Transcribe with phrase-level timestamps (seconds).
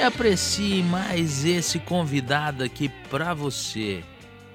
[0.00, 4.02] e aprecie mais esse convidado aqui pra você.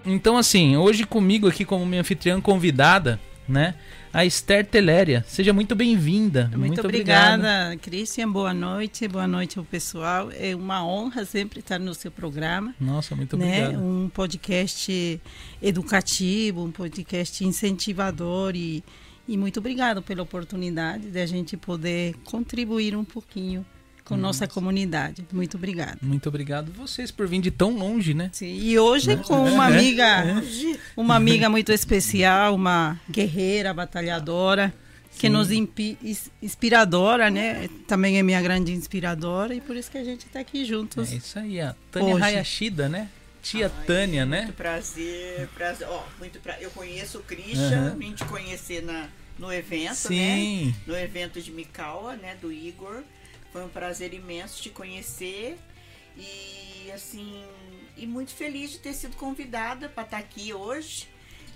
[0.04, 3.76] Então assim, hoje comigo aqui como minha anfitriã convidada, né?
[4.12, 5.24] A Esther Teléria.
[5.28, 6.46] Seja muito bem-vinda.
[6.46, 7.80] Muito, muito obrigada, obrigado.
[7.80, 8.32] Christian.
[8.32, 9.08] Boa noite.
[9.08, 10.32] Boa noite ao pessoal.
[10.32, 12.74] É uma honra sempre estar no seu programa.
[12.80, 13.66] Nossa, muito né?
[13.66, 13.84] obrigado.
[13.84, 15.22] Um podcast
[15.62, 18.84] educativo, um podcast incentivador e,
[19.28, 23.64] e muito obrigado pela oportunidade de a gente poder contribuir um pouquinho
[24.06, 25.26] com nossa comunidade.
[25.34, 25.98] Muito obrigada.
[26.02, 28.30] Muito obrigado vocês por vir de tão longe, né?
[28.32, 29.24] Sim, e hoje né?
[29.26, 30.78] com uma é, amiga, é, é.
[30.96, 34.72] uma amiga muito especial, uma guerreira, batalhadora,
[35.10, 35.20] Sim.
[35.20, 37.68] que nos inspiradora, né?
[37.88, 41.12] Também é minha grande inspiradora e por isso que a gente está aqui juntos.
[41.12, 42.24] É isso aí, a Tânia hoje.
[42.24, 43.10] Hayashida, né?
[43.42, 44.42] Tia Ai, Tânia, muito né?
[44.44, 45.88] Muito prazer, prazer.
[45.90, 46.60] Ó, muito pra...
[46.62, 48.00] Eu conheço o Christian, uhum.
[48.00, 50.68] a gente conhecer na, no evento, Sim.
[50.68, 50.74] né?
[50.88, 52.36] No evento de Mikawa, né?
[52.40, 53.04] Do Igor.
[53.56, 55.58] Foi um prazer imenso te conhecer
[56.18, 57.42] e assim
[57.96, 61.08] e muito feliz de ter sido convidada para estar tá aqui hoje.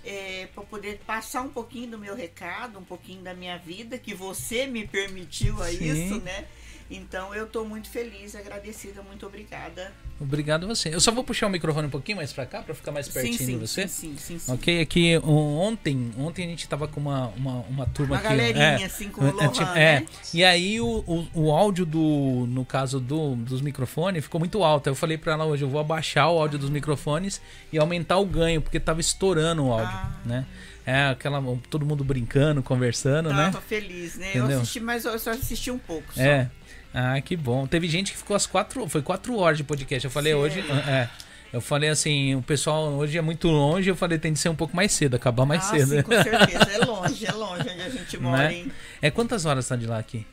[0.02, 4.14] É, para poder passar um pouquinho do meu recado, um pouquinho da minha vida, que
[4.14, 5.92] você me permitiu a Sim.
[5.92, 6.48] isso, né?
[6.90, 9.92] Então eu estou muito feliz, agradecida, muito obrigada.
[10.18, 10.92] Obrigado a você.
[10.92, 13.38] Eu só vou puxar o microfone um pouquinho mais para cá para ficar mais pertinho
[13.38, 13.88] sim, sim, de você.
[13.88, 14.52] Sim, sim, sim.
[14.52, 18.28] Ok, aqui ontem, ontem a gente tava com uma, uma, uma turma uma aqui.
[18.28, 20.06] galerinha é, assim com o Lohan, é, né?
[20.34, 24.88] E aí o, o, o, áudio do, no caso do, dos microfones ficou muito alto.
[24.88, 27.40] Eu falei para ela hoje, eu vou abaixar o áudio dos microfones
[27.72, 30.16] e aumentar o ganho, porque tava estourando o áudio, ah.
[30.24, 30.46] né?
[30.84, 31.40] É, aquela.
[31.68, 33.50] Todo mundo brincando, conversando, Tava né?
[33.50, 34.30] Tava feliz, né?
[34.30, 34.50] Entendeu?
[34.50, 36.12] Eu assisti, mas eu só assisti um pouco.
[36.12, 36.20] Só.
[36.20, 36.50] É.
[36.92, 37.66] Ah, que bom.
[37.66, 38.88] Teve gente que ficou às quatro.
[38.88, 40.04] Foi quatro horas de podcast.
[40.04, 40.38] Eu falei Sim.
[40.38, 40.60] hoje.
[40.60, 41.08] É.
[41.52, 44.54] Eu falei assim, o pessoal hoje é muito longe, eu falei tem de ser um
[44.54, 45.96] pouco mais cedo, acabar mais ah, cedo.
[45.96, 48.54] Sim, com certeza, é longe, é longe onde a gente mora, né?
[48.54, 48.72] hein?
[49.02, 50.24] É quantas horas tá de lá aqui?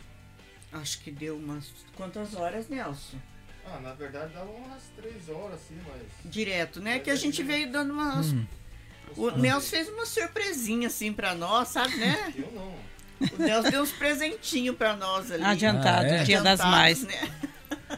[0.72, 1.72] Acho que deu umas.
[1.96, 3.18] Quantas horas, Nelson?
[3.66, 6.32] Ah, na verdade dava umas três horas, assim, mas.
[6.32, 7.00] Direto, né?
[7.00, 8.32] Que a gente veio dando umas.
[8.32, 8.46] Hum.
[9.16, 12.32] O Nelson fez uma surpresinha assim pra nós, sabe, né?
[12.38, 12.76] Eu não.
[13.20, 15.44] O Nelson deu uns presentinhos pra nós ali.
[15.44, 16.24] Adiantado, ah, é?
[16.24, 17.04] dia das mais.
[17.04, 17.32] Né?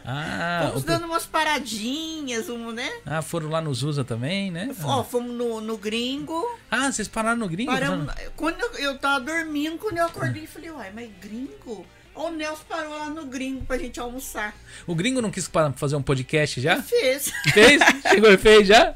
[0.04, 2.90] Ah, fomos dando umas paradinhas, um, né?
[3.04, 4.74] Ah, foram lá nos USA também, né?
[4.82, 5.04] Ó, ah.
[5.04, 6.44] fomos no, no Gringo.
[6.70, 7.70] Ah, vocês pararam no Gringo?
[7.70, 11.86] Paramos, quando eu, eu tava dormindo, quando eu acordei, falei, uai, mas Gringo?
[12.14, 14.54] O Nelson parou lá no Gringo pra gente almoçar.
[14.86, 16.82] O Gringo não quis fazer um podcast já?
[16.82, 17.32] Fez.
[17.52, 17.80] Fez?
[18.08, 18.94] Chegou e fez já?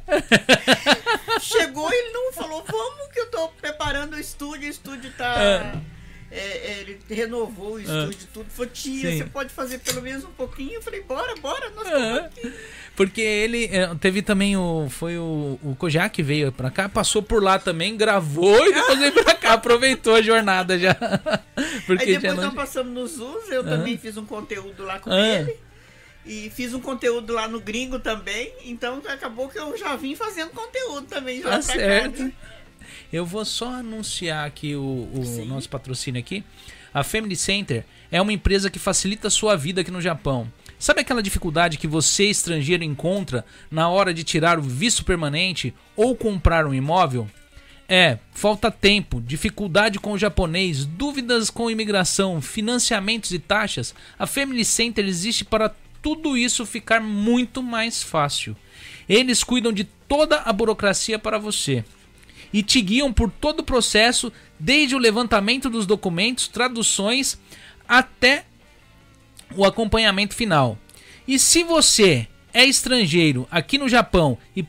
[1.41, 5.43] Chegou e ele não falou, vamos que eu tô preparando o estúdio, o estúdio tá...
[5.43, 5.95] É
[6.35, 8.47] é, é, ele renovou o estúdio e tudo.
[8.51, 9.19] Falou, tia, Sim.
[9.19, 10.73] você pode fazer pelo menos um pouquinho?
[10.75, 12.31] Eu falei, bora, bora, nós é.
[12.97, 14.89] Porque ele é, teve também o.
[14.91, 19.13] Foi o, o Kojak veio pra cá, passou por lá também, gravou e depois veio
[19.13, 20.95] pra cá, aproveitou a jornada já.
[21.87, 25.57] Porque Aí depois nós passamos nos US, eu também fiz um conteúdo lá com ele.
[26.27, 28.53] E fiz um conteúdo lá no gringo também.
[28.65, 31.43] Então acabou que eu já vim fazendo conteúdo também.
[31.43, 32.25] Já tá certo.
[32.25, 32.33] Né?
[33.15, 36.43] Eu vou só anunciar aqui o, o nosso patrocínio aqui.
[36.93, 40.51] A Family Center é uma empresa que facilita a sua vida aqui no Japão.
[40.81, 46.17] Sabe aquela dificuldade que você, estrangeiro, encontra na hora de tirar o visto permanente ou
[46.17, 47.31] comprar um imóvel?
[47.89, 53.95] É, falta tempo, dificuldade com o japonês, dúvidas com imigração, financiamentos e taxas.
[54.19, 55.73] A Family Center existe para
[56.03, 58.57] tudo isso ficar muito mais fácil.
[59.09, 61.85] Eles cuidam de toda a burocracia para você
[62.55, 67.37] e te guiam por todo o processo, desde o levantamento dos documentos, traduções
[67.89, 68.45] até
[69.57, 70.79] o acompanhamento final.
[71.27, 74.65] E se você é estrangeiro aqui no Japão e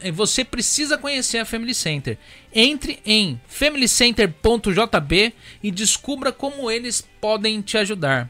[0.00, 2.18] eh, você precisa conhecer a Family Center,
[2.52, 5.32] entre em familycenter.jb
[5.62, 8.28] e descubra como eles podem te ajudar.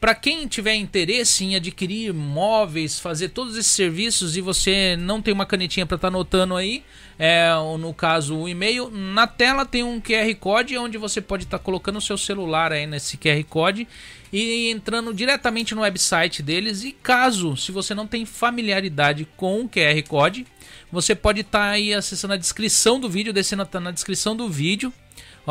[0.00, 5.34] Para quem tiver interesse em adquirir móveis, fazer todos esses serviços e você não tem
[5.34, 6.82] uma canetinha para estar tá anotando aí,
[7.18, 11.58] é, no caso o e-mail, na tela tem um QR Code onde você pode estar
[11.58, 13.86] tá colocando o seu celular aí nesse QR Code
[14.32, 16.82] e entrando diretamente no website deles.
[16.82, 20.46] E caso, se você não tem familiaridade com o QR Code,
[20.90, 24.90] você pode estar tá aí acessando a descrição do vídeo, descendo na descrição do vídeo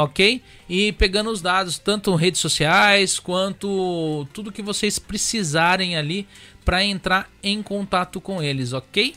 [0.03, 0.41] ok?
[0.69, 6.27] E pegando os dados, tanto redes sociais quanto tudo que vocês precisarem ali
[6.63, 9.15] para entrar em contato com eles, ok?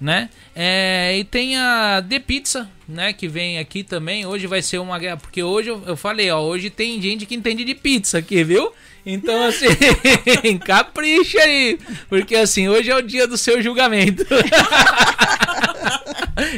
[0.00, 0.30] Né?
[0.56, 3.12] É, e tem a The Pizza, né?
[3.12, 4.24] Que vem aqui também.
[4.24, 7.34] Hoje vai ser uma guerra, porque hoje eu, eu falei, ó, hoje tem gente que
[7.34, 8.72] entende de pizza aqui, viu?
[9.04, 9.66] Então, assim,
[10.64, 11.78] capricha aí.
[12.08, 14.24] Porque, assim, hoje é o dia do seu julgamento.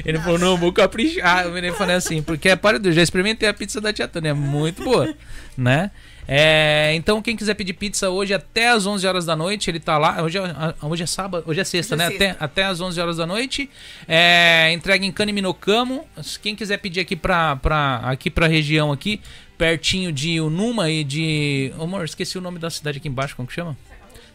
[0.05, 1.47] Ele falou, não, vou caprichar.
[1.47, 4.35] Eu falei assim, porque, é para Deus, já experimentei a pizza da Tia Tânia, é
[4.35, 5.15] muito boa,
[5.57, 5.91] né?
[6.27, 9.99] É, então, quem quiser pedir pizza hoje até as 11 horas da noite, ele tá
[9.99, 10.23] lá.
[10.23, 10.43] Hoje é,
[10.81, 12.17] hoje é sábado, hoje é sexta, hoje é né?
[12.17, 12.31] Sexta.
[12.31, 13.69] Até, até as 11 horas da noite.
[14.07, 16.07] É, entrega em Caniminocamo.
[16.41, 19.21] Quem quiser pedir aqui pra, pra, aqui pra região aqui,
[19.59, 21.73] pertinho de Unuma e de.
[21.79, 23.77] Oh, amor, esqueci o nome da cidade aqui embaixo, como que chama?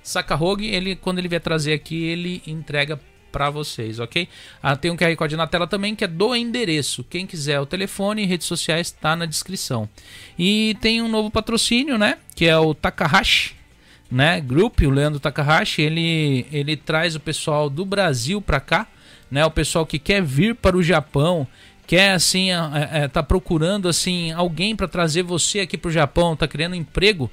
[0.04, 3.00] Sacarrogue, ele quando ele vier trazer aqui, ele entrega
[3.32, 4.28] para vocês, ok?
[4.62, 7.04] Ah, tem um QR Code na tela também que é do endereço.
[7.04, 9.88] Quem quiser o telefone e redes sociais está na descrição.
[10.38, 12.18] E tem um novo patrocínio, né?
[12.36, 13.56] Que é o Takahashi,
[14.10, 14.42] né?
[14.42, 18.88] Group, o Leandro Takahashi, ele ele traz o pessoal do Brasil para cá,
[19.30, 19.46] né?
[19.46, 21.48] O pessoal que quer vir para o Japão,
[21.86, 26.36] quer assim, é, é, tá procurando assim alguém para trazer você aqui para o Japão,
[26.36, 27.32] tá criando emprego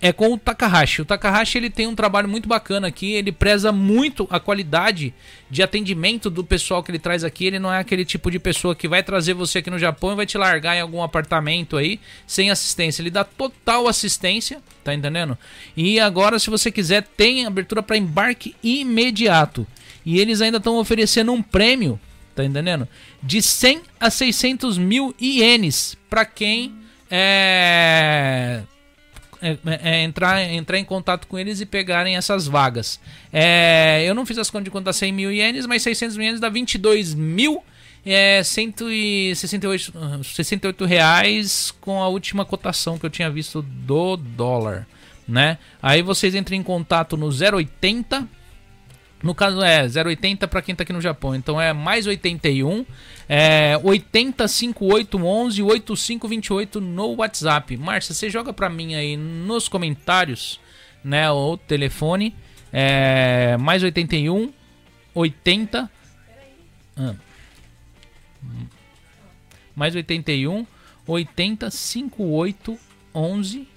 [0.00, 1.02] é com o Takahashi.
[1.02, 5.12] O Takahashi ele tem um trabalho muito bacana aqui, ele preza muito a qualidade
[5.50, 7.44] de atendimento do pessoal que ele traz aqui.
[7.46, 10.16] Ele não é aquele tipo de pessoa que vai trazer você aqui no Japão e
[10.16, 13.02] vai te largar em algum apartamento aí sem assistência.
[13.02, 15.36] Ele dá total assistência, tá entendendo?
[15.76, 19.66] E agora, se você quiser, tem abertura para embarque imediato.
[20.04, 22.00] E eles ainda estão oferecendo um prêmio,
[22.34, 22.88] tá entendendo?
[23.22, 26.74] De 100 a 600 mil ienes para quem
[27.10, 28.62] é
[29.42, 33.00] é, é, é, entrar, entrar em contato com eles e pegarem essas vagas.
[33.32, 36.40] É, eu não fiz as contas de quanto 100 mil ienes, mas 600 mil ienes
[36.40, 37.62] dá 22 mil
[38.04, 44.86] é 168 68 reais com a última cotação que eu tinha visto do dólar,
[45.28, 45.58] né?
[45.82, 48.26] Aí vocês entrem em contato no 080
[49.22, 51.34] no caso é 080 para quem tá aqui no Japão.
[51.34, 52.84] Então é mais 81
[53.28, 57.76] é 805811 8528 no WhatsApp.
[57.76, 60.60] Márcia, você joga para mim aí nos comentários,
[61.04, 62.34] né, o telefone
[62.72, 64.52] é mais 81
[65.14, 65.90] 80
[66.96, 67.14] ah,
[69.74, 70.66] mais 81
[71.06, 72.78] 80 58
[73.14, 73.68] 11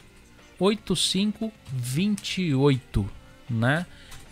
[0.60, 3.10] 85 28,
[3.50, 3.86] né?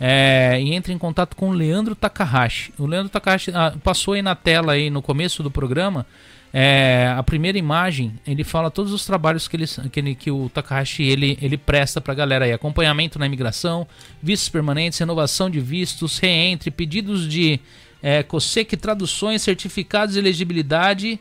[0.04, 2.74] É, e entre em contato com o Leandro Takahashi.
[2.76, 6.04] O Leandro Takahashi ah, passou aí na tela aí no começo do programa.
[6.52, 10.48] É, a primeira imagem, ele fala todos os trabalhos que, ele, que, ele, que o
[10.48, 13.86] Takahashi ele, ele presta para a galera aí: acompanhamento na imigração,
[14.20, 17.60] vistos permanentes, renovação de vistos, reentre, pedidos de
[18.02, 21.20] é, COSEC, traduções, certificados de elegibilidade,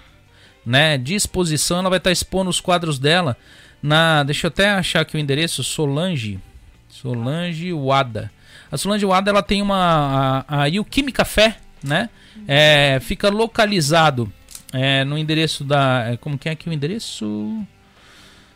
[0.65, 1.79] né, de exposição.
[1.79, 3.35] Ela vai estar tá expondo os quadros dela
[3.81, 4.23] na.
[4.23, 6.39] Deixa eu até achar aqui o endereço: Solange.
[6.87, 8.31] Solange Wada.
[8.71, 10.45] A Solange Wada ela tem uma.
[10.47, 12.09] A, a Yukimi Café, né?
[12.47, 14.31] É, fica localizado
[14.73, 16.11] é, no endereço da.
[16.11, 17.65] É, como que é aqui o endereço?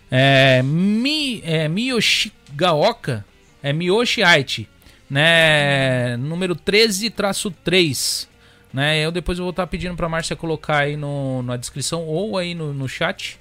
[0.10, 3.26] É, Mi, é Miyoshigaoka.
[3.62, 4.22] É Miyoshi
[5.10, 6.18] né?
[6.18, 8.28] Número 13-3.
[8.74, 9.00] Né?
[9.00, 12.74] Eu depois vou estar pedindo para Márcia colocar aí no, na descrição ou aí no,
[12.74, 13.40] no chat,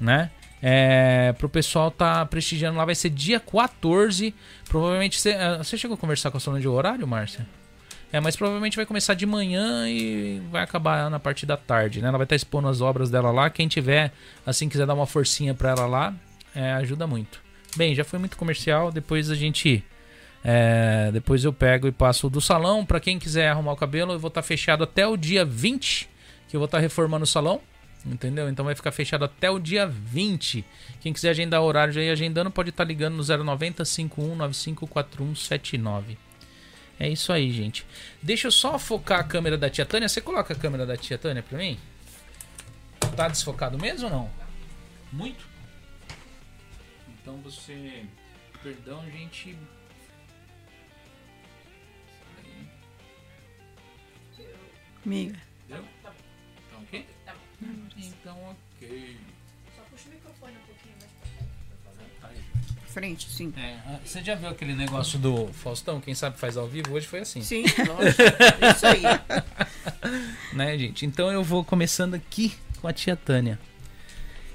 [0.00, 0.30] né?
[0.60, 4.34] É, pro pessoal tá prestigiando lá, vai ser dia 14.
[4.68, 7.46] Provavelmente você, você chegou a conversar com a Sônia de horário, Márcia?
[8.14, 12.06] É, mas provavelmente vai começar de manhã e vai acabar na parte da tarde, né?
[12.06, 13.50] Ela vai estar expondo as obras dela lá.
[13.50, 14.12] Quem tiver,
[14.46, 16.14] assim, quiser dar uma forcinha para ela lá,
[16.54, 17.42] é, ajuda muito.
[17.76, 18.92] Bem, já foi muito comercial.
[18.92, 19.82] Depois a gente.
[20.44, 22.86] É, depois eu pego e passo do salão.
[22.86, 26.08] Para quem quiser arrumar o cabelo, eu vou estar fechado até o dia 20,
[26.46, 27.60] que eu vou estar reformando o salão.
[28.06, 28.48] Entendeu?
[28.48, 30.64] Então vai ficar fechado até o dia 20.
[31.00, 36.16] Quem quiser agendar horário já ir agendando, pode estar ligando no 090 5195 4179.
[36.98, 37.84] É isso aí, gente.
[38.22, 40.08] Deixa eu só focar a câmera da tia Tânia.
[40.08, 41.78] Você coloca a câmera da tia Tânia pra mim?
[43.14, 44.30] tá desfocado mesmo ou não?
[45.12, 45.46] Muito?
[47.08, 48.04] Então você.
[48.62, 49.56] Perdão, gente.
[55.04, 55.38] Amiga.
[55.68, 55.84] Deu?
[56.02, 56.12] Tá
[56.80, 57.06] ok?
[57.96, 59.20] Então ok.
[62.94, 63.52] Frente, sim.
[63.56, 66.00] É, você já viu aquele negócio do Faustão?
[66.00, 66.94] Quem sabe faz ao vivo?
[66.94, 67.42] Hoje foi assim.
[67.42, 67.64] Sim.
[67.64, 69.02] Isso aí.
[70.52, 71.04] Né, gente?
[71.04, 73.58] Então eu vou começando aqui com a tia Tânia.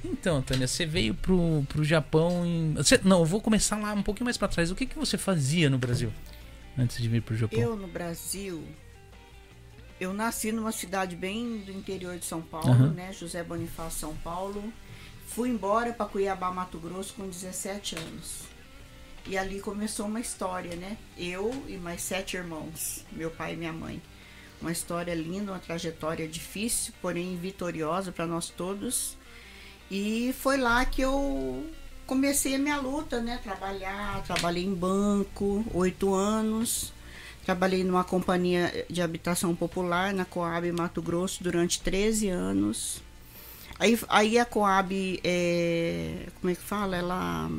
[0.05, 2.73] Então, Tânia, você veio pro, pro Japão em.
[2.75, 4.71] Você- não, eu vou começar lá um pouquinho mais pra trás.
[4.71, 6.13] O que, que você fazia no Brasil
[6.77, 7.59] antes de vir pro Japão?
[7.59, 8.63] Eu no Brasil,
[9.99, 12.93] eu nasci numa cidade bem do interior de São Paulo, Aham.
[12.93, 13.11] né?
[13.11, 14.71] José Bonifácio, São Paulo.
[15.29, 18.41] Fui embora para Cuiabá, Mato Grosso com 17 anos.
[19.27, 20.97] E ali começou uma história, né?
[21.15, 24.01] Eu e mais sete irmãos, meu pai e minha mãe.
[24.59, 29.15] Uma história linda, uma trajetória difícil, porém vitoriosa para nós todos.
[29.89, 31.69] E foi lá que eu
[32.07, 33.39] comecei a minha luta, né?
[33.43, 36.91] Trabalhar, trabalhei em banco, oito anos.
[37.45, 43.01] Trabalhei numa companhia de habitação popular na Coab Mato Grosso durante 13 anos.
[43.79, 46.97] Aí, aí a Coab, é, como é que fala?
[46.97, 47.49] Ela.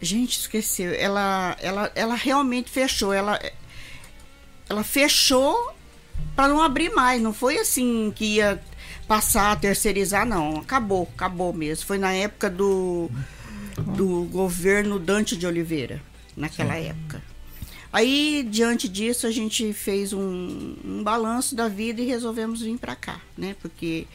[0.00, 0.92] Gente, esqueceu.
[0.92, 3.12] Ela, ela, ela realmente fechou.
[3.12, 3.40] Ela,
[4.68, 5.72] ela fechou
[6.34, 7.22] para não abrir mais.
[7.22, 8.60] Não foi assim que ia
[9.06, 10.56] passar a terceirizar, não.
[10.56, 11.86] Acabou, acabou mesmo.
[11.86, 13.08] Foi na época do,
[13.96, 16.02] do governo Dante de Oliveira,
[16.36, 17.22] naquela época.
[17.92, 22.96] Aí, diante disso, a gente fez um, um balanço da vida e resolvemos vir para
[22.96, 23.54] cá, né?
[23.60, 24.06] Porque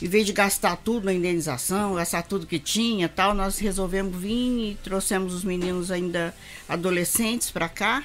[0.00, 4.72] em vez de gastar tudo na indenização, gastar tudo que tinha, tal, nós resolvemos vir
[4.72, 6.34] e trouxemos os meninos ainda
[6.68, 8.04] adolescentes para cá.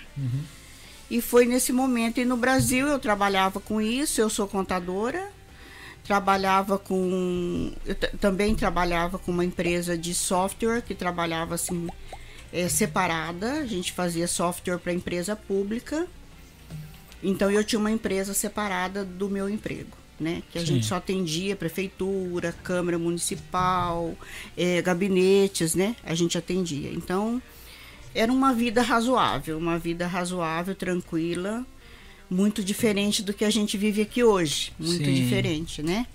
[1.10, 2.21] E foi nesse momento.
[2.21, 5.29] E no Brasil eu trabalhava com isso, eu sou contadora,
[6.05, 7.74] trabalhava com.
[7.86, 11.89] Eu também trabalhava com uma empresa de software que trabalhava assim,
[12.53, 13.55] eh, separada.
[13.55, 16.07] A gente fazia software para empresa pública.
[17.21, 20.00] Então eu tinha uma empresa separada do meu emprego.
[20.21, 20.43] Né?
[20.51, 20.67] Que a Sim.
[20.67, 24.15] gente só atendia prefeitura, Câmara Municipal,
[24.55, 25.95] eh, gabinetes, né?
[26.03, 26.91] A gente atendia.
[26.93, 27.41] Então,
[28.13, 31.65] era uma vida razoável, uma vida razoável, tranquila,
[32.29, 35.13] muito diferente do que a gente vive aqui hoje, muito Sim.
[35.15, 36.05] diferente, né?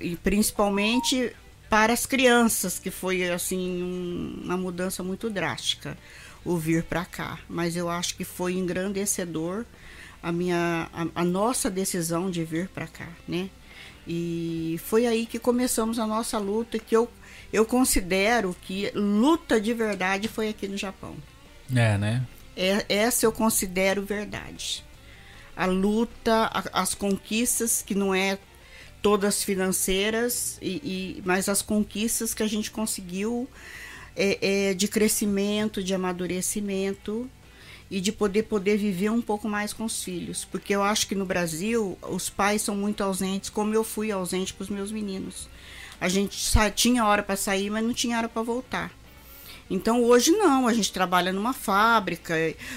[0.00, 1.32] E principalmente
[1.70, 5.96] para as crianças, que foi assim um- uma mudança muito drástica
[6.44, 7.38] o vir para cá.
[7.48, 9.64] Mas eu acho que foi engrandecedor
[10.22, 13.48] a minha a, a nossa decisão de vir para cá, né?
[14.06, 17.08] E foi aí que começamos a nossa luta, que eu
[17.52, 21.14] eu considero que luta de verdade foi aqui no Japão.
[21.74, 22.26] É, né?
[22.56, 24.84] É, essa eu considero verdade.
[25.56, 28.38] A luta, a- as conquistas, que não é
[29.00, 33.48] todas financeiras, e, e- mas as conquistas que a gente conseguiu
[34.16, 37.30] é, é, de crescimento, de amadurecimento
[37.90, 40.44] e de poder poder viver um pouco mais com os filhos.
[40.44, 44.52] Porque eu acho que no Brasil os pais são muito ausentes, como eu fui ausente
[44.52, 45.48] com os meus meninos.
[46.00, 46.36] A gente
[46.74, 48.92] tinha hora para sair, mas não tinha hora para voltar.
[49.70, 52.34] Então hoje não, a gente trabalha numa fábrica,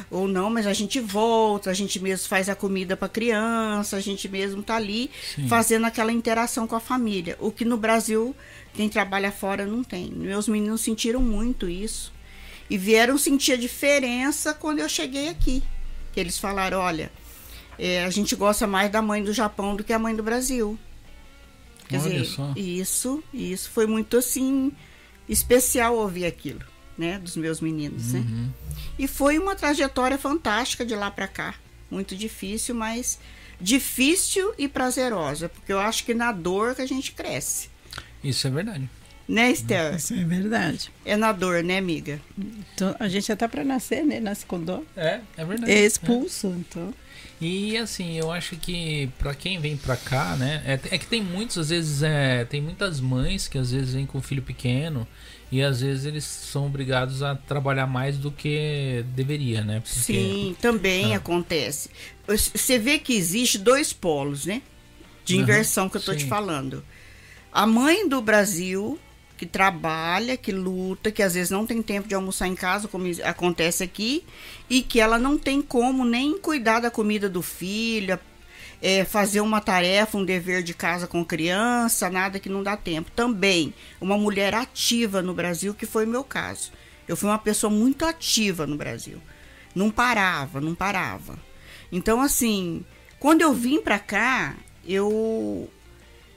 [0.10, 4.02] ou não, mas a gente volta, a gente mesmo faz a comida para criança, a
[4.02, 5.48] gente mesmo tá ali Sim.
[5.48, 7.38] fazendo aquela interação com a família.
[7.40, 8.36] O que no Brasil,
[8.74, 10.12] quem trabalha fora não tem.
[10.12, 12.12] Meus meninos sentiram muito isso.
[12.72, 15.62] E vieram sentir a diferença quando eu cheguei aqui.
[16.14, 17.12] Que eles falaram, olha,
[17.78, 20.80] é, a gente gosta mais da mãe do Japão do que a mãe do Brasil.
[21.90, 22.54] Quer Olha dizer, só.
[22.56, 24.72] isso, isso foi muito assim
[25.28, 26.62] especial ouvir aquilo,
[26.98, 28.20] né, dos meus meninos, né?
[28.20, 28.50] Uhum.
[28.98, 31.56] E foi uma trajetória fantástica de lá para cá,
[31.90, 33.20] muito difícil, mas
[33.60, 37.70] difícil e prazerosa, porque eu acho que na dor que a gente cresce,
[38.24, 38.90] Isso é verdade.
[39.32, 39.96] Né, Esther?
[39.96, 40.92] Isso é verdade.
[41.06, 42.20] É na dor, né, amiga?
[42.76, 44.20] Então, a gente até para nascer, né?
[44.20, 44.84] Nasce com dor.
[44.96, 45.72] É, é verdade.
[45.72, 46.94] É expulso, então.
[47.40, 50.62] E assim, eu acho que pra quem vem pra cá, né?
[50.66, 54.06] É, é que tem muitos, às vezes, é, tem muitas mães que às vezes vêm
[54.06, 55.08] com filho pequeno
[55.52, 59.80] e às vezes eles são obrigados a trabalhar mais do que deveria, né?
[59.80, 61.18] Porque- Sim, também Ah.
[61.18, 61.90] acontece.
[62.28, 64.62] Você vê que existe dois polos, né?
[65.26, 66.20] De inversão que eu tô sim.
[66.20, 66.86] te falando.
[67.52, 69.00] A mãe do Brasil,
[69.42, 73.08] que trabalha, que luta, que às vezes não tem tempo de almoçar em casa, como
[73.24, 74.24] acontece aqui,
[74.70, 78.20] e que ela não tem como nem cuidar da comida do filho,
[78.80, 83.10] é, fazer uma tarefa, um dever de casa com criança, nada que não dá tempo.
[83.16, 86.72] Também, uma mulher ativa no Brasil, que foi o meu caso.
[87.08, 89.20] Eu fui uma pessoa muito ativa no Brasil.
[89.74, 91.40] Não parava, não parava.
[91.92, 92.86] Então, assim,
[93.20, 94.56] quando eu vim pra cá,
[94.88, 95.68] eu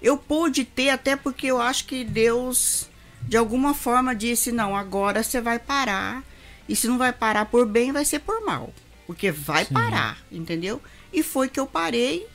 [0.00, 2.88] eu pude ter até porque eu acho que Deus
[3.26, 6.22] de alguma forma disse não, agora você vai parar.
[6.68, 8.72] E se não vai parar por bem, vai ser por mal,
[9.06, 9.74] porque vai Sim.
[9.74, 10.80] parar, entendeu?
[11.12, 12.26] E foi que eu parei.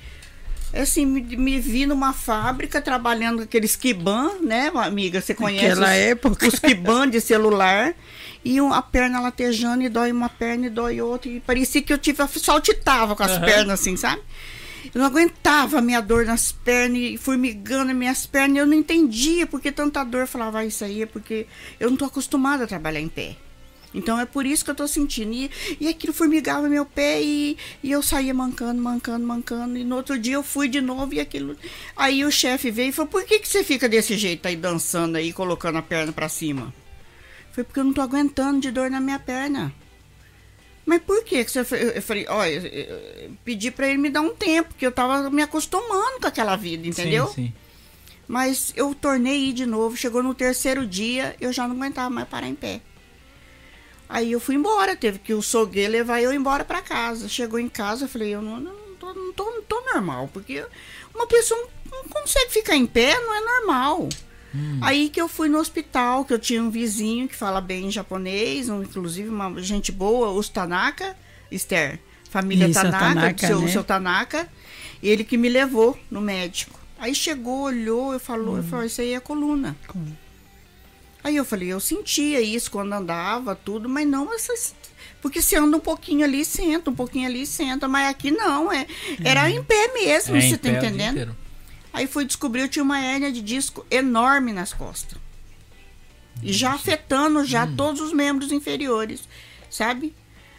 [0.72, 5.20] Assim, me, me vi numa fábrica trabalhando com aqueles Kiban, né, amiga?
[5.20, 6.48] Você conhece Naquela os, época.
[6.48, 7.96] os Kiban de celular.
[8.46, 11.30] E a perna latejando e dói uma perna e dói outra.
[11.30, 13.46] E parecia que eu tive, saltitava com as Aham.
[13.46, 14.22] pernas assim, sabe?
[14.94, 18.58] Eu não aguentava a minha dor nas pernas formigando as minhas pernas.
[18.58, 20.22] Eu não entendia porque tanta dor.
[20.22, 21.48] Eu falava, ah, isso aí é porque
[21.80, 23.36] eu não tô acostumada a trabalhar em pé.
[23.94, 25.34] Então é por isso que eu tô sentindo.
[25.34, 29.78] E, e aquilo formigava meu pé e, e eu saía mancando, mancando, mancando.
[29.78, 31.56] E no outro dia eu fui de novo e aquilo.
[31.96, 35.18] Aí o chefe veio e falou: por que, que você fica desse jeito aí dançando
[35.18, 36.74] aí, colocando a perna pra cima?
[37.52, 39.74] Foi porque eu não tô aguentando de dor na minha perna.
[40.90, 41.60] Mas por que que você
[41.96, 42.64] Eu falei, olha,
[43.46, 46.88] pedi pra ele me dar um tempo, porque eu tava me acostumando com aquela vida,
[46.88, 47.28] entendeu?
[47.28, 47.54] Sim, sim.
[48.28, 49.96] Mas eu tornei ir de novo.
[49.96, 52.82] Chegou no terceiro dia, eu já não aguentava mais parar em pé.
[54.10, 57.30] Aí eu fui embora, teve que o soguê levar eu embora pra casa.
[57.30, 60.66] Chegou em casa, eu falei, eu não, não, tô, não, tô, não tô normal, porque
[61.14, 64.10] uma pessoa não consegue ficar em pé, não é normal.
[64.82, 68.70] Aí que eu fui no hospital, que eu tinha um vizinho que fala bem japonês,
[68.70, 71.16] um, inclusive uma gente boa, os Tanaka,
[71.52, 73.68] Esther, família Isso, Tanaka, Tanaka, seu, né?
[73.68, 74.48] seu Tanaka,
[75.04, 76.80] ele que me levou no médico.
[76.98, 79.76] Aí chegou, olhou, eu falou, eu falei, isso aí é coluna.
[81.24, 84.74] Aí eu falei, eu sentia isso quando andava, tudo, mas não essas.
[85.22, 88.86] Porque você anda um pouquinho ali, senta, um pouquinho ali, senta, mas aqui não, é,
[89.24, 91.36] era em pé mesmo, É, você em tá pé o dia entendendo?
[91.92, 95.18] Aí fui descobrir, eu tinha uma hérnia de disco enorme nas costas.
[96.42, 99.28] E já afetando já todos os membros inferiores,
[99.70, 100.16] sabe?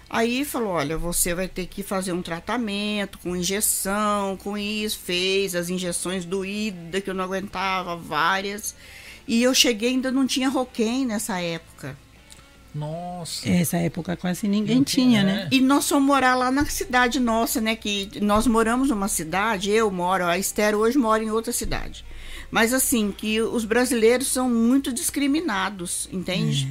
[0.09, 5.55] Aí falou, olha, você vai ter que fazer um tratamento com injeção, com isso, fez
[5.55, 8.75] as injeções doídas que eu não aguentava, várias.
[9.27, 11.97] E eu cheguei ainda não tinha roquém nessa época.
[12.75, 13.49] Nossa.
[13.49, 15.49] Essa época quase ninguém Não tinha, tinha, né?
[15.51, 17.75] E nós fomos morar lá na cidade nossa, né?
[17.75, 22.05] Que nós moramos numa cidade, eu moro, a Esther hoje mora em outra cidade.
[22.51, 26.69] Mas assim, que os brasileiros são muito discriminados, entende?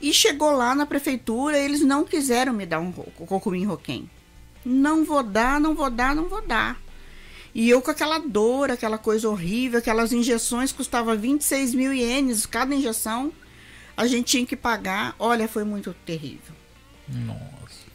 [0.00, 4.08] E chegou lá na prefeitura, eles não quiseram me dar um cocumim roquém.
[4.64, 6.80] Não vou dar, não vou dar, não vou dar.
[7.54, 12.74] E eu com aquela dor, aquela coisa horrível, aquelas injeções custava 26 mil ienes cada
[12.74, 13.32] injeção.
[13.96, 15.14] A gente tinha que pagar.
[15.18, 16.54] Olha, foi muito terrível.
[17.08, 17.86] Nossa.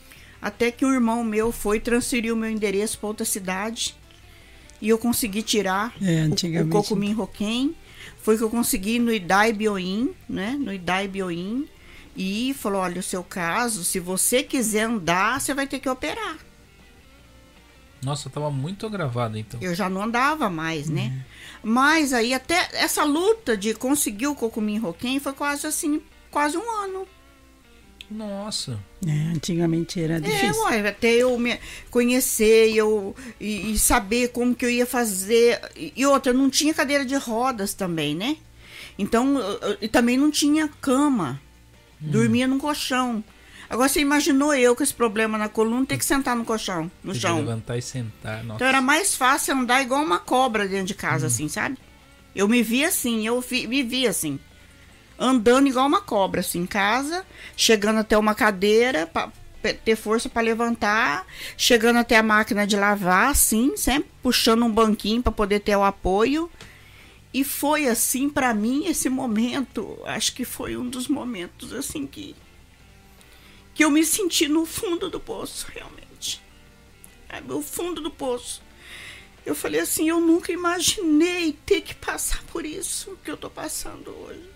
[0.42, 3.96] Até que um irmão meu foi transferir o meu endereço para outra cidade.
[4.82, 6.70] E eu consegui tirar É, o- o.
[6.70, 7.76] Cocumim Roquem.
[8.24, 10.56] Foi que eu consegui no Idai Bioin, né?
[10.60, 11.68] No Idai Bioin.
[12.18, 16.38] E falou: olha, o seu caso, se você quiser andar, você vai ter que operar.
[18.04, 19.60] Nossa, tava muito gravado então.
[19.62, 21.24] Eu já não andava mais, né?
[21.64, 26.72] Mas aí até essa luta de conseguir o Cocumim Roquem foi quase assim, quase um
[26.84, 27.08] ano.
[28.10, 28.78] Nossa.
[29.08, 30.64] É, antigamente era É, difícil.
[30.66, 31.58] ué, até eu me
[31.90, 35.62] conhecer e eu, e, e saber como que eu ia fazer.
[35.76, 38.36] E, outra, não tinha cadeira de rodas também, né?
[39.00, 41.42] Então, eu- eu- e também não tinha cama.
[42.00, 43.24] Dormia num colchão.
[43.72, 47.14] Agora, você imaginou eu com esse problema na coluna ter que sentar no colchão, no
[47.14, 47.38] Podia chão.
[47.38, 48.44] levantar e sentar.
[48.44, 48.56] Nossa.
[48.58, 51.78] Então era mais fácil andar igual uma cobra dentro de casa, assim, sabe?
[52.36, 54.38] Eu me via assim, eu vi- me via assim.
[55.18, 59.32] Andando igual uma cobra, assim, em casa, chegando até uma cadeira pra
[59.86, 65.22] ter força para levantar, chegando até a máquina de lavar, assim, sempre puxando um banquinho
[65.24, 66.52] para poder ter o apoio.
[67.34, 72.36] E foi assim para mim esse momento, acho que foi um dos momentos assim que
[73.82, 76.40] que eu me senti no fundo do poço, realmente.
[77.28, 78.62] Sabe, o fundo do poço.
[79.44, 84.12] Eu falei assim, eu nunca imaginei ter que passar por isso que eu tô passando
[84.12, 84.48] hoje.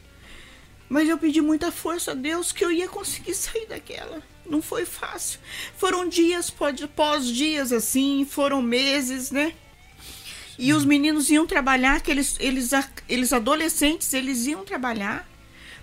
[0.88, 4.22] Mas eu pedi muita força a Deus que eu ia conseguir sair daquela.
[4.46, 5.40] Não foi fácil.
[5.76, 9.56] Foram dias pós- pós-dias assim, foram meses, né?
[10.56, 12.70] E os meninos iam trabalhar, que eles, eles,
[13.10, 15.28] eles adolescentes, eles iam trabalhar,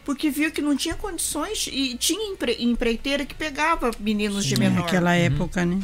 [0.04, 4.82] porque viu que não tinha condições e tinha empre, empreiteira que pegava meninos de menor.
[4.82, 5.80] Naquela época, né?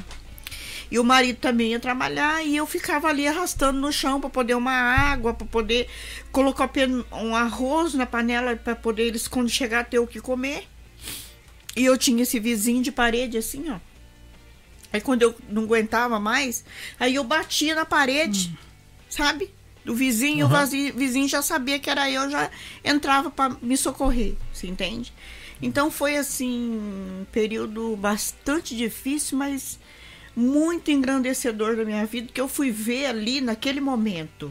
[0.91, 4.55] E o marido também ia trabalhar e eu ficava ali arrastando no chão para poder
[4.55, 5.87] uma água, para poder
[6.33, 6.71] colocar
[7.13, 10.67] um arroz na panela para poder eles quando chegar ter o que comer.
[11.77, 13.79] E eu tinha esse vizinho de parede assim, ó.
[14.91, 16.65] Aí quando eu não aguentava mais,
[16.99, 18.59] aí eu batia na parede,
[19.11, 19.51] sabe?
[19.89, 20.59] Do vizinho, o Aham.
[20.59, 22.51] vazi- vizinho já sabia que era eu, já
[22.85, 25.15] entrava para me socorrer, você entende?
[25.63, 29.79] Então foi assim, um período bastante difícil, mas
[30.37, 34.51] muito engrandecedor da minha vida, que eu fui ver ali naquele momento.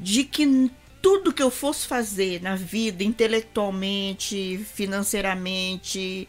[0.00, 0.68] de que
[1.00, 6.26] tudo que eu fosse fazer na vida, intelectualmente, financeiramente,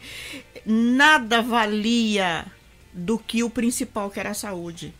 [0.66, 2.46] nada valia
[2.94, 4.94] do que o principal, que era a saúde.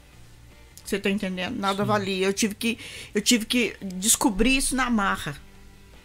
[0.86, 1.58] Você tá entendendo?
[1.58, 1.88] Nada Sim.
[1.88, 2.28] valia.
[2.28, 2.78] Eu tive que
[3.14, 5.36] eu tive que descobrir isso na marra.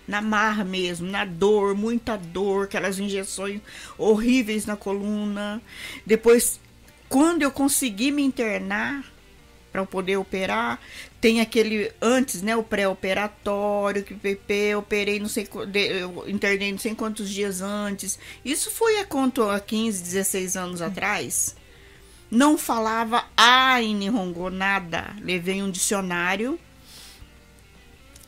[0.09, 3.61] Na marra mesmo, na dor, muita dor, aquelas injeções
[3.97, 5.63] horríveis na coluna.
[6.05, 6.59] Depois,
[7.09, 9.05] quando eu consegui me internar,
[9.71, 10.81] para poder operar.
[11.21, 16.95] Tem aquele antes, né, o pré-operatório, que PP, operei não sei eu internei não sei
[16.95, 18.19] quantos dias antes.
[18.45, 21.55] Isso foi há quanto há 15, 16 anos atrás.
[22.31, 25.17] Não falava a Nihongo nada.
[25.21, 26.59] Levei um dicionário.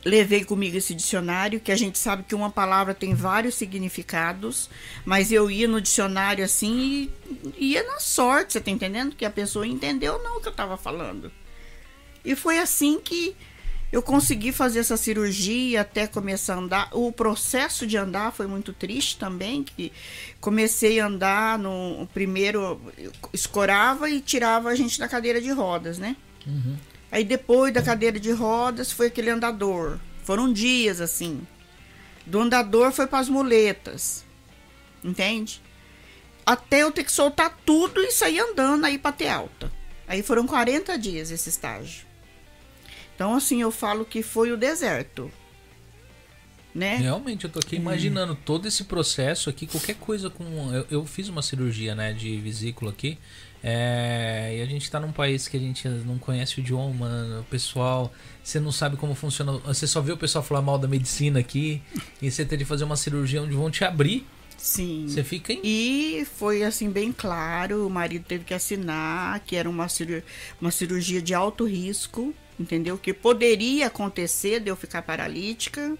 [0.05, 4.69] Levei comigo esse dicionário, que a gente sabe que uma palavra tem vários significados,
[5.05, 7.09] mas eu ia no dicionário assim
[7.57, 9.15] e ia na sorte, você tá entendendo?
[9.15, 11.31] Que a pessoa entendeu ou não o que eu tava falando.
[12.25, 13.33] E foi assim que
[13.93, 16.89] eu consegui fazer essa cirurgia até começar a andar.
[16.93, 19.93] O processo de andar foi muito triste também, que
[20.41, 22.81] comecei a andar no primeiro
[23.31, 26.15] escorava e tirava a gente da cadeira de rodas, né?
[26.47, 26.75] Uhum.
[27.11, 29.99] Aí depois da cadeira de rodas foi aquele andador.
[30.23, 31.45] Foram dias assim.
[32.25, 34.25] Do andador foi para as muletas.
[35.03, 35.61] Entende?
[36.43, 39.71] Até eu ter que soltar tudo e sair andando aí para ter alta.
[40.07, 42.11] Aí foram 40 dias esse estágio.
[43.23, 45.31] Então, assim, eu falo que foi o deserto.
[46.75, 46.97] Né?
[46.97, 50.43] Realmente, eu tô aqui imaginando todo esse processo aqui, qualquer coisa com.
[50.73, 53.17] Eu, eu fiz uma cirurgia né, de vesícula aqui.
[53.63, 57.45] É, e a gente tá num país que a gente não conhece o idioma, o
[57.45, 58.11] pessoal,
[58.43, 61.81] você não sabe como funciona, você só vê o pessoal falar mal da medicina aqui,
[62.21, 64.27] e você tem de fazer uma cirurgia onde vão te abrir.
[64.57, 65.05] Sim.
[65.07, 65.61] Você fica em...
[65.63, 70.25] E foi assim bem claro, o marido teve que assinar que era uma cirurgia,
[70.59, 72.97] uma cirurgia de alto risco, entendeu?
[72.97, 75.97] Que poderia acontecer de eu ficar paralítica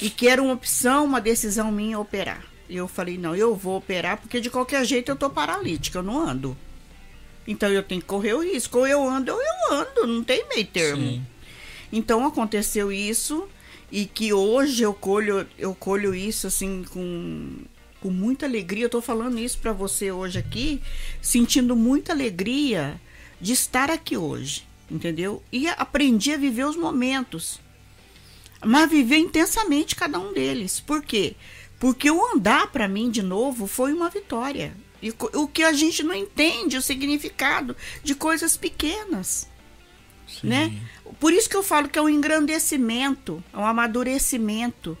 [0.00, 2.44] e que era uma opção, uma decisão minha operar.
[2.68, 6.02] E eu falei, não, eu vou operar porque de qualquer jeito eu tô paralítica, eu
[6.02, 6.56] não ando.
[7.46, 10.46] Então eu tenho que correr o risco, ou eu ando ou eu ando, não tem
[10.48, 11.02] meio termo.
[11.02, 11.26] Sim.
[11.92, 13.48] Então aconteceu isso
[13.90, 17.64] e que hoje eu colho, eu colho isso assim com
[18.00, 18.86] com muita alegria.
[18.86, 20.80] Eu tô falando isso para você hoje aqui,
[21.20, 22.98] sentindo muita alegria
[23.38, 25.42] de estar aqui hoje entendeu?
[25.52, 27.60] E aprendi a viver os momentos,
[28.64, 30.80] mas viver intensamente cada um deles.
[30.80, 31.34] Por quê?
[31.78, 34.74] Porque o andar para mim de novo foi uma vitória.
[35.02, 37.74] E o que a gente não entende o significado
[38.04, 39.48] de coisas pequenas,
[40.28, 40.48] Sim.
[40.48, 40.78] né?
[41.18, 44.96] Por isso que eu falo que é um engrandecimento, é um amadurecimento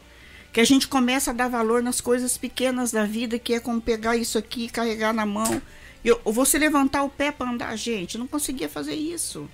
[0.52, 3.80] que a gente começa a dar valor nas coisas pequenas da vida, que é como
[3.80, 5.60] pegar isso aqui e carregar na mão.
[6.04, 9.48] Eu, você levantar o pé para andar, gente, não conseguia fazer isso.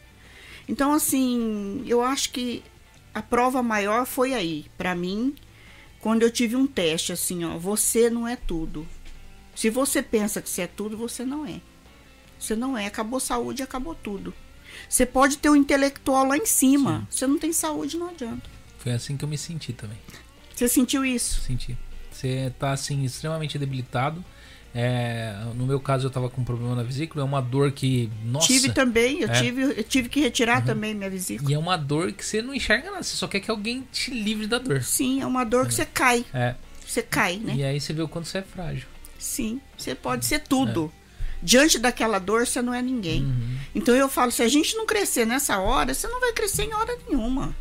[0.69, 2.63] Então, assim, eu acho que
[3.15, 5.35] a prova maior foi aí, para mim,
[6.01, 8.87] quando eu tive um teste assim, ó, você não é tudo.
[9.55, 11.61] Se você pensa que você é tudo, você não é.
[12.39, 14.35] Você não é, acabou saúde, acabou tudo.
[14.89, 17.07] Você pode ter o um intelectual lá em cima, Sim.
[17.11, 18.49] você não tem saúde, não adianta.
[18.79, 19.99] Foi assim que eu me senti também.
[20.55, 21.41] Você sentiu isso?
[21.41, 21.77] Senti.
[22.11, 24.25] Você tá assim extremamente debilitado
[24.79, 27.23] é, no meu caso, eu estava com um problema na vesícula.
[27.23, 28.11] É uma dor que.
[28.23, 29.41] Nossa, tive também, eu, é.
[29.41, 30.67] tive, eu tive que retirar uhum.
[30.67, 31.51] também minha vesícula.
[31.51, 34.11] E é uma dor que você não enxerga nada, você só quer que alguém te
[34.11, 34.83] livre da dor.
[34.83, 35.77] Sim, é uma dor que é.
[35.77, 36.27] você cai.
[36.35, 36.55] É.
[36.87, 37.55] Você cai, né?
[37.57, 38.87] E aí você vê o quanto você é frágil.
[39.19, 40.93] Sim, você pode ser tudo.
[41.03, 41.07] É.
[41.43, 43.25] Diante daquela dor, você não é ninguém.
[43.25, 43.57] Uhum.
[43.75, 46.75] Então eu falo: se a gente não crescer nessa hora, você não vai crescer em
[46.75, 47.57] hora nenhuma.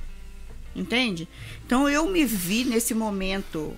[0.76, 1.30] Entende?
[1.66, 3.74] Então eu me vi nesse momento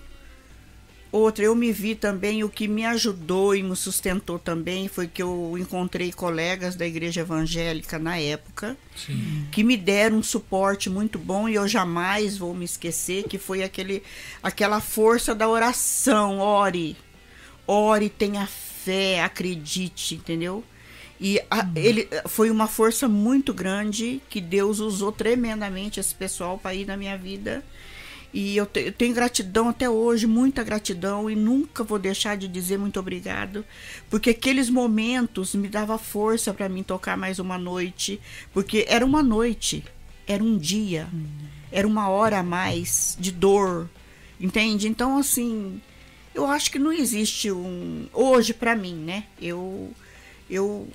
[1.18, 5.24] Outra, eu me vi também, o que me ajudou e me sustentou também foi que
[5.24, 9.48] eu encontrei colegas da igreja evangélica na época, Sim.
[9.52, 13.64] que me deram um suporte muito bom e eu jamais vou me esquecer, que foi
[13.64, 14.04] aquele,
[14.44, 16.96] aquela força da oração, ore,
[17.66, 20.64] ore, tenha fé, acredite, entendeu?
[21.20, 21.72] E a, uhum.
[21.78, 26.96] ele foi uma força muito grande que Deus usou tremendamente esse pessoal para ir na
[26.96, 27.64] minha vida
[28.40, 32.48] e eu, te, eu, tenho gratidão até hoje, muita gratidão, e nunca vou deixar de
[32.48, 33.66] dizer muito obrigado,
[34.12, 38.22] porque aqueles momentos me dava força para mim tocar mais uma noite,
[38.54, 39.84] porque era uma noite,
[40.28, 41.08] era um dia,
[41.72, 43.90] era uma hora a mais de dor,
[44.40, 44.88] entende?
[44.88, 45.82] Então, assim,
[46.36, 48.08] eu acho que não existe um.
[48.14, 49.24] Hoje, para mim, né?
[49.42, 49.92] Eu.
[50.48, 50.88] Eu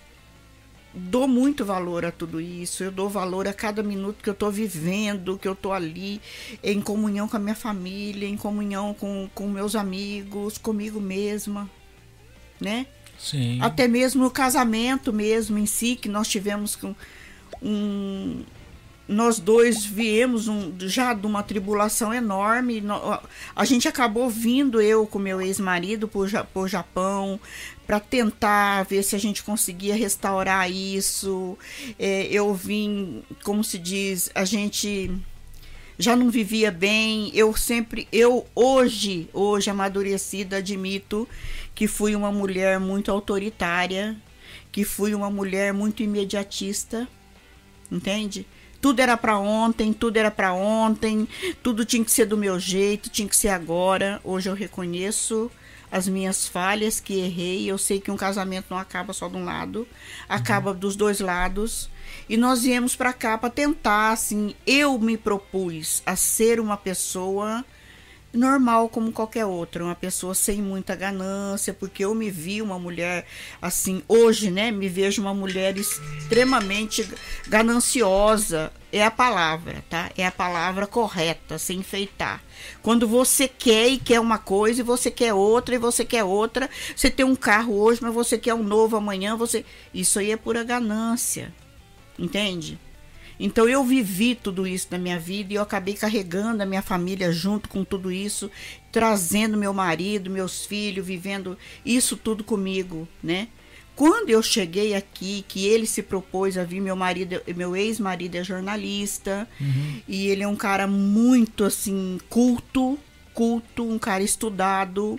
[0.95, 4.51] dou muito valor a tudo isso, eu dou valor a cada minuto que eu estou
[4.51, 6.21] vivendo, que eu estou ali
[6.63, 11.71] em comunhão com a minha família, em comunhão com, com meus amigos, comigo mesma,
[12.61, 12.87] né?
[13.19, 13.59] Sim.
[13.63, 16.95] Até mesmo o casamento mesmo em si, que nós tivemos com
[17.63, 18.43] um,
[19.09, 22.81] nós dois viemos um, já de uma tribulação enorme.
[22.81, 23.21] No-
[23.55, 26.21] A gente acabou vindo, eu com meu ex-marido, para
[26.63, 27.39] o Japão,
[27.87, 31.59] para tentar ver se a gente conseguia restaurar isso.
[31.99, 35.11] É, eu vim, como se diz, a gente
[35.99, 37.31] já não vivia bem.
[37.35, 41.29] Eu sempre, eu hoje, hoje amadurecida, admito
[41.75, 44.17] que fui uma mulher muito autoritária,
[44.71, 47.09] que fui uma mulher muito imediatista,
[47.91, 48.47] entende?
[48.81, 51.29] Tudo era para ontem, tudo era para ontem,
[51.63, 54.21] tudo tinha que ser do meu jeito, tinha que ser agora.
[54.25, 55.51] Hoje eu reconheço
[55.93, 57.71] as minhas falhas, que errei.
[57.71, 59.87] Eu sei que um casamento não acaba só de um lado,
[60.27, 61.91] acaba dos dois lados.
[62.29, 67.63] E nós viemos para cá para tentar, assim, eu me propus a ser uma pessoa
[68.33, 73.27] normal como qualquer outra, uma pessoa sem muita ganância, porque eu me vi uma mulher
[73.61, 77.09] assim, hoje, né, me vejo uma mulher extremamente
[77.47, 80.11] gananciosa, é a palavra, tá?
[80.17, 82.43] É a palavra correta, sem enfeitar.
[82.83, 86.69] Quando você quer e quer uma coisa e você quer outra e você quer outra,
[86.95, 89.65] você tem um carro hoje, mas você quer um novo amanhã, você
[89.95, 91.53] isso aí é pura ganância.
[92.19, 92.79] Entende?
[93.45, 97.33] Então eu vivi tudo isso na minha vida e eu acabei carregando a minha família
[97.33, 98.49] junto com tudo isso,
[98.93, 103.49] trazendo meu marido, meus filhos, vivendo isso tudo comigo, né?
[103.97, 108.45] Quando eu cheguei aqui, que ele se propôs a vir, meu marido, meu ex-marido é
[108.45, 109.49] jornalista
[110.07, 112.97] e ele é um cara muito assim culto,
[113.35, 115.19] culto, um cara estudado,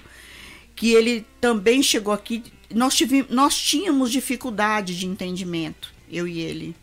[0.77, 2.41] que ele também chegou aqui.
[2.73, 6.73] Nós, tive, nós tínhamos dificuldade de entendimento, eu e ele.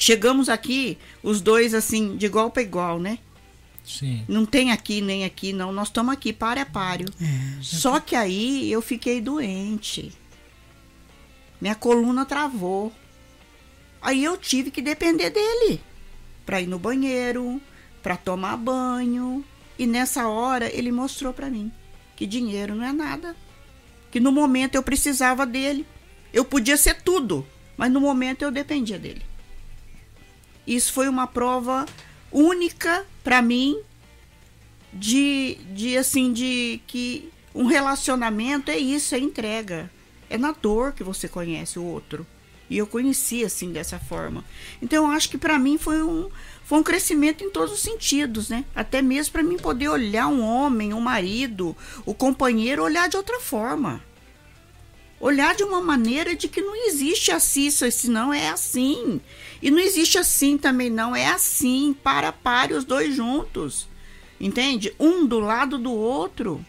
[0.00, 3.18] Chegamos aqui, os dois assim, de igual para igual, né?
[3.84, 4.24] Sim.
[4.26, 5.72] Não tem aqui nem aqui, não.
[5.72, 7.06] Nós estamos aqui, páreo a páreo.
[7.60, 10.10] Só que aí eu fiquei doente.
[11.60, 12.90] Minha coluna travou.
[14.00, 15.78] Aí eu tive que depender dele
[16.46, 17.60] para ir no banheiro,
[18.02, 19.44] para tomar banho.
[19.78, 21.70] E nessa hora ele mostrou para mim
[22.16, 23.36] que dinheiro não é nada.
[24.10, 25.86] Que no momento eu precisava dele.
[26.32, 29.28] Eu podia ser tudo, mas no momento eu dependia dele.
[30.66, 31.86] Isso foi uma prova
[32.30, 33.78] única para mim
[34.92, 39.90] de, de assim de que um relacionamento é isso, é entrega.
[40.28, 42.26] É na dor que você conhece o outro.
[42.68, 44.44] E eu conheci assim dessa forma.
[44.80, 46.30] Então eu acho que para mim foi um
[46.64, 48.64] foi um crescimento em todos os sentidos, né?
[48.76, 53.40] Até mesmo para mim poder olhar um homem, um marido, o companheiro olhar de outra
[53.40, 54.00] forma.
[55.18, 59.20] Olhar de uma maneira de que não existe assim, isso não é assim.
[59.62, 63.88] E não existe assim também não, é assim, para pare os dois juntos.
[64.40, 64.94] Entende?
[64.98, 66.64] Um do lado do outro.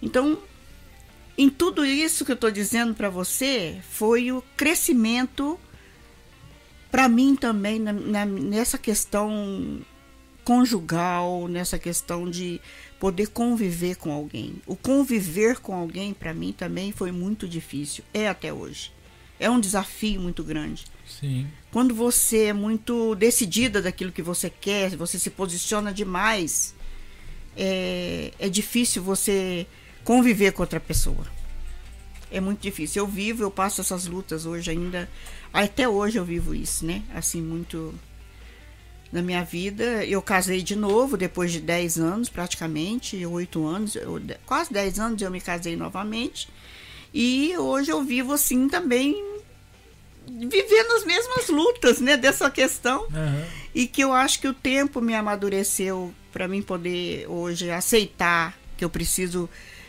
[0.00, 0.38] Então,
[1.36, 5.58] em tudo isso que eu estou dizendo para você, foi o crescimento
[6.90, 9.80] para mim também na, na, nessa questão
[10.44, 12.60] conjugal, nessa questão de
[13.00, 14.56] poder conviver com alguém.
[14.66, 18.92] O conviver com alguém para mim também foi muito difícil, é até hoje.
[19.40, 20.84] É um desafio muito grande.
[21.70, 26.74] Quando você é muito decidida daquilo que você quer, você se posiciona demais,
[27.56, 29.66] é, é difícil você
[30.04, 31.26] conviver com outra pessoa.
[32.30, 33.02] É muito difícil.
[33.02, 35.08] Eu vivo, eu passo essas lutas hoje ainda.
[35.52, 37.02] Até hoje eu vivo isso, né?
[37.14, 37.94] Assim, muito
[39.12, 40.04] na minha vida.
[40.06, 45.22] Eu casei de novo depois de 10 anos, praticamente, 8 anos, eu, quase 10 anos
[45.22, 46.48] eu me casei novamente.
[47.12, 49.14] E hoje eu vivo assim também,
[50.26, 53.06] vivendo as mesmas lutas, né, dessa questão.
[53.12, 53.44] Aham.
[53.74, 58.84] E que eu acho que o tempo me amadureceu para mim poder hoje aceitar que
[58.84, 59.48] eu preciso.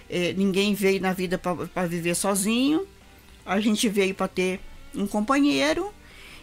[0.10, 2.86] eh, ninguém veio na vida para viver sozinho.
[3.46, 4.60] A gente veio para ter
[4.96, 5.92] um companheiro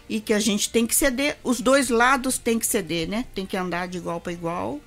[0.09, 1.37] e que a gente tem que ceder.
[1.43, 3.25] Os dois lados tem que ceder, né?
[3.33, 4.79] Tem que andar de igual para igual.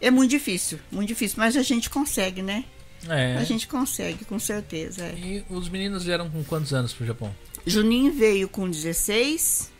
[0.00, 2.64] É muito difícil, muito difícil, mas a gente consegue, né?
[3.08, 3.36] É.
[3.36, 5.04] A gente consegue, com certeza.
[5.04, 5.14] é.
[5.14, 7.34] E os meninos vieram com quantos anos pro Japão?
[7.66, 9.72] Juninho veio com 16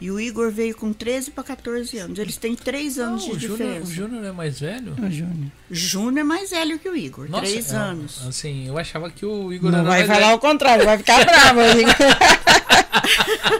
[0.00, 2.18] e o Igor veio com 13 para 14 anos.
[2.18, 3.90] Eles têm 3 anos Não, o de Júnior- diferença.
[3.90, 4.92] O Júnior é mais velho?
[4.92, 5.50] Ô, Júnior.
[5.70, 8.26] Júnior é mais velho que o Igor, Nossa, 3 é, anos.
[8.26, 10.36] Assim, eu achava que o Igor Não era vai falar velho.
[10.36, 11.60] o contrário, vai ficar bravo.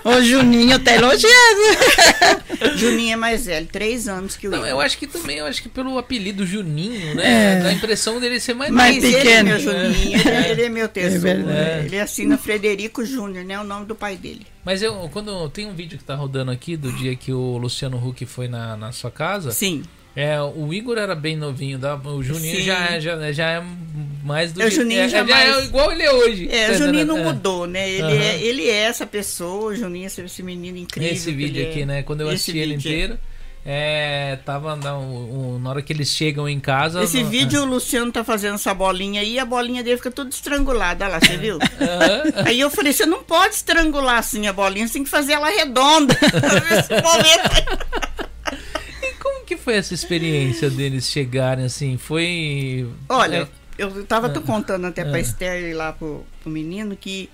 [0.05, 2.77] Ô, Juninho, tá elogiando.
[2.77, 4.69] Juninho é mais velho, 3 anos que o Não, Igor.
[4.71, 7.61] eu acho que também, eu acho que pelo apelido Juninho, né?
[7.63, 9.49] Dá a impressão dele ser mais Mais Mas ele é pequeno.
[9.51, 11.45] meu Juninho, ele, é- ele é meu tesouro.
[11.85, 13.59] ele assina Frederico Júnior, né?
[13.61, 14.47] O nome do pai dele.
[14.65, 17.97] Mas eu, quando tem um vídeo que tá rodando aqui do dia que o Luciano
[17.97, 19.83] Huck foi na, na sua casa, Sim.
[20.17, 21.95] É, o Igor era bem novinho, tá?
[21.95, 22.63] o Juninho Sim.
[22.63, 23.63] já, é- já, já é
[24.25, 26.49] mais do É, o Juninho é, já já é mais- igual ele é hoje.
[26.51, 27.23] É, o Juninho não É.
[27.25, 27.89] mudou, né?
[27.89, 28.13] Ele, Aham.
[28.15, 31.13] é, ele é essa pessoa, o Juninho é esse menino incrível.
[31.13, 31.87] Esse vídeo aqui, é.
[31.87, 32.03] né?
[32.03, 33.19] Quando eu assisti ele vídeo é.
[33.71, 37.03] É, tava na, o- na hora que eles chegam em casa.
[37.05, 41.05] Esse vídeo o Luciano tá fazendo essa bolinha aí, a bolinha dele fica toda estrangulada,
[41.05, 41.59] olha lá, você viu?
[42.47, 45.51] Aí eu falei, você não pode estrangular assim a bolinha, você tem que fazer ela
[45.51, 46.17] redonda.
[46.71, 48.59] Nesse momento aí.
[49.03, 51.99] E como que foi essa experiência deles chegarem assim?
[51.99, 52.89] Foi.
[53.07, 53.47] Olha,
[53.79, 55.21] É, eu tava tô contando até pra Ah.
[55.21, 57.29] Esther e lá pro, pro menino que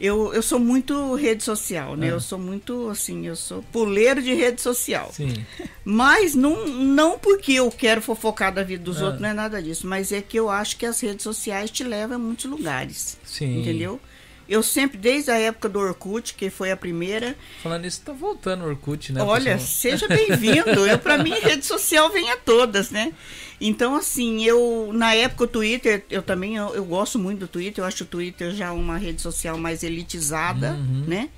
[0.00, 2.06] eu, eu sou muito rede social, né?
[2.08, 2.10] Ah.
[2.12, 5.10] Eu sou muito, assim, eu sou puleiro de rede social.
[5.12, 5.44] sim.
[5.84, 9.04] Mas não, não porque eu quero fofocar da vida dos Ah.
[9.06, 9.86] outros, não é nada disso.
[9.86, 13.18] Mas é que eu acho que as redes sociais te levam a muitos lugares.
[13.24, 13.60] Sim.
[13.60, 14.00] Entendeu?
[14.48, 18.64] Eu sempre, desde a época do Orkut, que foi a primeira, Falando isso, tá voltando
[18.64, 19.22] o Orkut, né?
[19.22, 19.58] Olha, pessoal?
[19.68, 20.86] seja bem-vindo.
[20.86, 23.12] Eu, para mim, rede social vem a todas, né?
[23.60, 27.82] Então, assim, eu, na época, o Twitter, eu também, eu, eu gosto muito do Twitter.
[27.84, 31.04] Eu acho o Twitter já uma rede social mais elitizada, Uhum.
[31.06, 31.28] né?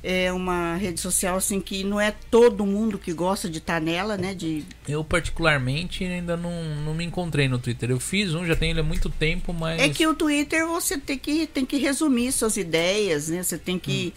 [0.00, 4.16] É uma rede social, assim, que não é todo mundo que gosta de estar nela,
[4.16, 4.32] né?
[4.32, 6.52] De, Eu, particularmente, ainda não,
[6.84, 7.90] não me encontrei no Twitter.
[7.90, 9.80] Eu fiz um, já tenho ele há muito tempo, mas.
[9.82, 13.42] É que o Twitter você tem que, tem que resumir suas ideias, né?
[13.42, 14.14] Você tem que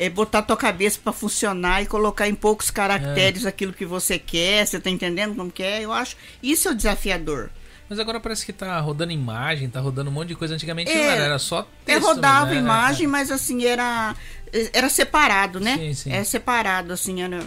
[0.00, 4.66] eh, botar tua cabeça para funcionar e colocar em poucos caracteres aquilo que você quer.
[4.66, 5.84] Você tá entendendo como que é?
[5.84, 7.50] Eu acho isso é o desafiador.
[7.88, 10.54] Mas agora parece que tá rodando imagem, tá rodando um monte de coisa.
[10.54, 12.06] Antigamente É, era, era só É, texto.
[12.06, 12.56] rodava né?
[12.58, 14.14] imagem, mas assim, era,
[14.72, 15.76] era separado, né?
[15.76, 16.12] Sim, sim.
[16.12, 17.44] É separado, assim, era,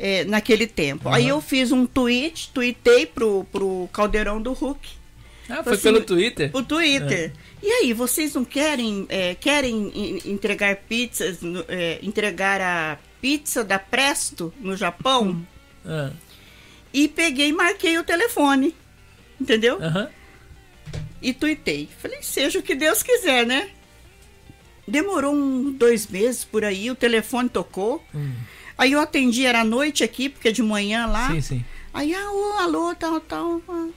[0.00, 1.08] é, naquele tempo.
[1.08, 1.16] Aham.
[1.16, 5.00] Aí eu fiz um tweet, tuitei pro, pro Caldeirão do Hulk.
[5.48, 6.50] Ah, foi Assim, pelo Twitter?
[6.54, 7.32] O Twitter.
[7.62, 13.78] E aí, vocês não querem é, querem en- entregar pizzas, é, entregar a pizza da
[13.78, 15.46] Presto no Japão?
[15.84, 16.10] Ah,
[16.94, 18.74] E peguei e marquei o telefone.
[19.40, 19.82] Entendeu?
[19.82, 20.08] Aham.
[21.20, 21.88] E tuitei.
[22.00, 23.70] Falei, seja o que Deus quiser, né?
[24.86, 28.04] Demorou um, dois meses por aí, o telefone tocou.
[28.14, 28.32] Hum.
[28.76, 31.30] Aí eu atendi, era noite aqui, porque é de manhã lá.
[31.30, 31.64] Sim, sim.
[31.94, 33.60] Aí, ah, ô, alô, tal, tal.
[33.68, 33.88] ah.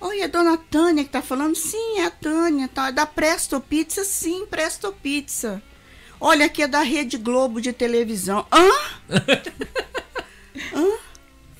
[0.00, 1.54] Oi, é dona Tânia que tá falando?
[1.54, 2.86] Sim, é a Tânia, tal.
[2.86, 4.02] É da Presto Pizza?
[4.04, 5.62] Sim, Presto Pizza.
[6.18, 8.46] Olha, aqui é da Rede Globo de televisão.
[8.50, 8.68] Hã?
[10.74, 10.86] Hã?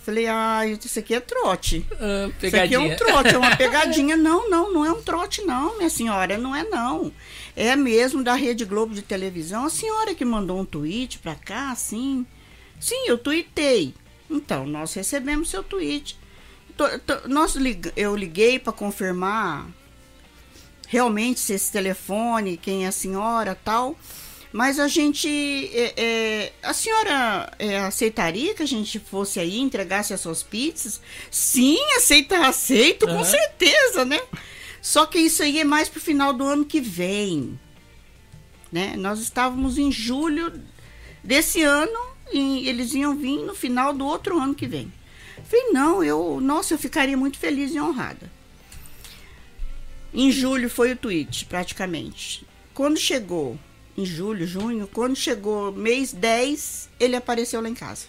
[0.02, 1.84] Falei, ah, isso aqui é trote.
[1.92, 2.80] Ah, Isso aqui é pegadinha.
[2.80, 4.16] um trote, é uma pegadinha.
[4.16, 6.38] Não, não, não é um trote, não, minha senhora.
[6.38, 7.12] Não é, não.
[7.54, 9.66] É mesmo da Rede Globo de televisão.
[9.66, 12.26] A senhora que mandou um tweet pra cá, assim.
[12.80, 13.94] Sim, eu tuitei.
[14.30, 16.18] Então, nós recebemos seu tweet.
[17.28, 19.66] Nós lig- eu liguei para confirmar
[20.88, 23.96] realmente se esse telefone, quem é a senhora, tal.
[24.52, 25.28] Mas a gente,
[25.72, 31.00] é, é, a senhora é, aceitaria que a gente fosse aí entregasse as suas pizzas?
[31.30, 33.24] Sim, aceita, aceito, com Aham.
[33.24, 34.20] certeza, né?
[34.82, 37.60] Só que isso aí é mais pro final do ano que vem,
[38.72, 38.94] né?
[38.96, 40.52] Nós estávamos em julho
[41.22, 42.00] desse ano
[42.32, 44.92] e eles iam vir no final do outro ano que vem.
[45.50, 48.30] Falei, não, eu, nossa, eu ficaria muito feliz e honrada.
[50.14, 52.46] Em julho foi o tweet, praticamente.
[52.72, 53.58] Quando chegou,
[53.98, 58.06] em julho, junho, quando chegou mês 10, ele apareceu lá em casa.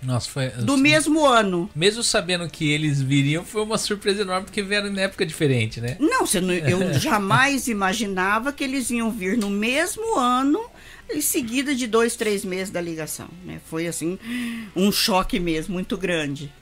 [0.00, 0.50] Nossa, foi.
[0.50, 1.68] Do mesmo ano.
[1.74, 5.96] Mesmo sabendo que eles viriam, foi uma surpresa enorme, porque vieram em época diferente, né?
[5.98, 6.24] Não-
[6.68, 10.64] eu jamais imaginava que eles iam vir no mesmo ano,
[11.10, 13.28] em seguida de dois, três meses da ligação.
[13.44, 13.60] Né?
[13.68, 14.18] Foi assim,
[14.74, 16.52] um choque mesmo, muito grande.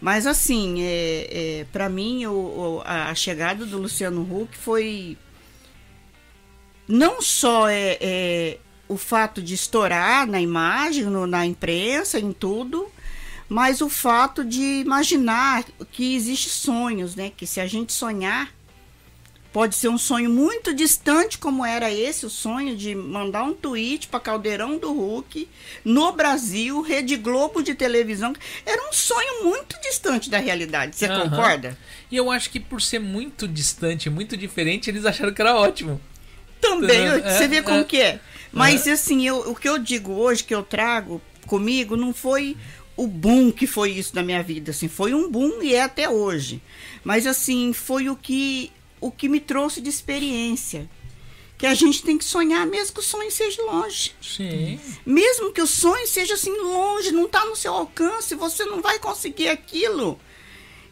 [0.00, 1.28] Mas assim, é,
[1.60, 5.16] é, para mim, o, a, chegada do Luciano Huck foi
[6.86, 12.86] não só é, é, o fato de estourar na imagem, no- na imprensa, em tudo,
[13.48, 17.32] mas o fato de imaginar que existem sonhos, né?
[17.36, 18.52] Que se a gente sonhar,
[19.56, 24.06] pode ser um sonho muito distante, como era esse, o sonho de mandar um tweet
[24.06, 25.48] para Caldeirão do Hulk,
[25.82, 28.34] no Brasil, Rede Globo de televisão.
[28.66, 30.94] Era um sonho muito distante da realidade.
[30.94, 31.30] Você Aham.
[31.30, 31.78] concorda?
[32.10, 35.98] E eu acho que por ser muito distante, muito diferente, eles acharam que era ótimo.
[36.60, 37.84] Também, É, você vê como é.
[37.84, 38.20] que é.
[38.52, 42.58] Mas assim, eu, o que eu digo hoje, que eu trago comigo, não foi
[42.94, 44.70] o boom que foi isso na minha vida.
[44.70, 46.60] Assim, foi um boom e é até hoje.
[47.02, 48.70] Mas assim, foi o que,
[49.00, 50.88] o que me trouxe de experiência.
[51.58, 54.14] Que a gente tem que sonhar, mesmo que o sonho seja longe.
[54.20, 54.78] Sim.
[55.06, 58.98] Mesmo que o sonho seja assim longe, não está no seu alcance, você não vai
[58.98, 60.20] conseguir aquilo.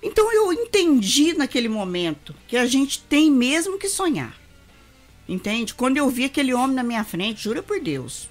[0.03, 4.39] Então eu entendi naquele momento que a gente tem mesmo que sonhar.
[5.29, 5.75] Entende?
[5.75, 8.29] Quando eu vi aquele homem na minha frente, jura por Deus.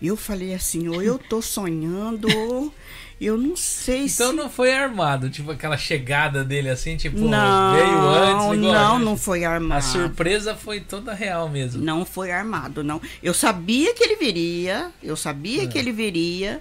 [0.00, 2.74] Eu falei assim, ou eu tô sonhando, ou
[3.20, 4.22] eu não sei se.
[4.22, 8.98] Então não foi armado, tipo aquela chegada dele assim, tipo, não, veio antes, igual, não,
[8.98, 9.04] né?
[9.04, 9.78] não foi armado.
[9.78, 11.82] A surpresa foi toda real mesmo.
[11.84, 13.00] Não foi armado, não.
[13.22, 15.66] Eu sabia que ele viria, eu sabia É.
[15.66, 16.60] que ele viria.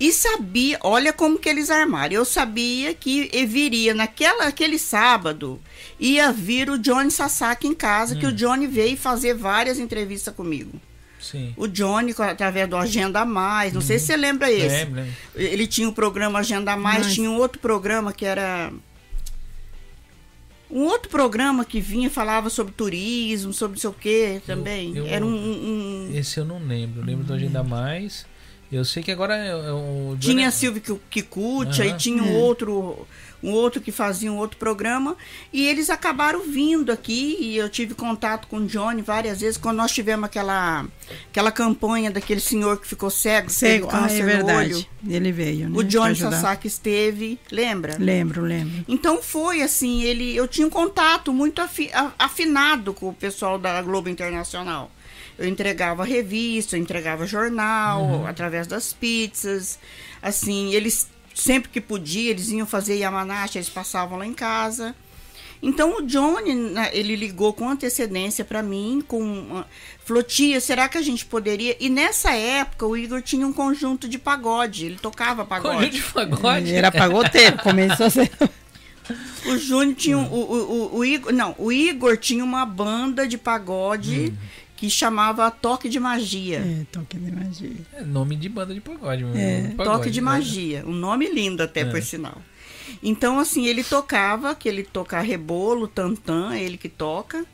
[0.00, 2.14] E sabia, olha como que eles armaram.
[2.14, 5.60] Eu sabia que ele viria naquela aquele sábado,
[5.98, 8.18] ia vir o Johnny Sasaki em casa, Hum.
[8.20, 10.80] que o Johnny veio fazer várias entrevistas comigo.
[11.30, 11.52] Sim.
[11.56, 14.68] O Johnny, através do Agenda Mais, não sei se você lembra esse.
[14.84, 15.12] Lembro, lembro.
[15.34, 18.72] Ele tinha o programa Agenda Mais, Mas- tinha um outro programa que era.
[20.70, 24.94] Um outro programa que vinha, falava sobre turismo, sobre não sei o que também.
[24.94, 27.02] eu- era um- um, um- Esse eu não lembro.
[27.02, 28.26] Lembro do Agenda Mais.
[28.70, 30.14] Eu sei que agora é é o.
[30.18, 31.96] Johnny- Tinha a Silvia Ki- Kikuchi, aí Aham.
[31.96, 33.06] tinha um outro,
[33.42, 35.16] um outro que fazia um outro programa.
[35.52, 39.76] E eles acabaram vindo aqui e eu tive contato com o Johnny várias vezes quando
[39.76, 40.86] nós tivemos aquela,
[41.30, 44.88] aquela campanha daquele senhor que ficou cego, Cego, ah, é verdade.
[45.08, 45.78] Ele veio, né?
[45.78, 46.16] O Johnny.
[46.16, 47.96] Sasaki esteve, lembra?
[47.98, 48.84] Lembro, lembro.
[48.88, 53.80] Então foi assim, ele, eu tinha um contato muito afi- afinado com o pessoal da
[53.82, 54.90] Globo Internacional.
[55.38, 59.78] Eu entregava revista, eu entregava jornal, através das pizzas.
[60.20, 61.08] Assim, eles
[61.38, 64.94] sempre que podia, eles iam fazer Yamanashi, eles passavam lá em casa.
[65.60, 69.64] Então o Johnny, né, ele ligou com antecedência para mim, com ah,
[70.04, 74.08] falou: "Tia, será que a gente poderia?" E nessa época o Igor tinha um conjunto
[74.08, 75.76] de pagode, ele tocava pagode.
[75.76, 76.68] Conjunto de pagode.
[76.68, 78.30] Ele era pagoteiro, começou a ser.
[79.46, 80.18] O Júnior tinha.
[80.18, 81.32] um- O, o, o, o Igor.
[81.32, 84.32] Não, o Igor tinha uma banda de pagode
[84.78, 86.58] que chamava Toque de Magia.
[86.58, 87.76] É, toque de magia.
[87.92, 89.24] É nome de banda de pagode.
[89.34, 90.24] É, Pagode, Toque de né?
[90.24, 90.84] Magia.
[90.86, 92.40] Um nome lindo até, por sinal.
[93.02, 97.44] Então, assim, ele tocava, que ele toca rebolo, tantã, é ele que toca.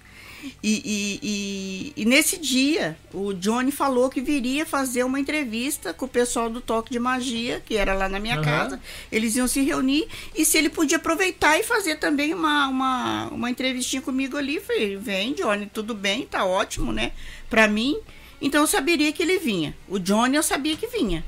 [0.62, 6.04] E, e, e- e nesse dia, o Johnny falou que viria fazer uma entrevista com
[6.06, 8.44] o pessoal do Toque de Magia, que era lá na minha Aham.
[8.44, 8.80] casa.
[9.10, 13.50] Eles iam se reunir e se ele podia aproveitar e fazer também uma, uma, uma
[13.50, 14.60] entrevistinha comigo ali.
[14.60, 17.12] Falei, vem, Johnny, tudo bem, tá ótimo, né?
[17.48, 17.96] Pra mim.
[18.40, 19.74] Então eu saberia que ele vinha.
[19.88, 21.24] O Johnny eu sabia que vinha.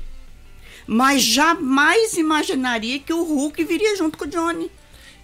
[0.85, 4.69] Mas jamais imaginaria que o Hulk viria junto com o Johnny.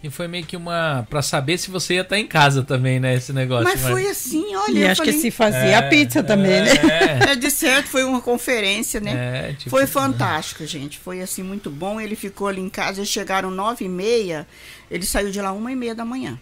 [0.03, 1.07] E foi meio que uma.
[1.09, 3.15] Pra saber se você ia estar em casa também, né?
[3.15, 3.63] Esse negócio.
[3.63, 4.77] Mas foi assim, olha.
[4.77, 6.71] E eu acho falei, que se fazia a pizza também, né?
[6.73, 9.51] É, É, de certo, foi uma conferência, né?
[9.51, 10.99] é, tipo, Foi fantástico, gente.
[10.99, 12.01] Foi assim muito bom.
[12.01, 14.45] Ele ficou ali em casa, eles chegaram nove e meia.
[14.91, 16.37] Ele saiu de lá uma e meia da manhã,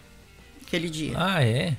[0.65, 1.13] aquele dia.
[1.15, 1.77] Ah, é?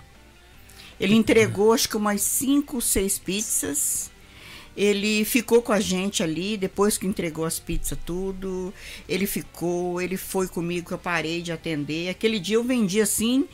[1.00, 4.11] Ele entregou acho que umas cinco, seis pizzas.
[4.76, 8.72] Ele ficou com a gente ali, depois que entregou as pizzas tudo.
[9.08, 12.08] Ele ficou, ele foi comigo que eu parei de atender.
[12.08, 13.46] Aquele dia eu vendi assim,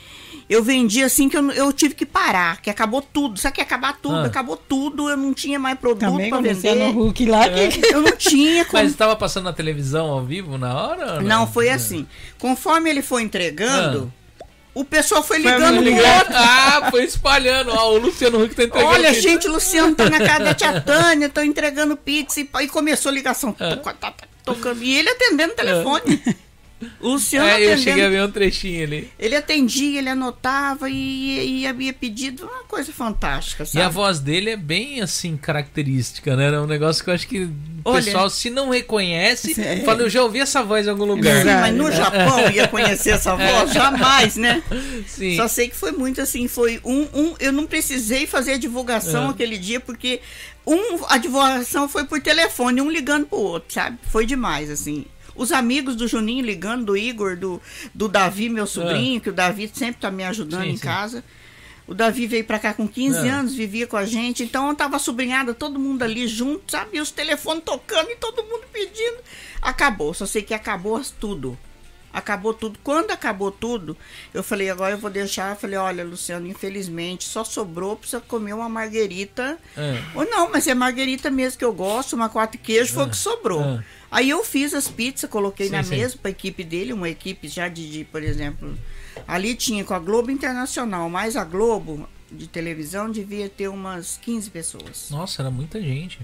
[0.48, 3.38] eu vendi assim que eu, eu tive que parar, que acabou tudo.
[3.38, 4.16] Sabe que ia acabar tudo?
[4.16, 4.26] Ah.
[4.26, 6.92] Acabou tudo, eu não tinha mais produto Também para começou no vender.
[6.92, 7.48] Hulk lá.
[7.48, 7.86] Que...
[7.94, 11.14] Eu não tinha como Mas estava passando na televisão ao vivo na hora?
[11.14, 12.06] ou Não, foi assim.
[12.38, 14.12] Conforme ele foi entregando,
[14.80, 16.18] o pessoal foi Foi ligando pro ligando.
[16.18, 16.34] outro.
[16.36, 17.70] Ah, foi espalhando.
[17.72, 18.92] Ó, o Luciano Huck tá entregando.
[18.92, 19.20] Olha, pizza.
[19.22, 22.40] gente, Luciano tá na casa da tia Tânia, tô entregando pizza.
[22.40, 23.56] E, e começou a ligação.
[23.58, 23.76] É.
[23.76, 24.14] Tá, tá,
[24.44, 24.82] tocando.
[24.82, 26.22] E ele atendendo o telefone.
[27.00, 27.82] O Luciano É, eu atendendo.
[27.82, 29.10] cheguei a ver um trechinho ali.
[29.18, 33.84] Ele atendia, ele anotava e, e havia pedido uma coisa fantástica, E sabe?
[33.84, 36.48] a voz dele é bem assim, característica, né?
[36.54, 37.52] É um negócio que eu acho que o
[37.84, 39.62] Olha- pessoal, se não reconhece, Sim.
[39.84, 41.38] fala, eu já ouvi essa voz em algum lugar.
[41.42, 43.72] Sim, mas no Japão ia conhecer essa voz?
[43.72, 44.62] Jamais, né?
[45.06, 45.36] Sim.
[45.36, 49.26] Só sei que foi muito assim, foi um, um eu não precisei fazer a divulgação
[49.26, 49.30] É.
[49.30, 50.20] aquele dia, porque
[50.66, 53.98] um, a divulgação foi por telefone, um ligando pro outro, sabe?
[54.10, 55.04] Foi demais, assim.
[55.38, 57.62] Os amigos do Juninho ligando, do Igor, do,
[57.94, 60.64] do Davi, meu sobrinho, que o Davi sempre tá me ajudando É.
[60.66, 60.82] Sim, em sim.
[60.82, 61.24] casa.
[61.86, 63.30] O Davi veio pra cá com 15 É.
[63.30, 66.98] anos, vivia com a gente, então eu tava sobrinhada, todo mundo ali junto, sabe?
[66.98, 69.16] E os telefones tocando e todo mundo pedindo.
[69.62, 71.56] Acabou, só sei que acabou tudo.
[72.12, 72.78] Acabou tudo.
[72.82, 73.96] Quando acabou tudo,
[74.34, 75.50] eu falei, agora eu vou deixar.
[75.50, 79.58] Eu falei, olha, Luciano, infelizmente, só sobrou pra você comer uma marguerita.
[79.76, 80.02] É.
[80.14, 83.16] Ou não, mas é marguerita mesmo que eu gosto, uma quatro queijo, foi o que
[83.16, 83.60] sobrou.
[83.62, 83.84] ah.
[84.10, 85.90] Aí eu fiz as pizzas, coloquei Sim, na sim.
[85.90, 88.76] mesa pra equipe dele, uma equipe já de, de, por exemplo,
[89.26, 94.50] ali tinha com a Globo Internacional, mais a Globo de televisão, devia ter umas 15
[94.50, 95.08] pessoas.
[95.10, 96.18] Nossa, era muita gente.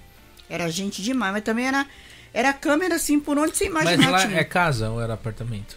[0.49, 1.87] Era gente demais, mas também era,
[2.33, 4.39] era câmera assim, por onde você Mas imaginar lá tinha.
[4.41, 5.77] é casa ou era apartamento?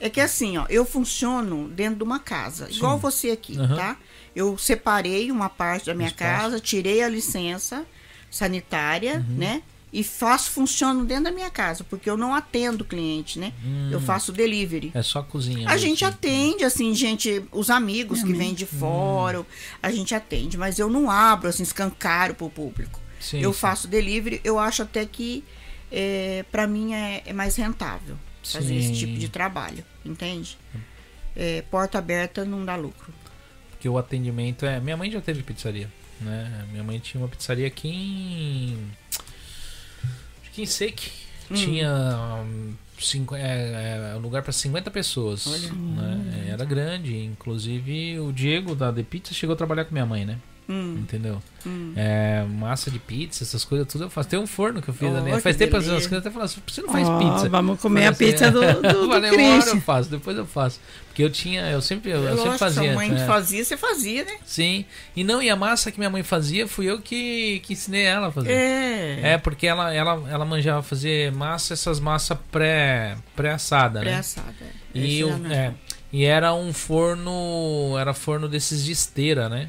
[0.00, 3.76] É que assim, ó, eu funciono dentro de uma casa, igual você aqui, Aham.
[3.76, 3.96] tá?
[4.34, 6.40] Eu separei uma parte da minha Espaço.
[6.40, 7.86] casa, tirei a licença
[8.30, 9.36] sanitária, Uhum.
[9.36, 9.62] né?
[9.92, 13.52] E faço funciono dentro da minha casa, porque eu não atendo cliente, né?
[13.90, 14.90] Eu faço delivery.
[14.94, 15.68] É só cozinha.
[15.68, 16.14] A gente assim.
[16.14, 19.44] atende, assim, gente, os amigos que vêm de fora,
[19.82, 22.98] a gente atende, mas eu não abro, assim, escancaro pro público.
[23.20, 23.58] Sim, eu sim.
[23.58, 25.44] faço delivery, eu acho até que
[25.92, 28.94] é, para mim é, é mais rentável fazer esse Sim.
[28.94, 30.58] tipo de trabalho, entende?
[31.36, 33.12] É, porta aberta não dá lucro.
[33.70, 34.80] Porque o atendimento é.
[34.80, 35.88] Minha mãe já teve pizzaria,
[36.20, 36.66] né?
[36.70, 38.90] Minha mãe tinha uma pizzaria aqui em.
[40.66, 41.10] Seque.
[41.50, 41.54] Hum.
[41.54, 42.44] Tinha.
[43.00, 45.46] cinco, é, é, lugar para 50 pessoas.
[45.46, 46.48] Né?
[46.50, 47.24] Era grande.
[47.24, 50.38] Inclusive o Diego da The Pizza chegou a trabalhar com minha mãe, né?
[50.68, 51.42] Hum, Entendeu?
[51.66, 51.92] hum.
[51.96, 54.28] É, massa de pizza, essas coisas, tudo eu faço.
[54.28, 55.40] Tem um forno que eu fiz Oh, ali.
[55.40, 56.08] Faz tempo as beleza.
[56.08, 57.48] crianças até falam assim, você não faz Ó, pizza.
[57.48, 59.74] Vamos comer a assim, pizza do, do, do Falei, Christian.
[59.74, 60.80] eu faço, depois eu faço.
[61.08, 62.94] Porque eu tinha, eu sempre, eu, Lógico, sempre fazia.
[62.94, 63.26] mãe né?
[63.26, 64.32] fazia, você fazia, né?
[64.46, 64.84] Sim.
[65.14, 68.28] E não, e a massa que minha mãe fazia, fui eu que, que ensinei ela
[68.28, 68.50] a fazer.
[68.52, 69.20] É.
[69.32, 74.04] É, porque ela, ela, ela manjava fazer massa, essas massas pré, pré-assada, né?
[74.06, 74.54] Pré-assada.
[74.94, 75.74] E, Esse o- já não é,
[76.12, 79.68] e era um forno, era forno desses de esteira, né?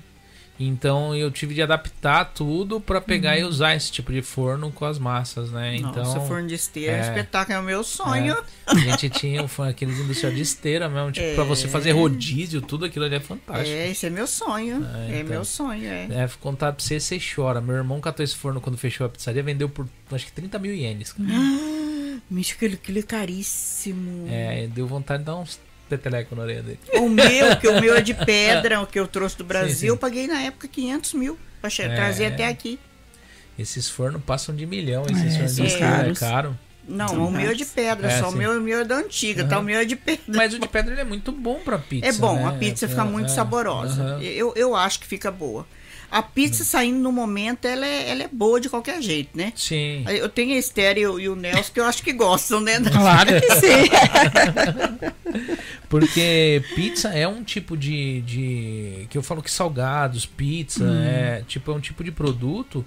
[0.59, 4.85] Então eu tive de adaptar tudo pra pegar e usar esse tipo de forno com
[4.85, 5.75] as massas, né?
[5.75, 6.99] Então Nossa, forno de esteira, é.
[6.99, 7.01] é.
[7.01, 8.37] espetáculo, é o meu sonho.
[8.67, 12.61] a gente tinha um forno, aqueles industrial de esteira mesmo, tipo, pra você fazer rodízio,
[12.61, 13.69] tudo aquilo ali é fantástico.
[13.75, 14.85] É, esse é meu sonho.
[14.85, 15.29] Ah, É, então.
[15.29, 16.05] meu sonho, é.
[16.11, 17.59] É, contar pra você, você chora.
[17.59, 20.73] Meu irmão catou esse forno quando fechou a pizzaria, vendeu por acho que 30 mil
[20.73, 21.13] ienes.
[21.13, 21.27] cara.
[22.29, 24.27] Micho, aquele, aquele é caríssimo.
[24.29, 25.59] É, deu vontade de dar uns
[25.97, 26.79] peteleco na orelha dele.
[26.95, 29.79] O meu, que o meu é de pedra, o que eu trouxe do Brasil, Sim,
[29.79, 29.87] sim.
[29.87, 31.95] eu paguei na época 500 mil pra che- É.
[31.95, 32.79] trazer até aqui.
[33.57, 36.19] Esses fornos passam de milhão, esses É, fornos são de esteira, é caros.
[36.19, 36.59] caro.
[36.85, 38.35] Não, São o meu é de pedra, É, só sim.
[38.35, 39.57] o meu, o meu é da antiga, tá?
[39.59, 40.21] O meu é de pedra.
[40.27, 42.07] Mas o de pedra ele é muito bom pra pizza.
[42.09, 42.47] É bom, né?
[42.47, 44.01] a pizza fica É, muito é, saborosa.
[44.03, 44.21] aham.
[44.21, 45.65] Eu, eu acho que fica boa.
[46.13, 49.51] A pizza saindo no momento, ela é, ela é boa de qualquer jeito, né?
[49.55, 50.05] Sim.
[50.07, 52.79] Eu tenho a Esther e o, e o Nelson que eu acho que gostam, né?
[52.91, 53.89] Claro que sim.
[55.89, 59.07] Porque pizza é um tipo de, de.
[59.09, 61.03] Que eu falo que salgados, pizza, Hum.
[61.03, 62.85] é tipo é um tipo de produto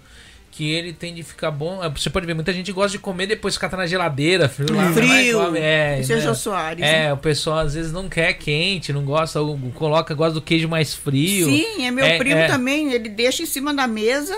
[0.57, 1.85] que ele tem de ficar bom.
[1.85, 4.75] é, Você pode ver, muita gente gosta de comer depois ficar tá na geladeira, frio.
[4.75, 5.39] lá, lá Frio.
[5.39, 5.59] come.
[5.59, 6.35] É, é né?
[6.35, 6.81] Soares.
[6.81, 7.07] né?
[7.07, 9.39] É, o pessoal às vezes não quer quente, não gosta,
[9.75, 11.47] coloca, gosta do queijo mais frio.
[11.47, 12.47] Sim, é meu É, primo é.
[12.47, 12.91] também.
[12.93, 14.35] Ele deixa em cima da mesa.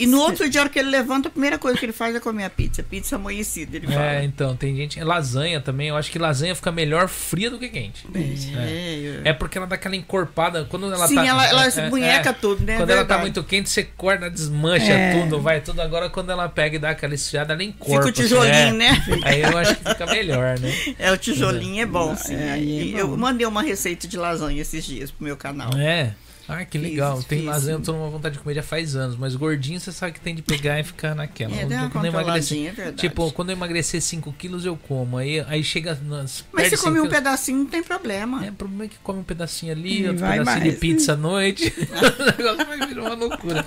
[0.00, 2.14] E no outro dia, a hora que ele levanta, a primeira coisa que ele faz
[2.14, 2.82] é comer a pizza.
[2.82, 4.14] Pizza amanhecida, ele fala.
[4.14, 4.98] É, então, tem gente.
[5.02, 8.06] Lasanha também, eu acho que lasanha fica melhor fria do que quente.
[8.14, 10.64] É, É porque ela dá aquela encorpada.
[10.64, 11.26] Quando ela Sim, tá.
[11.26, 12.32] ela, ela é, se é, bunheca é.
[12.32, 12.76] tudo, né?
[12.78, 15.20] Quando ela tá muito quente, você corta, desmancha É.
[15.20, 15.82] tudo, vai tudo.
[15.82, 18.06] Agora, quando ela pega e dá aquela esfriada, ela encorpa.
[18.06, 18.72] Fica o tijolinho, assim, é.
[18.72, 19.04] né?
[19.22, 20.72] Aí eu acho que fica melhor, né?
[20.98, 22.34] É, o tijolinho é bom, sim.
[22.34, 23.00] É, é.
[23.00, 25.70] Eu mandei uma receita de lasanha esses dias pro meu canal.
[25.76, 26.14] É.
[26.52, 27.16] Ah, que legal.
[27.18, 27.46] Fiz, tem fiz.
[27.48, 29.16] lasanha, eu tô numa vontade de comer já faz anos.
[29.16, 31.54] Mas gordinho, você sabe que tem de pegar e ficar naquela.
[31.54, 32.96] É, uma quando eu controladinha, é verdade.
[32.96, 35.16] Tipo, quando eu emagrecer 5 quilos, eu como.
[35.16, 35.94] Aí, aí chega.
[36.02, 38.44] Nas, Mas se comer um quilos- pedacinho, não tem problema.
[38.44, 40.62] É, o problema é que come um pedacinho ali, E outro pedacinho mais.
[40.64, 41.72] de pizza à noite.
[42.18, 43.64] o negócio vai virar uma loucura.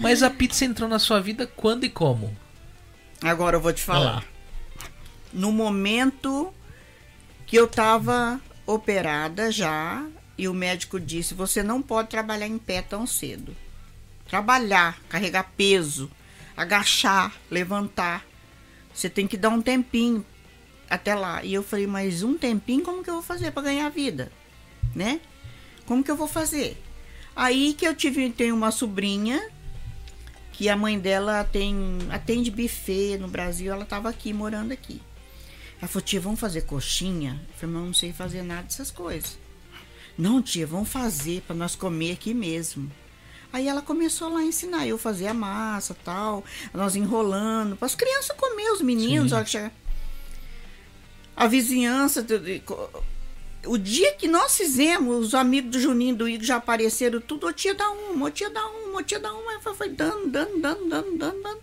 [0.00, 2.34] Mas a pizza entrou na sua vida quando e como?
[3.22, 4.24] Agora eu vou te falar.
[5.32, 6.52] No momento
[7.46, 10.04] que eu tava operada já,
[10.36, 13.54] e o médico disse: você não pode trabalhar em pé tão cedo.
[14.28, 16.10] Trabalhar, carregar peso,
[16.56, 18.24] agachar, levantar.
[18.92, 20.24] Você tem que dar um tempinho
[20.88, 21.44] até lá.
[21.44, 24.30] E eu falei: mas um tempinho, como que eu vou fazer para ganhar vida?
[24.94, 25.20] Né?
[25.86, 26.82] Como que eu vou fazer?
[27.36, 29.50] Aí que eu tive, tenho uma sobrinha
[30.52, 35.02] que a mãe dela tem atende buffet no Brasil, ela estava aqui morando aqui.
[35.78, 38.90] Ela falou: "Tia, vamos fazer coxinha?" Eu falei: "Mas eu não sei fazer nada dessas
[38.90, 39.43] coisas."
[40.16, 42.90] "Não, tia, vamos fazer para nós comer aqui mesmo."
[43.54, 47.94] Aí ela começou lá a ensinar eu fazer a massa, tal, nós enrolando, para as
[47.94, 49.34] crianças comer, os meninos, Sim.
[49.34, 49.72] a hora que chegar.
[51.36, 52.26] A vizinhança,
[53.66, 57.52] o dia que nós fizemos, os amigos do Juninho do Igor já apareceram tudo, ô
[57.52, 60.60] tia dá uma, ô tia dá uma, ô tia dá uma, foi, foi dando, dando,
[60.60, 61.58] dando, dando, dando, dando,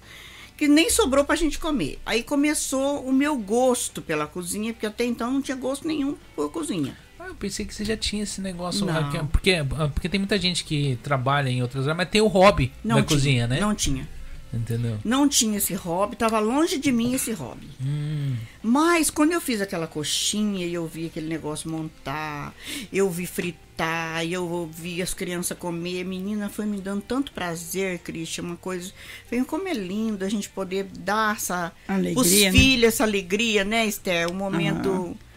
[0.57, 1.99] que nem sobrou pra gente comer.
[2.05, 6.49] Aí começou o meu gosto pela cozinha, porque até então não tinha gosto nenhum por
[6.51, 6.97] cozinha.
[7.31, 8.85] Ah, eu pensei que você já tinha esse negócio.
[8.85, 8.97] Não.
[8.97, 9.57] aqui, Porque,
[9.93, 13.03] porque tem muita gente que trabalha em outras áreas, mas tem o hobby Não da
[13.03, 13.59] tinha, cozinha, né?
[13.59, 14.07] Não tinha.
[14.53, 14.97] Entendeu?
[15.05, 17.69] Não tinha esse hobby, tava longe de mim esse hobby.
[17.81, 22.53] Hum, Mas quando eu fiz aquela coxinha e eu vi aquele negócio montar,
[22.91, 28.43] eu vi fritar, eu vi as crianças comer, menina, foi me dando tanto prazer, Cristian,
[28.43, 28.91] uma coisa.
[29.29, 32.51] Vem como é lindo a gente poder dar essa Alegria, os né?
[32.51, 34.29] filhos essa alegria, né, Esther?
[34.29, 35.30] Um momento é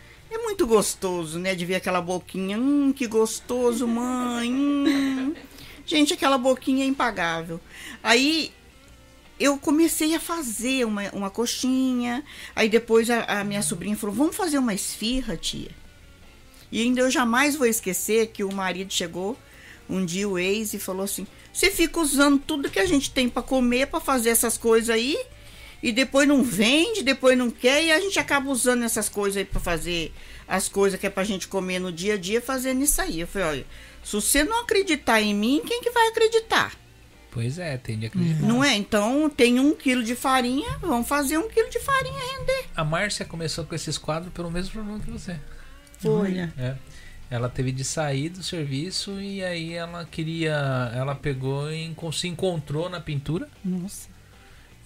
[0.45, 4.53] muito gostoso, né, de ver aquela boquinha, hum, que gostoso, mãe.
[4.53, 5.35] hum.
[5.87, 7.61] Gente, aquela boquinha é impagável.
[8.03, 8.53] Aí
[9.39, 12.25] eu comecei a fazer uma, uma coxinha.
[12.55, 15.71] Aí depois a, a minha sobrinha falou: Vamos fazer uma esfirra, tia.
[16.73, 19.37] E ainda eu jamais vou esquecer que o marido chegou
[19.89, 23.29] um dia, o ex, e falou assim: Você fica usando tudo que a gente tem
[23.29, 25.19] para comer, para fazer essas coisas aí,
[25.83, 29.45] e depois não vende, depois não quer, e a gente acaba usando essas coisas aí
[29.45, 30.13] para fazer
[30.47, 33.21] as coisas que é pra gente comer no dia a dia, fazendo isso aí.
[33.21, 33.67] Eu falei, olha,
[34.03, 36.73] se você não acreditar em mim, quem que vai acreditar?
[37.31, 38.47] Pois é, tem de acreditar.
[38.47, 38.75] Não é?
[38.77, 42.67] Então tem um quilo de farinha, vamos fazer um quilo de farinha render.
[42.77, 45.37] A Márcia começou com esses quadros pelo mesmo problema que você.
[46.05, 46.53] Olha.
[46.57, 46.77] É.
[47.31, 50.93] Ela teve de sair do serviço e aí ela queria.
[50.95, 53.49] Ela pegou e se encontrou na pintura.
[53.65, 54.14] Nossa.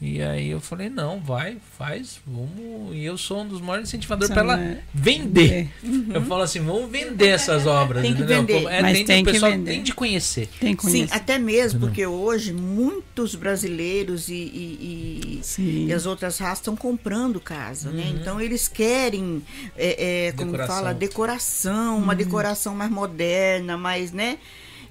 [0.00, 2.94] E aí eu falei, não, vai, faz, vamos.
[2.94, 5.68] E eu sou um dos maiores incentivadores para ela não é- vender.
[6.14, 8.02] Eu falo assim, vamos vender essas obras.
[8.02, 8.42] Tem que entendeu?
[8.42, 8.64] vender.
[8.68, 9.70] É, Mas tem, tem o que pessoal vender.
[9.72, 10.48] tem de conhecer.
[10.60, 11.14] Tem que Sim, conhecer.
[11.14, 15.86] até mesmo, porque hoje muitos brasileiros e, e- e- Sim.
[15.88, 18.12] e as outras raças estão comprando casa, né?
[18.14, 19.42] Então eles querem,
[19.76, 20.76] é, é, como Decoração.
[20.76, 24.38] fala, decoração, uma decoração mais moderna, mais, né?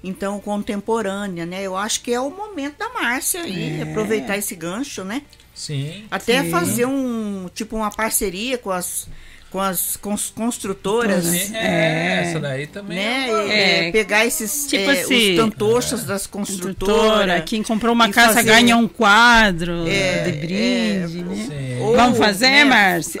[0.02, 1.62] Então, contemporânea, né?
[1.62, 3.82] Eu acho que é o momento da Márcia aí, É.
[3.82, 5.22] aproveitar esse gancho, né?
[5.54, 6.04] Sim.
[6.10, 6.50] Até Sim.
[6.50, 9.08] fazer um, tipo, uma parceria com as,
[9.50, 11.26] com as cons- construtoras.
[11.52, 12.22] É, É.
[12.22, 12.96] essa daí também.
[12.96, 13.26] né?
[13.28, 13.90] uma- É, É.
[13.90, 17.42] pegar esses, Tipo é, assim, os tantochas das Construtora, construtoras.
[17.44, 21.78] quem comprou uma casa fazer- ganha um quadro É, de brinde, né?
[21.80, 23.20] Ou, Vamos fazer, né, Márcia?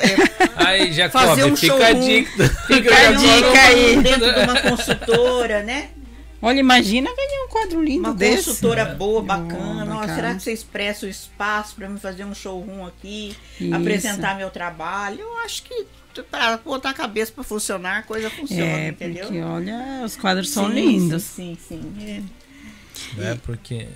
[0.54, 2.48] Aí, Jacob, fazer um fica a dica.
[2.68, 3.96] Fica a dica aí.
[4.00, 5.88] dentro de uma construtora, né?
[6.40, 8.44] Olha, imagina ganhar um quadro lindo Uma desse.
[8.44, 9.96] construtora boa, Oh, bacana.
[9.96, 10.14] Ó, bacana.
[10.14, 13.74] será que você expressa o espaço para me fazer um showroom aqui, Isso.
[13.74, 15.20] apresentar meu trabalho?
[15.20, 15.86] Eu acho que
[16.30, 19.26] para botar a cabeça para funcionar, a coisa funciona, É, entendeu?
[19.26, 21.22] porque olha, os quadros são Sim, lindos.
[21.24, 22.28] Sim, sim, sim.
[23.20, 23.86] É, porque.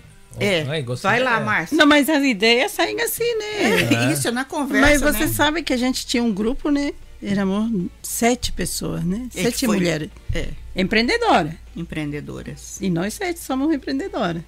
[0.41, 1.45] É, Ai, vai lá, É.
[1.45, 1.77] Márcia.
[1.77, 4.09] Não, mas as ideias saem assim, né?
[4.09, 5.33] É, Isso, é na conversa, Mas você né?
[5.33, 6.93] sabe que a gente tinha um grupo, né?
[7.23, 9.29] Éramos sete pessoas, né?
[9.35, 10.11] É Sete foi- mulheres.
[10.35, 11.57] É, Empreendedora.
[11.77, 12.79] empreendedoras.
[12.81, 14.43] E nós sete somos empreendedoras.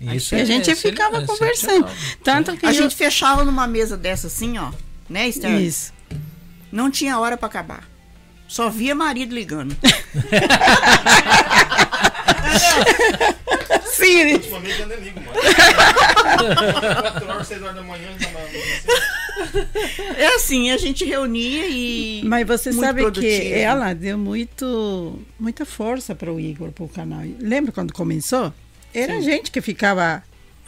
[0.00, 1.86] Isso E a é gente ficava é conversando.
[1.86, 2.18] excepcional.
[2.24, 4.72] Tanto que A eu- gente fechava numa mesa dessa assim, ó,
[5.08, 5.60] né, Esther?
[5.60, 5.92] Isso.
[6.72, 7.88] Não tinha hora para acabar.
[8.48, 9.76] Só via marido ligando.
[13.84, 15.40] Sim, Ultimamente nem ligo, mano.
[17.02, 18.08] 4 horas, 6 horas da manhã.
[20.16, 22.22] É assim, a gente reunia e.
[22.24, 23.42] Mas você muito sabe produtivo.
[23.42, 27.22] que ela deu muito, muita força para o Igor, para o canal.
[27.38, 28.52] Lembra quando começou?
[28.92, 30.22] Era a gente que ficava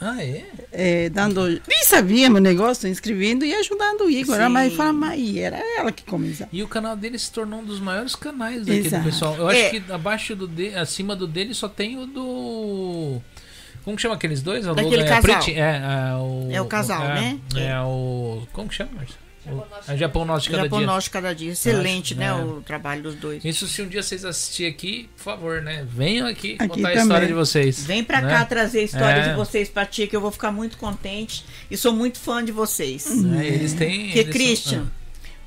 [0.05, 0.45] Ah, é?
[0.71, 1.47] é, dando.
[1.67, 4.35] Nem sabíamos o negócio, inscrevendo e ajudando o Igor.
[4.37, 4.49] Sim.
[4.49, 6.49] Mas fala, mas e era ela que começava.
[6.51, 9.03] E o canal dele se tornou um dos maiores canais daqui Exato.
[9.03, 9.35] do pessoal.
[9.37, 9.69] Eu acho É.
[9.79, 13.21] que abaixo do de, acima do dele só tem o do.
[13.83, 14.67] Como que chama aqueles dois?
[14.67, 15.21] A Daquele casal.
[15.21, 15.53] Pretty?
[15.53, 15.81] É,
[16.11, 17.39] é o, É o casal, é, né?
[17.55, 18.43] É o.
[18.53, 19.22] Como que chama, Marcia?
[19.45, 20.87] O, Japão Nosso de cada Japão dia.
[20.87, 21.51] Nosso cada dia.
[21.51, 22.27] Excelente, acho, né?
[22.27, 22.33] é.
[22.33, 23.43] O trabalho dos dois.
[23.43, 25.85] Isso se um dia vocês assistirem aqui, por favor, né?
[25.89, 27.01] Venham aqui, Aqui contar a também.
[27.03, 27.83] história de vocês.
[27.85, 28.29] Vem pra né?
[28.29, 29.29] cá trazer a história É.
[29.29, 31.43] de vocês pra tia, que eu vou ficar muito contente.
[31.69, 33.05] E sou muito fã de vocês.
[33.37, 34.05] É, eles têm.
[34.05, 34.91] Porque, eles são- Christian,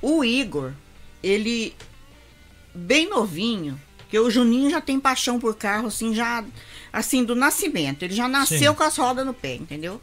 [0.03, 0.73] o Igor,
[1.23, 1.75] ele
[2.75, 3.81] bem novinho,
[4.11, 6.45] que o Juninho já tem paixão por carro, assim, já
[6.93, 8.03] assim, do nascimento.
[8.03, 8.77] Ele já nasceu Sim.
[8.77, 10.01] com as rodas no pé, entendeu?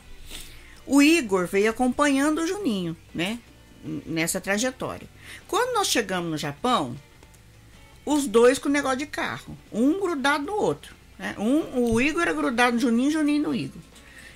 [0.86, 3.40] O Igor veio acompanhando o Juninho, né?
[4.06, 5.08] Nessa trajetória.
[5.48, 6.96] Quando nós chegamos no Japão,
[8.06, 10.96] os dois com o negócio de carro, um grudado no outro.
[11.18, 11.36] Né?
[11.38, 13.82] Um, o Igor era grudado no Juninho, Juninho no Igor.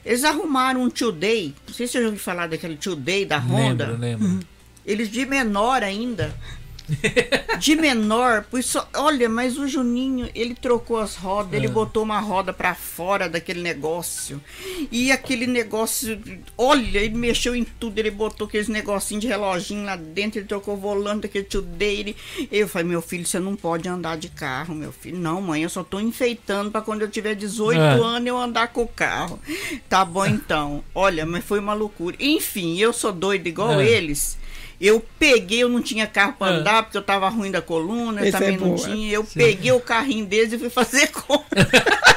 [0.05, 3.25] Eles arrumaram um Tio Day, não sei se você já ouviu falar daquele Tio Day
[3.25, 3.87] da Honda.
[3.87, 4.47] Lembro, lembro.
[4.85, 6.33] Eles de menor ainda.
[7.59, 12.53] De menor, pois olha, mas o Juninho, ele trocou as rodas, ele botou uma roda
[12.53, 14.39] pra fora daquele negócio.
[14.91, 16.21] E aquele negócio,
[16.57, 20.75] olha, ele mexeu em tudo, ele botou aqueles negocinhos de reloginho lá dentro, ele trocou
[20.75, 22.15] o volante daquele tio dele.
[22.51, 25.17] Eu falei, meu filho, você não pode andar de carro, meu filho.
[25.17, 27.89] Não, mãe, eu só tô enfeitando pra quando eu tiver 18 É.
[27.99, 29.39] anos eu andar com o carro.
[29.89, 30.83] Tá bom então.
[30.93, 32.15] Olha, mas foi uma loucura.
[32.19, 33.88] Enfim, eu sou doido igual É.
[33.88, 34.38] eles.
[34.80, 36.51] Eu peguei, eu não tinha carro pra É.
[36.51, 38.88] andar, porque eu tava ruim da coluna, eu Esse também é não boa.
[38.88, 39.11] tinha.
[39.13, 41.67] Eu peguei o carrinho deles e fui fazer compra.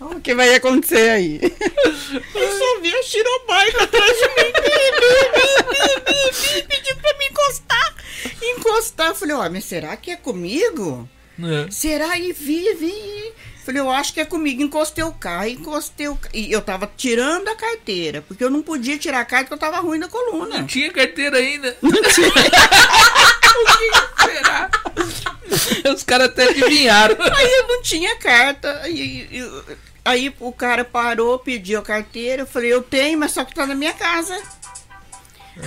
[0.00, 1.40] O que vai acontecer aí?
[1.42, 4.52] Eu só vi a Shirobike atrás de mim.
[4.52, 7.94] Bi, bi, bi, Pediu pra me encostar.
[8.42, 9.06] Encostar.
[9.08, 11.08] Eu falei, ó, mas será que é comigo?
[11.40, 11.70] É.
[11.70, 12.18] Será?
[12.18, 13.32] E vi, vi.
[13.68, 14.62] Falei, eu acho que é comigo.
[14.62, 18.62] Encostei o carro, encostei o ca- E eu tava tirando a carteira, porque eu não
[18.62, 20.56] podia tirar a carta porque eu tava ruim da coluna.
[20.60, 21.76] Não tinha carteira ainda.
[21.82, 22.32] Não tinha.
[24.24, 24.70] será?
[25.94, 27.14] Os caras até adivinharam.
[27.20, 28.80] Aí eu não tinha carta.
[28.84, 29.64] Aí, eu-
[30.02, 32.44] aí o cara parou, pediu a carteira.
[32.44, 34.34] Eu falei, eu tenho, mas só que tá na minha casa.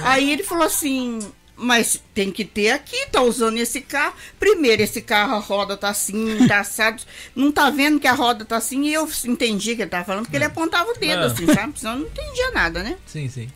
[0.04, 1.20] Aí ele falou assim:
[1.64, 4.16] Mas tem que ter aqui, tá usando esse carro.
[4.40, 7.04] Primeiro, esse carro, a roda tá assim, tá assado.
[7.36, 8.84] Não tá vendo que a roda tá assim.
[8.88, 11.26] E eu entendi que ele tava falando, porque ele apontava o dedo, Ah.
[11.28, 11.80] assim, sabe?
[11.80, 12.98] Senão eu não entendia nada, né?
[13.06, 13.48] Sim, sim.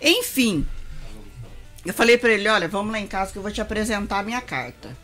[0.00, 0.66] Enfim,
[1.84, 4.22] eu falei pra ele, olha, vamos lá em casa que eu vou te apresentar a
[4.22, 4.96] minha carta.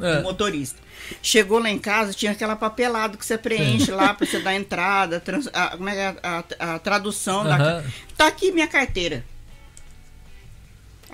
[0.00, 0.82] O motorista.
[1.22, 5.20] Chegou lá em casa, tinha aquela papelada que você preenche lá pra você dar entrada,
[5.20, 6.16] trans- a, como é que é?
[6.22, 7.54] a, a- a tradução da.
[7.56, 7.84] Aham.
[8.16, 9.24] Tá aqui minha carteira.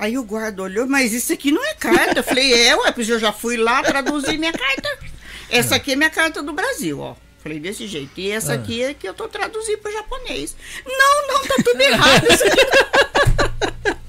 [0.00, 2.20] Aí o guarda olhou, mas isso aqui não é carta.
[2.20, 4.98] Eu falei, é, ué, porque eu já fui lá traduzir minha carta.
[5.50, 7.14] Essa aqui é minha carta do Brasil, ó.
[7.42, 8.10] Falei desse jeito.
[8.18, 8.54] E essa Ah.
[8.54, 10.56] aqui é que eu tô traduzindo pro japonês.
[10.86, 12.26] Não, não, tá tudo errado.
[12.32, 12.60] Isso aqui,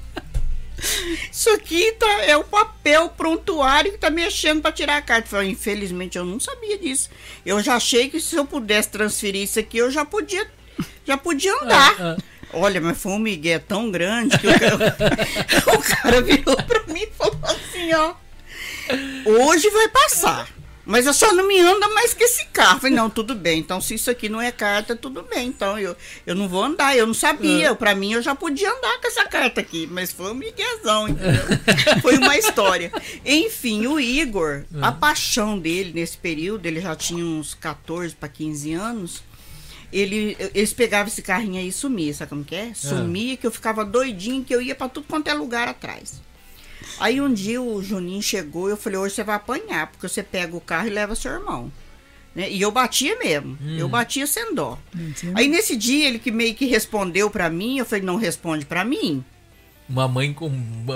[1.30, 5.28] Isso aqui tá, é o papel prontuário que tá mexendo para tirar a carta.
[5.28, 7.10] Falei, infelizmente eu não sabia disso.
[7.44, 10.48] Eu já achei que se eu pudesse transferir isso aqui, eu já podia,
[11.06, 12.16] já podia andar.
[12.52, 14.76] Olha, mas foi um migué tão grande que o cara,
[15.78, 18.14] o cara virou pra mim e falou assim, ó.
[19.24, 20.48] Hoje vai passar.
[20.84, 22.76] Mas eu só não me anda mais que esse carro.
[22.76, 23.60] Eu Falei, não, tudo bem.
[23.60, 25.46] Então, se isso aqui não é carta, tudo bem.
[25.46, 25.96] Então, eu,
[26.26, 26.96] eu não vou andar.
[26.96, 27.74] Eu não sabia.
[27.74, 29.86] Pra mim, eu já podia andar com essa carta aqui.
[29.90, 31.42] Mas foi um miguezão, entendeu?
[32.02, 32.92] foi uma história.
[33.24, 38.72] Enfim, o Igor, a paixão dele nesse período, ele já tinha uns 14 para 15
[38.72, 39.22] anos.
[39.92, 42.72] Ele, eles pegavam esse carrinho aí e sumia, sabe como que é?
[42.74, 46.20] Sumia, que eu ficava doidinho, que eu ia pra tudo quanto é lugar atrás.
[46.98, 50.22] Aí um dia o Juninho chegou e eu falei, hoje você vai apanhar, porque você
[50.22, 51.70] pega o carro e leva seu irmão.
[52.34, 52.50] Né?
[52.50, 54.78] E eu batia mesmo, eu batia sem dó.
[55.34, 58.84] Aí nesse dia ele que meio que respondeu pra mim, eu falei, não responde pra
[58.84, 59.22] mim.
[59.88, 60.48] Uma mãe com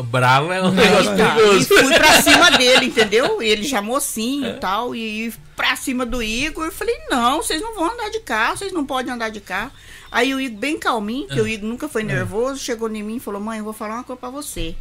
[0.05, 1.67] brava é um negócio tá, e perigoso.
[1.67, 3.43] fui pra cima dele, entendeu?
[3.43, 7.75] Ele já mocinho e tal, e pra cima do Igor, eu falei, não, vocês não
[7.75, 9.73] vão andar de carro, vocês não podem andar de carro.
[10.11, 13.21] Aí o Igor, bem calminho, que o Igor nunca foi nervoso, chegou em mim e
[13.21, 14.75] falou, mãe, eu vou falar uma coisa pra você.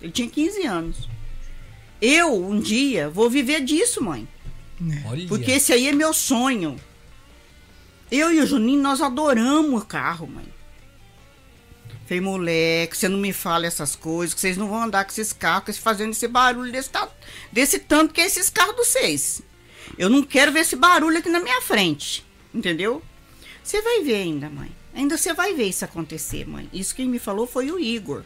[0.00, 1.08] Ele tinha 15 anos.
[2.00, 4.26] Eu, um dia, vou viver disso, mãe.
[5.06, 5.28] Olha.
[5.28, 6.76] Porque esse aí é meu sonho.
[8.10, 10.51] Eu e o Juninho, nós adoramos o carro, mãe.
[12.12, 15.32] Falei, moleque, você não me fala essas coisas, que vocês não vão andar com esses
[15.32, 16.90] carros, fazendo esse barulho desse,
[17.50, 19.40] desse tanto que é esses carros dos seis.
[19.96, 23.02] Eu não quero ver esse barulho aqui na minha frente, entendeu?
[23.64, 24.70] Você vai ver ainda, mãe.
[24.94, 26.68] Ainda você vai ver isso acontecer, mãe.
[26.70, 28.24] Isso quem me falou foi o Igor.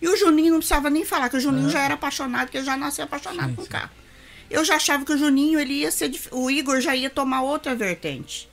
[0.00, 2.64] E o Juninho não precisava nem falar, que o Juninho já era apaixonado, porque eu
[2.64, 3.90] já nasci apaixonado com carro.
[4.48, 6.12] Eu já achava que o Juninho, ele ia ser.
[6.30, 8.48] O Igor já ia tomar outra vertente.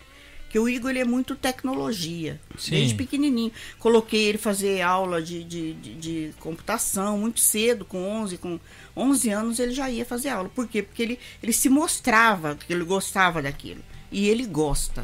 [0.55, 2.39] Que o Igor, ele é muito tecnologia.
[2.57, 2.71] Sim.
[2.71, 3.51] Desde pequenininho.
[3.77, 8.57] Coloquei ele fazer aula de, de, de, de computação muito cedo, com 11, com
[8.95, 10.47] 11 anos ele já ia fazer aula.
[10.47, 10.81] Por quê?
[10.81, 13.81] Porque ele, ele se mostrava que ele gostava daquilo.
[14.09, 15.03] E ele gosta.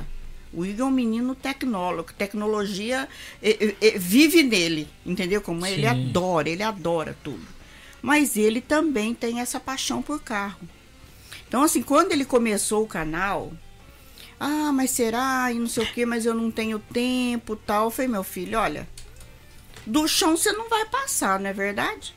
[0.54, 3.10] O Igor é um menino tecnólogo, tecnologia
[3.44, 5.42] eh, eh, eh, vive nele, entendeu?
[5.42, 5.74] Como é?
[5.74, 5.88] ele Sim.
[5.88, 7.46] adora, ele adora tudo.
[8.02, 10.62] Mas ele também tem essa paixão por carro.
[11.46, 13.52] Então, assim, quando ele começou o canal,
[14.44, 15.52] ah, mas será?
[15.52, 17.86] E não sei o que, mas eu não tenho tempo tal.
[17.86, 18.90] Eu falei, meu filho, olha,
[19.86, 22.16] do chão você não vai passar, não é verdade?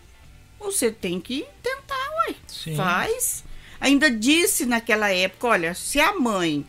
[0.59, 2.35] Você tem que tentar, ué.
[2.49, 2.77] Sim.
[2.77, 3.45] Faz.
[3.79, 6.67] Ainda disse naquela época, olha, se a mãe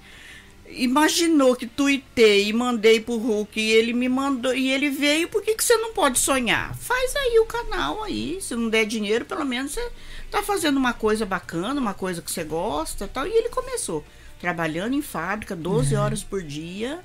[0.67, 5.41] imaginou que tuitei e mandei pro Hulk e ele me mandou e ele veio, por
[5.41, 6.75] que, que você não pode sonhar?
[6.75, 9.89] Faz aí o canal aí, se não der dinheiro, pelo menos você
[10.29, 13.25] tá fazendo uma coisa bacana, uma coisa que você gosta, tal.
[13.25, 14.03] E ele começou
[14.39, 16.99] trabalhando em fábrica 12 horas por dia.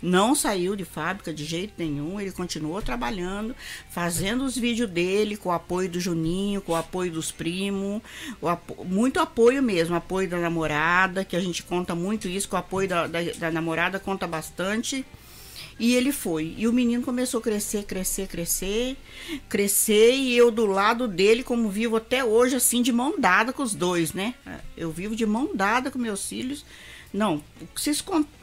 [0.00, 3.54] Não saiu de fábrica de jeito nenhum, ele continuou trabalhando,
[3.88, 8.02] fazendo os vídeos dele, com o apoio do Juninho, com o apoio dos primos,
[8.40, 12.56] o apo- muito apoio mesmo, apoio da namorada, que a gente conta muito isso, com
[12.56, 15.06] o apoio da, da, da namorada conta bastante.
[15.84, 16.54] E ele foi.
[16.56, 18.96] E o menino começou a crescer, crescer, crescer,
[19.48, 23.64] crescer, e eu do lado dele, como vivo até hoje, assim, de mão dada com
[23.64, 24.32] os dois, né?
[24.76, 26.64] Eu vivo de mão dada com meus filhos.
[27.12, 27.42] Não,
[27.74, 27.90] se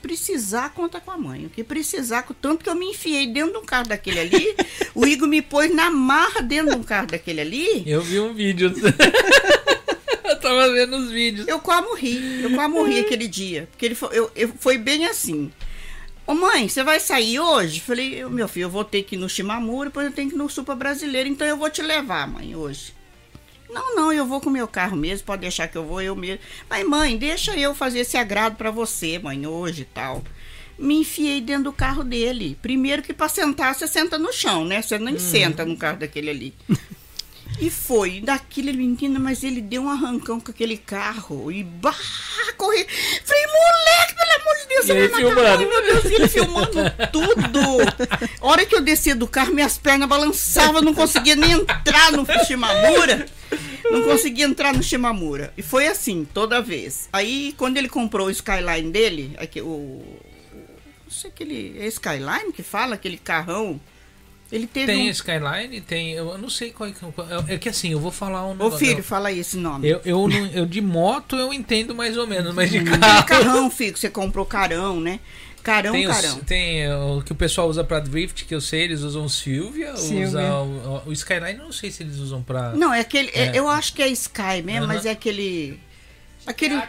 [0.02, 1.46] precisar, conta com a mãe.
[1.46, 4.56] O que precisar, com- tanto que eu me enfiei dentro de um carro daquele ali,
[4.94, 7.84] o Igor me pôs na marra dentro de um carro daquele ali.
[7.88, 8.72] Eu vi um vídeo.
[10.26, 11.48] eu tava vendo os vídeos.
[11.48, 12.44] Eu quase morri.
[12.44, 13.68] Eu quase morri aquele dia.
[13.72, 15.50] Porque ele foi, eu, eu- foi bem assim.
[16.30, 17.80] Ô mãe, você vai sair hoje?
[17.80, 20.36] Falei, eu, meu filho, eu vou ter que ir no Chimamura, depois eu tenho que
[20.36, 22.94] ir no Supra Brasileiro, então eu vou te levar, mãe, hoje.
[23.68, 26.16] Não, não, eu vou com o meu carro mesmo, pode deixar que eu vou eu
[26.16, 26.40] mesmo.
[26.70, 30.24] Mas, mãe, deixa eu fazer esse agrado pra você, mãe, hoje e tal.
[30.78, 32.56] Me enfiei dentro do carro dele.
[32.62, 34.84] Primeiro que pra sentar, você senta no chão, né?
[34.84, 36.54] Você nem senta no carro daquele ali.
[37.62, 41.94] E foi, daquele menino, mas ele deu um arrancão com aquele carro e bah,
[42.58, 42.86] corri.
[43.26, 45.68] Falei, moleque, pelo amor de Deus, E matar filmando?
[45.68, 46.72] meu Deus, ele filmando
[47.12, 47.60] tudo.
[48.42, 52.26] A hora que eu descia do carro, minhas pernas balançavam, não conseguia nem entrar no
[52.46, 53.26] Shimamura.
[53.92, 55.54] Não conseguia entrar no Shimamura.
[55.58, 57.10] E foi assim, toda vez.
[57.12, 60.02] Aí, quando ele comprou o Skyline dele, aqui, o.
[61.06, 61.76] Não sei aquele.
[61.80, 63.82] É Skyline que fala, aquele carrão.
[64.52, 65.10] Ele teve Tem um.
[65.12, 66.14] Skyline, tem.
[66.14, 67.00] Eu não sei qual é que.
[67.00, 69.88] qual- é que assim, eu vou falar um Ô negócio- filho, fala aí esse nome.
[69.88, 73.26] Eu, eu, não- eu de moto eu entendo mais ou menos, mas de Aquele carro.
[73.26, 75.20] carrão, filho, que você comprou carão, né?
[75.62, 76.40] Carão, Tem, os- carão.
[76.40, 79.30] tem é, o que o pessoal usa pra drift, que eu sei, eles usam o
[79.30, 80.26] Silvia, Silvia.
[80.28, 82.72] usa o, o Skyline, eu não sei se eles usam pra.
[82.72, 83.30] Não, é aquele.
[83.34, 83.52] é- É.
[83.54, 84.88] eu acho que é Sky mesmo, Aham.
[84.88, 85.80] mas é aquele.
[86.48, 86.82] Aquele.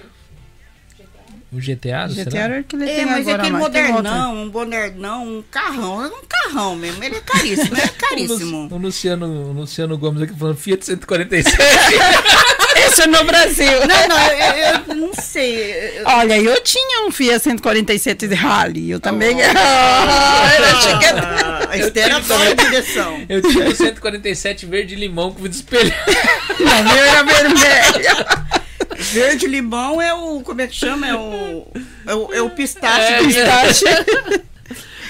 [1.52, 2.44] O GTA, GTA será?
[2.44, 3.92] era o que ele É, tem mas é agora, aquele mas tem outra.
[3.92, 6.04] modernão, um modernão, um carrão.
[6.04, 7.02] É um carrão mesmo.
[7.02, 8.68] Ele é caríssimo, é O, Lu- caríssimo.
[8.70, 11.56] o Luciano, o Luciano Gomes aqui falando Fiat 147.
[12.86, 13.66] Esse é no Brasil.
[13.86, 15.98] Não, não, eu, eu- não sei.
[15.98, 18.88] eu- Olha, eu tinha um Fiat 147 de Rally.
[18.90, 19.36] Eu também.
[19.42, 21.20] Ah, era chiqueta.
[21.20, 23.26] Ah, a Esther adora a direção.
[23.28, 25.94] Eu tinha o 147 verde limão com vidro espelhado.
[26.60, 28.59] Não, meu era vermelho.
[29.00, 30.40] Verde limão é o.
[30.42, 31.06] Como é que chama?
[31.08, 31.66] É o.
[32.06, 33.84] É o, é o pistache É, Pistache.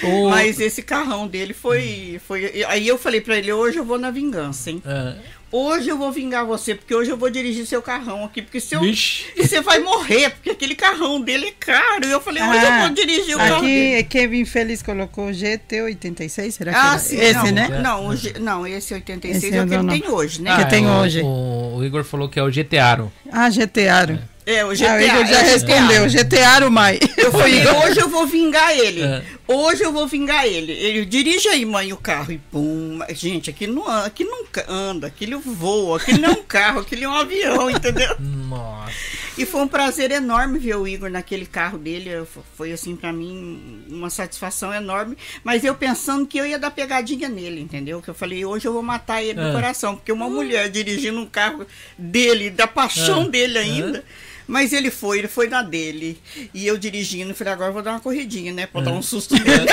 [0.03, 2.65] O- Mas esse carrão dele foi, foi.
[2.69, 4.83] Aí eu falei pra ele: hoje eu vou na vingança, hein?
[4.87, 5.15] Ah,
[5.53, 8.41] Hoje eu vou vingar você, porque hoje eu vou dirigir seu carrão aqui.
[8.43, 8.81] Porque se eu.
[8.83, 9.25] Vixe.
[9.37, 12.07] E você vai morrer, porque aquele carrão dele é caro.
[12.07, 13.97] E eu falei: hoje eu Ah, vou dirigir o carro dele.
[13.99, 16.99] Aqui, Kevin Feliz colocou GT86, será que Ah, era?
[16.99, 17.81] sim, Esse, não, né?
[17.83, 20.55] Não, o G- não, esse 86 Esse é é o que ele tem hoje, né?
[20.57, 21.21] Que ah, tem o- hoje.
[21.23, 23.13] O, o Igor falou que é o GTAro.
[23.33, 24.13] Ah, GTAro.
[24.15, 24.21] É,
[24.65, 24.93] o GTA.
[24.93, 26.99] ah, o Igor já é o respondeu, GTAro mais.
[27.17, 29.03] Eu falei, hoje eu vou vingar ele.
[29.03, 29.23] É.
[29.47, 30.73] Hoje eu vou vingar ele.
[30.73, 32.33] Ele dirige aí, mãe, o carro.
[32.33, 33.01] E pum.
[33.11, 37.05] Gente, aquilo não anda, aquilo não anda, aquilo voa, aquilo não é um carro, aquilo
[37.05, 38.15] é um avião, entendeu?
[38.21, 38.93] Nossa.
[39.39, 42.11] E foi um prazer enorme ver o Igor naquele carro dele.
[42.57, 45.17] Foi assim, pra mim, uma satisfação enorme.
[45.43, 48.03] Mas eu pensando que eu ia dar pegadinha nele, entendeu?
[48.03, 49.47] Que eu falei, hoje eu vou matar ele Ah.
[49.49, 49.97] do coração.
[49.97, 51.67] Porque uma mulher dirigindo um carro
[51.99, 53.29] dele, da paixão Ah.
[53.29, 54.05] dele ainda.
[54.51, 56.21] Mas ele foi, ele foi na dele.
[56.53, 58.67] E eu dirigindo, falei, agora eu vou dar uma corridinha, né?
[58.67, 59.47] Pra dar um susto nele.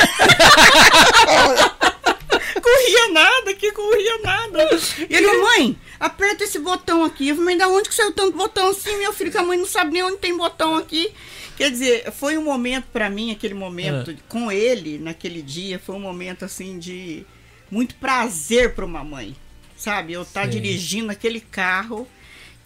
[2.61, 4.69] corria nada, que corria nada.
[5.09, 7.29] E ele, mãe, aperta esse botão aqui.
[7.29, 9.31] Eu falei, da onde que saiu tanto botão assim, meu filho?
[9.31, 11.11] Que a mãe não sabe nem onde tem botão aqui.
[11.57, 15.99] Quer dizer, foi um momento pra mim, aquele momento com ele, naquele dia, foi um
[15.99, 17.25] momento assim de
[17.71, 19.35] muito prazer para uma mãe.
[19.75, 20.13] Sabe?
[20.13, 20.51] Eu estar Sim.
[20.51, 22.07] dirigindo aquele carro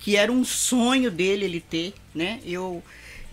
[0.01, 2.39] que era um sonho dele ele ter, né?
[2.45, 2.83] Eu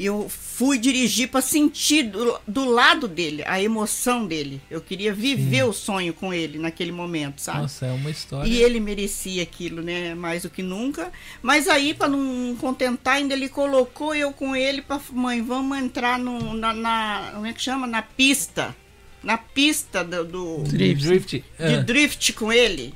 [0.01, 4.61] eu fui dirigir para sentir do, do lado dele a emoção dele.
[4.71, 7.63] Eu queria viver o sonho com ele naquele momento, sabe?
[7.63, 8.49] Nossa, é uma história.
[8.49, 10.15] E ele merecia aquilo, né?
[10.15, 11.11] Mais do que nunca.
[11.43, 16.17] Mas aí, para não contentar, ainda ele colocou eu com ele para mãe, vamos entrar
[16.17, 17.85] no, na, na- Como é que chama?
[17.85, 18.77] Na pista.
[19.21, 21.05] Na pista do, do- Drift.
[21.09, 21.31] Drift.
[21.59, 21.83] de Ah.
[21.83, 22.95] drift com ele.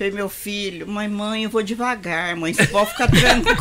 [0.00, 2.54] Falei, meu filho, mãe, mãe, eu vou devagar, mãe.
[2.54, 3.60] Você pode ficar tranquila.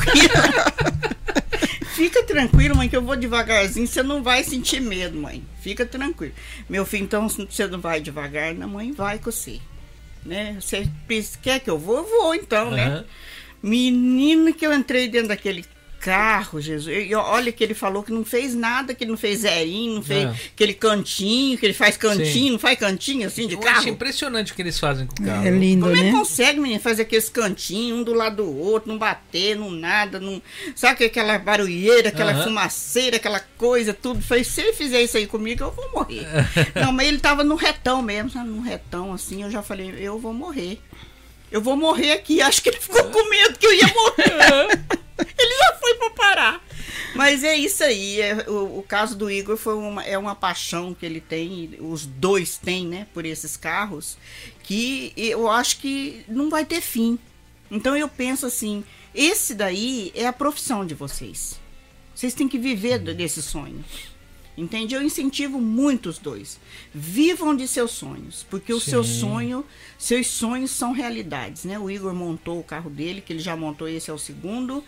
[1.93, 3.85] Fica tranquilo, mãe, que eu vou devagarzinho.
[3.85, 5.43] Você não vai sentir medo, mãe.
[5.59, 6.33] Fica tranquilo.
[6.69, 9.59] Meu filho, então, se você não vai devagar, não, mãe, vai com você.
[10.25, 10.55] Né?
[10.61, 10.89] Você
[11.41, 11.97] quer que eu vou?
[11.97, 13.03] Eu vou, então, né?
[13.61, 15.65] Menino que eu entrei dentro daquele
[16.00, 16.95] carro, Jesus.
[17.08, 20.02] E olha que ele falou que não fez nada, que ele não fez zerinho, não
[20.04, 20.32] fez Não.
[20.32, 22.52] aquele cantinho, que ele faz cantinho, Sim.
[22.52, 23.80] não faz cantinho assim de Eu carro.
[23.80, 25.45] acho impressionante o que eles fazem com o carro.
[25.45, 26.12] É lindo, Como é que né?
[26.12, 30.41] consegue, menino, fazer aqueles cantinhos, um do lado do outro, não bater, não nada, não.
[30.76, 34.22] Sabe aquela barulheira, aquela fumaceira, aquela coisa, tudo.
[34.22, 36.26] Falei, se ele fizer isso aí comigo, eu vou morrer.
[36.76, 38.50] não, mas ele tava no retão mesmo, sabe?
[38.50, 40.80] No retão, assim, eu já falei, eu vou morrer.
[41.52, 42.41] Eu vou morrer aqui.
[42.41, 44.80] Acho que ele ficou com medo que eu ia morrer.
[45.38, 46.65] ele já foi pra parar.
[47.15, 48.22] Mas é isso aí.
[48.22, 52.05] é- o, o caso do Igor foi uma, é uma paixão que ele tem, os
[52.05, 54.17] dois têm, né, por esses carros,
[54.63, 57.17] que eu acho que não vai ter fim.
[57.72, 61.59] Então eu penso assim, esse daí é a profissão de vocês.
[62.15, 63.84] Vocês têm que viver desse sonho.
[64.60, 64.93] Entende?
[64.93, 66.60] Eu incentivo muito os dois.
[66.93, 69.20] Vivam de seus sonhos, porque o seu Sim.
[69.22, 69.66] sonho,
[69.97, 71.80] seus sonhos são realidades, né?
[71.80, 74.84] O Igor montou o carro dele, que ele já montou, esse é o segundo.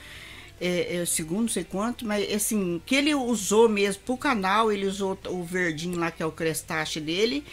[0.60, 4.72] É, é o segundo, não sei quanto, mas assim, que ele usou mesmo pro canal,
[4.72, 7.44] ele usou o verdinho lá, que é o crestache dele,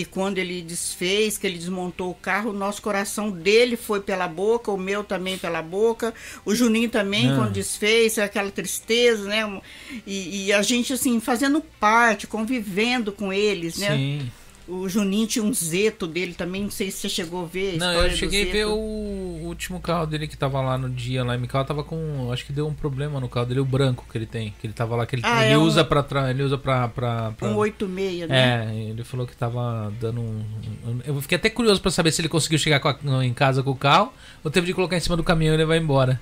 [0.00, 4.26] que quando ele desfez, que ele desmontou o carro, o nosso coração dele foi pela
[4.26, 7.36] boca, o meu também pela boca, o Juninho também, Ah.
[7.36, 9.60] quando desfez, aquela tristeza, né?
[10.06, 13.94] E, e a gente, assim, fazendo parte, convivendo com eles, né?
[13.96, 14.30] Sim.
[14.70, 17.78] O Juninho tinha um zeto dele também, não sei se você chegou a ver a
[17.78, 21.34] Não, eu cheguei a ver o, último carro dele que tava lá no dia lá
[21.34, 22.30] em Micau tava com.
[22.32, 24.54] Acho que deu um problema no carro dele, o branco que ele tem.
[24.60, 26.30] Que ele tava lá, que ele, Ah, ele é um- usa pra trás.
[26.30, 26.86] Ele usa pra.
[26.88, 28.66] pra, pra- Um 86, né?
[28.70, 30.44] É, ele falou que tava dando um.
[31.04, 33.76] Eu fiquei até curioso pra saber se ele conseguiu chegar a- em casa com o
[33.76, 34.12] carro
[34.44, 36.20] ou teve de colocar em cima do caminhão e levar embora.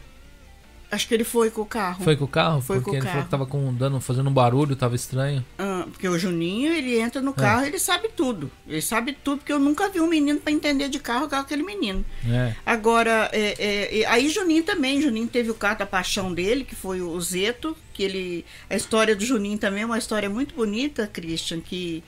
[0.91, 2.03] Acho que ele foi com o carro.
[2.03, 2.63] Foi com o carro?
[2.63, 3.25] Foi com Porque o ele falou carro.
[3.27, 5.45] que tava com, dando, fazendo um barulho, tava estranho.
[5.59, 7.25] Ah, porque o Juninho, ele entra É.
[7.25, 8.51] no carro, ele sabe tudo.
[8.67, 11.63] Ele sabe tudo, porque eu nunca vi um menino pra entender de carro igual aquele
[11.63, 12.03] menino.
[12.27, 12.55] É.
[12.65, 16.75] Agora, é, é, é, aí Juninho também, Juninho teve o carro da paixão dele, que
[16.75, 18.45] foi o Zeto, que ele.
[18.71, 22.03] A história do Juninho também é uma história muito bonita, Christian, que,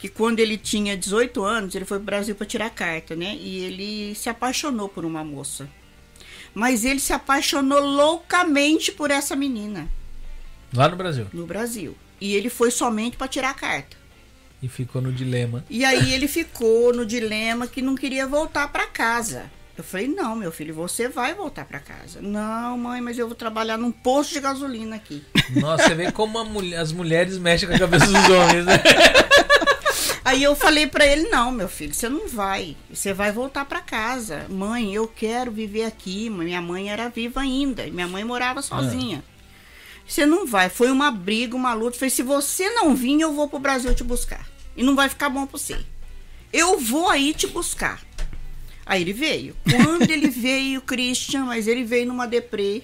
[0.00, 3.36] que quando ele tinha 18 anos, ele foi pro Brasil para tirar carta, né?
[3.40, 5.68] E ele se apaixonou por uma moça.
[6.58, 9.86] Mas ele se apaixonou loucamente por essa menina
[10.72, 11.26] Lá no Brasil.
[11.30, 11.94] no Brasil.
[12.18, 13.94] E ele foi somente para tirar a carta.
[14.62, 15.62] E ficou no dilema.
[15.68, 19.50] E aí ele ficou no dilema que não queria voltar para casa.
[19.76, 22.22] Eu falei: "Não, meu filho, você vai voltar para casa".
[22.22, 25.22] "Não, mãe, mas eu vou trabalhar num posto de gasolina aqui".
[25.50, 28.80] Nossa, você vê como mulher- as mulheres mexem com a cabeça dos homens, né?
[30.26, 32.76] Aí eu falei para ele: "Não, meu filho, você não vai.
[32.90, 34.44] Você vai voltar para casa.
[34.48, 36.28] Mãe, eu quero viver aqui".
[36.28, 39.22] Minha mãe era viva ainda, minha mãe morava sozinha.
[40.04, 40.68] Você não vai.
[40.68, 41.94] Foi uma briga, uma luta.
[41.94, 44.44] Eu Falei: "Se você não vir, eu vou pro Brasil te buscar.
[44.76, 45.78] E não vai ficar bom para você.
[46.52, 48.02] Eu vou aí te buscar".
[48.84, 49.54] Aí ele veio.
[49.62, 52.82] Quando ele veio, Christian, mas ele veio numa deprê,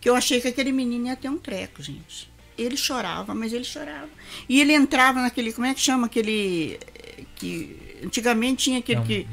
[0.00, 2.34] que eu achei que aquele menino ia ter um treco, gente.
[2.58, 4.08] Ele chorava, mas ele chorava.
[4.48, 6.78] E ele entrava naquele, como é que chama aquele
[7.34, 9.26] que antigamente tinha aquele É um que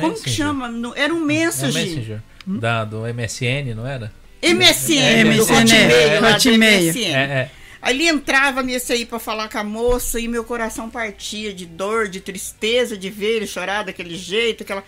[0.00, 0.32] como que Messenger.
[0.34, 0.66] chama?
[0.96, 1.84] Era um É o Messenger.
[1.84, 2.22] Messenger.
[2.46, 4.12] Da, do MSN, não era?
[4.42, 6.92] MSN, do MSN, Hotmail, do Hotmail.
[6.92, 7.14] MSN.
[7.14, 7.50] É, é.
[7.82, 11.64] Aí ele entrava nesse aí pra falar com a moça e meu coração partia de
[11.66, 14.84] dor, de tristeza de ver ele chorar daquele jeito, aquela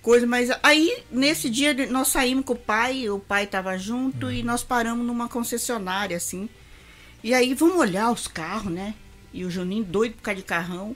[0.00, 0.26] coisa.
[0.26, 4.62] Mas aí, nesse dia, nós saímos com o pai, o pai tava junto e nós
[4.62, 6.48] paramos numa concessionária, assim.
[7.22, 8.94] E aí, vamos olhar os carros, né?
[9.32, 10.94] E o Juninho doido por causa de carrão.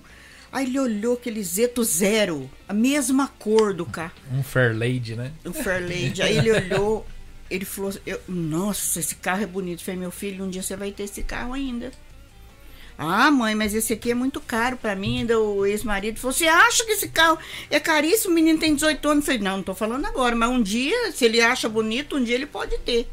[0.52, 5.30] Aí ele olhou aquele Zeto Zero, a mesma cor do carro Um Fairlady, né?
[5.44, 6.22] o Fairlady.
[6.22, 7.06] Aí ele olhou,
[7.48, 9.80] ele falou: eu, Nossa, esse carro é bonito.
[9.80, 11.92] Eu falei: Meu filho, um dia você vai ter esse carro ainda.
[12.98, 15.20] Ah, mãe, mas esse aqui é muito caro pra mim.
[15.20, 17.38] Ainda o ex-marido falou: Você acha que esse carro
[17.70, 18.32] é caríssimo?
[18.32, 19.22] O menino tem 18 anos.
[19.22, 22.24] Eu falei: Não, não tô falando agora, mas um dia, se ele acha bonito, um
[22.24, 23.08] dia ele pode ter.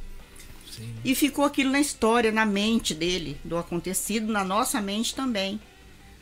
[0.78, 0.93] Sim.
[1.03, 5.59] E ficou aquilo na história, na mente dele, do acontecido, na nossa mente também.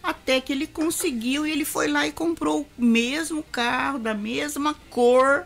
[0.01, 4.75] Até que ele conseguiu e ele foi lá e comprou o mesmo carro, da mesma
[4.89, 5.45] cor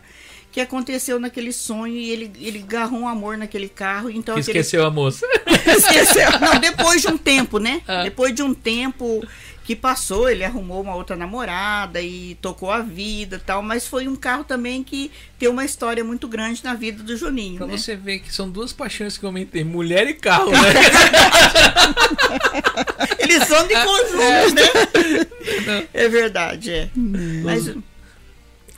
[0.52, 1.94] que aconteceu naquele sonho.
[1.96, 4.10] E ele, ele agarrou um amor naquele carro.
[4.10, 5.26] Então Que aquele- esqueceu a moça.
[5.66, 6.30] Esqueceu.
[6.42, 7.82] Não, depois de um tempo, né?
[7.88, 8.04] Ah.
[8.04, 9.26] Depois de um tempo
[9.70, 13.62] que passou, ele arrumou uma outra namorada e tocou a vida e tal.
[13.62, 17.60] Mas foi um carro também que tem uma história muito grande na vida do Juninho,
[17.60, 17.78] Pra né?
[17.78, 20.58] você ver que são duas paixões que eu aumentei: mulher e carro, né?
[23.20, 25.88] Eles são de conjunto, né?
[25.94, 26.90] É verdade, é.
[26.96, 27.72] Mas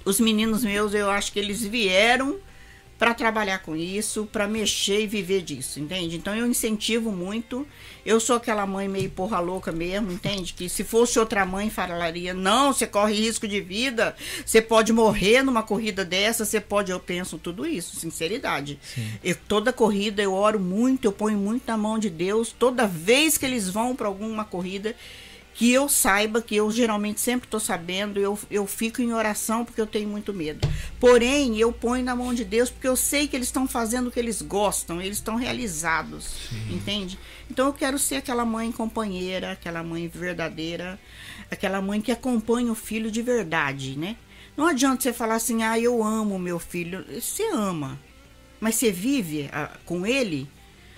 [0.04, 2.36] os meninos meus, eu acho que eles vieram
[3.02, 6.18] para trabalhar com isso, para mexer e viver disso, entende?
[6.18, 7.66] Então eu incentivo muito.
[8.06, 10.54] Eu sou aquela mãe meio porra louca mesmo, entende?
[10.54, 15.42] Que se fosse outra mãe falaria: "Não, você corre risco de vida, você pode morrer
[15.42, 16.92] numa corrida dessa, você pode".
[16.92, 18.78] Eu penso tudo isso, sinceridade.
[19.24, 22.52] Eu, toda corrida eu oro muito, eu ponho muito na mão de Deus.
[22.52, 24.96] Toda vez que eles vão para alguma corrida,
[25.54, 29.82] que eu saiba, que eu geralmente sempre estou sabendo, eu, eu fico em oração porque
[29.82, 30.68] eu tenho muito medo.
[31.00, 34.12] Porém, eu ponho na mão de Deus porque eu sei que eles estão fazendo o
[34.12, 37.20] que eles gostam, eles estão realizados, entende?
[37.50, 41.00] Então eu quero ser aquela mãe companheira, aquela mãe verdadeira,
[41.50, 44.16] aquela mãe que acompanha o filho de verdade, né?
[44.56, 47.06] Não adianta você falar assim, ah, eu amo meu filho.
[47.14, 48.00] Você ama,
[48.60, 50.48] mas você vive ah, com ele?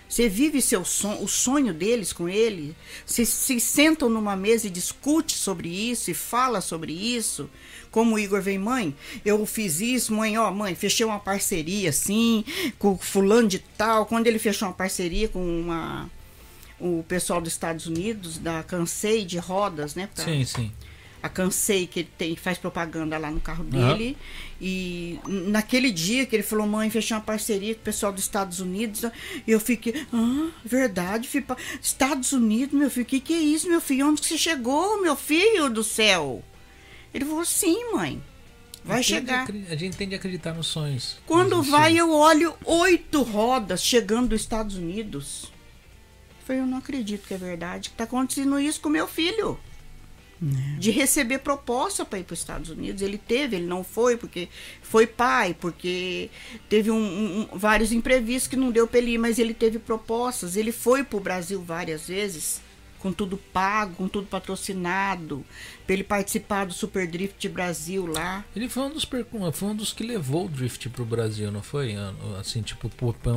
[0.07, 2.75] Você vive seu son o sonho deles com ele?
[3.05, 7.49] Vocês se sentam numa mesa e discute sobre isso e fala sobre isso?
[7.89, 12.43] Como o Igor vem, mãe, eu fiz isso, mãe, ó, mãe, fechei uma parceria assim,
[12.79, 14.05] com fulano de tal.
[14.05, 16.09] Quando ele fechou uma parceria com uma
[16.79, 20.09] o pessoal dos Estados Unidos, da Cansei de rodas, né?
[20.13, 20.71] pra- Sim, sim.
[21.23, 24.17] A Cansei, que ele tem, faz propaganda lá no carro dele.
[24.59, 28.59] E naquele dia que ele falou, mãe, fechei uma parceria com o pessoal dos Estados
[28.59, 29.05] Unidos,
[29.47, 33.79] eu fiquei, ah, verdade, pra Estados Unidos, meu filho, o que, que é isso, meu
[33.79, 34.09] filho?
[34.09, 36.43] Onde que você chegou, meu filho do céu?
[37.13, 38.21] Ele falou, sim, mãe,
[38.83, 39.47] vai chegar.
[39.69, 41.19] A gente tem de acreditar nos sonhos.
[41.25, 41.99] Quando Nos vai, sonhos.
[41.99, 45.43] eu olho oito rodas chegando dos Estados Unidos.
[46.41, 49.57] Eu falei, eu não acredito que é verdade, que tá acontecendo isso com meu filho.
[50.41, 53.01] De receber proposta para ir para os Estados Unidos.
[53.01, 54.49] Ele teve, ele não foi porque
[54.81, 56.29] foi pai, porque
[56.67, 60.57] teve um, um- vários imprevistos que não deu para ele ir, mas ele teve propostas.
[60.57, 62.61] Ele foi para o Brasil várias vezes,
[62.99, 65.45] com tudo pago, com tudo patrocinado,
[65.85, 68.43] para ele participar do Super Drift Brasil lá.
[68.55, 69.05] Ele foi um dos
[69.53, 71.95] foi um dos que levou o drift pro Brasil, não foi?
[72.39, 72.91] Assim, tipo,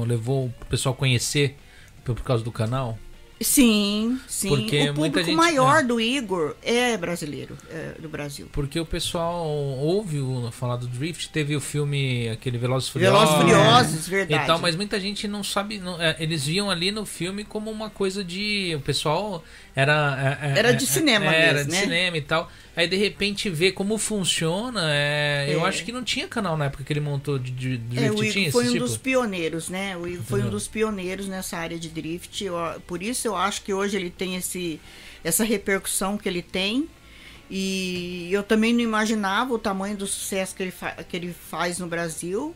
[0.06, 1.56] levou o pessoal conhecer
[2.04, 2.98] por causa do canal.
[3.38, 4.48] Sim, sim.
[4.48, 5.82] Porque o público gente- maior é.
[5.84, 8.48] do Igor é brasileiro, é, do Brasil.
[8.50, 13.18] Porque o pessoal ouve o falar do drift, teve o filme aquele Velozes e Furiosos.
[13.20, 14.46] Velozes e Furiosos, e verdade.
[14.46, 17.90] tal, mas muita gente não sabe, não- é, eles viam ali no filme como uma
[17.90, 21.76] coisa de, o pessoal era é, é, Era de é, cinema é, era mesmo, de
[21.76, 21.82] né?
[21.82, 22.50] cinema e tal.
[22.76, 25.68] Aí de repente vê como funciona, é, eu É.
[25.68, 28.22] acho que não tinha canal na época que ele montou de, de drift, É, o
[28.22, 28.84] Igor foi um tipo?
[28.84, 29.96] dos pioneiros, né?
[29.96, 32.44] O Igor foi um dos pioneiros nessa área de drift.
[32.44, 32.54] Eu-
[32.86, 34.78] por isso eu acho que hoje ele tem esse,
[35.24, 36.86] essa repercussão que ele tem.
[37.50, 40.72] E eu também não imaginava o tamanho do sucesso que ele,
[41.08, 42.54] que ele faz no Brasil.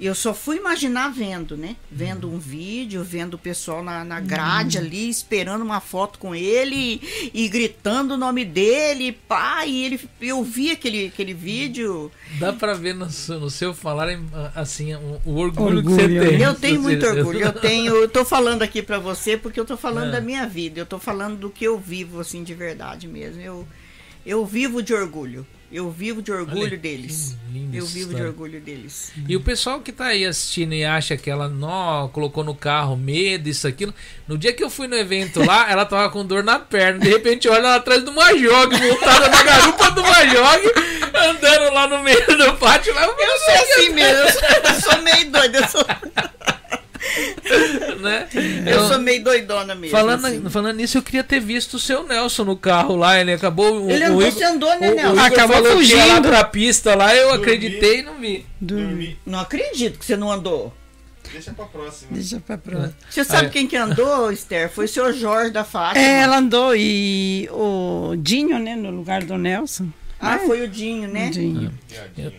[0.00, 1.76] E eu só fui imaginar vendo, né?
[1.92, 7.02] Vendo um vídeo, vendo o pessoal na, na grade ali, esperando uma foto com ele
[7.34, 12.10] e, gritando o nome dele, pá, e ele, eu vi aquele, aquele vídeo.
[12.38, 14.08] Dá pra ver no, seu- no seu falar
[14.54, 16.26] assim o, o orgulho, que Orgulho, você né?
[16.30, 16.40] tem.
[16.40, 17.40] Eu tenho muito orgulho.
[17.40, 20.12] Eu tenho, eu tô falando aqui pra você porque eu tô falando É.
[20.12, 20.80] da minha vida.
[20.80, 23.42] Eu tô falando do que eu vivo assim de verdade mesmo.
[23.42, 23.68] Eu
[24.24, 25.46] eu vivo de orgulho.
[25.72, 27.36] Eu vivo de orgulho Olha, deles.
[27.72, 28.26] Eu vivo de história.
[28.26, 29.12] orgulho deles.
[29.28, 32.96] E o pessoal que tá aí assistindo e acha que ela nó, colocou no carro
[32.96, 33.94] medo, isso, aquilo.
[34.26, 36.98] No dia que eu fui no evento lá, ela tava com dor na perna.
[36.98, 40.72] De repente, olha ela atrás do Majog, montada na garupa do Majog,
[41.14, 42.92] andando lá no meio do pátio.
[42.92, 44.22] Lá, Eu sou assim mesmo.
[44.64, 45.58] Eu sou meio doida.
[45.58, 45.84] Eu sou,
[48.00, 48.28] né?
[48.66, 49.96] eu sou meio doidona mesmo.
[49.96, 50.50] Falando, assim.
[50.50, 53.18] falando nisso, eu queria ter visto o seu Nelson no carro lá.
[53.20, 53.84] Ele acabou.
[53.86, 55.12] o- Ele o andou, Igor- você andou, né, o- o Nelson?
[55.12, 56.28] Igor Acabou falou que ia lá fugindo.
[56.28, 57.42] pra pista lá, eu Dormi.
[57.42, 58.46] acreditei e não vi.
[58.60, 59.18] Dormi.
[59.26, 60.74] Não acredito que você não andou.
[61.32, 62.08] Deixa pra próxima.
[62.12, 62.94] Deixa pra próxima.
[63.08, 63.50] Você sabe Ah, é.
[63.50, 64.68] quem que andou, Esther?
[64.68, 66.04] Foi o senhor Jorge da Fátima.
[66.04, 69.88] É, ela andou e o Dinho, né, no lugar do Nelson.
[70.18, 71.30] Ah, É, foi o Dinho, né?
[71.30, 71.72] Dinho.
[71.88, 72.32] Piadinha.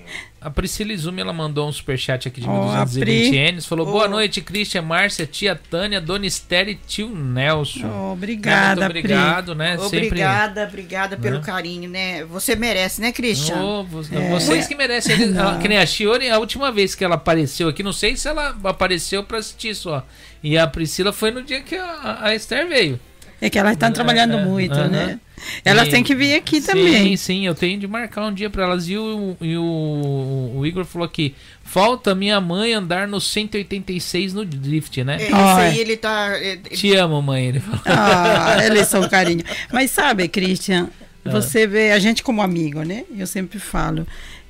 [0.43, 3.51] A Priscila Izumi, ela mandou um superchat aqui de a 1220 Pri.
[3.51, 3.65] Ns.
[3.67, 4.09] Falou, boa Ô.
[4.09, 7.85] noite, Cristian, Márcia, tia Tânia, Dona Esther e tio Nelson.
[7.87, 9.77] Oh, obrigada, Muito obrigado, né?
[9.79, 11.43] Obrigada, obrigada pelo Né?
[11.45, 12.25] carinho, né?
[12.25, 13.55] Você merece, né, Christian?
[13.61, 14.29] Ô, vo- É.
[14.31, 15.21] Vocês que merecem.
[15.37, 18.27] Ela- que nem a Chiori, a última vez que ela apareceu aqui, não sei se
[18.27, 20.03] ela apareceu pra assistir só.
[20.41, 22.99] E a Priscila foi no dia que a, a Esther veio.
[23.41, 25.19] É que elas estão É, trabalhando é, muito, né?
[25.65, 27.17] Elas E- têm que vir aqui sim, também.
[27.17, 28.87] Sim, eu tenho de marcar um dia pra elas.
[28.87, 31.33] E o, e o, o Igor falou aqui:
[31.63, 35.17] falta minha mãe andar no 186 no drift, né?
[35.19, 35.67] É, isso Ai.
[35.69, 36.37] aí ele tá.
[36.37, 37.47] é, ele- Te amo, mãe.
[37.47, 37.81] Ele falou.
[37.85, 39.43] Ah, eles são carinho.
[39.73, 40.89] Mas sabe, Christian,
[41.25, 41.31] Ah.
[41.31, 43.03] você vê a gente como amigo, né?
[43.17, 44.05] Eu sempre falo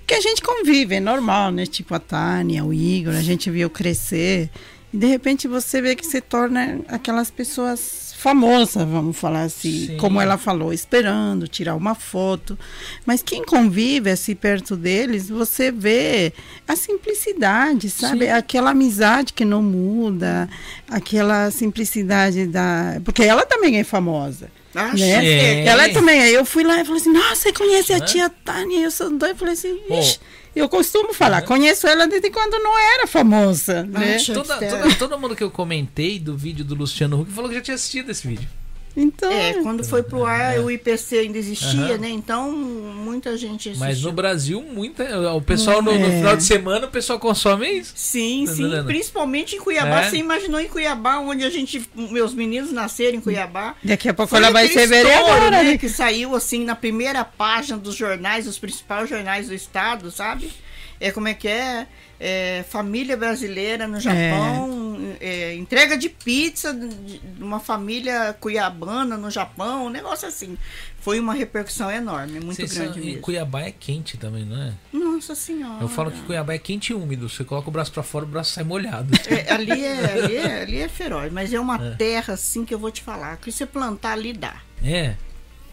[0.06, 1.66] que a gente convive, é normal, né?
[1.66, 4.50] Tipo a Tânia, o Igor, a gente viu crescer.
[4.94, 7.80] E de repente você vê que se torna aquelas pessoas
[8.22, 9.98] famosas, vamos falar assim, Sim.
[9.98, 12.58] como ela falou, esperando tirar uma foto.
[13.04, 16.32] Mas quem convive assim perto deles, você vê
[16.68, 18.26] a simplicidade, sabe?
[18.26, 18.32] Sim.
[18.32, 20.48] Aquela amizade que não muda,
[20.88, 23.02] aquela simplicidade da.
[23.04, 24.52] Porque ela também é famosa.
[24.76, 25.66] Ah, Né?
[25.66, 26.22] Ela também.
[26.22, 28.80] Aí eu fui lá e falei assim: Nossa, você conhece a tia Tânia?
[28.80, 29.30] Eu sou doida.
[29.30, 29.80] Eu falei assim.
[30.00, 30.20] Ixi.
[30.54, 33.84] Eu costumo falar, conheço ela desde quando não era famosa.
[33.84, 34.16] Né?
[34.16, 37.56] Acha- Toda, toda- todo mundo que eu comentei do vídeo do Luciano Huck falou que
[37.56, 38.50] já tinha assistido esse vídeo.
[38.96, 41.98] Então, É, quando foi pro ar, o IPC ainda existia, Aham.
[41.98, 42.10] né?
[42.10, 43.80] Então, muita gente assistiu.
[43.88, 45.04] Mas no Brasil, muita.
[45.34, 46.10] O pessoal no, no É.
[46.18, 47.94] final de semana, o pessoal consome isso.
[47.96, 48.64] Sim, Tá sim.
[48.64, 48.86] entendendo?
[48.86, 50.02] Principalmente em Cuiabá.
[50.02, 50.10] É.
[50.10, 51.82] Você imaginou em Cuiabá, onde a gente.
[51.96, 53.76] Meus meninos nasceram em Cuiabá.
[53.84, 55.50] daqui a pouco ela vai ser vereadora.
[55.52, 55.78] né, né?
[55.78, 60.52] que saiu assim na primeira página dos jornais, dos principais jornais do estado, sabe?
[61.00, 61.88] É como é que é?
[62.24, 69.88] É, família brasileira no Japão, é, entrega de pizza de uma família cuiabana no Japão,
[69.88, 70.56] um negócio assim.
[71.00, 73.22] Foi uma repercussão enorme, muito grande são- e mesmo.
[73.22, 74.72] Cuiabá é quente também, não é?
[74.94, 75.82] Nossa senhora.
[75.82, 77.28] Eu falo que Cuiabá é quente e úmido.
[77.28, 79.12] Você coloca o braço pra fora, o braço sai molhado.
[79.28, 82.78] É, ali, é, ali, é, ali é feroz, mas é uma terra assim que eu
[82.78, 83.34] vou te falar.
[83.34, 84.62] O que você plantar ali dá.
[84.84, 85.16] É.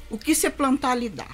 [0.09, 1.29] O que você plantar ali dá.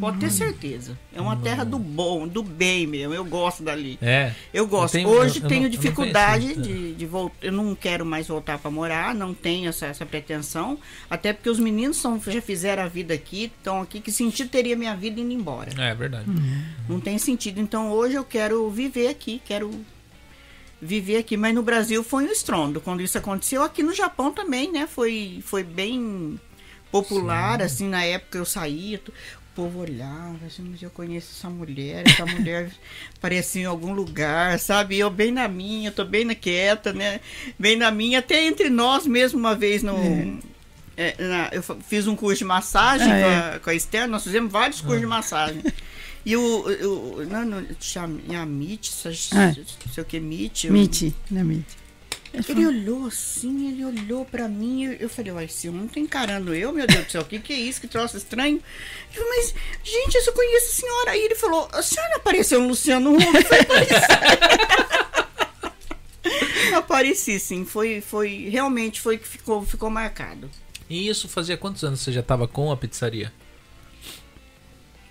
[0.00, 0.98] Pode ter certeza.
[1.14, 3.12] É uma terra do bom, do bem mesmo.
[3.14, 3.98] Eu gosto dali.
[4.00, 4.32] É.
[4.52, 4.92] Eu gosto.
[4.92, 7.36] tenho- Hoje eu- eu tenho não- eu não dificuldade de, de voltar.
[7.46, 10.78] Eu não quero mais voltar para morar, não tenho essa, essa pretensão.
[11.10, 14.00] Até porque os meninos são, já fizeram a vida aqui, estão aqui.
[14.00, 15.70] Que sentido teria minha vida indo embora?
[15.80, 16.26] É verdade.
[16.88, 17.60] Não tem sentido.
[17.60, 19.70] Então hoje eu quero viver aqui, quero
[20.80, 21.36] viver aqui.
[21.36, 23.62] Mas no Brasil foi um estrondo quando isso aconteceu.
[23.62, 24.86] Aqui no Japão também, né?
[24.86, 26.38] Foi, foi bem
[26.90, 28.98] popular, assim, na época eu saía,
[29.37, 32.70] o povo olhava, assim, mas eu conheço essa mulher, essa mulher
[33.20, 34.96] parecia em algum lugar, sabe?
[34.98, 37.20] Eu bem na minha, tô bem na quieta, né?
[37.58, 39.96] Bem na minha, até entre nós mesmo, uma vez no.
[40.96, 43.36] é, na- eu fiz um curso de massagem Ah, com, é.
[43.56, 45.60] a, com a Esther, nós fizemos vários cursos de massagem.
[46.24, 46.42] E o.
[47.18, 49.10] o não, não, chama- a Mitch, não
[49.42, 49.54] Ah.
[49.92, 50.64] sei o que, Mitch.
[50.64, 51.42] eu- Mite, né,
[52.32, 52.52] Mite?
[52.52, 54.84] ele olhou assim, ele olhou pra mim.
[54.84, 57.38] Eu, eu falei, uai, esse homem tá encarando eu, meu Deus do céu, o que,
[57.38, 57.80] que é isso?
[57.80, 58.62] Que troço estranho.
[59.14, 61.10] Eu falei, mas, gente, eu só conheço a senhora.
[61.12, 63.26] Aí ele falou, a senhora apareceu no Luciano Huck?
[63.26, 63.94] Apareci.
[66.74, 67.64] Apareci, sim.
[67.64, 70.50] Foi, foi, realmente foi que ficou, ficou marcado.
[70.88, 73.32] E isso fazia quantos anos você já tava com a pizzaria?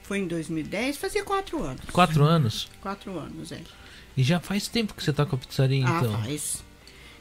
[0.03, 1.81] Foi em 2010, fazia quatro anos.
[1.91, 2.69] Quatro anos?
[2.81, 3.61] Quatro anos, é.
[4.15, 6.15] E já faz tempo que você tá com a pizzaria, então.
[6.15, 6.64] Ah, faz.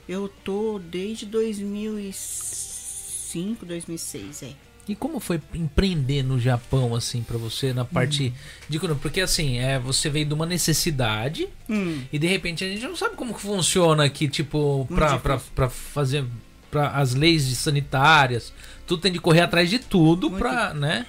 [0.08, 4.50] Eu tô desde 2005, 2006, é.
[4.88, 8.32] E como foi empreender no Japão, assim, pra você, na parte Hum.
[8.68, 8.78] de...
[9.00, 12.02] Porque, assim, é, você veio de uma necessidade Hum.
[12.12, 15.68] e, de repente, a gente não sabe como que funciona aqui, tipo, pra, pra, pra
[15.68, 16.24] fazer...
[16.70, 18.52] Pra as leis sanitárias,
[18.86, 21.06] tudo tem de correr atrás de tudo Muito pra, né?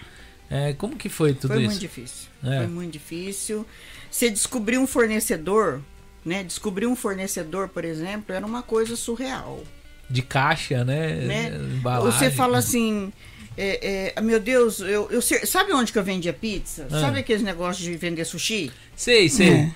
[0.50, 1.72] É, como que foi tudo Foi isso?
[1.72, 2.28] muito difícil.
[2.44, 2.58] É.
[2.60, 3.66] Foi muito difícil.
[4.10, 5.82] Você descobrir um fornecedor,
[6.28, 6.44] né?
[6.44, 9.64] Descobrir um fornecedor, por exemplo, era uma coisa surreal.
[10.10, 11.16] De caixa, né?
[11.16, 11.48] Né?
[11.78, 13.12] Embalagem, Você fala assim.
[13.58, 16.88] é, é, meu Deus, eu, eu sei- sabe onde que eu vendia pizza?
[16.92, 17.02] Ah.
[17.02, 18.72] Sabe aqueles negócios de vender sushi?
[18.96, 19.50] Sei, sei.
[19.50, 19.72] É.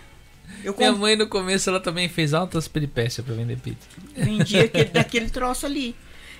[0.63, 3.87] Eu Minha mãe no começo ela também fez altas peripécias pra vender pizza.
[4.15, 5.95] vendia aquele, daquele troço ali.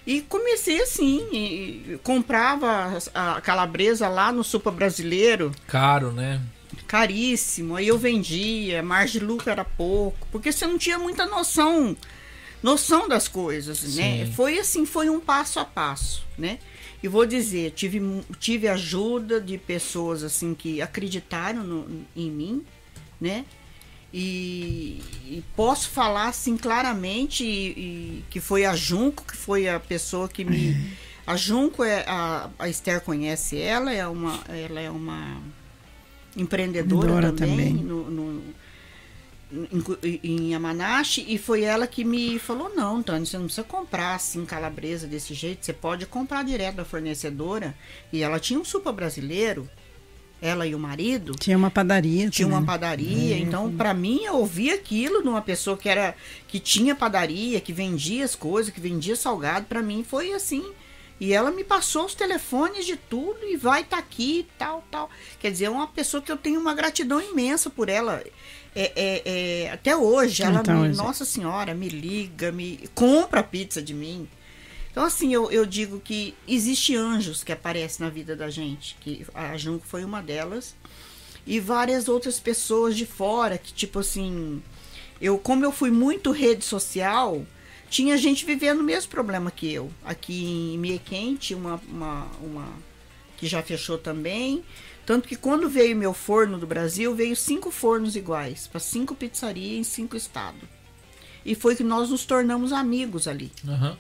[0.06, 6.42] E comecei assim, e- comprava a a calabresa lá no Supa Brasileiro, Caro, né?
[6.88, 7.76] Caríssimo.
[7.76, 11.96] Aí eu vendia, margem de lucro era pouco, porque você não tinha muita noção,
[12.64, 14.26] noção das coisas, né?
[14.26, 14.32] Sim.
[14.34, 16.60] Foi assim, foi um passo a passo, né?
[17.04, 18.00] E vou dizer, tive,
[18.40, 22.64] tive ajuda de pessoas assim que acreditaram no- em mim,
[23.20, 23.44] né?
[24.14, 27.70] E, e posso falar assim claramente e-
[28.20, 30.76] e que foi a Junco, que foi a pessoa que me.
[31.26, 35.42] A Junco é a, a Esther conhece ela, é uma, ela é uma
[36.38, 37.74] empreendedora também, também.
[37.74, 38.42] no, no-
[39.54, 44.16] em, em Yamanashi e foi ela que me falou não, Tânia, você não precisa comprar
[44.16, 47.76] assim calabresa desse jeito, você pode comprar direto da fornecedora
[48.14, 49.70] e ela tinha um super brasileiro,
[50.42, 52.30] ela e o marido Tinha uma padaria.
[52.30, 52.66] tinha uma também.
[52.68, 56.16] padaria, então pra mim eu ouvi aquilo de uma pessoa que era
[56.48, 60.64] que tinha padaria, que vendia as coisas, que vendia salgado, pra mim foi assim.
[61.22, 65.08] E ela me passou os telefones de tudo e vai estar aqui, tal, tal.
[65.40, 68.24] Quer dizer, é uma pessoa que eu tenho uma gratidão imensa por ela.
[68.76, 69.22] É, é-
[69.66, 73.94] é, até hoje, ela Então, me, hoje- nossa senhora, me liga, me compra pizza de
[73.94, 74.28] mim.
[74.92, 79.24] Então, assim, eu, eu digo que existe anjos que aparecem na vida da gente, que
[79.32, 80.76] a Junco foi uma delas
[81.46, 84.62] e várias outras pessoas de fora que tipo assim
[85.20, 87.44] eu como eu fui muito rede social
[87.92, 92.68] tinha gente vivendo o mesmo problema que eu aqui em Miequém tinha uma, uma, uma
[93.38, 94.64] que já fechou também
[95.06, 99.78] tanto que quando veio meu forno do Brasil veio cinco fornos iguais para cinco pizzarias
[99.80, 100.62] em cinco estados
[101.46, 103.98] e foi que nós nos tornamos amigos ali Aham.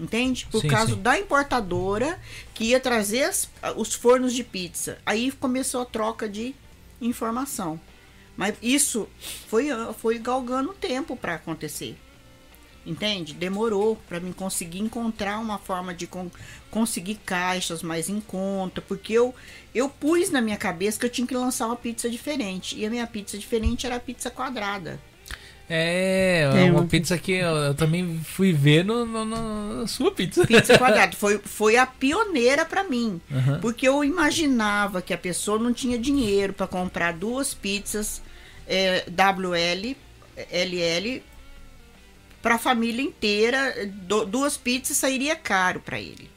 [0.00, 0.48] Entende?
[0.50, 1.00] Por Sim, causa sim.
[1.02, 2.20] da importadora
[2.52, 4.98] que ia trazer as- os fornos de pizza.
[5.06, 6.52] Aí começou a troca de
[7.00, 7.78] informação.
[8.36, 9.08] Mas isso
[9.46, 9.66] foi,
[10.00, 11.96] foi galgando tempo para acontecer.
[12.86, 13.32] Entende?
[13.32, 16.30] Demorou para mim conseguir encontrar uma forma de con-
[16.70, 19.34] conseguir caixas mais em conta, porque eu
[19.74, 22.76] eu pus na minha cabeça que eu tinha que lançar uma pizza diferente.
[22.78, 25.00] E a minha pizza diferente era a pizza quadrada.
[25.68, 30.12] É, Tem uma pizza que eu, eu também fui ver no, no- no- na sua
[30.12, 30.46] pizza.
[30.46, 33.18] Pizza quadrada foi, foi a pioneira para mim.
[33.32, 33.60] Aham.
[33.60, 38.20] Porque eu imaginava que a pessoa não tinha dinheiro para comprar duas pizzas
[38.68, 39.96] é, WL,
[40.52, 41.22] LL
[42.44, 43.86] para a família inteira.
[43.90, 46.30] Du- duas pizzas sairia caro para ele.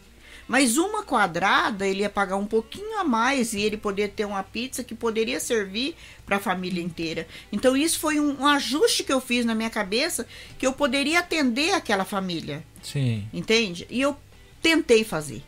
[0.48, 4.42] Mas uma quadrada ele ia pagar um pouquinho a mais e ele poderia ter uma
[4.42, 5.94] pizza que poderia servir
[6.26, 7.28] para a família inteira.
[7.52, 10.26] Então isso foi um, um ajuste que eu fiz na minha cabeça
[10.58, 13.28] que eu poderia atender aquela família, Sim.
[13.34, 13.86] entende?
[13.90, 14.16] E eu
[14.62, 15.44] tentei fazer,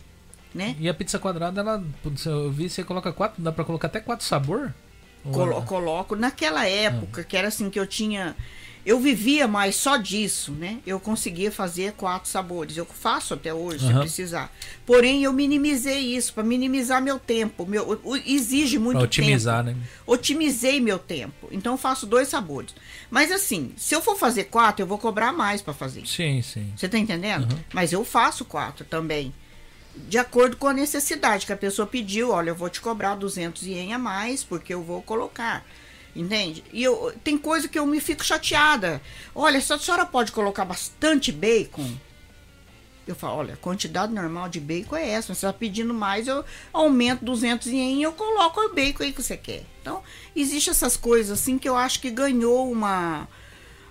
[0.53, 0.75] né?
[0.77, 1.81] E a pizza quadrada, ela,
[2.25, 4.73] eu vi, você coloca quatro, dá pra colocar até quatro sabor?
[5.31, 6.13] Colo- coloco.
[6.17, 8.35] Naquela época, que era assim que eu tinha.
[8.89, 10.79] Eu vivia mais só disso, né?
[10.83, 12.75] Eu conseguia fazer quatro sabores.
[12.75, 13.99] Eu faço até hoje, se Aham.
[13.99, 14.51] precisar.
[14.83, 17.67] Porém, eu minimizei isso, para minimizar meu tempo.
[17.67, 19.77] Meu, exige muito Pra otimizar, tempo.
[19.77, 19.85] né?
[20.07, 21.47] Otimizei meu tempo.
[21.51, 22.73] Então, eu faço dois sabores.
[23.11, 26.07] Mas assim, se eu for fazer quatro, eu vou cobrar mais para fazer.
[26.07, 26.73] Sim, sim.
[26.75, 27.43] Você tá entendendo?
[27.51, 27.59] Uhum.
[27.71, 29.31] Mas eu faço quatro também.
[30.07, 32.31] de acordo com a necessidade que a pessoa pediu.
[32.31, 35.63] Olha, eu vou te cobrar 200 ien a mais porque eu vou colocar.
[36.15, 36.63] Entende?
[36.73, 39.01] E eu, tem coisa que eu me fico chateada.
[39.33, 41.89] Olha, se a senhora pode colocar bastante bacon.
[43.07, 45.33] Eu falo, olha, a quantidade normal de bacon é essa.
[45.33, 49.21] Você está pedindo mais, eu aumento 200 ien e eu coloco o bacon aí que
[49.23, 49.63] você quer.
[49.81, 50.03] Então,
[50.35, 53.27] existe essas coisas assim que eu acho que ganhou uma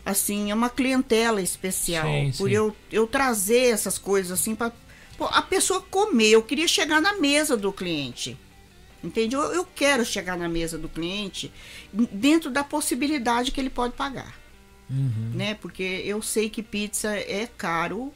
[0.04, 2.54] assim, é uma clientela especial Sim, por sim.
[2.54, 4.72] eu eu trazer essas coisas assim para
[5.20, 6.30] a pessoa comer.
[6.30, 8.38] Eu queria chegar na mesa do cliente.
[9.02, 9.36] Entende?
[9.36, 11.52] Eu, eu quero chegar na mesa do cliente
[11.92, 14.34] dentro da possibilidade que ele pode pagar.
[14.90, 15.32] Uhum.
[15.34, 15.54] Né?
[15.54, 18.12] Porque eu sei que pizza é caro,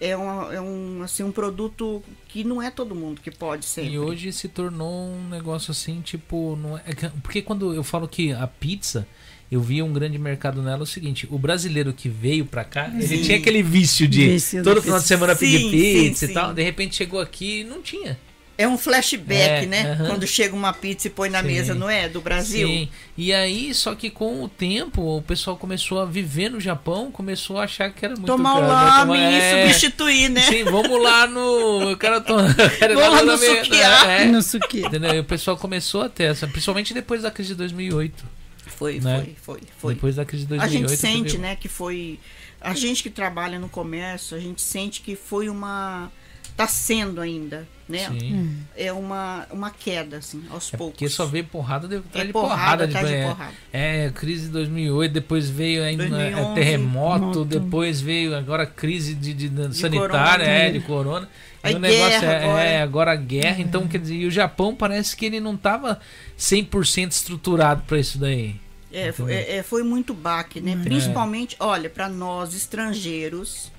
[0.00, 3.92] é, uma- é um, assim, um produto que não é todo mundo que pode sempre.
[3.92, 6.56] E hoje se tornou um negócio assim, tipo.
[6.60, 9.06] Não é, é que- porque quando eu falo que a pizza,
[9.52, 12.88] eu via um grande mercado nela é o seguinte: o brasileiro que veio pra cá,
[12.92, 13.22] ele Sim.
[13.22, 16.52] tinha aquele vício de Vício todo final de semana pedir Sim, pizza sim, e tal.
[16.52, 18.18] De repente chegou aqui e não tinha.
[18.56, 19.96] É um flashback, É, né?
[20.06, 21.46] Quando chega uma pizza e põe na Sim.
[21.48, 22.08] mesa, não é?
[22.08, 22.68] Do Brasil.
[22.68, 22.88] Sim.
[23.18, 27.58] E aí, só que com o tempo, o pessoal começou a viver no Japão, começou
[27.58, 29.18] a achar que era muito Tomar o caro, né?
[29.18, 29.66] lame Tomar- e é.
[29.72, 30.40] substituir, né?
[30.42, 31.90] Sim, vamos lá no.
[31.90, 32.54] Eu quero tomar.
[32.78, 34.06] quero Vamos lá no sukiá.
[34.12, 34.80] É, No suki.
[34.86, 35.14] entendeu?
[35.14, 38.24] E o pessoal começou a ter essa, principalmente depois da crise de 2008.
[38.66, 39.16] Foi, Né?
[39.24, 39.94] foi, foi, foi.
[39.94, 40.88] Depois da crise de A 2008.
[40.90, 42.18] gente sente, né, que foi.
[42.60, 46.10] A gente que trabalha no comércio, a gente sente que foi uma.
[46.56, 48.08] Tá sendo ainda, né?
[48.08, 48.56] Sim.
[48.76, 50.94] É uma, uma queda, assim, aos É poucos.
[50.94, 52.84] porque só veio porrada de, atrás É de porrada porrada.
[52.84, 53.52] atrás de é, porrada.
[53.72, 57.44] É, crise de 2008, depois veio ainda é, 2011, terremoto, moto.
[57.44, 60.44] depois veio agora crise de, de- de De sanitária, corona.
[60.44, 61.28] é, de corona.
[61.66, 62.62] E o negócio guerra é, agora.
[62.64, 65.98] é, agora a guerra, então quer dizer, e o Japão parece que ele não tava
[66.38, 68.56] 100% estruturado pra isso daí.
[68.92, 70.78] É, foi, é, é, foi muito baque, né?
[70.84, 73.72] Principalmente, olha, para nós estrangeiros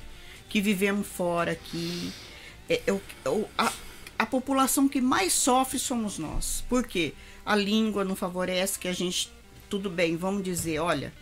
[0.50, 2.12] que vivemos fora aqui,
[2.70, 3.72] é, é o- a,
[4.18, 6.64] a população que mais sofre somos nós.
[6.70, 7.14] Por quê?
[7.46, 9.32] A língua não favorece que a gente.
[9.70, 11.14] Tudo bem, vamos dizer, olha.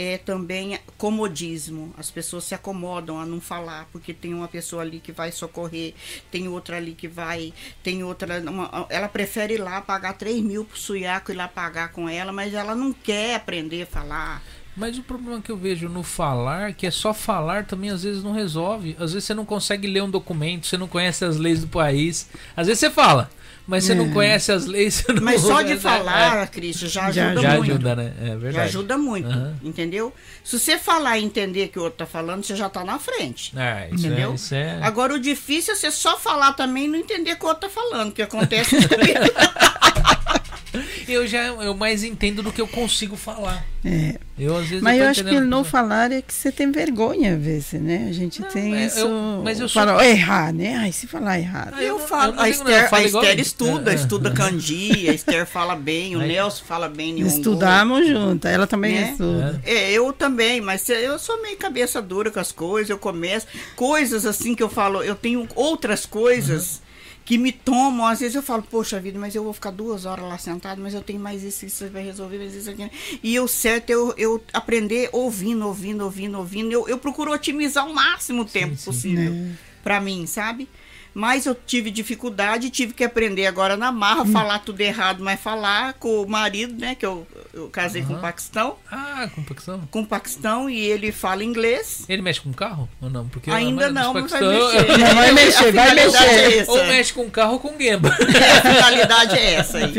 [0.00, 1.92] É também comodismo.
[1.98, 5.92] As pessoas se acomodam a não falar, porque tem uma pessoa ali que vai socorrer,
[6.30, 8.38] tem outra ali que vai, tem outra.
[8.48, 12.30] uma- ela prefere ir lá pagar 3 mil pro suiaco ir lá pagar com ela,
[12.32, 14.40] mas ela não quer aprender a falar.
[14.78, 18.22] Mas o problema que eu vejo no falar, que é só falar, também às vezes
[18.22, 18.94] não resolve.
[18.98, 22.28] Às vezes você não consegue ler um documento, você não conhece as leis do país.
[22.56, 23.28] Às vezes você fala,
[23.66, 24.94] mas você não conhece as leis.
[25.04, 27.70] Você não Mas só de é, falar, Cristian, já Já ajuda Já muito.
[27.72, 28.12] ajuda, né?
[28.22, 28.54] É verdade.
[28.54, 29.56] Já ajuda muito, Aham.
[29.62, 30.14] entendeu?
[30.42, 33.52] Se você falar e entender que o outro tá falando, você já tá na frente.
[33.58, 34.30] É, isso Entendeu?
[34.30, 34.34] é.
[34.36, 34.78] Isso é...
[34.82, 37.68] Agora, o difícil é você só falar também e não entender o que o outro
[37.68, 38.74] tá falando, que acontece.
[41.08, 43.64] Eu já eu mais entendo do que eu consigo falar.
[43.82, 44.16] É.
[44.38, 47.34] Eu às vezes Mas tô eu acho que não falar é que você tem vergonha,
[47.34, 48.06] às vezes, né?
[48.08, 48.98] A gente Não, tem é, isso.
[49.00, 50.76] eu- mas eu sou- Fala, errar, né?
[50.76, 51.72] Ai, se falar errado.
[51.74, 53.96] Ah, eu Eu falo, eu não a eu Esther, falo a Esther estuda, É, é.
[53.96, 57.34] estuda kanji, a Esther fala bem, o Aí- Nelson fala bem Nihongo.
[57.36, 58.46] Estudamos junto.
[58.46, 59.10] Ela também Né?
[59.12, 59.62] estuda.
[59.64, 63.46] É, eu também, mas eu sou meio cabeça dura com as coisas, eu começo.
[63.74, 66.82] Coisas assim que eu falo, eu tenho outras coisas
[67.28, 68.06] que me tomam.
[68.06, 70.94] Às vezes eu falo, poxa vida, mas eu vou ficar duas horas lá sentado, mas
[70.94, 72.90] eu tenho mais isso, isso vai resolver, mais isso aqui.
[73.22, 76.72] E o certo é eu, eu aprender ouvindo, ouvindo, ouvindo, ouvindo.
[76.72, 78.84] Eu, eu procuro otimizar o máximo o tempo sim.
[78.86, 79.34] possível
[79.84, 80.70] pra mim, sabe?
[81.14, 85.94] Mas eu tive dificuldade, tive que aprender agora na marra, falar tudo errado, mas falar
[85.94, 86.94] com o marido, né?
[86.94, 89.80] Que eu, eu casei com o Paquistão Ah, com Paquistão.
[89.90, 92.04] com o Paquistão e ele fala inglês.
[92.08, 93.28] Ele mexe com carro ou não?
[93.28, 94.98] Porque Ainda não, mas vai mexer.
[94.98, 96.16] Não, vai mexer, vai mexer.
[96.24, 96.70] É essa.
[96.72, 98.08] Ou mexe com carro ou com gamba.
[98.10, 99.92] É, a finalidade é essa aí.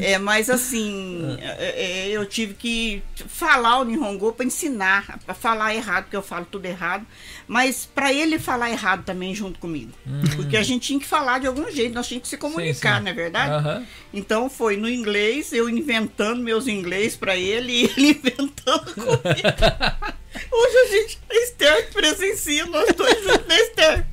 [0.00, 5.74] É, mas assim, é, é, eu tive que falar o Nihongo para ensinar, para falar
[5.74, 7.04] errado, porque eu falo tudo errado,
[7.46, 9.92] mas para ele falar errado também junto comigo.
[10.36, 12.98] Porque a gente tinha que falar de algum jeito, nós tínhamos que se comunicar, Sim,
[12.98, 13.04] sim.
[13.04, 13.50] não é verdade?
[13.52, 13.86] Aham.
[14.12, 19.14] Então foi no inglês, eu inventando meus inglês para ele e ele inventando comigo.
[20.50, 24.06] Hoje a gente, a Esther presencia nós dois juntos, né, Esther?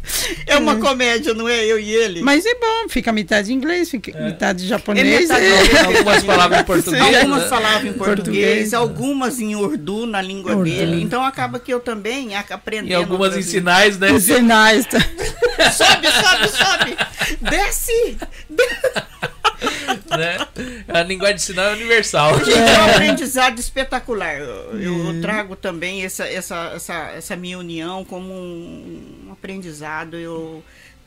[0.46, 1.66] É uma comédia, não é?
[1.66, 2.22] Eu e ele.
[2.22, 5.08] Mas é bom, fica metade inglês, fica metade japonês.
[5.08, 5.64] É metade é.
[5.66, 5.86] inglês.
[5.86, 7.16] Algumas palavras em português.
[7.16, 7.50] Algumas né?
[7.50, 8.74] falavam em português, Português.
[8.74, 10.64] algumas em urdu, na língua Urdu.
[10.70, 11.02] dele.
[11.02, 12.92] Então acaba que eu também aprendendo.
[12.92, 14.12] E algumas em sinais, né?
[14.12, 14.86] Os sinais.
[14.86, 15.00] tá?
[15.72, 16.98] Sobe, sobe, sobe!
[17.42, 18.18] Desce!
[20.18, 20.48] né?
[20.88, 22.38] A linguagem de sinal é universal.
[22.44, 24.38] Gente, é um aprendizado espetacular.
[24.40, 30.16] Eu, eu trago também essa, essa, essa, essa minha união como um, um aprendizado.
[30.16, 30.64] Eu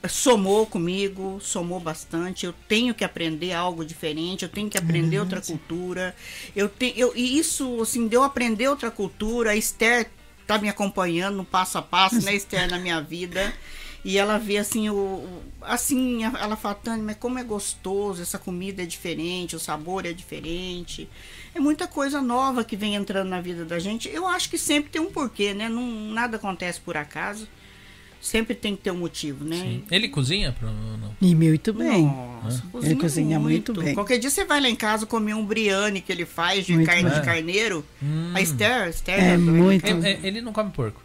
[0.08, 2.46] somou comigo, somou bastante.
[2.46, 6.14] Eu tenho que aprender algo diferente, eu tenho que aprender outra cultura.
[6.54, 9.50] Eu te, eu, e isso, assim, deu aprender outra cultura.
[9.50, 10.08] A Esther
[10.46, 13.52] tá me acompanhando no passo a passo, né, Esther, na minha vida.
[14.04, 15.24] E ela vê assim, o,
[15.62, 20.04] assim, a- ela fala, Tânia, mas como é gostoso, essa comida é diferente, o sabor
[20.04, 21.08] é diferente.
[21.54, 24.08] É muita coisa nova que vem entrando na vida da gente.
[24.10, 25.68] Eu acho que sempre tem um porquê, né?
[25.68, 25.82] Não,
[26.12, 27.48] nada acontece por acaso.
[28.20, 29.56] Sempre tem que ter um motivo, né?
[29.56, 29.84] Sim.
[29.90, 30.50] Ele cozinha?
[30.58, 30.70] Pra...
[30.70, 31.14] Não.
[31.20, 32.04] E muito bem.
[32.06, 33.94] Nossa, Ele cozinha muito bem.
[33.94, 36.86] Qualquer dia você vai lá em casa comer um briane que ele faz de Muito
[36.86, 37.20] carne bem.
[37.20, 37.84] de carneiro.
[38.02, 38.32] Hum.
[38.34, 39.86] A Esther, a Esther É já- muito.
[39.86, 41.02] Ele, é- ele não come porco.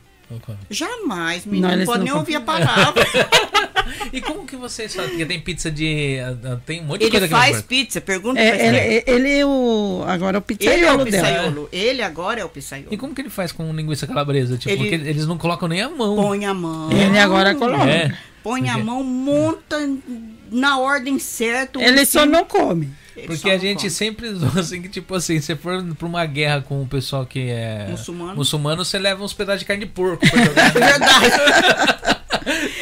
[0.69, 1.61] Jamais, menino.
[1.63, 3.03] Não, Não, eles pode nem ouvir a palavra.
[4.13, 5.11] E como que vocês fazem?
[5.11, 6.19] Porque tem pizza de.
[6.19, 8.51] ah, ah, Tem um monte de ele coisa que não faz pizza, pergunta pra É,
[8.55, 8.75] Esther.
[8.75, 10.03] ele, ele é o.
[10.07, 11.05] Agora é o Ele é o pizzaiolo dela.
[11.27, 11.69] pizzaiolo.
[11.71, 12.87] Ele agora é o pizzaiolo.
[12.91, 14.57] E como que ele faz com linguiça calabresa?
[14.57, 16.15] Tipo, Ele- porque eles não colocam nem a mão.
[16.15, 16.91] Põe a mão.
[16.91, 17.89] Ele agora coloca.
[17.89, 18.15] É.
[18.43, 19.89] Põe a Porque- mão, monta
[20.51, 21.81] na ordem certa.
[21.81, 22.89] Ele só não come.
[23.27, 23.89] Porque a gente come.
[23.89, 27.49] sempre zoa assim que, tipo assim, se for pra uma guerra com o pessoal que
[27.49, 28.35] é Muçulmano.
[28.35, 30.69] muçulmano, você leva uns pedaços de carne de porco pra jogar.
[30.75, 32.09] É verdade.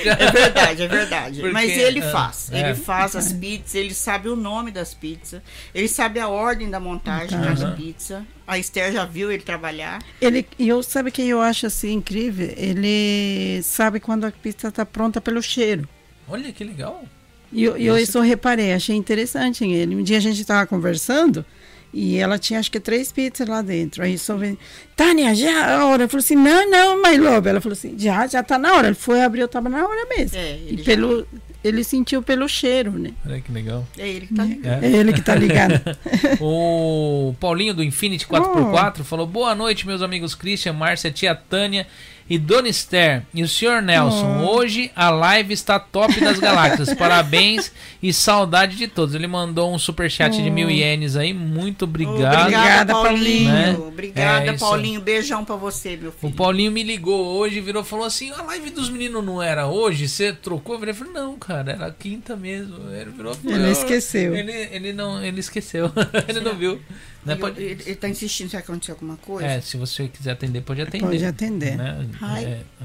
[0.06, 1.40] É verdade, é verdade.
[1.42, 2.50] Porque, Mas ele é, faz.
[2.52, 2.60] é.
[2.60, 5.42] Ele faz as pizzas, ele sabe o nome das pizzas,
[5.74, 7.54] ele sabe a ordem da montagem Uhum.
[7.54, 8.24] das pizzas.
[8.46, 10.02] A Esther já viu ele trabalhar.
[10.22, 12.54] Ele, e eu sabe que eu acho assim incrível?
[12.56, 15.88] Ele sabe quando a pizza está pronta pelo cheiro.
[16.30, 17.04] Olha que legal.
[17.52, 19.96] E eu, eu isso eu reparei, achei interessante em ele.
[19.96, 21.46] Um dia a gente estava conversando
[21.94, 24.04] e ela tinha acho que três pizzas lá dentro.
[24.04, 24.58] Aí só vem,
[24.96, 26.04] Tânia, já é a hora.
[26.04, 27.48] Eu falei assim, não, não, my love.
[27.48, 28.88] Ela falou assim, já, já tá na hora.
[28.88, 30.38] Ele foi abrir, eu tava na hora mesmo.
[30.38, 31.26] É, e ele já- pelo,
[31.64, 33.12] ele sentiu pelo cheiro, né?
[33.26, 33.88] Olha que legal.
[33.98, 34.84] É ele que tá ligado.
[34.84, 35.82] É ele que tá ligado.
[36.42, 41.88] O Paulinho do Infinity 4x4 falou: Boa noite, meus amigos Christian, Márcia, tia Tânia
[42.30, 43.24] e Dona Esther.
[43.34, 46.94] E o senhor Nelson, hoje a live está top das galáxias.
[46.96, 47.72] Parabéns
[48.04, 49.16] e saudade de todos.
[49.16, 51.34] Ele mandou um superchat de mil ienes aí.
[51.34, 52.42] Muito obrigado.
[52.42, 53.52] Obrigada, Paulinho.
[53.52, 53.78] Né?
[53.78, 54.58] Obrigada, É.
[54.58, 55.02] Paulinho.
[55.02, 56.34] Beijão pra você, meu O filho.
[56.34, 60.08] Paulinho me ligou hoje, virou e falou assim: a live dos meninos não era hoje?
[60.08, 60.76] Você trocou?
[60.84, 62.76] Eu falei, não, cara, era quinta mesmo.
[62.92, 64.36] Ele virou falou, Ele "Eu- esqueceu.
[64.36, 65.92] Ele, ele não, ele esqueceu.
[66.28, 66.82] ele não viu.
[67.28, 67.34] Né?
[67.34, 69.46] Ele, Pode- ele- ele tá insistindo se acontecer alguma coisa.
[69.48, 71.06] É, se você quiser atender, pode atender.
[71.06, 71.76] Pode atender.
[71.78, 72.08] Né?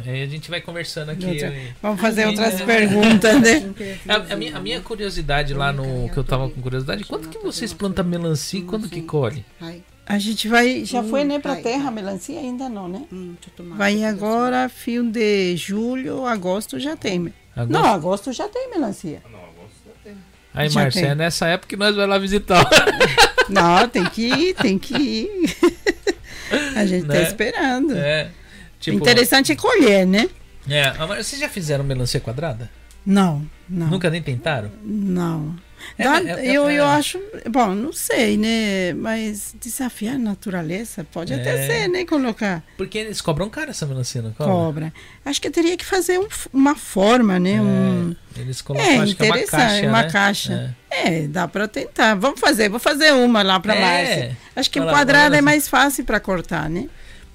[0.05, 1.25] É, aí a gente vai conversando aqui.
[1.25, 2.65] Outra- Vamos fazer Ai, outras é.
[2.65, 3.73] perguntas, né?
[4.09, 6.09] A, a minha, a minha curiosidade lá no.
[6.11, 9.45] que eu tava com curiosidade, quando que vocês plantam melancia e quando que colhe?
[10.05, 11.95] A gente vai, já Hum, foi, né, pra vai, terra, vai.
[11.95, 13.05] melancia ainda não, né?
[13.13, 13.35] hum.
[13.77, 17.33] Vai agora, fim de julho, agosto já tem.
[17.55, 17.71] Agosto?
[17.73, 19.23] Não, agosto já tem melancia.
[20.55, 21.11] Aí, já Marcia, tem.
[21.13, 22.69] é nessa época que nós vamos lá visitar.
[23.49, 25.57] Não, tem que ir, tem que ir.
[26.77, 27.15] A gente Né?
[27.15, 27.97] tá esperando.
[27.97, 28.31] é.
[28.81, 30.29] Tipo, Interessante é colher, né?
[30.69, 32.69] É, vocês já fizeram melancia quadrada?
[33.07, 33.89] Não, não.
[33.89, 34.71] Nunca nem tentaram?
[34.83, 35.55] Não.
[35.99, 36.89] É, Dá- é- é- eu, eu é.
[36.97, 38.93] acho, bom, não sei, né?
[38.95, 41.37] Mas desafiar a natureza pode É.
[41.37, 42.05] até ser, né?
[42.05, 44.53] Colocar Porque eles cobram caro essa melancia, não cobra?
[44.53, 44.93] cobra.
[45.25, 47.61] Acho que teria que fazer um- uma forma, né?
[47.61, 50.11] Um, É, eles colocam, É, acho que é uma caixa, uma né?
[50.11, 50.77] caixa.
[50.91, 52.15] É, dá pra tentar.
[52.15, 53.81] Vamos fazer, vou fazer uma lá pra É.
[53.81, 54.37] Márcia.
[54.57, 56.87] Acho que Olha quadrada olha é mais fácil pra cortar, né?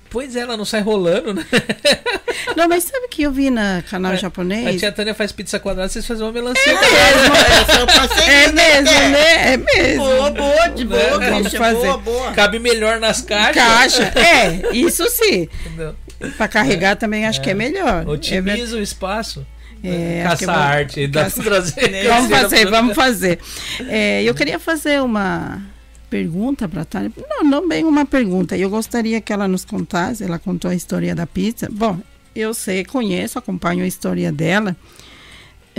[0.09, 1.45] Pois é, ela não sai rolando, né?
[2.55, 4.79] Não, mas sabe que eu vi na canal A japonês?
[4.79, 6.71] tia Tânia faz pizza quadrada, vocês fazem uma melancia.
[6.71, 9.09] Essa eu passei É ainda, mesmo, né?
[9.09, 9.53] né?
[9.53, 10.03] É mesmo.
[10.05, 11.29] Boa, boa, de boa, Né?
[11.29, 11.77] Vamos Christian, fazer.
[11.87, 12.31] boa, boa.
[12.31, 13.55] Cabe melhor nas caixas.
[13.63, 14.03] Caixa.
[14.19, 15.47] É, isso sim.
[15.65, 15.95] Entendeu?
[16.37, 18.03] Pra carregar também acho que é melhor.
[18.07, 19.45] É Otimiza o espaço.
[19.83, 21.07] É, Caça vamos- arte.
[21.07, 22.07] Dá caça- trazer.
[22.07, 23.39] Vamos fazer, vamos fazer.
[23.87, 25.61] É, eu queria fazer uma
[26.09, 27.11] pergunta para a Tânia.
[27.29, 28.57] Não, não bem uma pergunta.
[28.57, 30.23] Eu gostaria que ela nos contasse.
[30.23, 31.67] Ela contou a história da pizza.
[31.71, 31.99] Bom,
[32.35, 34.75] eu sei, conheço, acompanho a história dela.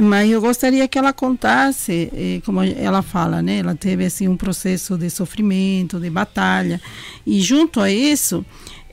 [0.00, 3.59] Mas eu gostaria que ela contasse, eh, como ela fala, né?
[3.59, 6.80] Ela teve assim um processo de sofrimento, de batalha,
[7.26, 8.46] e junto a isso,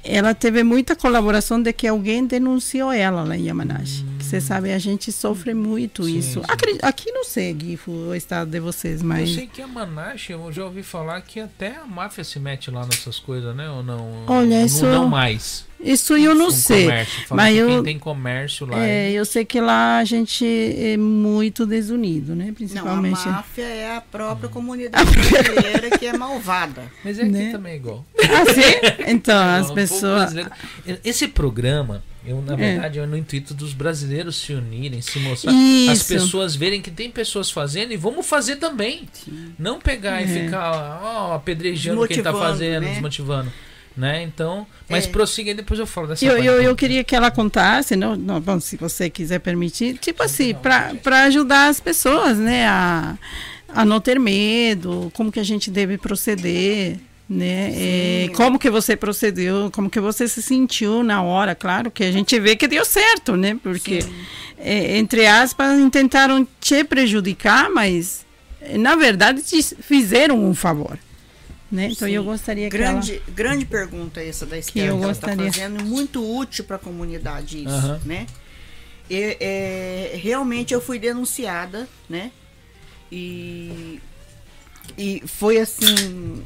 [0.05, 4.05] ela teve muita colaboração de que alguém denunciou ela lá em Yamanashi.
[4.19, 6.39] Que Você sabe, a gente sofre muito Sim, isso.
[6.39, 6.45] sim.
[6.47, 10.31] Acre- Aqui não sei, Gifo, o estado de vocês, Eu mas sei que a Manache,
[10.33, 13.69] eu já ouvi falar que até a máfia se mete lá nessas coisas, né?
[13.69, 14.23] Ou não?
[14.27, 15.65] Olha, não, isso- Não mais.
[15.85, 16.87] Isso eu não Com sei.
[17.29, 18.85] Mas eu- quem tem comércio lá.
[18.85, 22.45] É, eu sei que lá a gente é muito desunido, né?
[22.45, 23.27] Não, a Principalmente.
[23.27, 26.83] máfia é a própria comunidade brasileira que é malvada.
[27.03, 27.51] Mas é aqui né?
[27.51, 28.05] também é igual.
[28.19, 29.05] Ah, sim?
[29.07, 30.33] Então, as pessoas.
[31.03, 32.55] Esse programa, eu, na É.
[32.55, 35.51] verdade, é no intuito dos brasileiros se unirem, se mostrar.
[35.53, 35.91] Isso.
[35.91, 39.07] As pessoas verem que tem pessoas fazendo e vamos fazer também.
[39.59, 40.27] Não pegar e É.
[40.45, 42.89] ficar ó, apedrejando quem tá Desmotivando, fazendo, né?
[42.93, 43.51] desmotivando.
[43.95, 44.23] Né?
[44.23, 45.07] Então, mas É.
[45.07, 48.41] prossiga e depois eu falo dessa Eu, eu, eu queria que ela contasse, não, não,
[48.41, 53.17] bom, se você quiser permitir, tipo assim, para ajudar as pessoas, né, a,
[53.69, 56.97] a não ter medo, como que a gente deve proceder,
[57.29, 62.03] né, é, como que você procedeu, como que você se sentiu na hora, claro que
[62.03, 63.99] a gente vê que deu certo, né, porque
[64.57, 68.25] é, entre aspas, tentaram te prejudicar, mas
[68.77, 70.99] na verdade te fizeram um favor.
[71.75, 71.89] Né?
[71.91, 72.13] Então Sim.
[72.13, 73.35] eu gostaria grande, que ela...
[73.35, 75.51] grande pergunta essa da Esther, eu que ela está gostaria.
[75.51, 78.25] fazendo, muito útil para a comunidade isso, né?
[79.09, 82.31] E, é, realmente eu fui denunciada, né?
[83.11, 83.99] E,
[84.97, 86.41] e foi assim.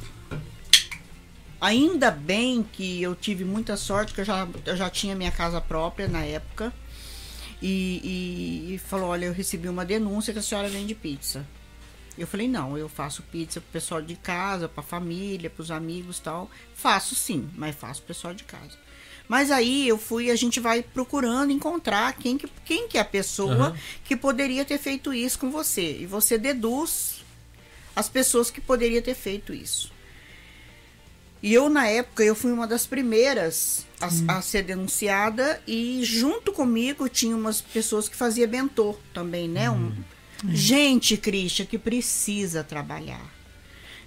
[1.61, 5.61] Ainda bem que eu tive muita sorte, que eu já, eu já tinha minha casa
[5.61, 6.73] própria na época.
[7.61, 11.45] E, e, e falou: Olha, eu recebi uma denúncia que a senhora vende pizza.
[12.19, 16.21] Eu falei: Não, eu faço pizza pro pessoal de casa, pra família, pros amigos e
[16.21, 16.51] tal.
[16.75, 18.77] Faço sim, mas faço pro pessoal de casa.
[19.27, 23.05] Mas aí eu fui, a gente vai procurando encontrar quem que, quem que é a
[23.05, 23.77] pessoa Aham.
[24.03, 25.99] que poderia ter feito isso com você.
[25.99, 27.23] E você deduz
[27.95, 29.91] as pessoas que poderia ter feito isso.
[31.41, 36.51] E eu, na época, eu fui uma das primeiras a, a ser denunciada e junto
[36.51, 39.69] comigo tinha umas pessoas que fazia bentô também, né?
[39.69, 39.93] Um,
[40.47, 43.37] gente, Cristian, que precisa trabalhar.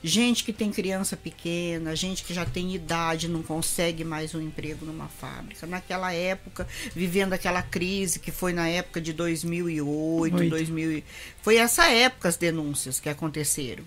[0.04, 4.84] Gente que tem criança pequena, gente que já tem idade, não consegue mais um emprego
[4.84, 5.64] numa fábrica.
[5.64, 10.50] Naquela época, vivendo aquela crise que foi na época de 2008, Oito.
[10.50, 11.04] 2000, e-
[11.40, 13.84] foi essa época as denúncias que aconteceram.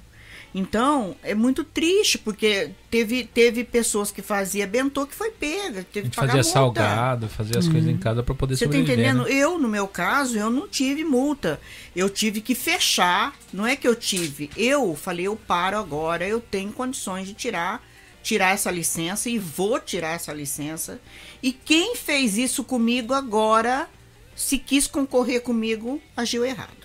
[0.57, 6.09] Então, é muito triste, porque teve, teve pessoas que fazia bentô que foi pega, teve
[6.09, 6.79] que pagar fazia multa.
[6.81, 8.97] salgado, fazia as coisas em casa pra poder Você tá sobreviver.
[9.05, 9.25] entendendo?
[9.25, 9.33] né?
[9.33, 11.59] Eu, no meu caso, eu não tive multa.
[11.93, 13.35] Eu tive que fechar.
[13.51, 14.49] Não é que eu tive.
[14.55, 16.25] Eu falei, eu paro agora.
[16.25, 17.83] Eu tenho condições de tirar
[18.23, 20.99] tirar essa licença e vou tirar essa licença.
[21.43, 23.87] E quem fez isso comigo agora,
[24.35, 26.84] se quis concorrer comigo, agiu errado.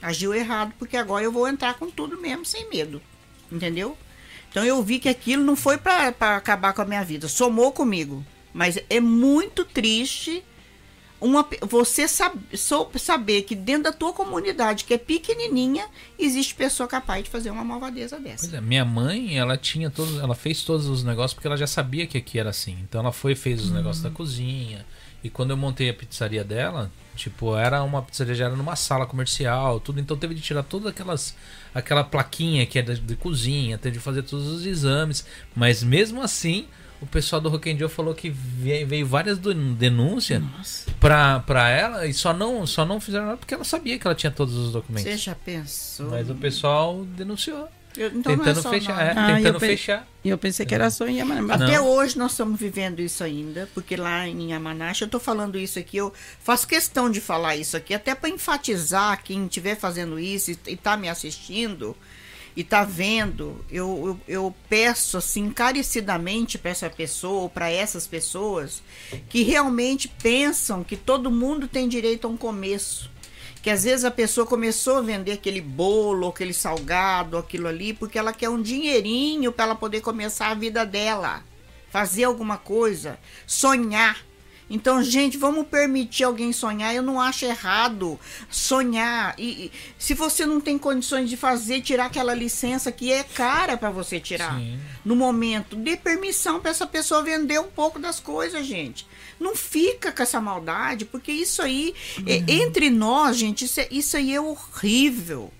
[0.00, 3.00] Agiu errado porque agora eu vou entrar com tudo mesmo, sem medo.
[3.50, 3.96] Entendeu?
[4.50, 7.72] Então eu vi que aquilo não foi pra pra acabar com a minha vida, somou
[7.72, 8.24] comigo.
[8.52, 10.42] Mas é muito triste
[11.20, 15.84] uma, você sab, sou- saber que dentro da tua comunidade, que é pequenininha,
[16.16, 18.44] existe pessoa capaz de fazer uma malvadeza dessa.
[18.46, 21.66] Pois é, minha mãe, ela tinha todos, ela fez todos os negócios porque ela já
[21.66, 22.78] sabia que aqui era assim.
[22.82, 24.86] Então ela foi e fez os negócios da cozinha.
[25.22, 29.04] E quando eu montei a pizzaria dela, tipo, era uma pizzaria já era numa sala
[29.06, 31.34] comercial, tudo, então teve de tirar todas aquelas
[31.74, 36.22] aquela plaquinha que é de, de cozinha, teve de fazer todos os exames, mas mesmo
[36.22, 36.66] assim,
[37.00, 40.42] o pessoal do Rock and falou que veio, várias den- denúncias
[40.98, 44.14] pra, pra ela e só não só não fizeram nada porque ela sabia que ela
[44.16, 45.10] tinha todos os documentos.
[45.10, 46.10] Você já pensou?
[46.10, 47.68] Mas o pessoal denunciou,
[47.98, 49.02] Eu- então não é tentando só fechar, nós.
[49.04, 50.06] é, Ah, tentando eu fechar.
[50.24, 51.42] E eu pensei que era só em Yamanã.
[51.56, 51.66] Não.
[51.66, 55.78] Até hoje nós estamos vivendo isso ainda, porque lá em Yamanashi, eu estou falando isso
[55.78, 56.12] aqui, eu
[56.42, 60.96] faço questão de falar isso aqui, até para enfatizar quem estiver fazendo isso e está
[60.96, 61.96] me assistindo
[62.56, 68.06] e está vendo, eu, eu, eu peço assim encarecidamente para essa pessoa ou para essas
[68.06, 68.82] pessoas
[69.28, 73.10] que realmente pensam que todo mundo tem direito a um começo.
[73.62, 78.18] Que às vezes a pessoa começou a vender aquele bolo, aquele salgado, aquilo ali, porque
[78.18, 81.42] ela quer um dinheirinho para ela poder começar a vida dela,
[81.90, 84.28] fazer alguma coisa, sonhar.
[84.70, 86.94] Então, gente, vamos permitir alguém sonhar.
[86.94, 88.20] Eu não acho errado
[88.50, 89.34] sonhar.
[89.38, 93.76] E, e se você não tem condições de fazer, tirar aquela licença que é cara
[93.76, 94.78] para você tirar Sim.
[95.04, 99.06] no momento, dê permissão para essa pessoa vender um pouco das coisas, gente.
[99.40, 101.94] Não fica com essa maldade, porque isso aí,
[102.26, 105.52] é- entre nós, gente, isso, é- isso aí é horrível.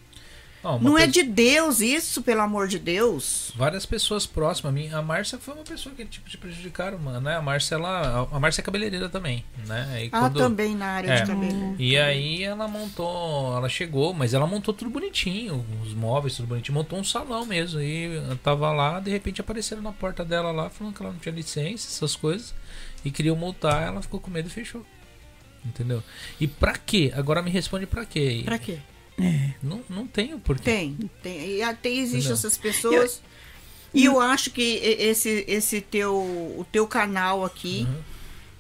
[0.83, 3.53] Não é coisa- de Deus isso, pelo amor de Deus.
[3.57, 4.93] Várias pessoas próximas a mim.
[4.93, 7.37] A Márcia foi uma pessoa que tipo, te prejudicaram, mano, né?
[7.37, 10.05] A Márcia, ela, a Márcia é cabeleireira também, né?
[10.05, 11.21] E Ah, quando- também na área É.
[11.23, 11.77] de cabelo.
[11.79, 16.75] E aí ela montou, ela chegou, mas ela montou tudo bonitinho, os móveis tudo bonitinho,
[16.75, 17.81] montou um salão mesmo.
[17.81, 21.21] E eu tava lá, de repente apareceram na porta dela lá, falando que ela não
[21.21, 22.53] tinha licença, essas coisas,
[23.05, 24.85] e queriam multar, ela ficou com medo e fechou.
[25.65, 26.03] Entendeu?
[26.41, 27.13] E pra quê?
[27.15, 28.43] Agora me responde pra quê?
[28.45, 28.79] Pra quê?
[29.63, 30.63] Não, não tenho porquê.
[30.63, 31.57] Tem, tem.
[31.57, 33.21] E até existem essas pessoas.
[33.93, 38.01] E eu acho que esse, esse teu, o teu canal aqui, Uhum.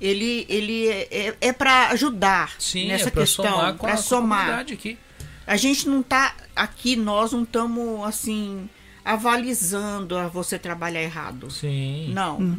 [0.00, 3.72] ele, ele é, é, é para ajudar Sim, nessa é pra questão, somar com a,
[3.74, 4.38] para com a somar.
[4.40, 4.98] comunidade aqui.
[5.46, 8.68] A gente não tá aqui, nós não estamos assim
[9.04, 11.50] avalizando a você trabalhar errado.
[11.50, 12.10] Sim.
[12.12, 12.58] Não.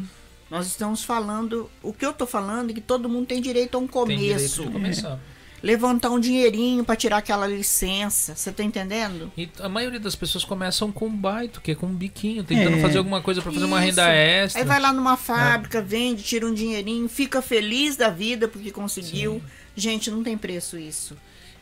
[0.50, 3.78] Nós estamos falando, o que eu tô falando é que todo mundo tem direito a
[3.78, 4.64] um Tem direito começo.
[4.64, 5.20] de começar.
[5.62, 9.30] Levantar um dinheirinho para tirar aquela licença, você tá entendendo?
[9.36, 12.78] E a maioria das pessoas começam com um baito, que é com um biquinho, tentando
[12.78, 12.80] É.
[12.80, 14.00] fazer alguma coisa pra fazer uma Isso.
[14.00, 14.62] renda extra.
[14.62, 19.42] Aí vai lá numa fábrica, vende, tira um dinheirinho, fica feliz da vida porque conseguiu.
[19.76, 21.14] Gente, não tem preço isso.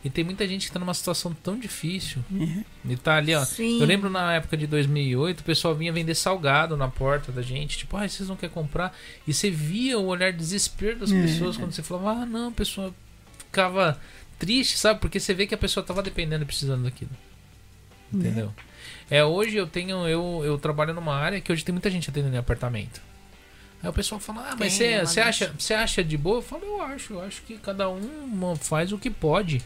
[0.03, 2.23] E tem muita gente que tá numa situação tão difícil.
[2.85, 3.43] E tá ali, ó.
[3.43, 3.81] Sim.
[3.81, 7.77] Eu lembro na época de 2008, o pessoal vinha vender salgado na porta da gente.
[7.77, 8.95] Tipo, ah, vocês não querem comprar?
[9.27, 12.93] E você via o olhar de desespero das pessoas quando você falava, ah, não, pessoal,
[13.37, 13.99] ficava
[14.37, 15.01] triste, sabe?
[15.01, 17.11] Porque você vê que a pessoa tava dependendo e precisando daquilo.
[18.11, 18.53] Entendeu?
[19.09, 20.07] É, hoje eu tenho.
[20.07, 23.01] Eu, eu trabalho numa área que hoje tem muita gente atendendo em apartamento.
[23.83, 26.37] Aí o pessoal fala, ah, mas você é acha, você acha de boa?
[26.37, 29.61] Eu falo, eu acho, eu acho que cada um faz o que pode.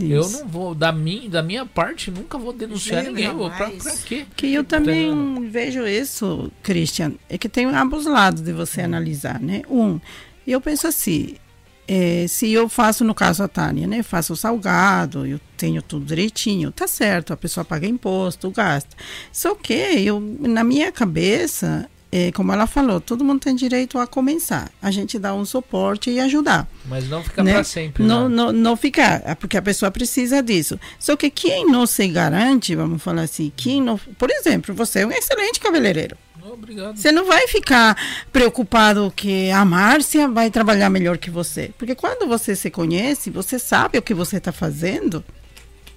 [0.00, 0.40] Eu Isso.
[0.40, 3.16] não vou, da minha, da minha parte, nunca vou denunciar Jamais.
[3.20, 3.36] ninguém.
[3.36, 4.26] Vou, pra, pra quê?
[4.36, 5.50] Que eu também Entendeu?
[5.50, 9.62] vejo isso, Christian, é que tem ambos lados de você analisar, né?
[9.70, 10.00] Um,
[10.46, 11.36] eu penso assim,
[11.86, 14.02] é, se eu faço, no caso a Tânia, né?
[14.02, 18.96] Faço o salgado, eu tenho tudo direitinho, tá certo, a pessoa paga imposto, gasta.
[19.30, 24.06] Só que eu, na minha cabeça, é, como ela falou, todo mundo tem direito a
[24.06, 24.70] começar.
[24.80, 27.54] A gente dá um suporte e ajudar Mas não fica né?
[27.54, 28.04] pra sempre.
[28.04, 28.36] Não, né?
[28.36, 30.78] não, não ficar, é porque a pessoa precisa disso.
[30.96, 35.06] Só que quem não se garante, vamos falar assim, quem não, por exemplo, você é
[35.08, 36.16] um excelente cabeleireiro.
[36.40, 36.96] Não, obrigado.
[36.96, 37.96] Você não vai ficar
[38.32, 41.72] preocupado que a Márcia vai trabalhar melhor que você.
[41.76, 45.24] Porque quando você se conhece, você sabe o que você está fazendo.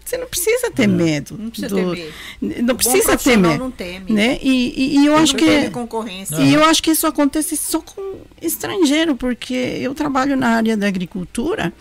[0.07, 1.35] Você não precisa ter medo.
[1.37, 2.13] Não precisa do- temer.
[2.41, 3.59] Não O bom precisa ter medo.
[3.59, 4.13] não teme.
[4.13, 4.39] Né?
[4.41, 5.45] E, e- e eu Ele acho não que.
[5.45, 6.35] teme concorrência.
[6.37, 10.87] E eu acho que isso acontece só com estrangeiro, porque eu trabalho na área da
[10.87, 11.73] agricultura.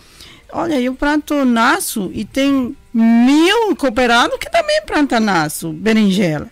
[0.51, 6.49] Olha, eu planto naço e tem mil cooperados que também plantam naço, berinjela.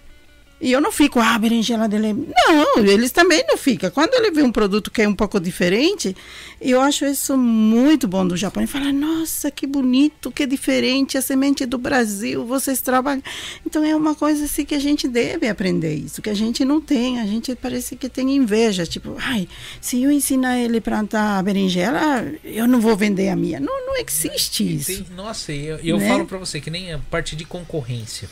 [0.61, 2.07] E eu não fico, ah, a berinjela dele.
[2.07, 2.13] é-"
[2.53, 3.91] Não, eles também não ficam.
[3.91, 6.15] Quando ele vê um produto que é um pouco diferente,
[6.61, 8.63] eu acho isso muito bom do Japão.
[8.63, 13.21] E fala, nossa, que bonito, que diferente, a semente do Brasil, vocês trabalham.
[13.65, 16.79] Então é uma coisa assim que a gente deve aprender isso, que a gente não
[16.79, 17.19] tem.
[17.19, 18.85] A gente parece que tem inveja.
[18.85, 19.47] Tipo, ai,
[19.81, 23.59] se eu ensinar ele a plantar berinjela, eu não vou vender a minha.
[23.59, 25.05] Não, não existe isso.
[25.15, 26.07] Nossa, eu, eu Né?
[26.07, 28.29] falo pra você que nem a parte de concorrência.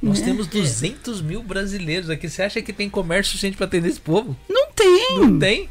[0.00, 0.26] Nós Né?
[0.26, 2.28] temos 200 mil brasileiros aqui.
[2.28, 4.36] Você acha que tem comércio suficiente pra atender esse povo?
[4.48, 5.16] Não tem.
[5.18, 5.68] Não tem.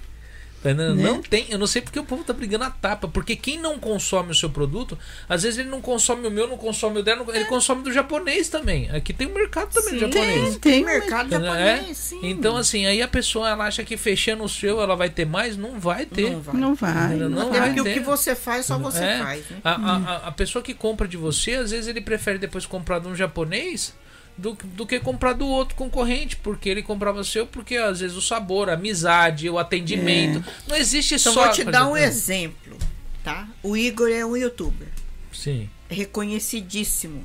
[0.64, 0.96] Tá entendendo?
[0.96, 1.04] Né?
[1.04, 1.46] Não tem.
[1.50, 3.08] Eu não sei porque o povo tá brigando a tapa.
[3.08, 4.98] Porque quem não consome o seu produto,
[5.30, 7.94] às vezes ele não consome o meu, não consome o dela, não- ele consome do
[7.94, 8.90] japonês também.
[8.90, 10.58] Aqui tem um mercado também do Sim, japonês.
[10.58, 11.46] Tem, Tem mercado Entendeu?
[11.54, 11.94] japonês, É?
[11.94, 12.20] sim.
[12.24, 15.56] Então, assim, aí a pessoa ela acha que fechando o seu ela vai ter mais.
[15.56, 16.32] Não vai ter.
[16.32, 16.56] Não vai.
[16.56, 17.16] Não vai.
[17.16, 19.20] Não não vai porque o que você faz, só você É.
[19.20, 19.58] faz, né?
[19.64, 22.98] A, a, a- a pessoa que compra de você, às vezes ele prefere depois comprar
[23.00, 23.94] de um japonês
[24.38, 28.22] do, do que comprar do outro concorrente, porque ele comprava seu, porque às vezes o
[28.22, 30.44] sabor, a amizade, o atendimento.
[30.68, 31.46] Não existe Então só.
[31.46, 32.78] vou te dar um exemplo,
[33.24, 33.48] tá?
[33.64, 34.88] O Igor é um youtuber
[35.34, 35.70] Sim.
[35.90, 37.24] reconhecidíssimo.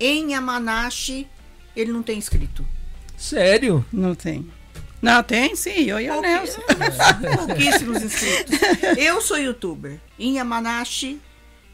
[0.00, 1.28] Em Yamanashi,
[1.76, 2.66] ele não tem inscrito.
[3.16, 3.84] Sério?
[3.92, 4.50] Não tem.
[5.00, 6.60] Não, tem sim, eu e o Pouqui- Nelson.
[7.46, 8.58] Pouquíssimos inscritos.
[8.96, 9.98] Eu sou youtuber.
[10.18, 11.20] Em Yamanashi,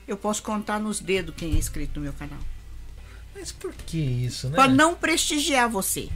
[0.06, 2.38] eu posso contar nos dedos quem é inscrito no meu canal.
[3.38, 4.54] Mas por que isso, né?
[4.56, 6.08] Pra não prestigiar você.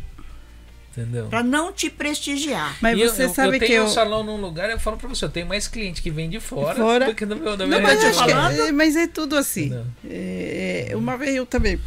[0.90, 1.27] Entendeu?
[1.28, 2.77] Pra não te prestigiar.
[2.82, 3.85] Mas E você eu, sabe eu tenho que eu.
[3.85, 6.39] um salão num lugar, eu falo pra você, eu tenho mais cliente que vem de
[6.39, 7.07] fora, Fora.
[7.07, 8.61] do que do meu, da Não, minha mas, eu tô que falando.
[8.61, 9.70] é, mas é tudo assim.
[9.70, 9.86] Não.
[10.09, 11.81] É, é, uma vez eu também.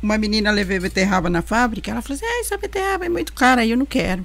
[0.00, 3.64] Uma menina levei beterraba na fábrica, ela falou assim: ah, essa beterraba é muito cara,
[3.66, 4.24] eu não quero.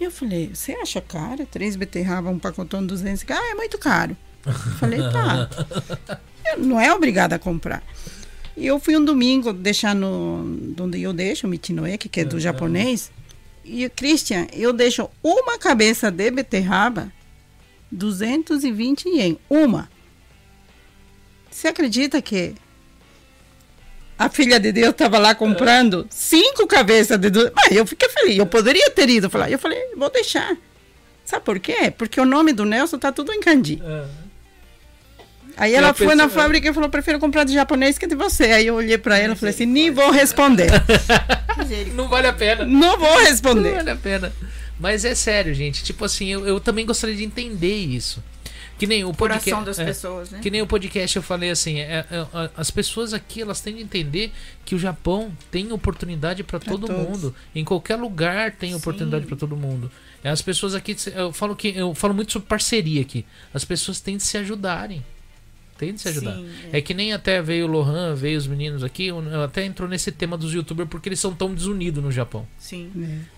[0.00, 1.44] E eu falei: você acha caro?
[1.46, 3.24] Três beterraba, um pacotão de 200.
[3.30, 4.16] Ah, é muito caro.
[4.46, 5.50] Eu falei: tá.
[6.50, 7.82] Eu não é obrigada a comprar.
[8.58, 10.74] E eu fui um domingo deixar no.
[10.80, 13.10] Onde eu deixo, o Michinoe, que é do japonês.
[13.64, 17.12] E, Christian, eu deixo uma cabeça de beterraba
[17.92, 19.38] 220 ien.
[19.48, 19.88] Uma.
[21.50, 22.54] Você acredita que
[24.18, 27.30] a filha de Deus estava lá comprando cinco cabeças de?
[27.54, 28.38] Mas eu fiquei feliz.
[28.38, 29.50] Eu poderia ter ido falar.
[29.50, 30.56] Eu falei, vou deixar.
[31.24, 31.92] Sabe por quê?
[31.96, 33.80] Porque o nome do Nelson tá tudo em kanji.
[35.58, 38.44] Aí ela foi na fábrica e falou, prefiro comprar de japonês que de você.
[38.44, 40.70] Aí eu olhei pra ela e falei assim, nem vou responder.
[41.94, 42.64] Não vale a pena.
[42.64, 43.74] Não vou Não responder.
[43.74, 44.32] vale a pena.
[44.78, 45.82] Mas é sério, gente.
[45.82, 48.22] Tipo assim, eu, eu também gostaria de entender isso.
[48.78, 49.50] Que nem o podcast.
[49.50, 50.38] Coração das é, pessoas, né?
[50.40, 53.74] Que nem o podcast eu falei assim, é- é- a- as pessoas aqui elas têm
[53.74, 54.30] de entender
[54.64, 57.02] que o Japão tem oportunidade para todo todos.
[57.02, 57.34] mundo.
[57.52, 59.90] Em qualquer lugar tem oportunidade para todo mundo.
[60.22, 63.26] É, As pessoas aqui, eu falo que eu falo muito sobre parceria aqui.
[63.52, 65.04] As pessoas têm de se ajudarem.
[65.78, 66.34] Tem de se ajudar.
[66.34, 66.80] Sim, é.
[66.80, 70.36] que nem até veio o Lohan, veio os meninos aqui, eu até entrou nesse tema
[70.36, 72.46] dos youtubers porque eles são tão desunidos no Japão.
[72.58, 72.90] Sim.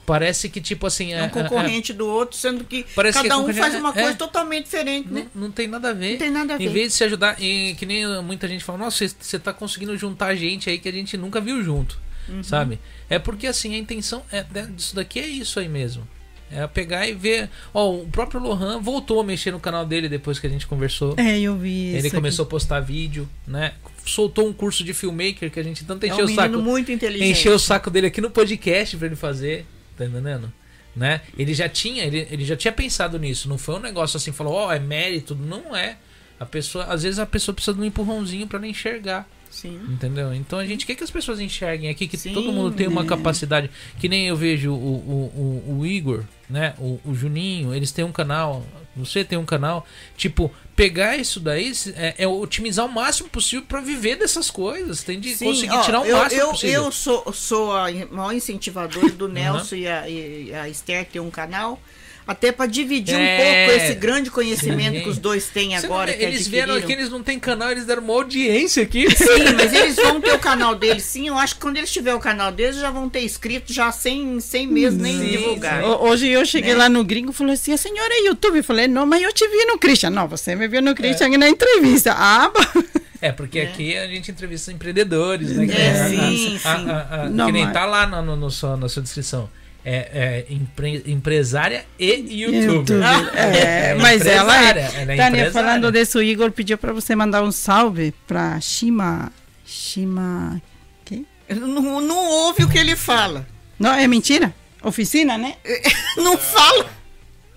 [0.07, 3.37] Parece que tipo assim, É um concorrente do outro, sendo que Parece que é cada
[3.39, 3.93] um concorrente- faz uma é.
[4.03, 5.27] coisa totalmente diferente, né?
[5.35, 6.13] não, não tem nada a ver.
[6.13, 6.69] Não tem nada a Em ver.
[6.73, 9.97] vez de se ajudar, e que nem muita gente fala, nossa, você- você tá conseguindo
[9.99, 11.99] juntar gente aí que a gente nunca viu junto,
[12.29, 12.43] Uhum.
[12.43, 12.79] sabe?
[13.11, 16.09] É porque assim, a intenção é, né, disso daqui é isso aí mesmo.
[16.53, 17.49] É pegar e ver.
[17.73, 21.15] Ó, o próprio Lohan voltou a mexer no canal dele depois que a gente conversou.
[21.17, 23.73] É, eu vi Ele começou a postar vídeo, né?
[24.05, 26.59] Soltou um curso de filmmaker que a gente tanto É encheu um o saco.
[26.59, 27.31] muito inteligente.
[27.31, 29.65] Encheu o saco dele aqui no podcast pra ele fazer,
[29.97, 30.53] tá entendendo?
[30.97, 31.21] Né?
[31.39, 34.55] Ele já tinha, ele, ele já tinha pensado nisso, não foi um negócio assim, falou,
[34.55, 35.97] ó, é mérito, não é.
[36.41, 39.29] A pessoa, às vezes a pessoa precisa de um empurrãozinho pra ela enxergar.
[39.61, 39.79] Sim.
[39.91, 40.33] Entendeu?
[40.33, 43.03] Então a gente quer que as pessoas enxerguem aqui que Sim, todo mundo tem uma
[43.03, 43.07] é.
[43.07, 43.71] capacidade.
[43.99, 46.75] Que nem eu vejo o, o, o, o Igor, né?
[46.79, 48.65] O, o Juninho, eles têm um canal.
[48.97, 49.87] Você tem um canal.
[50.17, 55.03] Tipo, pegar isso daí é, é otimizar o máximo possível pra viver dessas coisas.
[55.03, 56.85] Tem de Sim, conseguir ó, tirar o eu, máximo eu, possível.
[56.85, 61.31] eu sou, sou a maior incentivadora do Nelson e, a, e a Esther ter um
[61.31, 61.79] canal.
[62.27, 63.19] Até para dividir É.
[63.19, 65.03] um pouco esse grande conhecimento Sim.
[65.03, 66.13] que os dois têm Você agora.
[66.13, 69.07] não- que eles vieram aqui, eles não têm canal, eles deram uma audiência aqui.
[69.17, 71.27] Sim, mas eles vão ter o canal deles sim.
[71.29, 74.39] Eu acho que quando eles tiverem o canal deles, já vão ter inscrito já sem,
[74.39, 75.83] sem mesmo nem Sim, divulgar.
[75.83, 76.79] Ho- Hoje eu cheguei Né?
[76.79, 78.59] lá no gringo e falei assim: a senhora é YouTube?
[78.59, 80.11] Eu falei: não, mas eu te vi no Christian.
[80.11, 81.37] Não, você me viu no Christian É.
[81.37, 82.13] na entrevista.
[82.17, 82.83] Ah, bom.
[83.21, 85.67] É, porque aqui a gente entrevista empreendedores, né?
[85.67, 86.91] que É, a- a- sim, a- sim.
[86.91, 89.51] a- a- Não, que nem mas- tá lá no, no, no sua, na sua descrição.
[89.85, 92.65] É, é empre- empresária e youtuber.
[92.75, 93.01] YouTube.
[93.35, 94.69] É, mas ela é.
[94.71, 95.51] ela é Tânia, empresária.
[95.53, 99.33] falando disso, o Igor pediu pra você mandar um salve pra Shima.
[99.65, 100.61] Shima.
[101.05, 101.27] Quem?
[101.49, 103.47] Não, não ouve o que ele fala.
[103.79, 104.53] Não, é mentira?
[104.83, 105.55] Oficina, né?
[106.17, 106.87] Não fala.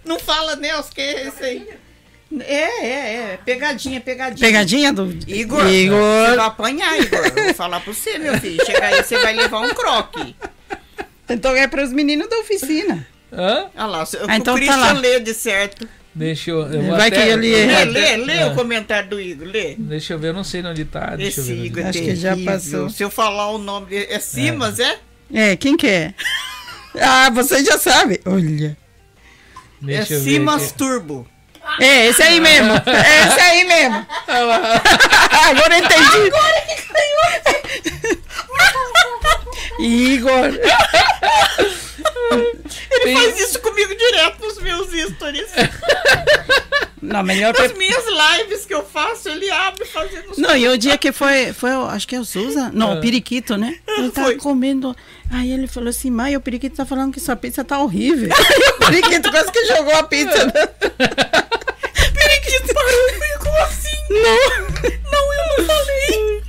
[0.05, 1.67] Não fala, Nelson, que é esse aí.
[2.41, 3.39] É, é, é.
[3.45, 4.39] Pegadinha, pegadinha.
[4.47, 6.35] Pegadinha do Igor, você Igor.
[6.35, 7.19] vai apanhar, Igor.
[7.35, 8.65] Eu vou falar pra você, meu filho.
[8.65, 10.35] Chegar aí, você vai levar um croque.
[11.33, 13.05] Então é para os meninos da oficina.
[13.31, 13.65] Hã?
[13.75, 14.91] Olha lá, o, Ah, então o tá Christian lá.
[14.93, 15.87] lê de certo.
[16.15, 16.71] Deixa eu.
[16.71, 19.73] eu Vai até- que ele é- Lê, lê, lê Ah, o comentário do Igor, lê.
[19.77, 21.15] Deixa eu ver, eu não sei onde tá.
[21.15, 21.65] Deixa Esse eu ver.
[21.65, 22.89] Igor é Acho que já passou.
[22.89, 24.99] Se eu falar o nome é Simas, é?
[25.33, 26.13] É, quem que é?
[27.01, 28.21] Ah, você já sabe.
[28.25, 28.77] Olha.
[29.81, 30.19] Deixa é.
[30.19, 30.71] Simas.
[30.71, 31.27] Turbo.
[31.79, 32.73] É, esse aí mesmo.
[32.73, 34.05] É esse aí mesmo.
[34.27, 36.27] Agora eu entendi.
[36.27, 36.83] Agora que
[39.79, 40.51] Igor.
[42.31, 45.47] Ele Tem- faz isso comigo direto nos meus stories.
[47.01, 47.77] Não, melhor Nas pra...
[47.77, 51.69] minhas lives que eu faço, ele abre fazendo Não, e o dia que foi, foi,
[51.71, 52.95] acho que é o Suza, não, Ah.
[52.95, 53.75] o Periquito, né?
[53.87, 54.37] Ele tava Foi.
[54.37, 54.95] comendo.
[55.29, 58.29] Aí ele falou assim, mãe, o Periquito tá falando que sua pizza tá horrível.
[58.79, 60.45] o Periquito quase que jogou a pizza.
[60.45, 60.51] né?
[62.13, 63.89] Periquito parou e como assim?
[64.09, 64.59] Não,
[65.11, 66.43] não, eu não falei.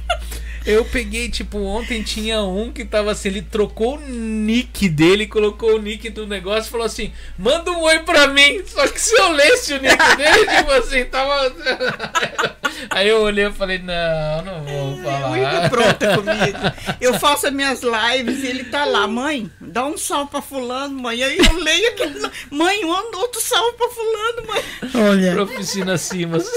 [0.66, 5.74] Eu peguei, tipo, ontem tinha um que tava assim, ele trocou o nick dele, colocou
[5.76, 8.62] o nick do negócio e falou assim: manda um oi pra mim.
[8.66, 11.52] Só que se eu lesse o nick dele, tipo assim, tava.
[12.90, 14.94] Aí eu olhei e falei: não, não vou
[15.32, 15.70] O Igor falar.
[15.70, 16.58] pronta comigo.
[17.00, 20.98] Eu faço as minhas lives e ele tá lá, mãe, dá um salve pra fulano,
[21.00, 21.22] mãe.
[21.22, 22.14] Aí eu leio aquele.
[22.50, 24.62] Mãe, um outro salve pra fulano, mãe.
[25.10, 25.42] Olha.
[25.42, 26.44] Oficina Simas.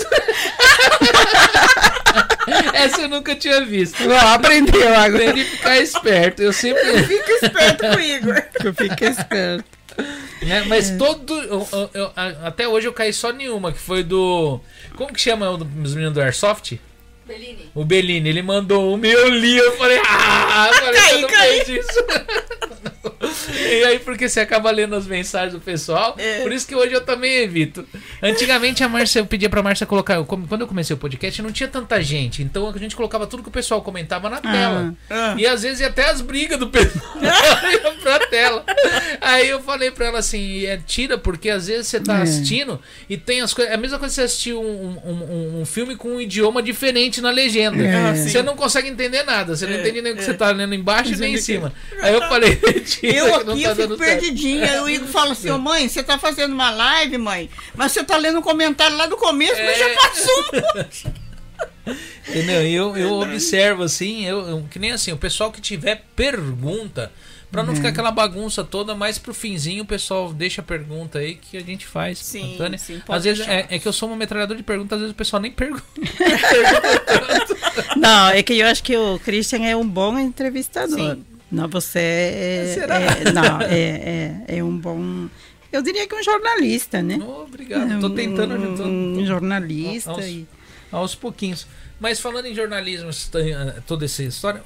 [2.74, 3.97] Essa eu nunca tinha visto.
[4.06, 5.18] Ó, aprendeu agora.
[5.26, 6.42] Tem de ficar esperto.
[6.42, 7.04] Eu sempre.
[7.04, 8.44] Fica esperto com o Igor.
[8.64, 9.66] Eu fiquei esperto.
[10.44, 11.34] né, Mas todo.
[11.42, 12.12] eu- eu- eu-
[12.44, 14.60] até hoje eu caí só nenhuma, que foi do.
[14.96, 16.74] Como que chama o dos meninos do Airsoft?
[17.26, 17.70] Bellini.
[17.76, 21.22] O Bellini, ele mandou um e eu li, eu falei, ah, eu falei, Caí, você
[21.22, 21.66] não caí.
[21.66, 22.06] fez isso.
[23.54, 26.42] e aí, porque você acaba lendo as mensagens do pessoal, É.
[26.42, 27.86] por isso que hoje eu também evito.
[28.22, 31.52] Antigamente a Márcia, eu pedia pra Márcia colocar, eu- quando eu comecei o podcast, não
[31.52, 34.94] tinha tanta gente, então a gente colocava tudo que o pessoal comentava na tela.
[35.10, 35.36] Ah.
[35.38, 37.18] E às vezes ia até as brigas do pessoal
[38.02, 38.64] pra tela.
[39.22, 42.22] Aí eu falei pra ela assim, é, tira, porque às vezes você tá É.
[42.24, 42.80] assistindo
[43.10, 43.72] e tem as coisas.
[43.72, 46.62] É a mesma coisa que você assistir um, um, um- um filme com um idioma
[46.62, 47.82] diferente na legenda.
[47.84, 48.14] É.
[48.16, 49.56] Você não consegue entender nada.
[49.56, 50.26] Você não É, entende nem o que é.
[50.26, 51.74] você tá lendo embaixo nem em ele- cima.
[52.02, 52.56] Aí eu falei,
[52.86, 54.84] tira, Eu não aqui tá eu fico perdidinha.
[54.84, 58.18] O Igor fala assim, ô mãe, você tá fazendo uma live, mãe, mas você tá
[58.18, 59.96] lendo um comentário lá do começo, mas já É.
[59.96, 61.08] passou um monte.
[62.30, 62.68] Entendeu?
[62.68, 67.12] E eu, eu observo assim, eu, eu- que nem assim, o pessoal que tiver pergunta,
[67.50, 71.36] pra não ficar aquela bagunça toda, mais pro finzinho o pessoal deixa a pergunta aí
[71.36, 72.20] que a gente faz.
[72.20, 75.02] Sim, sim, pode Às vezes é, é que eu sou uma metralhadora de perguntas, às
[75.04, 75.84] vezes o pessoal nem pergunta.
[77.96, 81.16] Não, é que eu acho que o Christian é um bom entrevistador.
[81.16, 81.26] Sim.
[81.52, 83.00] Não, você é, Será?
[83.00, 85.28] é- não, é, é, é um bom.
[85.72, 87.20] Eu diria que um jornalista, né?
[87.22, 88.84] Oh, obrigado, tô tentando um, ajudar.
[88.88, 90.12] um jornalista.
[90.12, 90.48] Aos- e-
[90.92, 91.68] aos pouquinhos.
[92.00, 94.62] Mas falando em jornalismo, eh, toda essa história,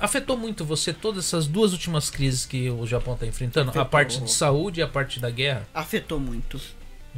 [0.00, 3.68] afetou muito você todas essas duas últimas crises que o Japão está enfrentando?
[3.68, 3.86] A Afetou.
[3.86, 5.66] parte de saúde e a parte da guerra?
[5.74, 6.60] Afetou muito.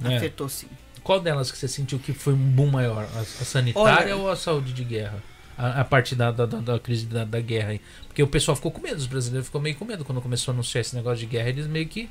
[0.04, 0.16] É.
[0.16, 0.66] Afetou sim.
[1.02, 3.08] Qual delas que você sentiu que foi um boom maior?
[3.14, 5.22] A, a sanitária Olha- ou a saúde de guerra?
[5.62, 7.80] A, a parte da, da, da- crise da, da guerra aí.
[8.06, 10.04] Porque o pessoal ficou com medo, os brasileiros ficou meio com medo.
[10.04, 12.08] Quando começou a anunciar esse negócio de guerra, eles meio que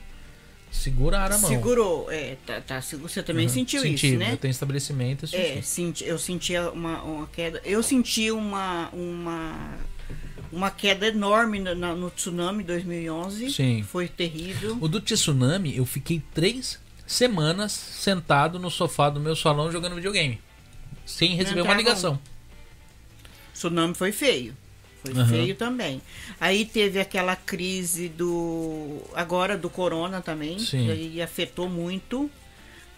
[0.71, 1.49] seguraram a mão.
[1.49, 2.11] Segurou.
[2.11, 2.79] É, tá, tá.
[2.81, 3.53] Você também Uhum.
[3.53, 4.33] sentiu Senti, isso, né?
[4.33, 6.05] Eu tenho estabelecimento, eu É, senti.
[6.05, 7.59] eu senti uma, uma queda.
[7.65, 9.77] Eu senti uma, uma,
[10.51, 13.51] uma queda enorme no, no tsunami 2011.
[13.51, 13.81] Sim.
[13.83, 14.77] Foi terrível.
[14.79, 20.39] O do tsunami, eu fiquei três semanas sentado no sofá do meu salão jogando videogame.
[21.03, 22.19] Sem receber uma ligação.
[23.59, 24.55] Tsunami foi feio.
[25.03, 25.27] Foi Aham.
[25.27, 26.01] feio também.
[26.39, 29.01] Aí teve aquela crise do.
[29.13, 30.57] agora do corona também.
[30.59, 30.85] Sim.
[30.85, 32.31] que aí afetou muito.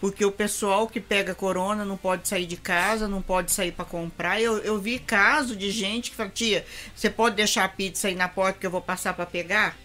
[0.00, 3.84] Porque o pessoal que pega corona não pode sair de casa, não pode sair para
[3.84, 4.40] comprar.
[4.40, 6.64] Eu, eu vi caso de gente que fala, tia,
[6.94, 9.76] você pode deixar a pizza aí na porta que eu vou passar para pegar?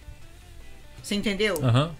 [1.04, 1.64] Você entendeu?
[1.64, 1.95] Aham.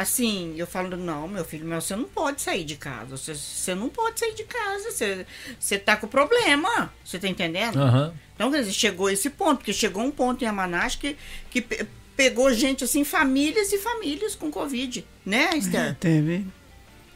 [0.00, 3.16] Assim, eu falo, não, meu filho, meu, você não pode sair de casa.
[3.16, 4.92] Você, você não pode sair de casa.
[4.92, 5.26] Você,
[5.58, 6.92] você tá com problema.
[7.04, 7.80] Você tá entendendo?
[7.80, 8.14] Aham.
[8.34, 11.16] Então, quer dizer, chegou esse ponto, porque chegou um ponto em Amanash que,
[11.50, 11.84] que pe-
[12.16, 15.96] pegou gente, assim, famílias e famílias com Covid, né, Esther?
[15.98, 16.46] Teve.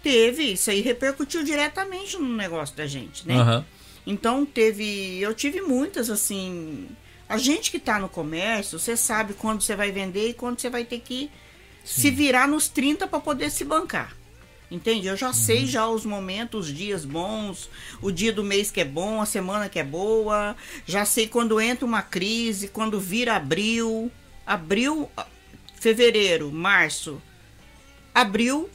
[0.02, 3.36] Teve, isso aí repercutiu diretamente no negócio da gente, né?
[3.36, 3.64] Aham.
[4.04, 6.88] Então, teve, eu tive muitas, assim,
[7.28, 10.68] a gente que tá no comércio, você sabe quando você vai vender e quando você
[10.68, 11.30] vai ter que
[11.84, 14.14] se virar nos 30 para poder se bancar.
[14.70, 15.06] Entende?
[15.06, 17.68] Eu já sei já os momentos, os dias bons,
[18.00, 20.56] o dia do mês que é bom, a semana que é boa.
[20.86, 24.10] Já sei quando entra uma crise, quando vira abril.
[24.46, 25.26] Abril, ah,
[25.78, 27.20] fevereiro, março.
[28.14, 28.70] Abril,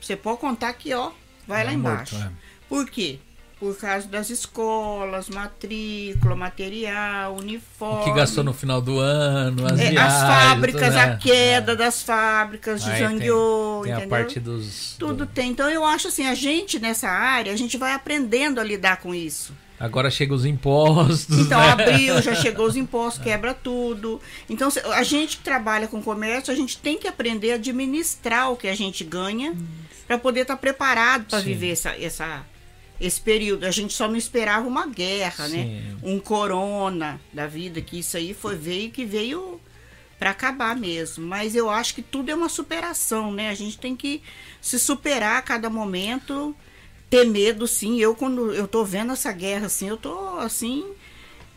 [0.00, 1.10] você pode contar que, ó,
[1.46, 2.16] vai lá Vai morto, embaixo.
[2.16, 2.30] é.
[2.68, 3.18] Por quê?
[3.60, 8.02] Por causa das escolas, matrícula, material, uniforme.
[8.02, 9.98] O que gastou no final do ano, as É, viagens.
[10.14, 11.02] as fábricas, tudo, né?
[11.02, 13.18] a queda das fábricas de Aí tem-
[13.82, 14.94] Tem, a parte dos.
[14.98, 15.50] Tudo do- tem.
[15.50, 19.12] Então eu acho assim, a gente nessa área, a gente vai aprendendo a lidar com
[19.12, 19.52] isso.
[19.80, 21.28] Agora chega os impostos.
[21.38, 21.70] Então, né?
[21.70, 24.20] abril, já chegou os impostos, quebra tudo.
[24.50, 28.56] Então, a gente que trabalha com comércio, a gente tem que aprender a administrar o
[28.56, 29.54] que a gente ganha
[30.06, 32.44] para poder estar preparado para viver essa, essa,
[33.00, 33.64] esse período.
[33.64, 35.64] A gente só não esperava uma guerra, né?
[35.64, 35.96] Sim.
[36.02, 39.60] Um corona da vida, que isso aí foi veio que veio
[40.18, 41.26] para acabar mesmo.
[41.26, 43.50] Mas eu acho que tudo é uma superação, né?
[43.50, 44.20] A gente tem que
[44.60, 46.54] se superar a cada momento,
[47.08, 47.98] ter medo, sim.
[48.00, 50.84] Eu, quando eu tô vendo essa guerra, assim, eu tô, assim,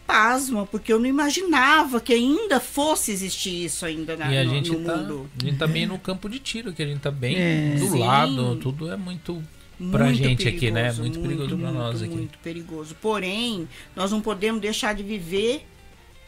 [0.05, 4.49] pasma, porque eu não imaginava que ainda fosse existir isso ainda na, E a no,
[4.51, 5.29] gente, no tá, mundo.
[5.41, 7.75] a gente tá bem no campo de tiro, que a gente tá bem É.
[7.79, 7.99] do Sim.
[7.99, 9.41] lado, tudo é muito
[9.89, 10.83] pra Muito gente aqui, né?
[10.83, 12.15] perigoso, Muito, perigoso muito, nós aqui.
[12.15, 12.95] Muito perigoso.
[13.01, 15.65] Porém, nós não podemos deixar de viver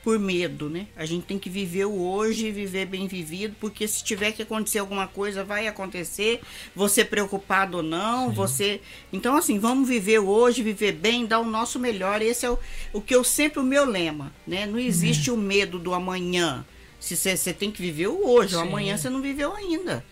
[0.04, 0.88] por medo, né?
[0.98, 4.80] A gente tem que viver o hoje, viver bem vivido, porque se tiver que acontecer
[4.80, 6.42] alguma coisa, vai acontecer,
[6.76, 8.82] você preocupado ou não, você...
[9.14, 12.22] Então, assim, vamos viver o hoje, viver bem, dar o nosso melhor.
[12.22, 12.60] Esse é o,
[12.92, 14.66] o que eu sempre, o meu lema, né?
[14.66, 16.66] Não existe o medo do amanhã.
[17.00, 18.68] Se você tem que viver o hoje, o Sim.
[18.68, 20.04] amanhã você não viveu ainda.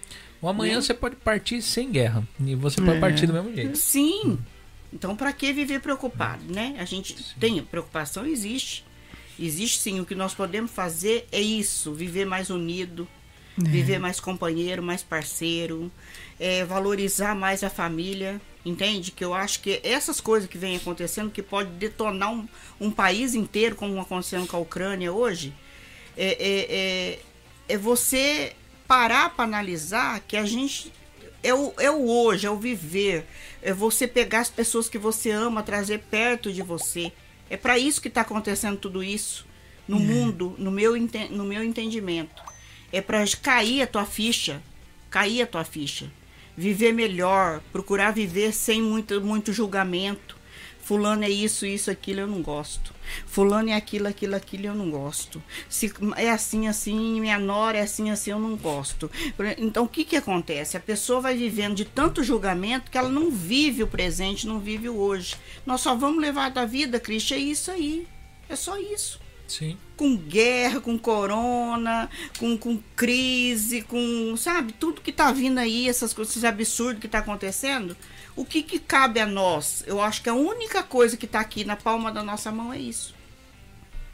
[0.41, 0.81] O amanhã Né?
[0.81, 2.27] você pode partir sem guerra.
[2.43, 2.99] E você pode É.
[2.99, 3.77] partir do mesmo jeito.
[3.77, 4.39] Sim.
[4.93, 6.75] Então, para que viver preocupado, né?
[6.79, 8.83] A gente tem preocupação, existe.
[9.39, 9.99] Existe sim.
[9.99, 13.07] O que nós podemos fazer é isso: viver mais unido,
[13.57, 15.91] viver mais companheiro, mais parceiro,
[16.39, 18.41] é, valorizar mais a família.
[18.63, 19.09] Entende?
[19.11, 22.47] Que eu acho que essas coisas que vêm acontecendo, que pode detonar um,
[22.79, 25.51] um país inteiro, como acontecendo com a Ucrânia hoje,
[26.15, 26.75] é, é,
[27.69, 28.53] é, é você
[28.91, 30.91] parar para analisar que a gente
[31.41, 33.25] é o, é o hoje, é o viver.
[33.61, 37.09] É você pegar as pessoas que você ama, trazer perto de você.
[37.49, 39.47] É para isso que está acontecendo tudo isso
[39.87, 40.91] no mundo, no meu,
[41.29, 42.43] no meu entendimento.
[42.91, 44.61] É para cair a tua ficha,
[45.09, 46.11] cair a tua ficha.
[46.57, 50.35] Viver melhor, procurar viver sem muito, muito julgamento.
[50.91, 52.93] Fulano é isso, isso, aquilo, eu não gosto.
[53.25, 55.41] Fulano é aquilo, aquilo, aquilo, eu não gosto.
[55.69, 59.09] Se é assim, assim, minha nora é assim, assim, eu não gosto.
[59.57, 60.75] Então, o que que acontece?
[60.75, 64.89] A pessoa vai vivendo de tanto julgamento que ela não vive o presente, não vive
[64.89, 65.37] o hoje.
[65.65, 68.05] Nós só vamos levar da vida, Cristian, é isso aí.
[68.49, 69.77] É só isso Sim.
[69.95, 76.13] com guerra, com corona, com, com crise, com, sabe, tudo que tá vindo aí, essas
[76.13, 77.95] coisas, esses absurdos que tá acontecendo,
[78.35, 79.83] o que que cabe a nós?
[79.87, 82.79] Eu acho que a única coisa que tá aqui na palma da nossa mão é
[82.79, 83.13] isso.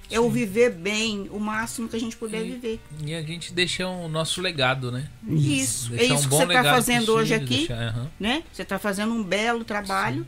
[0.09, 2.79] É o viver bem, o máximo que a gente puder E- viver.
[3.03, 5.09] E a gente deixa o nosso legado, né?
[5.27, 5.93] Isso.
[5.93, 8.11] É Deixar isso um que você tá legado fazendo hoje aqui, deixar- aham.
[8.19, 8.43] né?
[8.53, 10.25] Você tá fazendo um belo trabalho.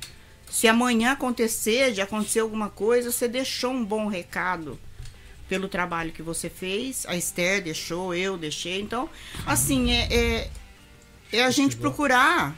[0.49, 4.77] Se amanhã acontecer, de acontecer alguma coisa, você deixou um bom recado
[5.47, 7.05] pelo trabalho que você fez.
[7.07, 8.81] A Esther deixou, eu deixei.
[8.81, 9.09] Então,
[9.45, 10.49] assim, é, é,
[11.31, 12.53] é a gente procurar.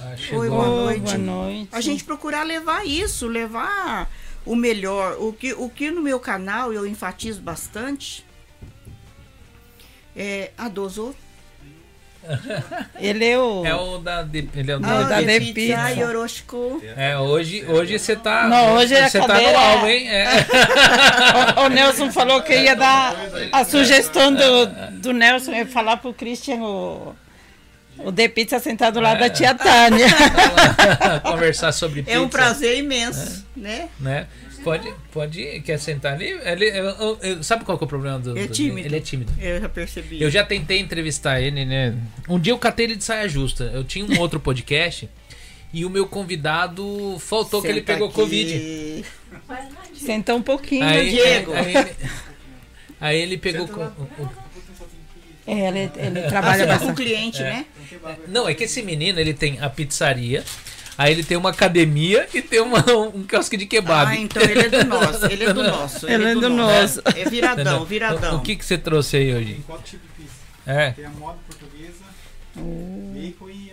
[0.00, 0.40] Ah, chegou.
[0.40, 1.00] Oi, boa Boa noite.
[1.02, 1.68] Boa noite.
[1.72, 4.08] A gente procurar levar isso, levar
[4.46, 5.16] o melhor.
[5.18, 8.24] O que, o que no meu canal eu enfatizo bastante
[10.16, 11.14] é a dosou.
[13.00, 13.64] Ele é o.
[13.64, 14.22] É o da.
[14.22, 15.20] de- Ele é o Ah, da.
[15.22, 15.78] de- pizza.
[16.96, 18.46] É, hoje, hoje você tá.
[18.48, 20.08] Não, hoje a você tá cadeira- no alvo, hein?
[20.10, 20.26] É.
[21.58, 23.14] o, o Nelson falou que ia dar
[23.52, 24.66] a sugestão do,
[25.00, 27.14] do Nelson é falar pro Christian o,
[27.98, 30.06] O De Pizza sentado do lado da tia Tânia.
[31.22, 32.16] Conversar sobre pizza.
[32.16, 33.88] É um prazer imenso, né?
[33.98, 34.26] Né?
[34.64, 35.60] Pode, pode.
[35.60, 36.26] Quer sentar ali?
[36.44, 38.36] Ele, eu- eu- eu- sabe qual que é o problema do.
[38.36, 38.86] É do- tímido.
[38.86, 39.32] Ele é tímido.
[39.40, 40.20] Eu já percebi.
[40.22, 41.94] Eu já tentei entrevistar ele, né?
[42.28, 43.64] Um dia eu catei ele de saia justa.
[43.72, 45.08] Eu tinha um outro podcast
[45.72, 48.16] e o meu convidado faltou que ele Senta pegou aqui.
[48.16, 49.04] Covid.
[49.94, 51.52] Senta um pouquinho, Aí, Diego.
[51.54, 51.96] Aí, ele,
[53.00, 53.68] aí ele pegou.
[55.48, 56.96] O- o- É, ele, ele trabalha Você é um bastante.
[56.96, 57.66] cliente, né?
[58.28, 60.44] não, é que esse menino ele tem a pizzaria.
[60.96, 62.84] Aí ele tem uma academia e tem uma,
[63.14, 64.10] um quiosque de kebab.
[64.10, 65.26] Ah, então ele é do nosso.
[65.26, 66.10] Ele é do nosso.
[66.10, 67.02] Ele é do nosso.
[67.04, 67.84] É viradão, Entendeu?
[67.84, 68.36] viradão.
[68.38, 69.52] O que, que você trouxe aí hoje?
[69.54, 70.34] Tem quatro tipos de pizza.
[70.66, 70.90] É.
[70.90, 72.04] Tem a moda portuguesa,
[72.56, 73.67] bacon e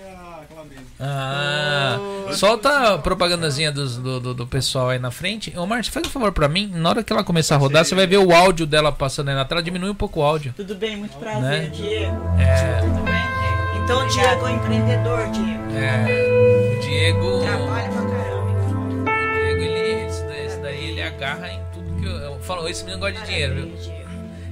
[0.99, 1.99] Ah,
[2.34, 5.53] solta a propagandazinha dos- do, do, do pessoal aí na frente.
[5.57, 6.72] Ô, Márcio, faz um favor pra mim.
[6.73, 9.35] Na hora que ela começar a rodar, você vai ver o áudio dela passando aí
[9.35, 9.61] na tela.
[9.61, 10.53] Diminui um pouco o áudio.
[10.55, 11.69] Tudo bem, muito prazer, Né?
[11.73, 12.22] Diego.
[12.39, 13.84] É, Tudo bem, Diego?
[13.84, 15.63] Então, o Diego é um empreendedor, Diego.
[15.76, 17.41] é, o Diego.
[17.41, 19.11] Trabalha pra caramba.
[19.11, 22.67] O Diego, ele, esse, daí, esse daí ele agarra em tudo que eu, eu falo.
[22.67, 23.65] Esse menino gosta de dinheiro, viu?
[23.77, 23.95] Diego.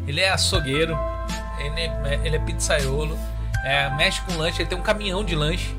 [0.05, 0.97] Ele é açougueiro,
[1.59, 3.17] ele é, ele é pizzaiolo,
[3.65, 5.73] é, mexe com lanche, ele tem um caminhão de lanche,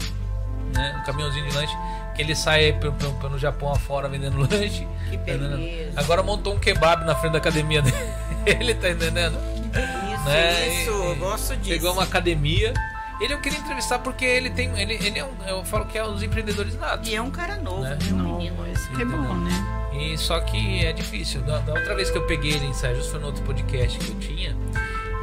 [0.74, 0.96] né?
[1.00, 1.74] Um caminhãozinho de lanche,
[2.14, 4.86] que ele sai pelo, pelo, pelo Japão afora vendendo lanche.
[5.10, 5.92] Que tá beleza.
[6.00, 7.96] Agora montou um kebab na frente da academia dele.
[8.46, 9.38] Ele tá entendendo?
[9.72, 10.68] Isso, né?
[10.82, 11.70] isso, E- eu gosto disso.
[11.70, 12.74] Pegou uma academia.
[13.20, 14.70] Ele eu queria entrevistar porque ele tem.
[14.78, 15.30] Ele, ele é um.
[15.46, 17.08] Eu falo que é um dos empreendedores natos.
[17.08, 17.90] E é um cara novo, Né?
[17.90, 17.98] né?
[18.12, 18.66] Um Não, menino.
[18.70, 19.90] isso que é bom, né?
[19.94, 21.40] E só que é difícil.
[21.42, 24.10] Da, da outra vez que eu peguei ele em justo foi no outro podcast que
[24.10, 24.56] eu tinha,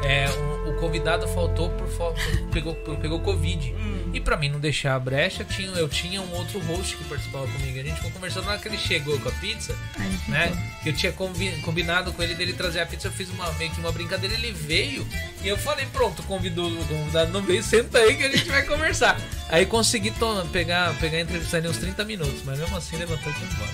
[0.04, 2.20] é, o, o convidado faltou por falta.
[2.52, 3.74] Pegou, pegou Covid.
[4.14, 7.48] E pra mim não deixar a brecha, tinha, eu tinha um outro host que participava
[7.48, 7.80] comigo.
[7.80, 10.10] A gente ficou conversando na hora que ele chegou com a pizza, ficou.
[10.28, 10.80] né?
[10.84, 13.80] Que eu tinha combinado com ele dele trazer a pizza, eu fiz uma, meio que
[13.80, 15.08] uma brincadeira, ele veio
[15.42, 18.66] e eu falei, pronto, convidou, o convidado não veio, senta aí que a gente vai
[18.66, 19.18] conversar.
[19.50, 20.14] Aí consegui
[20.52, 23.72] pegar, pegar a entrevista ali uns 30 minutos, mas mesmo assim levantou e foi embora.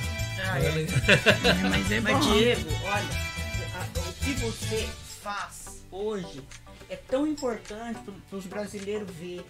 [0.50, 1.50] Ah, é.
[1.50, 2.26] É, mas é Mas.
[2.26, 3.06] Diego, olha,
[3.96, 4.88] o que você
[5.22, 6.42] faz hoje
[6.90, 8.00] é tão importante
[8.30, 9.44] para os brasileiros ver,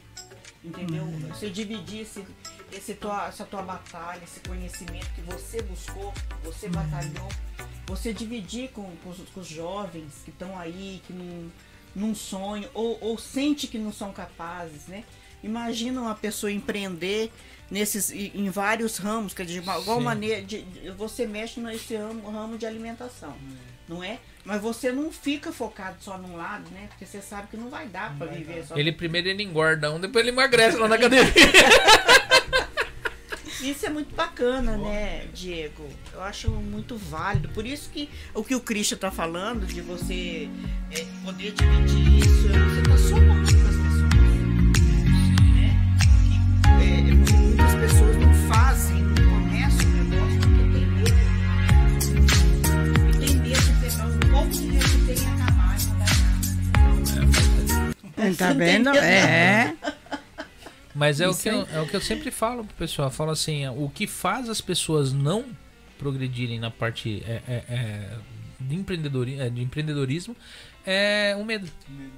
[0.63, 1.05] entendeu?
[1.29, 2.23] Você dividir esse,
[2.71, 7.29] esse tua, essa tua batalha, esse conhecimento que você buscou, você batalhou,
[7.85, 11.51] você dividir com, com os, com os jovens que estão aí, que não,
[11.95, 15.03] não sonham, ou, ou sente que não são capazes, né?
[15.43, 17.31] Imagina uma pessoa empreender
[17.69, 19.99] nesses em vários ramos, que de igual Sim.
[20.03, 23.37] maneira de, de- você mexe nesse ramo, ramo de alimentação,
[23.87, 24.19] não é?
[24.47, 26.87] Mas você não fica focado só num lado, né?
[26.87, 28.77] Porque você sabe que não vai dar para viver só.
[28.77, 31.33] Ele primeiro ele engorda um, depois ele emagrece lá na academia.
[33.61, 35.89] Isso é muito bacana, né, Diego?
[36.13, 37.49] Eu acho muito válido.
[37.49, 40.47] Por isso que o que o Christian tá falando, de você
[40.91, 44.13] é, poder dividir isso, você tá somando com as pessoas.
[45.55, 45.75] Né?
[46.79, 49.06] E, é, muitas pessoas não fazem,
[58.37, 58.89] Tá vendo?
[58.89, 59.75] É.
[60.93, 63.09] Mas é o, que eu, é o que eu sempre falo pro pessoal.
[63.09, 65.45] Eu falo assim, o que faz as pessoas não
[65.99, 68.17] progredirem na parte é, é, é,
[68.59, 70.35] de, empreendedori, é, de empreendedorismo
[70.89, 71.69] é o medo.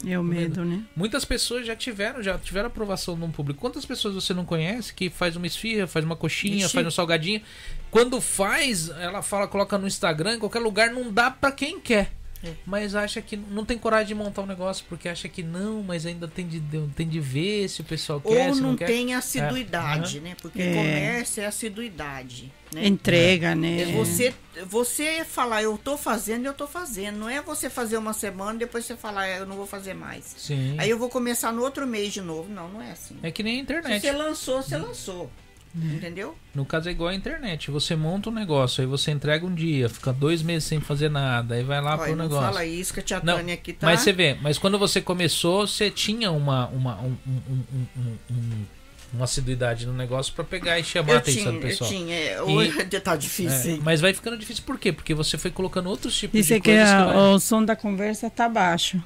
[0.05, 0.83] É o medo, né?
[0.95, 3.59] Muitas pessoas já tiveram, já tiveram aprovação num público.
[3.59, 6.73] Quantas pessoas você não conhece que faz uma esfirra, faz uma coxinha, Ixi.
[6.73, 7.41] faz um salgadinho?
[7.89, 12.11] Quando faz, ela fala, coloca no Instagram, em qualquer lugar, não dá pra quem quer.
[12.43, 12.53] É.
[12.65, 16.05] Mas acha que não tem coragem de montar um negócio porque acha que não, mas
[16.05, 16.61] ainda tem de,
[16.95, 18.85] tem de ver se o pessoal quer, Ou se não, não quer.
[18.87, 20.35] tem assiduidade, né?
[20.41, 20.73] Porque É.
[20.73, 22.51] comércio é assiduidade.
[22.73, 22.85] Né?
[22.87, 23.81] Entrega, né?
[23.81, 24.33] É você,
[24.67, 27.17] você falar, eu tô fazendo, eu tô fazendo.
[27.17, 29.93] Não é você fazer uma semana e depois você falar, "É, eu não vou fazer
[29.95, 30.35] mais.
[30.37, 30.75] Sim.
[30.77, 32.47] Aí eu vou começar no outro mês de novo.
[32.49, 33.17] Não, não é assim.
[33.23, 34.01] É que nem a Se internet.
[34.01, 35.31] você lançou, você lançou.
[35.75, 36.35] Entendeu?
[36.55, 37.69] No caso é igual a internet.
[37.69, 41.53] Você monta um negócio, aí você entrega um dia, fica dois meses sem fazer nada,
[41.55, 42.47] aí vai lá Olha, pro não negócio.
[42.47, 43.85] fala isso que a tia Não, Tânia aqui tá.
[43.85, 47.87] Mas você vê, mas quando você começou, você tinha uma, uma, um- um- um- um-
[48.01, 48.65] um- um-
[49.13, 51.89] uma assiduidade no negócio pra pegar e chamar a eu atenção tinha, do eu pessoal.
[51.89, 52.15] tinha.
[52.15, 53.75] é, Hoje tá difícil.
[53.75, 54.91] É, mas vai ficando difícil por quê?
[54.91, 57.15] Porque você foi colocando outros tipos de que coisas a- que vai...
[57.15, 59.01] o som da conversa tá baixo.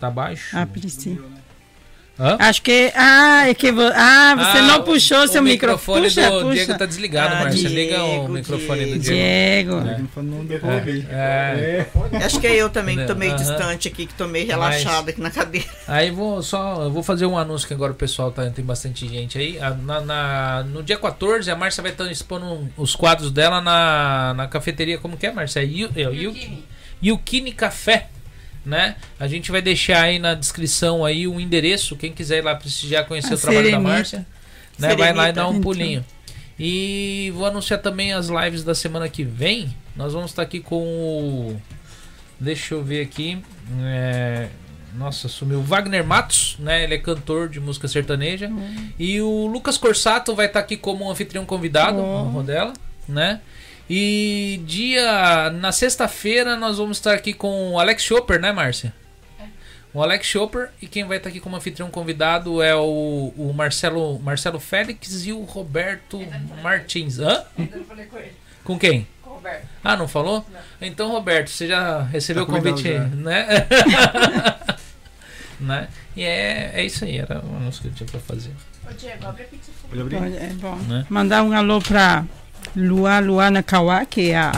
[0.00, 0.56] Tá baixo?
[0.56, 1.24] A princípio.
[2.18, 2.36] Hã?
[2.38, 2.90] Acho que.
[2.94, 6.00] Ah, é que vo- ah você Ah, não puxou o seu microfone.
[6.00, 6.54] microfone Puxa, do puxa.
[6.54, 7.68] Diego tá desligado, Ah, Márcia.
[7.68, 9.00] Liga o Diego, microfone do Diego.
[9.00, 9.80] Diego.
[9.82, 9.88] Diego.
[9.90, 9.98] É.
[9.98, 11.06] Não falou- não deu pra ouvir.
[11.10, 11.86] É.
[12.24, 13.38] Acho que é eu também que tô meio Aham.
[13.42, 15.66] distante aqui, que tô meio relaxado Mas- aqui na cadeira.
[15.86, 19.06] Aí vou só, eu vou fazer um anúncio que agora o pessoal tá, tem bastante
[19.06, 19.58] gente aí.
[19.60, 24.32] Ah, Na, na- no dia 14, a Márcia vai estar expondo os quadros dela na,
[24.34, 25.60] na cafeteria, como que é, Márcia?
[25.60, 26.64] É Yu- é o Yukini.
[27.04, 28.08] Yukini Café.
[28.66, 28.96] Né?
[29.18, 33.06] A gente vai deixar aí na descrição aí o endereço, quem quiser ir lá prestigiar
[33.06, 33.82] conhecer A o trabalho Serenita.
[33.82, 34.26] da Márcia,
[34.78, 34.94] né?
[34.96, 35.60] Vai lá e dá um Então.
[35.62, 36.04] pulinho.
[36.58, 39.74] E vou anunciar também as lives da semana que vem.
[39.94, 41.62] Nós vamos estar aqui com o.
[42.40, 43.40] Deixa eu ver aqui.
[43.82, 44.48] É,
[44.94, 45.62] Nossa, sumiu.
[45.62, 46.82] Wagner Matos, né?
[46.84, 48.50] Ele é cantor de música sertaneja.
[48.98, 52.72] E o Lucas Corsato vai estar aqui como anfitrião convidado no Rodela,
[53.06, 53.40] né?
[53.88, 55.50] E dia.
[55.50, 58.92] Na sexta-feira nós vamos estar aqui com o Alex Chopper, né, Márcia?
[59.94, 64.18] O Alex Chopper e quem vai estar aqui como anfitrião convidado é o, o Marcelo,
[64.18, 66.20] Marcelo Félix e o Roberto
[66.62, 67.18] Martins.
[67.18, 67.44] Hã?
[67.56, 68.32] Ainda não falei com ele.
[68.62, 69.06] Com quem?
[69.22, 69.66] Com o Roberto.
[69.82, 70.44] Ah, não falou?
[70.82, 73.66] Então, Roberto, você já recebeu Tá o convite, né?
[75.58, 75.88] né?
[76.14, 78.50] E é, é isso aí, era o anúncio que eu tinha pra fazer.
[78.86, 79.70] Ô, Diego, abre a pizza.
[80.38, 80.76] é bom.
[80.76, 81.06] Né?
[81.08, 82.26] Mandar um alô pra
[82.76, 84.52] Lua Luana Kawá, que é a.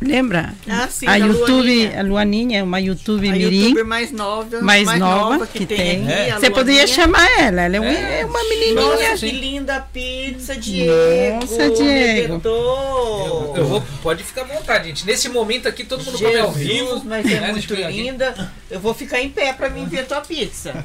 [0.00, 0.54] Lembra?
[0.68, 2.00] Ah, sim, a YouTube, Luaninha.
[2.00, 3.62] a Luaninha, é uma YouTube A Mirim.
[3.62, 6.06] youtuber mais nova, mais nova que tem.
[6.08, 9.16] aqui, a Você poderia chamar ela, ela é, É, é uma Nossa, menininha.
[9.16, 9.28] sim.
[9.28, 11.40] que linda pizza, Diego.
[11.40, 12.22] Nossa, Diego.
[12.34, 13.56] Redentor.
[13.56, 15.04] Eu vou, pode ficar à vontade, gente.
[15.06, 16.84] Nesse momento aqui, todo mundo come ao vivo.
[16.86, 17.50] Jesus, mas é né?
[17.52, 18.52] Muito eu linda.
[18.70, 20.84] Eu vou ficar em pé pra mim ver tua pizza.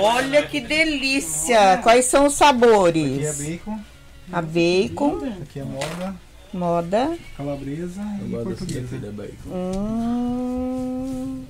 [0.00, 1.78] Olha que delícia.
[1.82, 3.38] Quais são os Aqui é sabores?
[3.38, 3.78] bacon,
[4.32, 6.16] A bacon, aqui é moda,
[6.52, 7.18] moda.
[7.36, 9.00] calabresa e portuguesa.
[9.46, 11.44] Hum.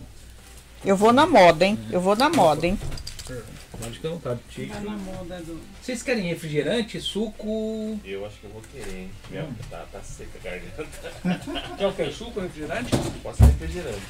[0.85, 1.79] Eu vou na moda, hein?
[1.91, 2.79] Eu vou na moda, hein?
[3.81, 4.41] Pode ficar à vontade.
[5.83, 7.99] Vocês querem refrigerante, suco?
[8.05, 9.11] Eu acho que eu vou querer, hein?
[9.31, 11.75] Minha, tá, tá seca a garganta.
[11.77, 12.11] Quer o que?
[12.13, 12.91] Suco, refrigerante?
[13.23, 14.01] Pode ser refrigerante.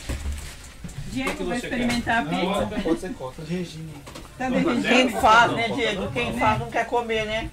[1.13, 2.83] Diego vai experimentar a pizza.
[2.83, 3.43] Pode ser coca.
[3.49, 3.93] Regina.
[4.37, 6.13] Também Quem faz, né, Diego?
[6.13, 7.51] Quem faz não quer comer, né?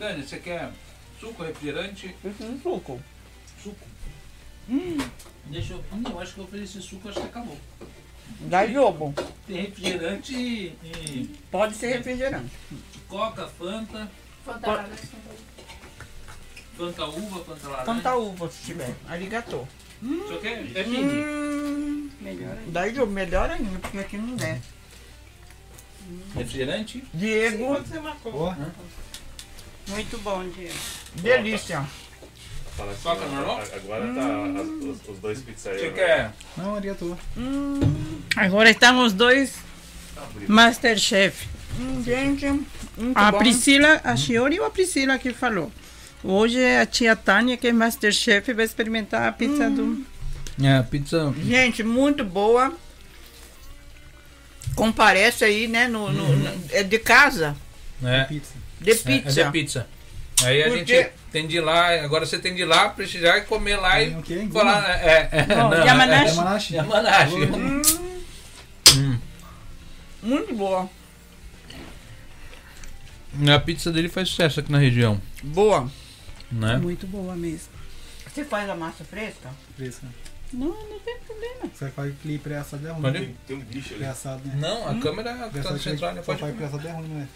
[0.00, 0.70] Dani, você quer
[1.20, 2.16] suco, refrigerante?
[2.40, 2.98] Um suco.
[3.62, 3.86] Suco.
[5.44, 5.84] Deixa eu.
[5.92, 7.58] Hum, eu acho que eu ofereci suco, acho que acabou.
[8.40, 9.12] Dá jogo.
[9.46, 12.50] Tem refrigerante e, e Pode ser refrigerante.
[13.08, 14.10] coca, fanta,
[14.42, 14.88] Fantasma.
[16.78, 17.84] fanta uva, fanta laranja.
[17.84, 18.94] Quanta uva se tiver.
[19.06, 19.66] Arigatô.
[20.02, 20.86] Isso aqui é, é.
[20.86, 22.08] Hum,
[22.68, 23.12] dá jogo.
[23.12, 24.62] Melhor ainda, porque aqui não der.
[26.34, 27.04] Refrigerante?
[27.12, 27.76] Diego,
[28.24, 28.54] Ó,
[29.90, 30.74] muito bom, Diego.
[31.14, 31.84] Delícia.
[32.76, 33.62] Fala assim, Coca ó, normal?
[33.74, 35.82] Agora tá as- os, os dois pizzarios.
[35.82, 36.32] Você quer?
[36.56, 37.18] não, arigatou.
[38.36, 39.54] Agora estamos os dois
[40.48, 41.46] Masterchef.
[41.78, 42.46] Hum, gente,
[42.96, 43.38] muito A bom.
[43.38, 45.70] Priscila, a Chiori ou a Priscila que falou.
[46.22, 50.04] Hoje é a tia Tânia, que é Masterchef, vai experimentar a pizza do.
[50.62, 51.32] É, pizza.
[51.42, 52.72] Gente, muito boa.
[54.74, 55.88] Comparece aí, né?
[55.88, 57.56] No, no- no- é de casa,
[58.02, 58.52] É, Pizza.
[58.80, 59.40] De é, pizza.
[59.40, 59.86] é de pizza.
[60.42, 63.42] Aí a gente tem de ir lá, agora você tem de ir lá, prestigiar e
[63.42, 64.48] comer lá Tem e o quê?
[64.52, 64.88] falar.
[65.04, 66.24] É, é, Bom, não, Yamanashi.
[66.24, 66.74] é- Yamanashi.
[66.74, 67.34] Yamanashi.
[67.34, 67.82] Hum,
[68.96, 69.18] Hum.
[70.22, 70.88] muito boa.
[73.54, 75.88] A pizza dele faz sucesso aqui na região, Boa.
[76.50, 76.76] né?
[76.78, 77.68] Muito boa mesmo.
[78.26, 79.50] Você faz a massa fresca?
[79.76, 80.06] Fresca.
[80.52, 81.70] Não, não tem problema.
[81.72, 83.02] Você faz aquele pré-assado é ruim.
[83.02, 83.18] Pode?
[83.20, 83.98] Tem, tem um bicho ali.
[83.98, 84.54] Pré-assado, né?
[84.58, 86.20] Não, a câmera tá Pré-assado central, né?
[86.22, 87.28] só Pode faz pré-assado é ruim, né?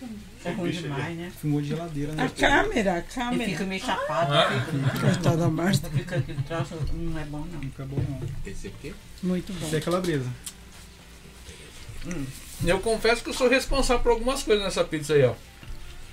[0.44, 1.32] É ruim demais, né?
[1.40, 2.30] Fumou de geladeira, A né?
[2.36, 3.64] câmera, a E fica câmera.
[3.66, 4.32] meio chapado.
[4.34, 4.50] Ah.
[4.50, 5.90] Fica, Coitada da Márcia.
[5.90, 7.46] fica aquele troço, não é bom não.
[7.46, 8.20] Não fica bom, não.
[8.44, 8.94] Esse aqui?
[9.22, 9.66] Muito bom.
[9.66, 10.28] Isso é calabresa.
[12.66, 15.34] Eu confesso que eu sou responsável por algumas coisas nessa pizza aí, ó.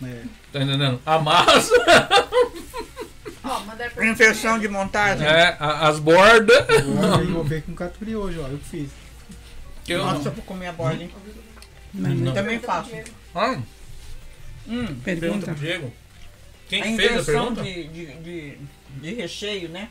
[0.03, 0.23] É.
[0.53, 0.99] Tá entendendo?
[1.05, 1.73] A massa,
[3.41, 5.25] Pra Inversão de montagem.
[5.25, 6.65] é, a- as bordas.
[6.69, 8.47] Eu vou ver com catupiry hoje, ó.
[8.47, 8.89] Eu que fiz.
[9.87, 11.09] eu- Nossa, eu vou comer a borda, hein?
[11.93, 12.33] Mas não.
[12.33, 12.91] Também faço.
[13.35, 13.59] Ah,
[14.67, 15.45] Hum, pergunta Pergunta.
[15.47, 15.93] pro Diego.
[16.69, 17.63] Quem a fez a pergunta?
[17.63, 18.57] de, de, de,
[19.01, 19.89] de recheio, né?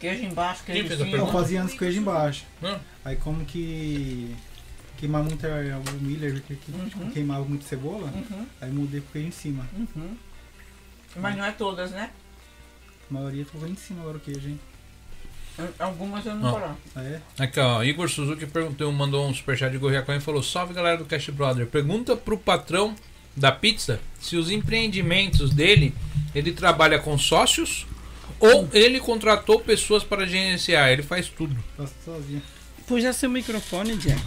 [0.00, 1.18] Queijo embaixo, Quem queijo fez a em Eu cima.
[1.24, 1.42] pergunta?
[1.44, 2.44] fazia antes queijo embaixo.
[2.62, 2.76] Hum.
[3.04, 4.34] Aí como que
[4.98, 7.10] queimava muito é, o Miller, que, que Uhum.
[7.10, 9.66] queimava muito cebola, Uhum, aí mudei pro queijo em cima.
[9.72, 10.16] uhum.
[11.16, 12.10] Mas não é todas, né?
[13.10, 14.60] A maioria ficou em cima agora o queijo, hein?
[15.78, 16.78] Algumas eu não coloco.
[16.94, 17.20] Ah, é?
[17.38, 21.04] Aqui, ó, Igor Suzuki perguntou, mandou um superchat de Gorriacão e falou: Salve galera do
[21.04, 21.66] Cash Brother.
[21.66, 22.94] Pergunta pro patrão
[23.36, 25.94] da pizza se os empreendimentos dele
[26.34, 27.86] ele trabalha com sócios
[28.38, 30.88] ou ele contratou pessoas para gerenciar.
[30.90, 31.56] Ele faz tudo.
[31.76, 32.42] Faço sozinho.
[32.86, 34.20] Puxa seu microfone, Diego.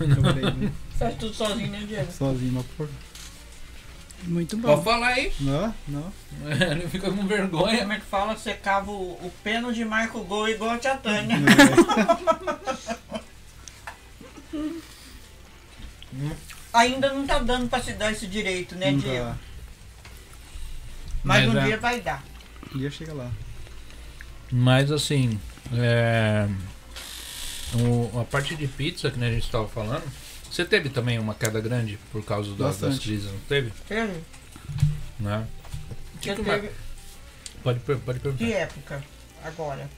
[0.00, 0.72] Né?
[0.98, 2.10] Faz tudo sozinho, né, Diego?
[2.12, 2.88] sozinho, mas por.
[4.24, 4.82] Muito Pode bom.
[4.82, 5.32] falar aí.
[5.40, 6.12] Não, não.
[6.70, 7.78] ele fica com vergonha.
[7.80, 8.36] Como é que fala?
[8.36, 11.36] Você cava o, o pênalti de marca o gol igual a tia Tânia.
[16.72, 19.34] Ainda não tá dando pra se dar esse direito, né, Diego?
[21.22, 21.64] Mas, Mas um é.
[21.64, 22.24] dia vai dar.
[22.74, 23.30] Um dia chega lá.
[24.50, 25.38] Mas assim,
[25.74, 26.48] É,
[27.74, 30.02] o- a parte de pizza que né, a gente estava falando.
[30.52, 33.72] Você teve também uma queda grande por causa da- das crises, não teve?
[33.88, 34.20] Teve?
[35.18, 35.46] Né?
[36.20, 36.70] Já Que teve-
[37.62, 38.44] Pode, pode perguntar.
[38.44, 39.02] Que época?
[39.42, 39.88] Agora.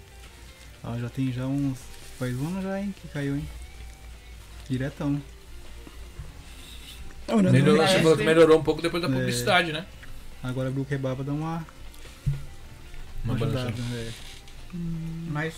[0.82, 1.78] Ah, já tem já uns.
[2.18, 3.48] Faz um ano já, hein, que caiu, hein?
[4.70, 5.20] Diretão.
[7.51, 9.12] Melhorou, É, você falou que melhorou um pouco depois da É.
[9.12, 9.86] publicidade, né?
[10.43, 11.66] Agora o kebab dá uma,
[13.24, 13.68] Uma uma balança.
[13.68, 13.97] ajudada.
[13.97, 14.12] É.
[15.31, 15.55] Mas,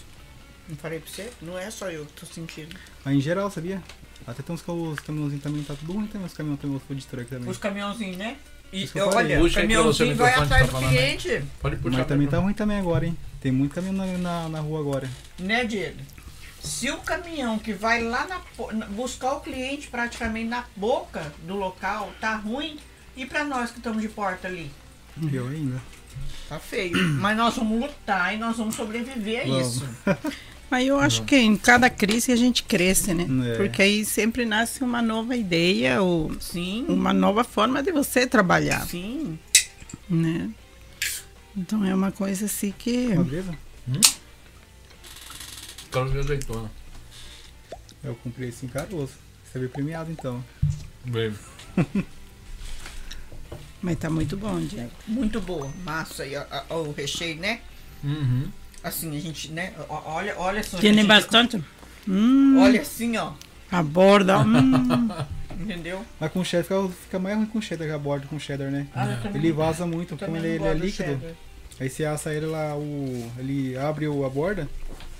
[0.68, 1.30] não falei pra você?
[1.42, 2.74] Não é só eu que tô sentindo.
[3.04, 3.82] Aí em geral, sabia?
[4.26, 7.06] Até tem uns os caminhãozinhos também, tá tudo ruim também, os caminhões também, os food
[7.06, 7.48] truck também.
[7.48, 8.36] Os caminhãozinhos, né?
[8.72, 10.88] E eu olha, o caminhãozinho vai atrás tá do aí.
[10.88, 11.44] cliente.
[11.60, 11.98] Pode puxar.
[11.98, 13.16] Mas também tá ruim também agora, hein?
[13.40, 15.08] Tem muito caminhão na, na, na rua agora.
[15.38, 15.98] Né, Diego?
[16.60, 22.12] Se o caminhão que vai lá na, buscar o cliente praticamente na boca do local
[22.20, 22.76] tá ruim,
[23.16, 24.70] e pra nós que estamos de porta ali?
[25.32, 25.80] Eu ainda.
[26.48, 26.96] Tá feio.
[27.14, 29.76] Mas nós vamos lutar e nós vamos sobreviver a Vamos.
[29.76, 29.88] isso.
[30.70, 33.26] Mas eu acho que em cada crise a gente cresce, né?
[33.52, 33.56] É.
[33.56, 36.84] Porque aí sempre nasce uma nova ideia ou Sim.
[36.88, 39.38] uma nova forma de você trabalhar, Sim.
[40.10, 40.50] né?
[41.56, 43.54] Então é uma coisa assim que beleza?
[45.90, 46.70] Carlos de azeitona.
[48.02, 49.14] Eu comprei esse em caroço.
[49.44, 50.44] Você veio premiado então.
[51.04, 51.32] Bem.
[53.80, 54.90] mas tá muito bom, Diego.
[55.06, 55.70] Muito boa.
[55.84, 57.60] Massa e a- a- o recheio, né?
[58.02, 58.48] Uhum.
[58.86, 59.72] Assim, a gente, né?
[59.88, 60.78] Olha, olha só.
[60.78, 61.62] Tiene gente, bastante.
[62.08, 63.32] Hum, Olha assim, ó.
[63.70, 64.38] a borda.
[64.38, 65.08] Hum.
[65.58, 66.04] Entendeu?
[66.20, 68.86] Mas com cheddar fica, fica mais ruim com cheddar que a borda com cheddar, né?
[68.94, 71.08] Ah, Ele vaza muito, como ele, ele é líquido.
[71.08, 71.30] cheddar.
[71.80, 74.68] Aí você assa ele lá, o, ele abre o, a borda,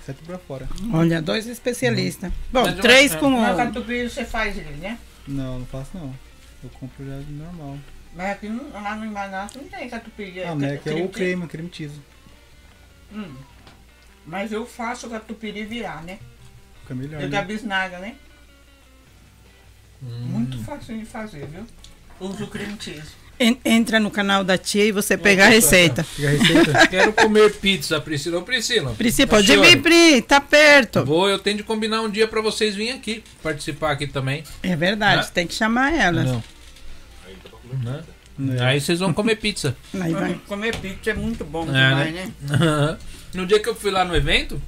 [0.05, 0.67] sai tudo pra fora.
[0.93, 2.31] Olha, dois especialistas.
[2.53, 3.57] Bom, Mas três com Mas o.
[3.57, 4.97] catupiry você faz ele, né?
[5.27, 6.13] Não, não faço não.
[6.63, 7.77] Eu compro já normal.
[8.15, 10.43] Mas aqui não- lá no Embanato não tem catupiry.
[10.43, 10.77] Ah, né?
[10.77, 11.99] Que é o creme, o creme cheese.
[13.13, 13.35] Hum.
[14.27, 16.19] Mas eu faço o catupiry virar, né?
[16.81, 17.21] Fica melhor.
[17.21, 17.37] Eu né?
[17.37, 18.15] da bisnaga, né?
[20.03, 20.25] Hum.
[20.27, 21.65] Muito fácil de fazer, viu?
[22.19, 23.07] Uso o cream cheese.
[23.39, 26.03] En- Entra no canal da tia e você pega a receita.
[26.03, 26.87] Fica a receita.
[26.87, 28.39] Quero comer pizza, Priscila.
[28.39, 28.93] Ô, Priscila.
[28.95, 31.05] Priscila, pode senhora, vir, Pri, tá perto.
[31.05, 34.43] Vou, eu tenho de combinar um dia pra vocês virem aqui, participar aqui também.
[34.63, 35.31] É verdade, Né?
[35.33, 36.25] tem que chamar elas.
[36.25, 36.43] Não.
[37.83, 38.03] Né?
[38.39, 38.65] né?
[38.65, 39.75] Aí vocês vão comer pizza.
[39.99, 40.33] Aí vai.
[40.47, 42.31] Comer pizza é muito bom É, demais, né?
[42.41, 42.97] né?
[43.33, 44.61] No dia que eu fui lá no evento,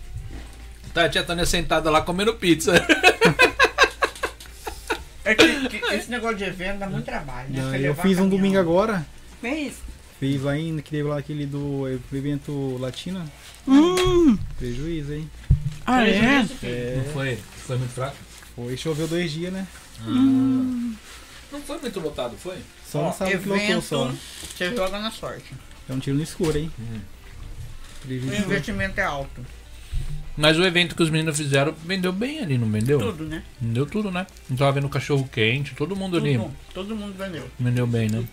[0.94, 2.74] tá a tia Tânia sentada lá comendo pizza.
[5.26, 7.62] É que, que esse negócio de evento dá muito trabalho, né?
[7.62, 8.30] Você eu levar fiz um caminhão.
[8.30, 9.06] domingo agora.
[9.40, 9.76] Fez?
[10.20, 13.24] Fiz lá ainda, que teve lá aquele do evento latino.
[13.68, 15.30] Hum, Prejuízo, hein?
[15.86, 16.46] ah, é?
[16.64, 17.38] É, Não foi?
[17.68, 18.16] Foi muito fraco?
[18.56, 19.68] foi, choveu dois dias, né?
[21.52, 22.58] Não foi muito lotado, foi?
[22.90, 24.12] Só Ó, no sábado que lotou evento, só.
[24.58, 25.54] você joga na sorte.
[25.88, 26.72] É um tiro no escuro, hein?
[26.80, 27.00] Hum.
[28.08, 29.46] O investimento é alto.
[30.38, 32.98] Mas o evento que os meninos fizeram vendeu bem ali, não vendeu?
[33.00, 33.44] Tudo, né?
[33.60, 34.26] Vendeu tudo, né?
[34.50, 37.46] Não tava vendo cachorro quente, todo mundo ali Tudo, todo mundo vendeu.
[37.60, 38.24] vendeu bem, né?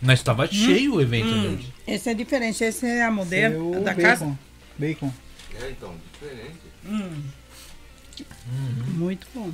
[0.00, 1.42] Mas estava cheio o evento Hum.
[1.42, 1.66] deles.
[1.86, 4.02] Esse é diferente, esse é a modelo é da bacon.
[4.02, 4.38] casa.
[4.76, 5.12] Bacon.
[5.60, 6.58] É, então, diferente.
[6.84, 7.22] Hum.
[8.94, 9.50] Muito bom.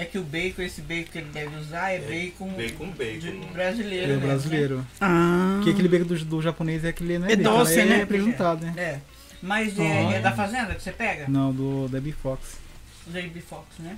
[0.00, 3.18] É que o bacon, esse bacon que ele deve usar é, bacon, bacon, bacon.
[3.18, 4.04] de- brasileiro.
[4.04, 4.86] É mesmo, brasileiro.
[4.98, 7.32] Ah, Porque aquele bacon do, do japonês é aquele, né?
[7.32, 7.96] É bacon, doce, é né?
[7.96, 8.72] representado, né?
[8.74, 8.82] Né?
[8.82, 9.00] É.
[9.42, 11.26] Mas é, é da fazenda que você pega?
[11.28, 12.56] Não, do Debbie Fox.
[13.06, 13.96] Do AB Fox, né?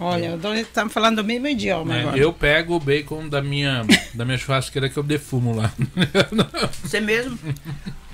[0.00, 2.00] Olha, os dois estamos falando o mesmo idioma Né?
[2.00, 2.18] agora.
[2.18, 3.82] Eu pego o bacon da minha,
[4.14, 5.72] da minha churrasqueira que eu defumo lá.
[6.82, 7.38] Você mesmo?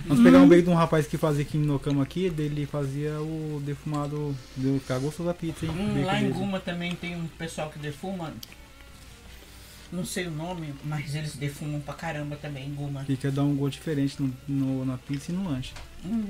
[0.04, 3.20] Nós pegamos um bacon de um rapaz que fazia aqui no cama aqui, dele fazia
[3.20, 5.72] o defumado, deu ficar gostoso da pizza, hein?
[5.76, 6.30] Hum, lá em.
[6.30, 8.32] Guma também tem um pessoal que defuma.
[9.92, 13.04] Não sei o nome, mas eles defumam pra caramba também em Guma.
[13.04, 15.72] Que quer dar um gosto diferente no, no- na pizza e no lanche.
[16.04, 16.24] Hum.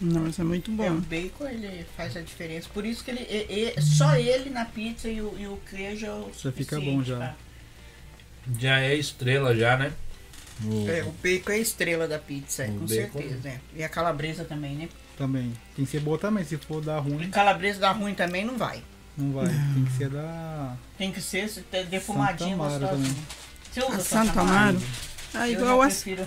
[0.00, 1.00] Nossa, é muito É, o bom.
[1.00, 2.68] bacon ele faz a diferença.
[2.72, 6.06] Por isso que ele, é- é- só ele na pizza e o, e o queijo
[6.06, 7.18] é o Já fica bom já.
[7.18, 7.34] tá?
[8.58, 9.92] Já é estrela já, né?
[10.64, 13.18] O- É, o bacon é a estrela da pizza, é, O com bacon.
[13.20, 13.48] certeza.
[13.48, 13.60] né?
[13.76, 14.88] E a calabresa também, né?
[15.16, 15.52] Também.
[15.76, 18.56] Tem que ser boa também, se for dar E ruim, calabresa dá ruim também não
[18.58, 18.82] vai.
[19.16, 19.46] não vai.
[19.46, 20.76] Tem que ser da.
[20.98, 21.48] Tem que ser
[21.88, 22.88] defumadinho gostosinho.
[22.90, 23.16] também.
[23.72, 24.82] Você usa A Santo Amaro.
[25.34, 25.86] Ah, Eu igual já a.
[25.88, 26.26] prefiro,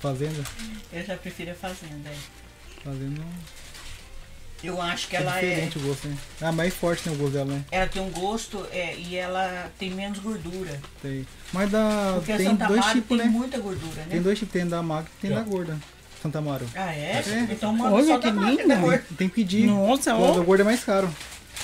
[0.00, 0.44] Fazenda.
[0.92, 2.08] eu já prefiro a fazenda.
[2.10, 2.39] é.
[2.84, 3.22] Fazenda
[4.62, 6.16] Eu acho que é ela é, diferente o gosto, né?
[6.40, 7.64] É mais forte né, o gosto dela, né?
[7.70, 10.78] ela tem um gosto é, e ela tem menos gordura.
[11.02, 11.26] Tem.
[11.52, 12.12] Mas da.
[12.16, 13.32] Porque a tem Santa dois tipos, tem né?
[13.32, 14.06] muita gordura, né?
[14.10, 15.34] Tem dois tipos, tem da magra e tem É.
[15.34, 15.78] da gorda.
[16.22, 16.66] Santa Amaro.
[16.74, 17.22] Ah, é?
[17.26, 17.48] É.
[17.50, 19.04] Então manda Olha só que da gorda.
[19.16, 19.66] Tem que pedir.
[19.66, 20.42] Nossa, O ó.
[20.42, 21.08] gorda é mais caro.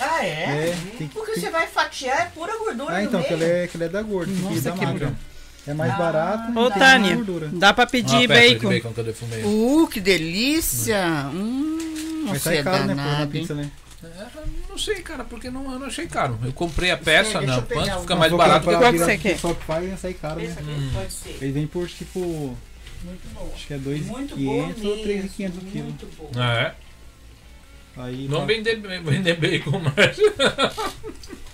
[0.01, 0.71] Ah, é?
[0.71, 3.45] É, tem que Porque tem- você vai fatiar, é pura gordura Ah, então, que ela
[3.45, 5.15] é, que ela é da gorda, tem que Nossa, da que magra.
[5.67, 5.73] Bom.
[5.73, 7.49] É mais barato Ô, Tânia, mais gordura.
[7.53, 8.69] dá pra Uma pedir peça bacon.
[8.69, 9.43] de bacon que eu defumei.
[9.45, 11.05] Uh, que delícia!
[11.33, 12.89] Hum, Mas sai é caro, né?
[12.89, 13.41] Pô, na danado, hein?
[13.43, 13.71] pizza, né?
[14.05, 14.27] É,
[14.69, 16.39] não sei, cara, porque não, eu não achei caro.
[16.45, 17.63] Eu comprei a peça, deixa não.
[17.63, 19.39] Quanto fica mais barato Qual que você quer?
[19.39, 20.55] Só que faz vai sair caro, né?
[20.93, 21.39] pode ser.
[21.41, 22.57] Ele vem por tipo.
[23.03, 23.51] Muito boa.
[23.55, 25.89] Acho que é Muito boa 2,500 ou mesmo, 3,500 quilos.
[25.89, 26.45] Muito boa.
[26.45, 26.75] É.
[27.97, 30.17] Aí Não vender, vender bacon, mas.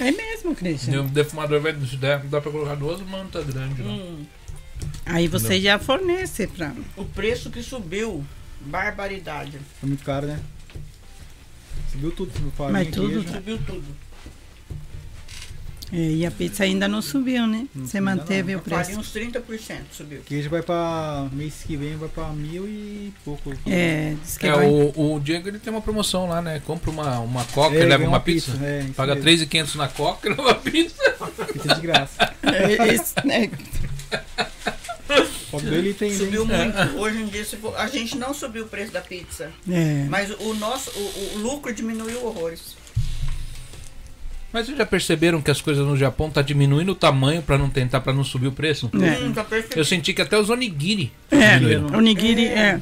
[0.00, 1.02] É mesmo, Cristian.
[1.02, 1.72] o defumador vai.
[1.72, 3.78] Dá, dá pra colocar duas mantas grandes.
[3.84, 3.92] lá.
[3.92, 4.26] Hum,
[5.06, 6.72] Aí você já fornece pra.
[6.96, 8.24] o preço que subiu.
[8.62, 9.58] Barbaridade.
[9.80, 10.40] Foi muito caro, né?
[11.92, 13.24] Subiu tudo, subiu farinha, Mas tudo queijo.
[13.24, 13.84] tá- Subiu tudo.
[15.92, 17.66] É, e a pizza ainda não subiu, né?
[17.74, 18.80] Não Você manteve A o preço.
[18.80, 20.20] farinha uns 30% subiu.
[20.24, 21.28] Queijo vai pra.
[21.32, 23.52] mês que vem vai pra mil e pouco.
[23.66, 24.66] É, diz que É, vai.
[24.68, 26.62] o, o Diego ele tem uma promoção lá, né?
[26.64, 28.52] Compra uma, uma coca É, e leva ganha uma pizza.
[28.62, 29.24] É, isso Paga mesmo.
[29.24, 31.10] 3,500 na coca e leva uma pizza.
[31.52, 32.34] Pizza de graça.
[32.42, 33.50] É, esse- é,
[35.52, 36.16] O dele tem.
[36.16, 36.64] Subiu né?
[36.64, 36.98] muito.
[37.00, 39.50] Hoje em dia, se for- a gente não subiu o preço da pizza.
[39.68, 40.06] é.
[40.08, 42.76] Mas o nosso, o, o lucro diminuiu horrores.
[44.52, 47.70] Mas vocês já perceberam que as coisas no Japão tá diminuindo o tamanho pra não
[47.70, 48.90] tentar, pra não subir o preço?
[48.94, 49.24] É.
[49.24, 49.78] Hum, perfeito.
[49.78, 51.86] Eu senti que até os onigiri É, diminuíram.
[51.98, 52.80] o nigiri é.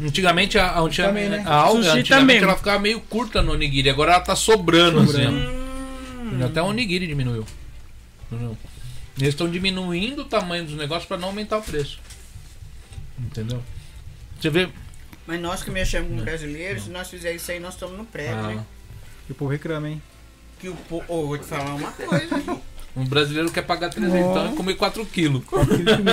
[0.00, 1.42] Antigamente a, a, Também, né?
[1.44, 2.36] a alga, antigamente também.
[2.38, 5.38] ela ficava meio curta no onigiri, agora ela tá sobrando, Sobrando.
[5.38, 6.42] assim.
[6.42, 6.46] ó.
[6.46, 7.44] Até o onigiri diminuiu.
[9.18, 11.98] Eles estão diminuindo o tamanho dos negócios pra não aumentar o preço.
[13.18, 13.60] Entendeu?
[14.40, 14.68] Você vê.
[15.26, 18.36] Mas nós que mexemos com brasileiros, se nós fizermos isso aí, nós estamos no prédio,
[18.38, 18.64] Ah, né?
[19.28, 20.00] E o povo reclama, hein?
[20.58, 21.02] Que o po...
[21.08, 22.60] Ô, vou te falar uma coisa.
[22.96, 25.42] um brasileiro quer pagar 300 então e comer 4 quilos.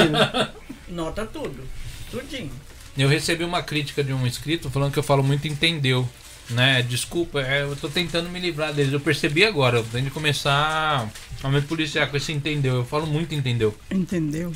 [0.87, 1.63] Nota tudo.
[2.11, 2.51] Tudinho.
[2.97, 6.07] Eu recebi uma crítica de um inscrito falando que eu falo muito entendeu.
[6.49, 6.81] Né?
[6.83, 8.93] Desculpa, é, eu tô tentando me livrar deles.
[8.93, 11.09] Eu percebi agora, eu tenho de começar
[11.43, 12.75] a me policiar com esse entendeu.
[12.75, 13.75] Eu falo muito entendeu.
[13.91, 14.53] Entendeu?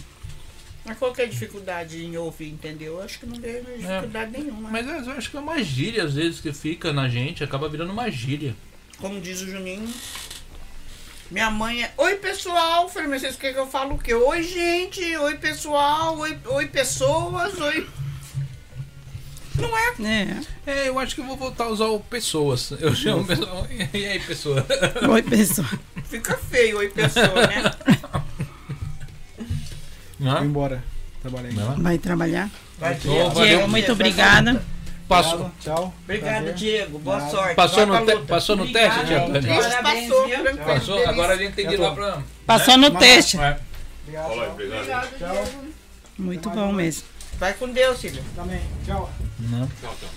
[0.86, 2.94] Mas qual que é a dificuldade em ouvir, entendeu?
[2.94, 4.70] Eu acho que não tem dificuldade nenhuma.
[4.70, 7.92] Mas eu acho que é uma gíria às vezes que fica na gente, acaba virando
[7.92, 8.56] uma gíria.
[9.00, 9.88] Como diz o Juninho,
[11.32, 11.94] minha mãe é.
[11.98, 12.84] Oi, pessoal!
[12.84, 14.14] Eu Falei, mas vocês querem que eu falo o quê?
[14.14, 15.16] Oi, gente!
[15.16, 16.18] Oi, pessoal!
[16.18, 17.58] Oi, oi pessoas!
[17.60, 17.88] Oi.
[19.56, 19.94] Não é?
[20.66, 20.72] É.
[20.72, 22.72] É, eu acho que eu vou voltar a usar o pessoas.
[22.80, 23.68] Eu chamo pessoal.
[23.94, 24.66] E aí, pessoa?
[25.10, 25.68] Oi, pessoal.
[26.06, 27.72] Fica feio, oi, pessoa, né?
[30.18, 30.46] Vou Não?
[30.46, 30.84] embora.
[31.22, 31.56] Trabalhar aí.
[31.56, 31.76] Não?
[31.76, 32.50] Vai trabalhar.
[32.78, 32.96] Vai.
[32.96, 34.64] Diego, muito obrigada.
[35.10, 35.94] Passou, Obrigado, Tchau.
[36.04, 36.54] Obrigado, Prazer.
[36.54, 37.00] Diego.
[37.00, 37.32] Boa Nada.
[37.32, 37.56] sorte.
[37.56, 39.20] passou, Vai no, te- passou no teste, tia.
[39.22, 39.82] Tânia?
[39.82, 40.58] Passou, tranquilo.
[40.66, 42.22] Passou, agora a gente tem de ir lá pra.
[42.46, 43.38] Passou no teste.
[43.40, 43.60] É.
[44.04, 44.30] Obrigado.
[44.32, 44.52] Olha, tchau.
[44.54, 45.18] obrigado.
[45.18, 45.46] Tchau.
[46.18, 47.04] Muito bom mesmo.
[47.40, 48.24] Vai com Deus, filho.
[48.36, 48.62] Também.
[48.86, 49.10] Tchau.
[49.40, 49.68] Não.
[49.82, 50.10] Tchau, tchau.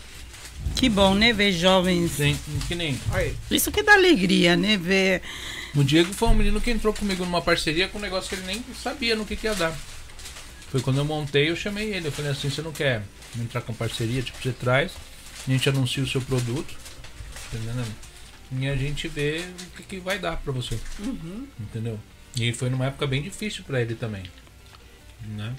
[0.76, 1.32] Que bom, né?
[1.32, 2.12] Ver jovens.
[2.12, 2.38] Sim,
[2.68, 3.00] que nem.
[3.12, 3.34] Aí.
[3.50, 4.76] Isso que dá alegria, né?
[4.76, 5.22] Ver.
[5.74, 8.44] O Diego foi um menino que entrou comigo numa parceria com um negócio que ele
[8.46, 9.72] nem sabia no que, que ia dar.
[10.72, 12.08] Foi quando eu montei, eu chamei ele.
[12.08, 13.02] Eu falei assim: você não quer
[13.38, 14.22] entrar com parceria?
[14.22, 14.92] Tipo, você traz,
[15.46, 16.74] a gente anuncia o seu produto,
[17.52, 17.84] entendeu?
[18.58, 21.46] E a gente vê o que, que vai dar pra você, Uhum.
[21.60, 22.00] entendeu?
[22.36, 24.22] E foi numa época bem difícil pra ele também,
[25.20, 25.54] né?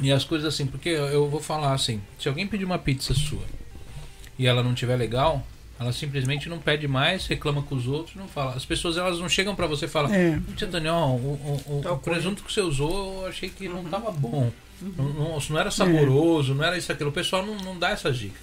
[0.00, 3.14] E as coisas assim, porque eu- eu vou falar assim: se alguém pedir uma pizza
[3.14, 3.44] sua
[4.38, 5.46] e ela não tiver legal,
[5.82, 8.54] ela simplesmente não pede mais, reclama com os outros, não fala.
[8.54, 10.40] As pessoas elas não chegam pra você e falam: É.
[10.56, 13.82] Tia Daniel, o, o- o- Tal o presunto que você usou eu achei que Uhum.
[13.82, 14.50] não tava bom.
[14.80, 17.10] Não, não- não era saboroso, não era isso aquilo.
[17.10, 18.40] O pessoal não, não dá essas dicas.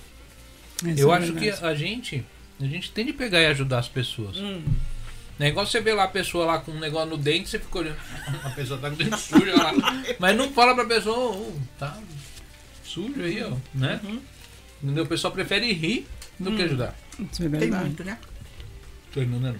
[0.85, 1.65] Isso eu é acho que verdade.
[1.65, 2.25] a gente,
[2.61, 4.37] a gente tem de pegar e ajudar as pessoas.
[4.37, 4.61] Hum.
[5.41, 7.79] É igual você vê lá a pessoa lá com um negócio no dente, você fica
[7.79, 7.97] olhando.
[8.43, 9.71] A pessoa tá com o dente sujo lá.
[10.19, 11.97] Mas não fala pra pessoa, "Ô, ô, tá
[12.83, 13.51] sujo aí, ó.
[13.73, 13.99] Né?
[14.03, 14.19] Uhum.
[14.83, 15.03] Entendeu?
[15.05, 16.05] O pessoal prefere rir
[16.37, 16.93] do que ajudar.
[17.31, 18.17] Isso é Tem muito, né?
[19.11, 19.59] Entendendo?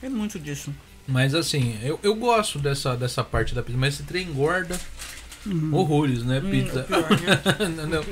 [0.00, 0.72] Tem muito disso.
[1.06, 4.78] Mas assim, eu, eu gosto dessa, dessa parte da pizza, mas esse trem engorda
[5.44, 5.74] Uhum.
[5.74, 6.38] horrores, né?
[6.38, 6.84] Hum, Pizza.
[6.84, 7.42] pior, né?
[7.68, 8.06] Entendeu?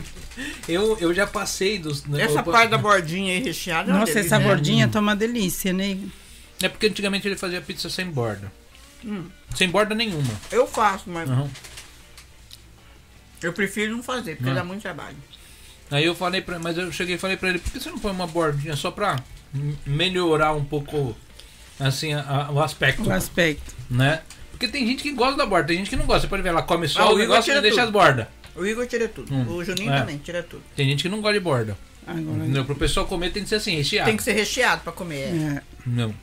[0.67, 2.05] eu, eu já passei dos.
[2.05, 3.89] né, Essa eu- parte da bordinha aí recheada.
[3.89, 4.45] é Nossa, delícia, essa né?
[4.49, 5.97] bordinha tá uma delícia, né?
[6.61, 8.51] É porque antigamente ele fazia pizza sem borda.
[9.05, 9.27] Hum.
[9.55, 10.33] Sem borda nenhuma.
[10.51, 11.49] Eu faço, mas Aham.
[13.43, 14.55] eu prefiro não fazer, porque Não.
[14.57, 15.17] dá muito trabalho.
[15.91, 17.99] Aí eu falei pra mas eu cheguei e falei pra ele, por que você não
[17.99, 19.17] põe uma bordinha só pra
[19.87, 21.17] melhorar um pouco
[21.79, 23.75] assim a- a- o aspecto, O aspecto.
[23.91, 24.23] né?
[24.53, 26.23] Porque tem gente que gosta da borda, tem gente que não gosta.
[26.23, 28.27] Você pode ver, ela come só Ah, o negócio e tira deixa as bordas.
[28.55, 29.33] O Igor tira tudo.
[29.35, 29.47] Hum.
[29.57, 30.01] O Juninho É.
[30.01, 30.63] também tira tudo.
[30.77, 31.79] Tem gente que não gosta de borda.
[32.07, 32.39] Agora.
[32.39, 32.65] Entendeu?
[32.65, 34.07] Pro pessoal comer tem que ser assim, recheado.
[34.09, 35.29] Tem que ser recheado pra comer.
[35.35, 35.63] É.
[35.87, 36.15] Não.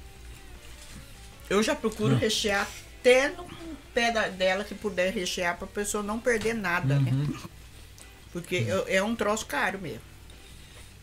[1.49, 2.17] Eu já procuro Hum.
[2.17, 2.67] rechear
[2.99, 3.45] até no
[3.93, 7.11] pé da- dela que puder rechear pra pessoa não perder nada, né?
[8.37, 8.41] Uhum.
[8.41, 10.01] Porque eu- é um troço caro mesmo.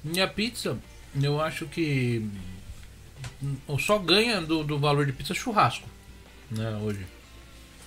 [0.04, 0.78] E a pizza,
[1.20, 2.28] eu acho que
[3.42, 5.88] hum, só ganha do, do valor de pizza churrasco,
[6.50, 7.06] né, hoje.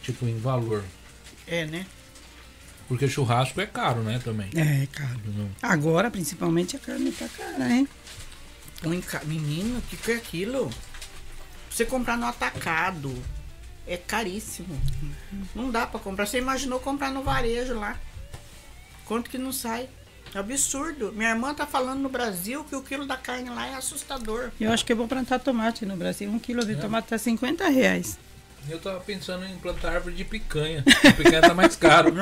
[0.01, 0.83] Tipo, em valor.
[1.45, 1.85] É, né?
[2.87, 4.49] Porque churrasco é caro, né, também.
[4.55, 5.13] É, cara.
[5.15, 5.49] Entendeu?
[5.61, 7.87] Agora, principalmente, a carne tá cara, hein?
[8.85, 10.69] Enca- Menino, o que, que é aquilo?
[11.69, 13.13] Você comprar no atacado
[13.85, 14.79] é caríssimo.
[15.53, 16.25] Não dá pra comprar.
[16.25, 17.99] Você imaginou comprar no varejo lá?
[19.07, 19.87] Quanto que não sai?
[20.35, 21.13] É absurdo.
[21.15, 24.51] Minha irmã tá falando no Brasil que o quilo da carne lá é assustador.
[24.59, 26.29] Eu acho que eu vou plantar tomate no Brasil.
[26.29, 28.19] Um quilo de tomate tá 50 reais.
[28.69, 30.83] Eu tava pensando em plantar árvore de picanha.
[31.07, 32.13] A picanha tá mais caro.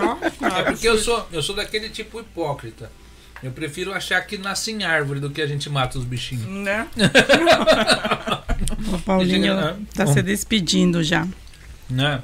[0.58, 2.92] É porque eu sou, eu sou daquele tipo hipócrita.
[3.42, 6.46] Eu prefiro achar que nasce em árvore do que a gente mata os bichinhos.
[6.46, 6.88] Né?
[8.94, 11.28] O Paulinho Chega- tá se despedindo já.
[11.90, 12.22] Né?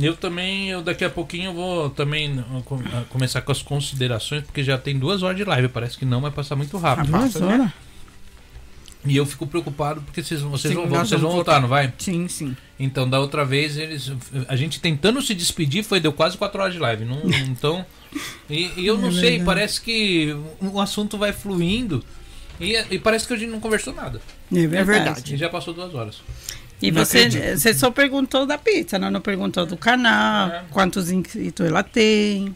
[0.00, 4.42] Eu também, eu daqui a pouquinho eu vou também com- uh, começar com as considerações,
[4.44, 7.12] porque já tem duas horas de live, parece que não vai passar muito Há rápido.
[7.12, 7.70] duas horas?
[9.06, 11.92] E eu fico preocupado porque vocês, vocês Sim, vão, vocês vão vamos voltar, não vai?
[11.98, 12.56] Sim, sim.
[12.80, 14.10] Então, da outra vez, eles,
[14.48, 17.04] a gente tentando se despedir, foi deu quase quatro horas de live.
[17.04, 17.84] Não, então,
[18.48, 19.44] e, e eu não É sei, verdade.
[19.44, 22.02] parece que o assunto vai fluindo
[22.58, 24.20] e, e parece que a gente não conversou nada.
[24.50, 24.84] É verdade.
[24.86, 25.34] verdade.
[25.34, 26.22] E já passou duas horas.
[26.86, 27.58] E Não você, acredito.
[27.58, 30.64] você só perguntou da pizza, não, não perguntou do canal, É.
[30.70, 32.54] quantos inscritos ela tem.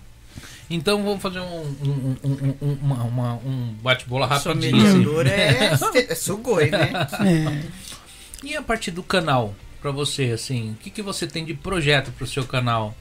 [0.70, 4.76] Então, vamos fazer um, um, um, um, uma- uma- um bate-bola Sua rapidinho.
[4.86, 4.98] assim.
[4.98, 6.90] mediadora é, é sugoi, né?
[7.24, 8.46] É.
[8.46, 12.12] E a partir do canal, pra você, assim, o que, que você tem de projeto
[12.12, 12.94] pro seu canal?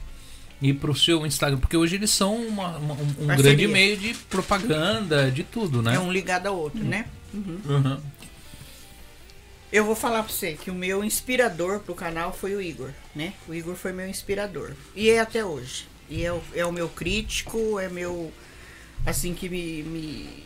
[0.62, 1.58] E pro seu Instagram?
[1.58, 3.36] Porque hoje eles são uma- uma- um, um Parceria.
[3.36, 5.94] grande meio de propaganda, de tudo, né?
[5.94, 7.04] É um ligado ao outro, né?
[7.34, 7.58] Uhum.
[7.68, 7.98] Uhum.
[9.70, 13.34] Eu vou falar pra você que o meu inspirador pro canal foi o Igor, né?
[13.46, 14.72] O Igor foi meu inspirador.
[14.94, 15.86] E é até hoje.
[16.08, 18.32] E é o, é o meu crítico, é meu.
[19.04, 20.44] Assim, que me, me.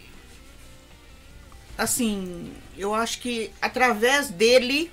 [1.78, 4.90] Assim, eu acho que através dele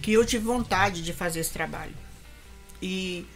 [0.00, 1.94] que eu tive vontade de fazer esse trabalho.
[2.80, 3.26] E,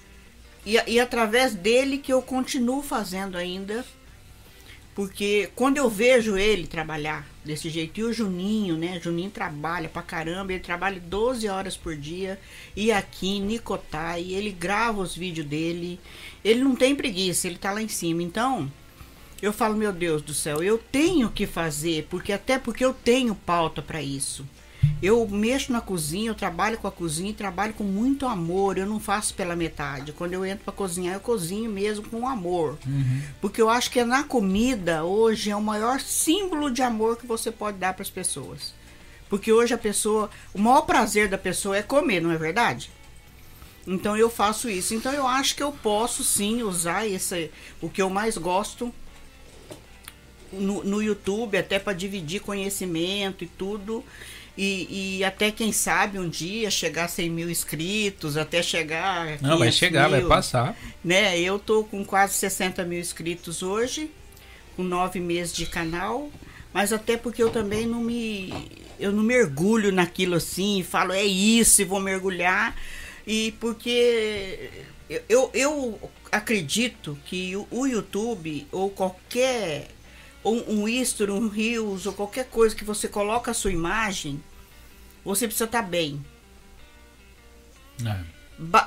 [0.64, 3.84] e, e através dele que eu continuo fazendo ainda.
[4.94, 8.98] Porque quando eu vejo ele trabalhar desse jeito, e o Juninho, né?
[9.00, 12.40] Juninho trabalha pra caramba, ele trabalha 12 horas por dia,
[12.74, 16.00] e aqui em Nicotai, ele grava os vídeos dele,
[16.44, 18.22] ele não tem preguiça, ele tá lá em cima.
[18.22, 18.70] Então,
[19.42, 23.34] eu falo, meu Deus do céu, eu tenho que fazer, porque até porque eu tenho
[23.34, 24.46] pauta pra isso.
[25.02, 28.78] Eu mexo na cozinha, eu trabalho com a cozinha e trabalho com muito amor.
[28.78, 30.12] Eu não faço pela metade.
[30.12, 32.78] Quando eu entro para cozinhar, eu cozinho mesmo com amor.
[33.40, 37.26] Porque eu acho que é na comida hoje é o maior símbolo de amor que
[37.26, 38.74] você pode dar para as pessoas.
[39.28, 42.90] Porque hoje a pessoa, o maior prazer da pessoa é comer, não é verdade?
[43.86, 44.94] Então eu faço isso.
[44.94, 47.50] Então eu acho que eu posso sim usar esse,
[47.80, 48.92] o que eu mais gosto
[50.52, 54.04] no, no YouTube, até para dividir conhecimento e tudo.
[54.56, 59.40] E, e até quem sabe um dia chegar a 100 mil inscritos, até chegar.
[59.40, 60.76] Não, vai 500 chegar, vai mil passar.
[61.04, 61.38] né?
[61.40, 64.10] Eu tô com quase 60 mil inscritos hoje,
[64.76, 66.30] com nove meses de canal,
[66.72, 68.52] mas até porque eu também não me
[68.98, 72.76] eu não mergulho naquilo assim, falo é isso e vou mergulhar
[73.26, 74.70] e porque
[75.08, 79.88] eu, eu, eu acredito que o, o YouTube ou qualquer
[80.44, 84.40] ou um History, um Reels ou qualquer coisa que você coloca a sua imagem,
[85.24, 86.24] você precisa estar bem.
[88.04, 88.34] É.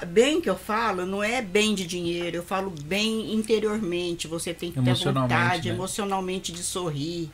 [0.05, 4.27] Bem que eu falo, não é bem de dinheiro, eu falo bem interiormente.
[4.27, 5.75] Você tem que ter vontade né?
[5.75, 7.29] emocionalmente de sorrir,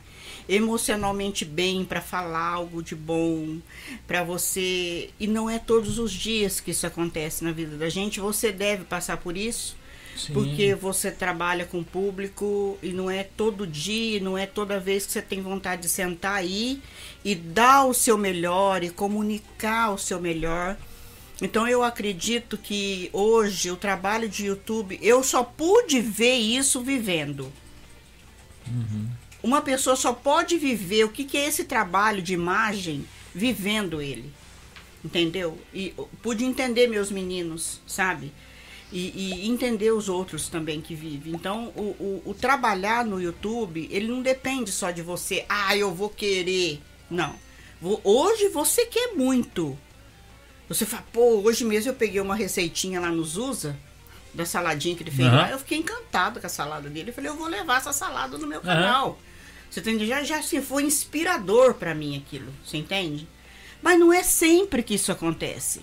[0.48, 3.58] emocionalmente bem para falar algo de bom,
[4.06, 5.10] para você.
[5.20, 8.18] E não é todos os dias que isso acontece na vida da gente.
[8.18, 9.76] Você deve passar por isso,
[10.16, 10.32] Sim.
[10.32, 15.06] porque você trabalha com o público e não é todo dia, não é toda vez
[15.06, 16.80] que você tem vontade de sentar aí
[17.24, 20.76] e dar o seu melhor e comunicar o seu melhor.
[21.42, 27.52] Então eu acredito que hoje o trabalho de YouTube, eu só pude ver isso vivendo.
[29.42, 33.04] Uma pessoa só pode viver o que, que é esse trabalho de imagem
[33.34, 34.32] vivendo ele.
[35.04, 35.58] Entendeu?
[35.72, 35.92] E
[36.22, 38.32] pude entender meus meninos, sabe?
[38.96, 41.32] E, e entender os outros também que vivem.
[41.34, 45.44] Então, o, o, o trabalhar no YouTube, ele não depende só de você.
[45.48, 46.80] Ah, eu vou querer.
[47.10, 47.34] Não.
[48.04, 49.76] Hoje você quer muito.
[50.68, 53.76] Você fala, pô, hoje mesmo eu peguei uma receitinha lá no Zusa,
[54.32, 55.36] da saladinha que ele fez Aham.
[55.38, 55.50] lá.
[55.50, 57.10] Eu fiquei encantado com a salada dele.
[57.10, 59.18] Eu falei, eu vou levar essa salada no meu canal.
[59.68, 60.06] Você entende?
[60.06, 62.52] Já, já assim, foi inspirador pra mim aquilo.
[62.64, 63.26] Você entende?
[63.82, 65.82] Mas não é sempre que isso acontece.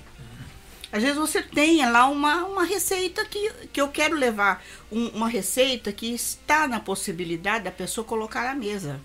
[0.92, 4.64] Às vezes você tem lá uma, uma receita que, que eu quero levar.
[4.92, 9.00] um- uma receita que está na possibilidade da pessoa colocar na mesa.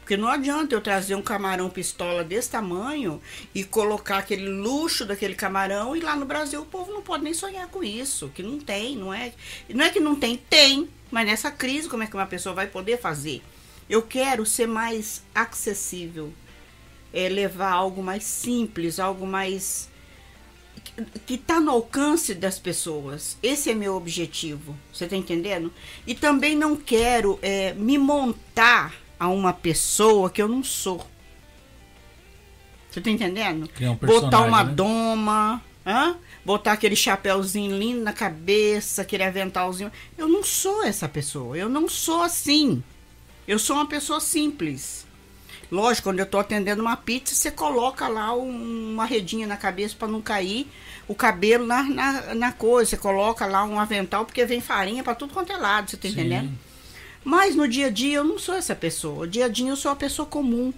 [0.00, 3.20] Porque não adianta eu trazer um camarão pistola desse tamanho
[3.54, 7.34] e colocar aquele luxo daquele camarão e lá no Brasil o povo não pode nem
[7.34, 9.32] sonhar com isso, que não tem, não é?
[9.68, 12.68] Não é que não tem, tem, mas nessa crise como é que uma pessoa vai
[12.68, 13.42] poder fazer?
[13.90, 16.32] Eu quero ser mais acessível,
[17.12, 19.88] é, levar algo mais simples, algo mais
[21.26, 23.36] que está no alcance das pessoas.
[23.42, 24.76] Esse é meu objetivo.
[24.92, 25.72] Você está entendendo?
[26.06, 31.06] E também não quero é, me montar a uma pessoa que eu não sou.
[32.90, 33.68] Você tá entendendo?
[33.80, 34.72] Um Botar uma né?
[34.72, 36.16] doma, hã?
[36.46, 39.90] botar aquele chapéuzinho lindo na cabeça, aquele aventalzinho.
[40.16, 41.58] Eu não sou essa pessoa.
[41.58, 42.82] Eu não sou assim.
[43.48, 45.05] Eu sou uma pessoa simples.
[45.70, 49.96] Lógico, quando eu tô atendendo uma pizza, você coloca lá um- uma redinha na cabeça
[49.98, 50.68] para não cair
[51.08, 52.90] o cabelo na, na, na coisa.
[52.90, 56.06] Você coloca lá um avental, porque vem farinha para tudo quanto é lado, você tá
[56.08, 56.14] Sim.
[56.14, 56.52] entendendo?
[57.24, 59.24] Mas no dia a dia eu não sou essa pessoa.
[59.24, 60.72] O dia a dia eu sou uma pessoa comum.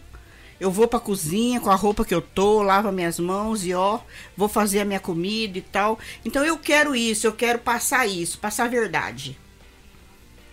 [0.59, 4.01] Eu vou pra cozinha com a roupa que eu tô, lavo minhas mãos e ó,
[4.37, 5.99] vou fazer a minha comida e tal.
[6.25, 9.39] Então eu quero isso, eu quero passar isso, passar a verdade.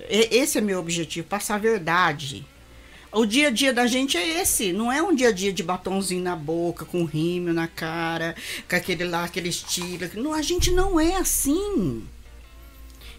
[0.10, 2.45] E- Esse é meu objetivo, passar a verdade.
[3.16, 5.64] O dia a dia da gente é esse, não é um dia a dia de
[5.64, 8.36] batonzinho na boca, com rímel na cara,
[8.70, 10.10] com aquele lá, aquele estilo.
[10.16, 12.06] Não, a gente não é assim.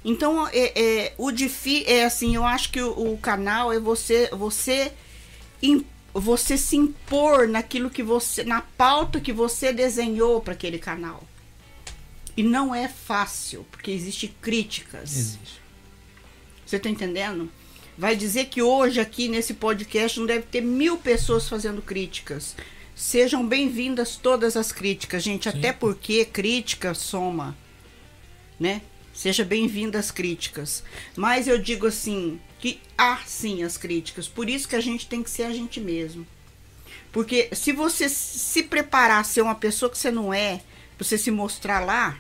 [0.05, 4.29] Então, é, é, o difí é assim, eu acho que o, o canal é você
[4.33, 4.93] você
[6.13, 11.25] você se impor naquilo que você na pauta que você desenhou para aquele canal.
[12.37, 15.17] E não é fácil, porque existe críticas.
[15.17, 15.63] Existe.
[16.67, 17.51] Você tá entendendo?
[17.99, 22.55] Vai dizer que hoje aqui nesse podcast não deve ter mil pessoas fazendo críticas.
[22.95, 25.51] Sejam bem-vindas todas as críticas, gente.
[25.51, 25.59] Sim.
[25.59, 27.57] Até porque crítica soma,
[28.61, 28.83] né?
[29.15, 30.85] Seja bem-vinda as críticas.
[31.17, 34.29] Mas eu digo assim, que há sim as críticas.
[34.29, 36.27] Por isso que a gente tem que ser a gente mesmo.
[37.11, 40.61] Porque se você se preparar a ser uma pessoa que você não é,
[40.99, 42.19] pra você se mostrar lá,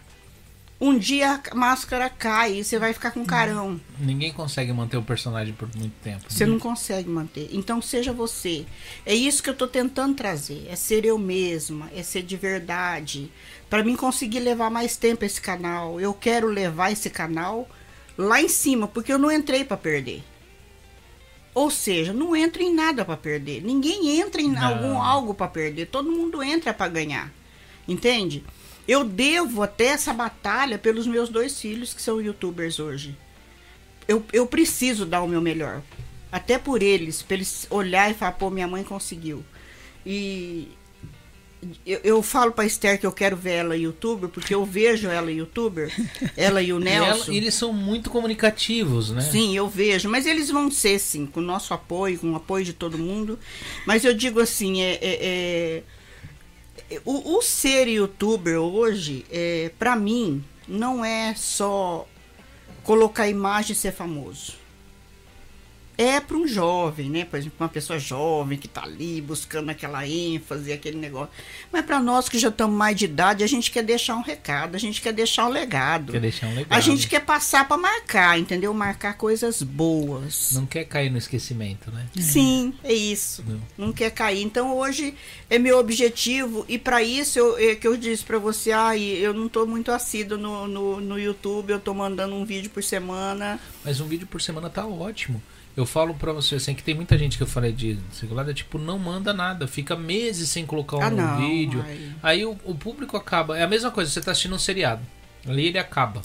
[0.80, 3.80] um dia a máscara cai e você vai ficar com carão.
[3.98, 6.24] Ninguém consegue manter o personagem por muito tempo.
[6.28, 6.52] Você né?
[6.52, 7.48] não consegue manter.
[7.52, 8.66] Então seja você.
[9.04, 10.66] É isso que eu tô tentando trazer.
[10.68, 13.30] É ser eu mesma, é ser de verdade.
[13.70, 15.98] Para mim conseguir levar mais tempo esse canal.
[16.00, 17.68] Eu quero levar esse canal
[18.18, 20.22] lá em cima, porque eu não entrei para perder.
[21.54, 23.62] Ou seja, não entro em nada para perder.
[23.62, 24.62] Ninguém entra em Não.
[24.62, 25.86] algum algo para perder.
[25.86, 27.32] Todo mundo entra para ganhar.
[27.88, 28.44] Entende?
[28.88, 33.16] Eu devo até essa batalha pelos meus dois filhos que são youtubers hoje
[34.08, 35.82] eu, eu preciso dar o meu melhor.
[36.30, 39.44] Até por eles, para eles olhar e falar, pô, minha mãe conseguiu.
[40.04, 40.68] E
[41.84, 45.32] eu, eu falo pra Esther que eu quero ver ela youtuber, porque eu vejo ela
[45.32, 45.92] youtuber,
[46.36, 47.32] ela e o E ela- Nelson.
[47.32, 49.20] e eles são muito comunicativos, né?
[49.22, 52.64] Sim, eu vejo, mas eles vão ser, sim, com o nosso apoio, com o apoio
[52.64, 53.36] de todo mundo.
[53.84, 55.82] Mas eu digo assim, é, é- é-
[57.04, 62.06] o, o ser youtuber hoje, é, para mim, não é só
[62.82, 64.54] colocar imagem e ser famoso.
[65.98, 67.24] É para um jovem, né?
[67.24, 71.30] Por exemplo, uma pessoa jovem que tá ali buscando aquela ênfase, aquele negócio.
[71.72, 74.74] Mas para nós que já estamos mais de idade, a gente quer deixar um recado,
[74.74, 76.12] a gente quer deixar um legado.
[76.12, 76.76] Quer deixar um legado.
[76.76, 78.74] A gente quer passar para marcar, entendeu?
[78.74, 80.52] Marcar coisas boas.
[80.52, 82.06] Não quer cair no esquecimento, né?
[82.20, 83.42] Sim, é isso.
[83.46, 83.86] Não.
[83.86, 84.42] Não quer cair.
[84.42, 85.14] Então hoje
[85.48, 89.32] é meu objetivo e para isso eu, é que eu disse para você, ai, eu
[89.32, 93.58] não tô muito assíduo no, no, no YouTube, eu tô mandando um vídeo por semana.
[93.82, 95.42] Mas um vídeo por semana tá ótimo.
[95.76, 98.78] Eu falo pra você assim que tem muita gente que eu falei de circulada, tipo,
[98.78, 101.84] não manda nada, fica meses sem colocar um Ah, não, vídeo.
[101.86, 102.12] ai.
[102.22, 103.58] Aí o, o público acaba.
[103.58, 105.02] É a mesma coisa, você tá assistindo um seriado.
[105.46, 106.22] Ali ele acaba.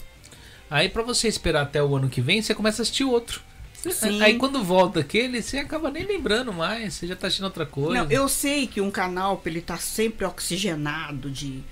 [0.70, 3.42] Aí pra você esperar até o ano que vem, você começa a assistir outro.
[3.90, 4.22] Sim.
[4.22, 8.04] Aí quando volta aquele, você acaba nem lembrando mais, você já tá assistindo outra coisa.
[8.04, 11.62] Não, eu sei que um canal, ele tá sempre oxigenado de,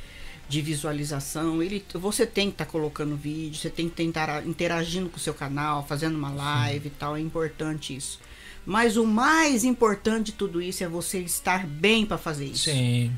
[0.51, 5.16] de visualização, ele, você tem que estar colocando vídeo, você tem que tentar interagindo com
[5.16, 8.18] o seu canal, fazendo uma live e tal, é importante isso.
[8.66, 12.64] Mas o mais importante de tudo isso é você estar bem para fazer isso.
[12.64, 13.10] Sim,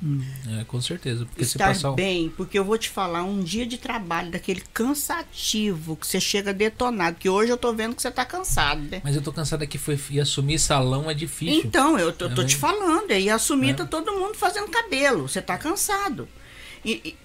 [0.60, 1.24] é, com certeza.
[1.26, 5.96] Porque estar passar bem, porque eu vou te falar, um dia de trabalho daquele cansativo,
[5.96, 9.00] que você chega detonado, que hoje eu tô vendo que você tá cansado, né?
[9.02, 11.62] Mas eu tô cansado que foi e assumir salão é difícil.
[11.64, 12.46] Então, eu tô, tô Também.
[12.46, 13.74] te falando, aí assumir É.
[13.74, 16.28] tá todo mundo fazendo cabelo, você tá cansado.
[16.84, 17.16] E,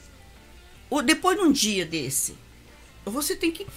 [0.91, 2.35] e o, depois de um dia desse,
[3.05, 3.71] você tem que Ah,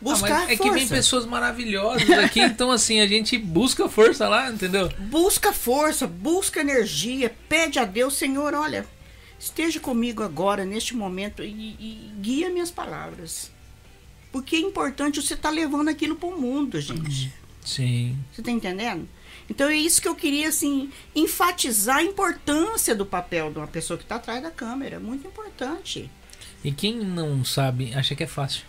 [0.00, 0.62] buscar mas é força.
[0.62, 4.88] que vem pessoas maravilhosas aqui, então assim, a gente busca força lá, entendeu?
[4.98, 8.86] Busca força, busca energia, pede a Deus, Senhor, olha,
[9.38, 13.50] esteja comigo agora, neste momento, e, e guia minhas palavras.
[14.32, 17.32] Porque é importante você estar levando aquilo para o mundo, gente.
[17.64, 18.16] Sim.
[18.32, 19.08] Você tá entendendo?
[19.48, 23.96] Então é isso que eu queria assim enfatizar a importância do papel de uma pessoa
[23.96, 26.10] que está atrás da câmera, muito importante.
[26.64, 28.64] E quem não sabe, acha que é fácil.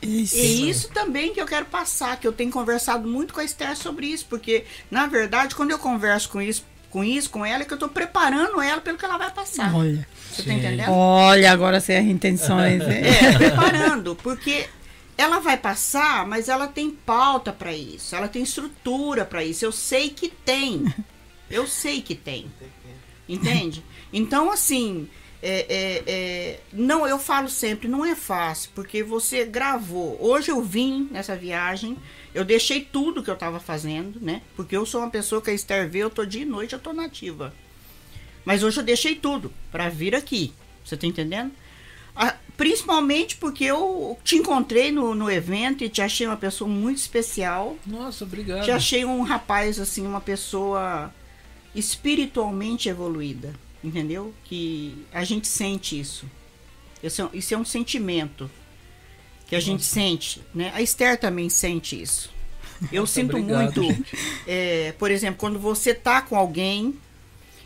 [0.00, 0.36] Isso.
[0.36, 3.76] E isso também que eu quero passar, que eu tenho conversado muito com a Esther
[3.76, 7.64] sobre isso, porque na verdade quando eu converso com isso, com isso, com ela, é
[7.64, 9.74] que eu estou preparando ela pelo que ela vai passar.
[9.74, 10.06] Olha.
[10.30, 10.48] Você Sim.
[10.48, 10.90] tá entendendo?
[10.90, 12.82] Olha, agora sem as intenções.
[12.82, 14.68] É, preparando, porque
[15.16, 19.64] ela vai passar, mas ela tem pauta para isso, ela tem estrutura para isso.
[19.64, 20.84] Eu sei que tem.
[21.50, 22.50] Eu sei que tem.
[23.28, 23.84] Entende?
[24.10, 25.06] Então, assim,
[25.42, 30.16] é, é, é, não, eu falo sempre, não é fácil, porque você gravou.
[30.20, 31.98] Hoje eu vim nessa viagem,
[32.32, 34.40] eu deixei tudo que eu estava fazendo, né?
[34.56, 36.78] Porque eu sou uma pessoa que a Esther vê, eu tô dia e noite, eu
[36.78, 37.52] tô nativa.
[38.44, 40.54] Mas hoje eu deixei tudo para vir aqui.
[40.84, 41.52] Você tá entendendo?
[42.56, 47.76] Principalmente porque eu te encontrei no, no evento e te achei uma pessoa muito especial.
[47.84, 48.64] Nossa, obrigado.
[48.64, 51.12] Te achei um rapaz, assim, uma pessoa
[51.74, 53.52] espiritualmente evoluída.
[53.82, 54.32] Entendeu?
[54.44, 56.26] Que a gente sente isso.
[57.02, 58.48] Isso é, isso é um sentimento
[59.48, 60.70] que a gente sente, né?
[60.72, 62.30] A Esther também sente isso.
[62.92, 64.06] Eu Nossa, sinto obrigado, muito,
[64.46, 66.94] é, por exemplo, quando você tá com alguém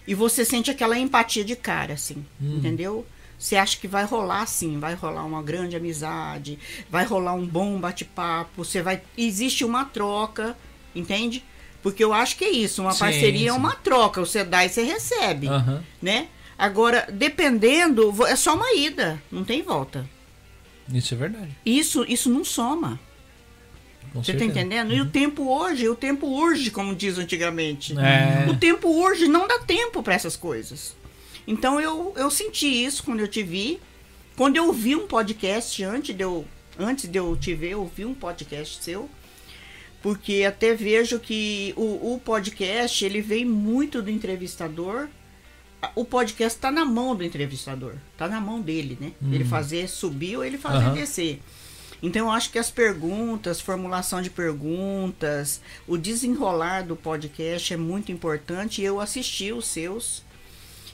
[0.07, 2.57] e você sente aquela empatia de cara, assim, Hum.
[2.57, 3.07] entendeu?
[3.39, 6.59] Você acha que vai rolar assim, vai rolar uma grande amizade,
[6.91, 9.03] vai rolar um bom bate-papo, você vai.
[9.17, 10.57] Existe uma troca,
[10.95, 11.45] entende?
[11.83, 13.59] Porque eu acho que é isso, uma Sim, parceria é sim.
[13.59, 15.85] uma troca, você dá e você recebe, Aham.
[16.01, 16.29] né?
[16.59, 20.09] Agora, dependendo, é só uma ida, não tem volta.
[20.93, 21.51] Isso é verdade.
[21.65, 22.99] Isso, isso não soma.
[24.13, 24.61] Com Você tá certeza.
[24.61, 24.95] entendendo?
[24.95, 27.93] E o tempo hoje, o tempo urge, como diz antigamente.
[27.99, 28.49] É.
[28.49, 30.97] O tempo urge, não dá tempo para essas coisas.
[31.47, 33.81] Então eu, eu senti isso quando eu te vi.
[34.37, 36.45] Quando eu vi um podcast antes de eu,
[36.79, 39.09] antes de eu te ver, eu vi um podcast seu.
[40.03, 45.09] Porque até vejo que o, o podcast, ele vem muito do entrevistador.
[45.95, 47.95] O podcast está na mão do entrevistador.
[48.13, 49.13] Está na mão dele, né?
[49.33, 50.95] Ele fazer subir ou ele fazer Aham.
[50.95, 51.41] descer.
[52.03, 58.13] Então eu acho que as perguntas, formulação de perguntas, o desenrolar do podcast é muito
[58.13, 58.83] importante.
[58.83, 60.23] Eu assisti os seus.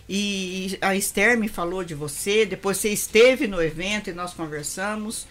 [0.09, 5.27] E a Esther me falou de você, depois você esteve no evento e nós conversamos.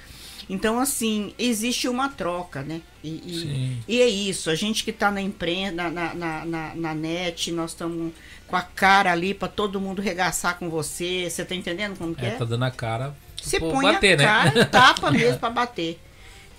[0.49, 2.81] Então, assim, existe uma troca, né?
[3.03, 3.83] E, e- Sim.
[3.87, 7.71] e é isso, a gente que tá na imprensa, na, na, na, na- net, nós
[7.71, 8.11] estamos
[8.47, 11.29] com a cara ali para todo mundo regaçar com você.
[11.29, 12.31] Você tá entendendo como que É, é?
[12.31, 13.15] tá dando a cara.
[13.41, 14.23] Você põe bater, a né?
[14.25, 15.99] cara e tapa mesmo para bater.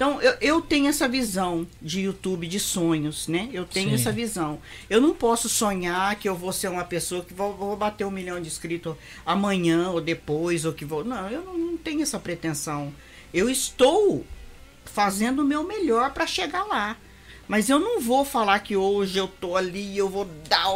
[0.03, 3.49] Então, eu, eu tenho essa visão de YouTube de sonhos, né?
[3.53, 3.95] Eu tenho Sim.
[3.95, 4.59] essa visão.
[4.91, 8.11] Eu não posso sonhar que eu vou ser uma pessoa que vou, vou bater um
[8.11, 11.05] milhão de inscritos amanhã ou depois, ou que vou.
[11.05, 12.93] Não, eu não, não tenho essa pretensão.
[13.33, 14.27] Eu estou
[14.85, 16.97] fazendo o meu melhor para chegar lá.
[17.47, 20.67] Mas eu não vou falar que hoje eu tô ali, eu vou dar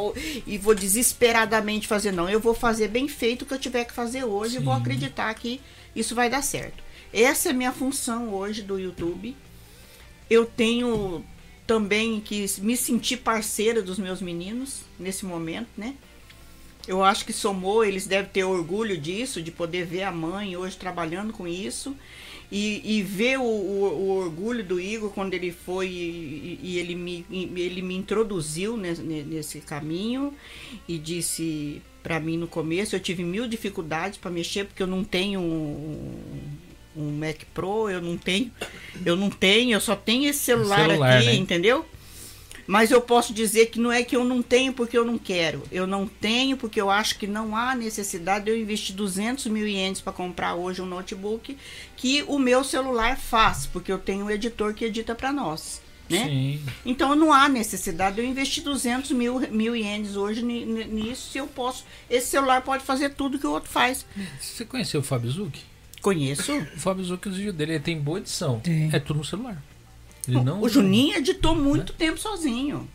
[0.47, 2.31] e vou desesperadamente fazer, não.
[2.31, 4.81] Eu vou fazer bem feito o que eu tiver que fazer hoje e vou Sim.
[4.83, 5.61] acreditar que
[5.97, 6.86] isso vai dar certo.
[7.13, 9.37] Essa é a minha função hoje do YouTube.
[10.29, 11.25] Eu tenho
[11.67, 15.95] também que me sentir parceira dos meus meninos nesse momento, né?
[16.87, 20.77] Eu acho que somou, eles devem ter orgulho disso, de poder ver a mãe hoje
[20.77, 21.97] trabalhando com isso.
[22.53, 26.95] E, e ver o, o- o orgulho do Igor quando ele foi e, e ele,
[26.95, 30.33] me, ele me introduziu nesse, nesse caminho
[30.87, 35.03] e disse para mim no começo, eu tive mil dificuldades para mexer porque eu não
[35.03, 35.41] tenho
[36.97, 38.51] um Mac Pro, eu não tenho,
[39.05, 41.35] eu não tenho, eu só tenho esse celular, Celular, aqui, né?
[41.35, 41.85] entendeu?
[42.69, 45.63] Mas eu posso dizer que não é que eu não tenho porque eu não quero.
[45.71, 49.69] Eu não tenho porque eu acho que não há necessidade de eu investir 200 mil
[49.69, 51.57] ienes para comprar hoje um notebook
[51.97, 55.81] que o meu celular faz, porque eu tenho um editor que edita para nós.
[56.11, 56.25] Né?
[56.25, 56.61] Sim.
[56.85, 61.31] Então não há necessidade de eu investir 200 mil, mil ienes hoje ni- ni- nisso
[61.31, 61.85] se eu posso.
[62.11, 64.05] Esse celular pode fazer tudo que o outro faz.
[64.41, 65.63] Você conheceu o Fábio Zucchi?
[66.07, 66.57] Conheço.
[66.57, 68.61] O Fábio Zucchi, os vídeos dele, ele tem boa edição.
[68.61, 68.89] Tem.
[68.93, 69.61] É tudo no celular.
[70.29, 72.89] Ele não, o Juninho editou muito tempo sozinho.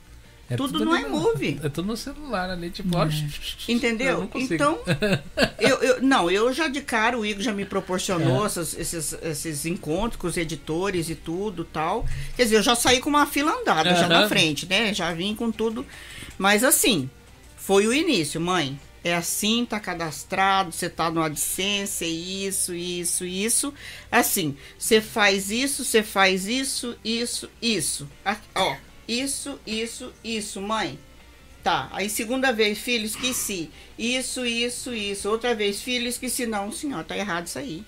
[0.49, 1.59] é tudo no ali iMovie.
[1.61, 3.09] É tudo no celular ali, tipo, ó, É.
[3.69, 4.29] Entendeu?
[4.33, 4.79] Eu então,
[5.59, 8.45] eu, eu- não, eu já de cara, o Igor já me proporcionou É.
[8.45, 12.05] essas- esses, esses encontros com os editores e tudo tal.
[12.37, 14.93] Quer dizer, eu já saí com uma fila andada já na frente, né?
[14.93, 15.85] Já vim com tudo.
[16.37, 17.09] Mas assim,
[17.57, 18.79] foi o início, mãe.
[19.03, 23.73] É assim, tá cadastrado, você tá no AdSense, é isso, isso, isso.
[24.11, 28.07] Assim, você faz isso, você faz isso, isso, isso.
[28.23, 28.75] Aqui, ó,
[29.07, 30.99] isso, isso, isso, mãe.
[31.63, 33.71] Tá, aí segunda vez, filho, esqueci.
[33.97, 35.29] Isso, isso, isso.
[35.29, 36.45] Outra vez, filho, esqueci.
[36.45, 37.83] Não, senhor, tá errado isso aí.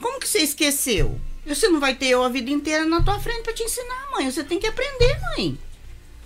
[0.00, 1.18] Como que você esqueceu?
[1.46, 4.30] Você não vai ter eu a vida inteira na tua frente pra te ensinar, mãe.
[4.30, 5.58] Você tem que aprender, mãe.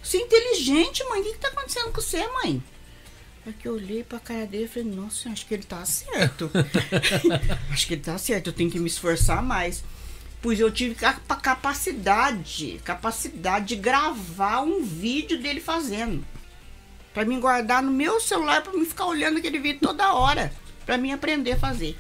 [0.02, 1.20] Você é inteligente, mãe.
[1.20, 2.62] O que, que tá acontecendo com você, mãe?
[3.46, 6.50] Aí que eu olhei pra cara dele e falei, nossa, acho que ele tá certo.
[7.70, 9.82] acho que ele tá certo, eu tenho que me esforçar mais.
[10.42, 16.24] Pois eu tive capa- capacidade, capacidade de gravar um vídeo dele fazendo.
[17.12, 20.52] Pra mim guardar no meu celular, pra mim ficar olhando aquele vídeo toda hora.
[20.86, 21.96] Pra mim aprender a fazer.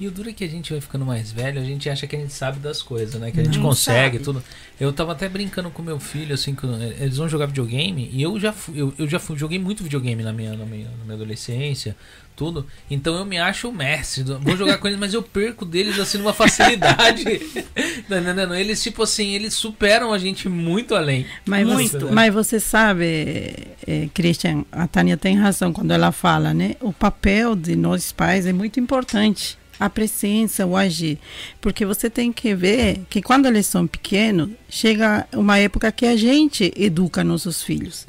[0.00, 2.14] E o duro é que a gente vai ficando mais velho, a gente acha que
[2.14, 3.30] a gente sabe das coisas, né?
[3.32, 4.24] Que a gente Não consegue sabe.
[4.24, 4.42] tudo.
[4.78, 6.64] Eu tava até brincando com meu filho, assim, que
[7.00, 10.22] eles vão jogar videogame, e eu já fui, eu, eu já fui, joguei muito videogame
[10.22, 11.96] na minha, na minha, na minha adolescência,
[12.38, 12.64] tudo.
[12.88, 14.22] Então eu me acho o mestre.
[14.22, 17.24] Vou jogar com eles, mas eu perco deles assim numa facilidade.
[18.08, 18.54] não, não, não.
[18.54, 21.26] Eles, tipo assim, eles superam a gente muito além.
[21.44, 21.98] Mas, Muito.
[21.98, 23.52] Você, mas você sabe,
[23.84, 26.76] eh, Christian, a Tânia tem razão quando ela fala, né?
[26.80, 29.58] O papel de nós pais é muito importante.
[29.78, 31.18] A presença, o agir.
[31.60, 36.16] Porque você tem que ver que quando eles são pequenos, chega uma época que a
[36.16, 38.06] gente educa nossos filhos.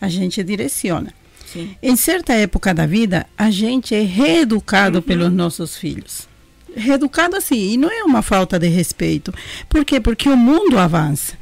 [0.00, 1.12] A gente direciona.
[1.46, 1.76] Sim.
[1.82, 6.28] Em certa época da vida, a gente é reeducado pelos nossos filhos.
[6.76, 9.32] Reeducado assim, e não é uma falta de respeito.
[9.68, 9.98] Por quê?
[9.98, 11.34] Porque o mundo avança.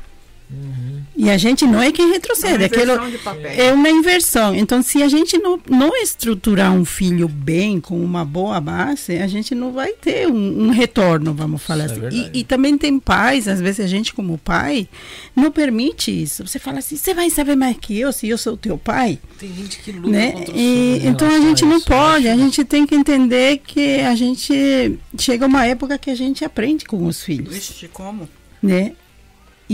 [1.16, 2.54] E a gente não é quem retrocede.
[2.54, 3.50] É uma aquilo inversão de papel.
[3.56, 4.54] é uma inversão.
[4.54, 9.26] Então, se a gente não, não estruturar um filho bem, com uma boa base, a
[9.28, 12.08] gente não vai ter um, um retorno, vamos falar Isso é assim.
[12.16, 12.30] verdade.
[12.34, 14.88] e, e também tem pais, às vezes a gente como pai,
[15.36, 16.46] não permite isso.
[16.46, 19.18] Você fala assim, você vai saber mais que eu, se eu sou teu pai?
[19.38, 20.32] Tem gente que luta né?
[20.32, 21.86] contra o E, então a gente não isso.
[21.86, 26.44] pode, a gente tem que entender que a gente chega uma época que a gente
[26.44, 28.28] aprende com os filhos, Vixe, como?
[28.62, 28.92] né?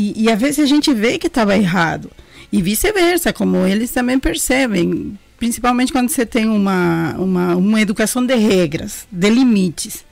[0.01, 2.11] E, e às vezes a gente vê que estava errado
[2.51, 8.35] e vice-versa, como eles também percebem, principalmente quando você tem uma, uma, uma educação de
[8.35, 10.07] regras, de limites.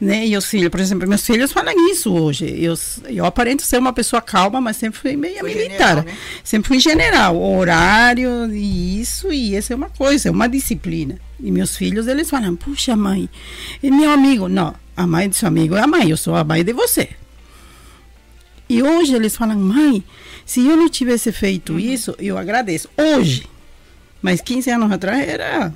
[0.00, 0.26] Né?
[0.26, 2.46] E os filhos, por exemplo, meus filhos falam isso hoje.
[2.60, 2.74] Eu,
[3.08, 5.68] eu aparento ser uma pessoa calma, mas sempre fui meio militar.
[5.68, 6.16] general, né?
[6.42, 11.20] Sempre fui general, horário e isso, e essa é uma coisa, é uma disciplina.
[11.38, 13.28] E meus filhos, eles falam, puxa mãe,
[13.80, 16.42] e meu amigo, não, a mãe do seu amigo é a mãe, eu sou a
[16.42, 17.10] mãe de você.
[18.70, 20.04] E hoje eles falam, mãe,
[20.46, 22.88] se eu não tivesse feito isso, eu agradeço.
[22.96, 23.44] Hoje.
[24.22, 25.74] Mas 15 anos atrás era,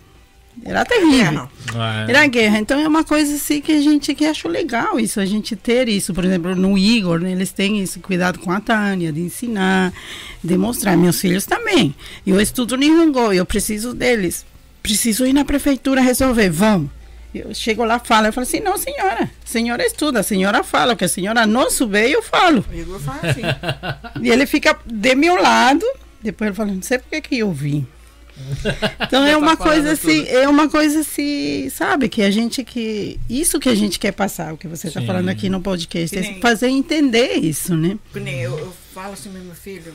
[0.65, 1.11] era terrível.
[1.19, 1.51] Guerra.
[1.75, 2.11] Ah, é.
[2.11, 2.61] Era guerra.
[2.61, 5.89] Então é uma coisa assim que a gente que acho legal isso, a gente ter
[5.89, 6.15] isso.
[6.15, 9.93] Por exemplo, no Igor, né, eles têm esse cuidado com a Tânia, de ensinar,
[10.43, 10.97] de mostrar.
[10.97, 11.93] Meus filhos também.
[12.25, 14.47] Eu estudo Nihongo, eu preciso deles.
[14.85, 16.49] Preciso ir na prefeitura resolver.
[16.49, 16.91] Vamos.
[17.35, 20.93] Eu chego lá, falo, eu falo assim, não, senhora, a senhora estuda, a senhora fala,
[20.93, 22.65] o que a senhora não souber, eu falo.
[23.05, 23.43] Fala assim.
[24.23, 25.85] E ele fica de meu lado,
[26.23, 27.87] depois ele fala, não sei por que que eu vim.
[29.01, 30.37] Então é Já uma tá coisa assim, tudo.
[30.37, 34.53] é uma coisa assim, sabe, que a gente que isso que a gente quer passar,
[34.53, 37.97] o que você está falando aqui no podcast, é nem- fazer entender isso, né?
[38.15, 39.95] Nem eu, eu falo assim, meu filho,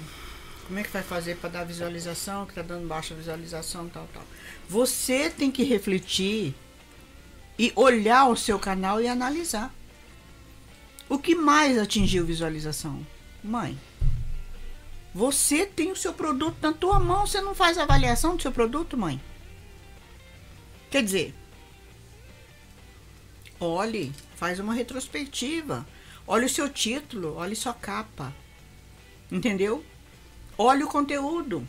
[0.68, 4.24] como é que vai fazer para dar visualização, que tá dando baixa visualização, tal, tal.
[4.70, 6.54] Você tem que refletir
[7.60, 9.76] e olhar o seu canal e analisar.
[11.10, 13.06] O que mais atingiu visualização?
[13.44, 13.78] Mãe,
[15.14, 18.98] você tem o seu produto na tua mão, você não faz avaliação do seu produto,
[18.98, 19.22] mãe?
[20.90, 21.36] Quer dizer,
[23.60, 25.86] olhe, faz uma retrospectiva.
[26.26, 28.34] Olha o seu título, olha sua capa.
[29.30, 29.84] Entendeu?
[30.58, 31.68] Olha o conteúdo.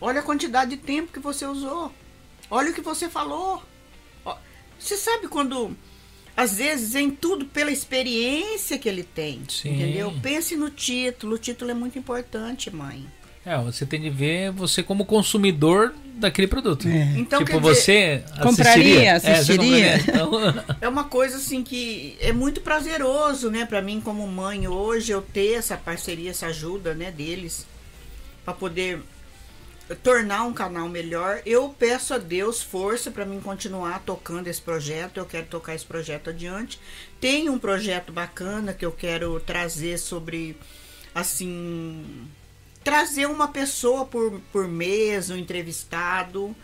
[0.00, 1.92] Olha a quantidade de tempo que você usou.
[2.50, 3.62] Olha o que você falou.
[4.82, 5.76] Você sabe quando
[6.36, 9.74] às vezes em tudo pela experiência que ele tem, Sim.
[9.74, 10.12] entendeu?
[10.22, 13.06] Pense no título, o título é muito importante, mãe.
[13.44, 16.86] É, você tem de ver você como consumidor daquele produto.
[16.88, 19.86] Então, tipo, dizer, você Compraria, assistiria?
[19.86, 20.12] É, compraria.
[20.62, 25.10] Então, É uma coisa assim que é muito prazeroso, né, Pra mim como mãe hoje
[25.10, 27.66] eu ter essa parceria, essa ajuda, né, deles
[28.44, 29.00] para poder
[29.96, 31.42] tornar um canal melhor.
[31.44, 35.18] Eu peço a Deus força para mim continuar tocando esse projeto.
[35.18, 36.78] Eu quero tocar esse projeto adiante.
[37.20, 40.56] Tem um projeto bacana que eu quero trazer sobre
[41.14, 42.26] assim,
[42.82, 46.54] trazer uma pessoa por, por mês, um entrevistado,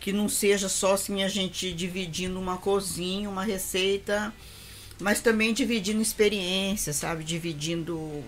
[0.00, 4.32] que não seja só assim a gente dividindo uma cozinha, uma receita,
[5.00, 7.24] mas também dividindo experiência, sabe?
[7.24, 8.22] Dividindo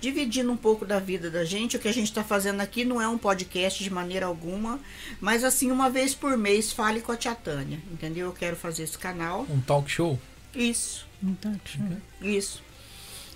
[0.00, 1.76] dividindo um pouco da vida da gente.
[1.76, 4.78] O que a gente está fazendo aqui não é um podcast de maneira alguma,
[5.20, 8.26] mas assim, uma vez por mês, fale com a Tia Tânia, entendeu?
[8.26, 9.46] Eu quero fazer esse canal.
[9.50, 10.18] um talk show.
[10.54, 11.58] Isso, Então,
[12.22, 12.62] isso.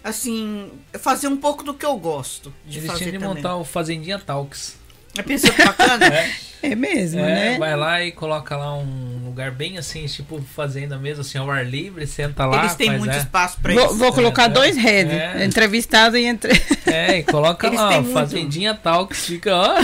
[0.02, 3.34] Assim, fazer um pouco do que eu gosto de Eles fazer tinham de também.
[3.36, 4.79] montar o Fazendinha Talks.
[5.16, 6.06] É pensou que bacana?
[6.62, 7.58] É mesmo, É, né?
[7.58, 11.64] vai lá e coloca lá um lugar bem assim, tipo fazenda mesmo, assim, ao ar
[11.66, 12.58] livre, senta lá.
[12.60, 13.16] Eles têm muito é.
[13.16, 13.94] espaço para Vou, isso.
[13.96, 15.42] vou colocar É, dois heads, é.
[15.46, 16.52] entrevistado e entre.
[16.86, 18.02] É, e coloca Eles lá, ó.
[18.04, 19.74] Fazendinha tal, que fica, ó.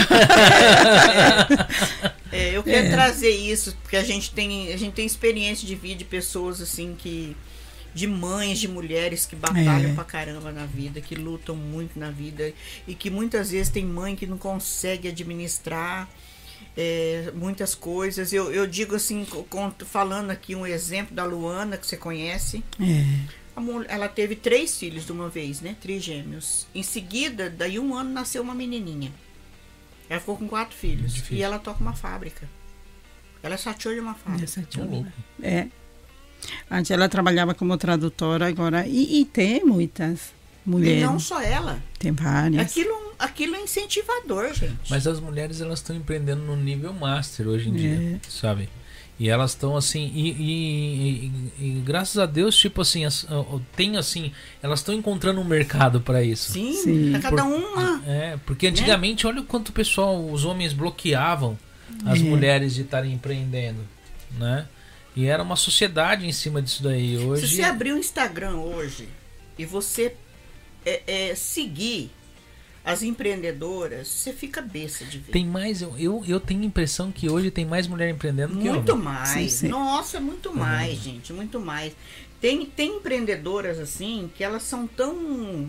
[2.31, 2.91] É, eu quero É.
[2.91, 6.95] trazer isso, porque a gente tem, a gente tem experiência de vida de pessoas assim
[6.97, 7.35] que.
[7.97, 9.93] De mães, de mulheres que batalham É.
[9.95, 12.53] pra caramba na vida, que lutam muito na vida
[12.87, 16.07] e que muitas vezes tem mãe que não consegue administrar
[16.75, 18.31] é, muitas coisas.
[18.31, 22.63] Eu, eu digo assim, co- con- falando aqui um exemplo da Luana, que você conhece.
[22.79, 23.03] É.
[23.55, 25.75] A mul- ela teve três filhos de uma vez, né?
[25.81, 26.67] Três gêmeos.
[26.75, 29.11] Em seguida, daí um ano, nasceu uma menininha.
[30.07, 31.13] Ela ficou com quatro filhos.
[31.15, 31.37] Difícil.
[31.37, 32.47] E ela toca uma fábrica.
[33.41, 34.63] Ela é satiou de uma fábrica.
[34.69, 35.11] Tia Ô, louco.
[35.41, 35.67] É.
[36.69, 38.85] Antes ela trabalhava como tradutora, agora.
[38.87, 40.33] E, e tem muitas
[40.65, 41.03] E mulheres.
[41.03, 41.79] não só ela.
[41.99, 42.61] Tem várias.
[42.71, 44.77] Aquilo, aquilo é incentivador, gente.
[44.89, 47.77] Mas as mulheres elas estão empreendendo no nível master hoje em É.
[47.77, 48.69] dia, sabe?
[49.19, 53.25] E elas estão assim, e, e- e- e graças a Deus, tipo assim, as-
[53.75, 56.51] tem assim, elas estão encontrando um mercado para isso.
[56.51, 57.19] Sim, Sim.
[57.19, 58.03] cada uma.
[58.05, 61.57] É, porque antigamente, olha o quanto o pessoal, os homens bloqueavam
[62.05, 62.23] as É.
[62.23, 63.79] mulheres de estarem empreendendo,
[64.37, 64.67] né?
[65.17, 67.17] E era uma sociedade em cima disso daí.
[67.17, 69.09] Se Hoje, você abrir o Instagram hoje
[69.57, 70.15] e você
[70.85, 72.11] é, é, seguir
[72.85, 75.31] as empreendedoras, você fica besta de ver.
[75.31, 78.69] tem mais, eu, eu, eu tenho a impressão que hoje tem mais mulher empreendendo que
[78.69, 79.29] Muito mais.
[79.29, 79.67] Sim, sim.
[79.69, 81.33] Nossa, muito mais, gente.
[81.33, 81.93] Muito mais.
[82.39, 85.67] Tem, tem empreendedoras assim que elas são tão.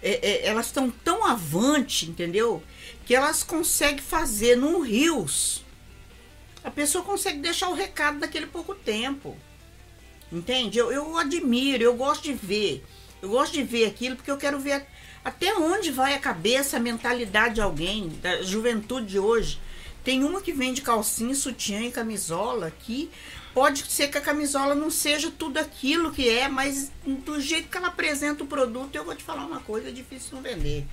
[0.00, 2.62] é, é, elas estão tão avante, entendeu?
[3.04, 5.66] Que elas conseguem fazer num rios.
[6.64, 9.36] A pessoa consegue deixar o recado naquele pouco tempo.
[10.30, 10.78] Entende?
[10.78, 12.84] Eu, eu admiro, eu gosto de ver.
[13.22, 14.86] Eu gosto de ver aquilo porque eu quero ver
[15.24, 19.60] até onde vai a cabeça, a mentalidade de alguém, da juventude de hoje.
[20.04, 23.10] Tem uma que vende calcinha, sutiã e camisola que
[23.52, 27.76] pode ser que a camisola não seja tudo aquilo que é, mas do jeito que
[27.76, 30.86] ela apresenta o produto, eu vou te falar uma coisa, é difícil não vender.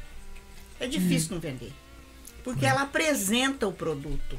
[0.79, 1.71] É difícil não vender.
[2.43, 4.37] Porque ela apresenta o produto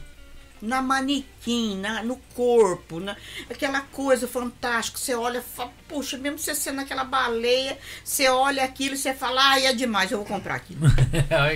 [0.61, 3.17] na manequim, na, no corpo, na,
[3.51, 4.99] aquela coisa fantástica.
[4.99, 9.13] Você olha, e fala, puxa, mesmo você sendo aquela baleia, você olha aquilo e você
[9.15, 10.81] fala, ah, é demais, eu vou comprar aquilo.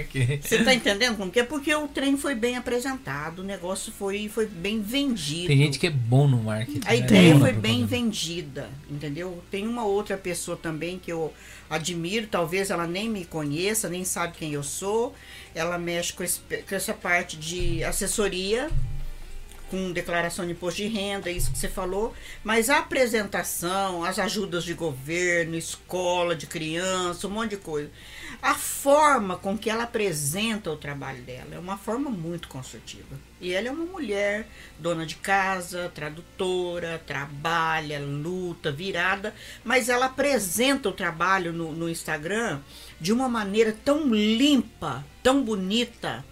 [0.00, 0.40] Ok.
[0.42, 1.44] Você tá entendendo como que é?
[1.44, 5.48] Porque o trem foi bem apresentado, o negócio foi, foi bem vendido.
[5.48, 6.80] Tem gente que é bom no marketing.
[6.86, 6.96] A né?
[6.98, 9.42] ideia foi bem vendida, entendeu?
[9.50, 11.32] Tem uma outra pessoa também que eu
[11.68, 15.14] admiro, talvez ela nem me conheça, nem sabe quem eu sou.
[15.54, 18.70] Ela mexe com, esse- com essa parte de assessoria,
[19.70, 22.12] com declaração de imposto de renda, isso que você falou.
[22.42, 27.90] Mas a apresentação, as ajudas de governo, escola de criança, um monte de coisa.
[28.42, 33.18] A forma com que ela apresenta o trabalho dela é uma forma muito construtiva.
[33.40, 34.46] E ela é uma mulher,
[34.78, 39.34] dona de casa, tradutora, trabalha, luta, virada,
[39.64, 42.60] mas ela apresenta o trabalho no, no Instagram
[43.00, 46.24] de uma maneira tão limpa, tão bonita.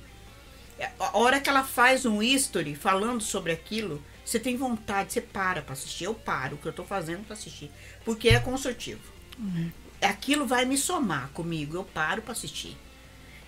[0.98, 5.62] A hora que ela faz um history falando sobre aquilo, você tem vontade, você para
[5.62, 6.04] para assistir.
[6.04, 7.70] Eu paro o que eu tô fazendo para assistir,
[8.04, 9.00] porque é construtivo.
[10.00, 12.76] Aquilo vai me somar comigo, eu paro para assistir.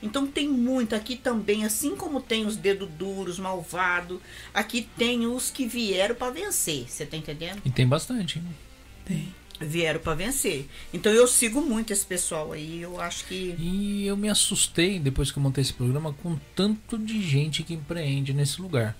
[0.02, 4.20] Então tem muito aqui também, assim como tem os dedos duros, malvado,
[4.54, 6.88] aqui tem os que vieram para vencer.
[6.88, 7.60] Você tá entendendo?
[7.64, 8.44] E tem bastante, hein?
[9.04, 9.34] Tem.
[9.60, 10.66] Vieram para vencer.
[10.92, 15.30] Então eu sigo muito esse pessoal aí, eu acho que E eu me assustei depois
[15.30, 18.96] que eu montei esse programa com tanto de gente que empreende nesse lugar.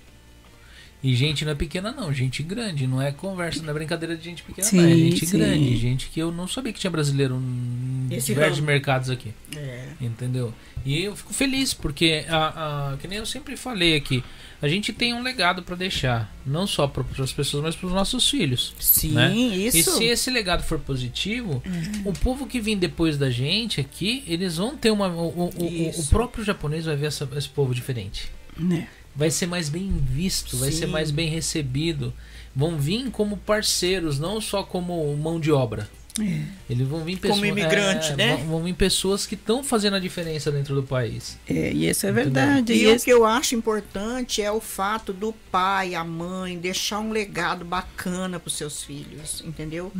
[1.02, 4.22] E gente não é pequena não, gente grande, não é conversa, não é brincadeira de
[4.22, 5.38] gente pequena, não, é Sim, gente sim.
[5.38, 8.66] grande, gente que eu não sabia que tinha brasileiro em Esse diversos ramo.
[8.66, 10.52] mercados aqui, é, entendeu?
[10.84, 14.22] E eu fico feliz porque a, a, que nem eu sempre falei aqui,
[14.62, 17.92] a gente tem um legado para deixar, não só para as pessoas, mas para os
[17.92, 18.74] nossos filhos.
[18.78, 19.34] sim, né?
[19.34, 19.76] isso.
[19.78, 21.62] E se esse legado for positivo,
[22.04, 25.08] o povo que vem depois da gente aqui, eles vão ter uma.
[25.08, 28.30] O, o- o- próprio japonês vai ver essa- esse povo diferente.
[28.58, 28.86] Né?
[29.16, 30.92] Vai ser mais bem visto, vai ser Sim.
[30.92, 32.12] mais bem recebido.
[32.54, 35.88] Vão vir como parceiros, não só como mão de obra.
[36.20, 36.42] É.
[36.68, 37.48] Eles vão vir Como pessoas.
[37.48, 38.36] imigrante, é, né?
[38.46, 41.38] Vão, vir pessoas que estão fazendo a diferença dentro do país.
[41.48, 42.72] É, e isso é verdade.
[42.72, 46.58] E E o esse- que eu acho importante é o fato do pai, a mãe,
[46.58, 49.92] deixar um legado bacana para os seus filhos, entendeu?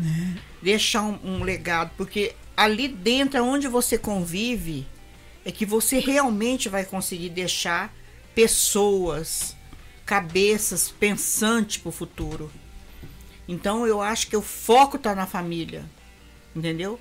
[0.60, 4.86] Deixar um, um legado, porque ali dentro, onde você convive,
[5.44, 7.94] é que você realmente vai conseguir deixar
[8.34, 9.54] pessoas,
[10.04, 12.50] cabeças pensantes para o futuro.
[13.48, 15.84] Então eu acho que o foco está na família,
[16.54, 16.98] entendeu?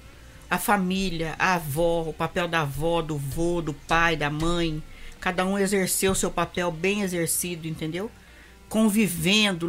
[0.50, 4.82] A família, a avó, o papel da avó, do vô, do pai, da mãe,
[5.20, 8.10] cada um exercer o seu papel bem exercido, entendeu?
[8.68, 9.68] Convivendo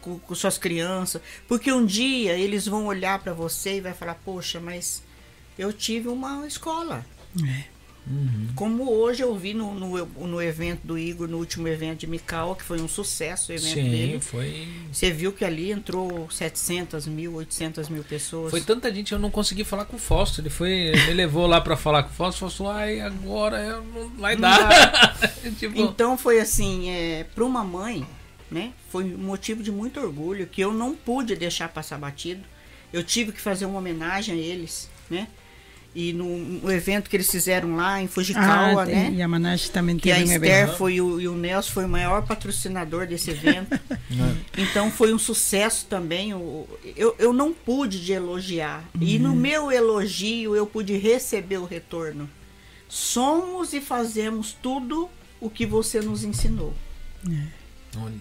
[0.00, 4.14] com, com- suas crianças, porque um dia eles vão olhar para você e vai falar:
[4.24, 5.02] Poxa, mas
[5.58, 7.04] eu tive uma escola.
[8.54, 12.56] Como hoje eu vi no, no, no evento do Igor, no último evento de Mical,
[12.56, 14.20] que foi um sucesso o evento Sim, dele.
[14.20, 14.68] foi.
[14.90, 18.50] Você viu que ali entrou 700 mil, 800 mil pessoas.
[18.50, 20.40] Foi tanta gente, eu não consegui falar com o Fausto.
[20.40, 22.40] Ele foi, me levou lá pra falar com o Fausto.
[22.40, 25.18] Fausto falou, ai, agora eu não vai Não dar.
[25.58, 28.06] tipo, Então foi assim, é, para uma mãe,
[28.50, 28.72] né?
[28.88, 32.42] Foi um motivo de muito orgulho que eu não pude deixar passar batido.
[32.92, 35.28] Eu tive que fazer uma homenagem a eles, né?
[36.00, 39.10] E no, evento que eles fizeram lá em Fujikawa, Ah, né?
[39.16, 40.76] Yamanashi também Que a teve um Esther evento.
[40.76, 43.76] foi o, e o Nelson foi o maior patrocinador desse evento.
[44.56, 46.32] então foi um sucesso também.
[46.34, 48.84] o- Eu, eu não pude de elogiar.
[49.00, 52.30] E no meu elogio eu pude receber o retorno.
[52.88, 55.10] Somos e fazemos tudo
[55.40, 56.74] o que você nos ensinou.
[57.96, 58.14] olha,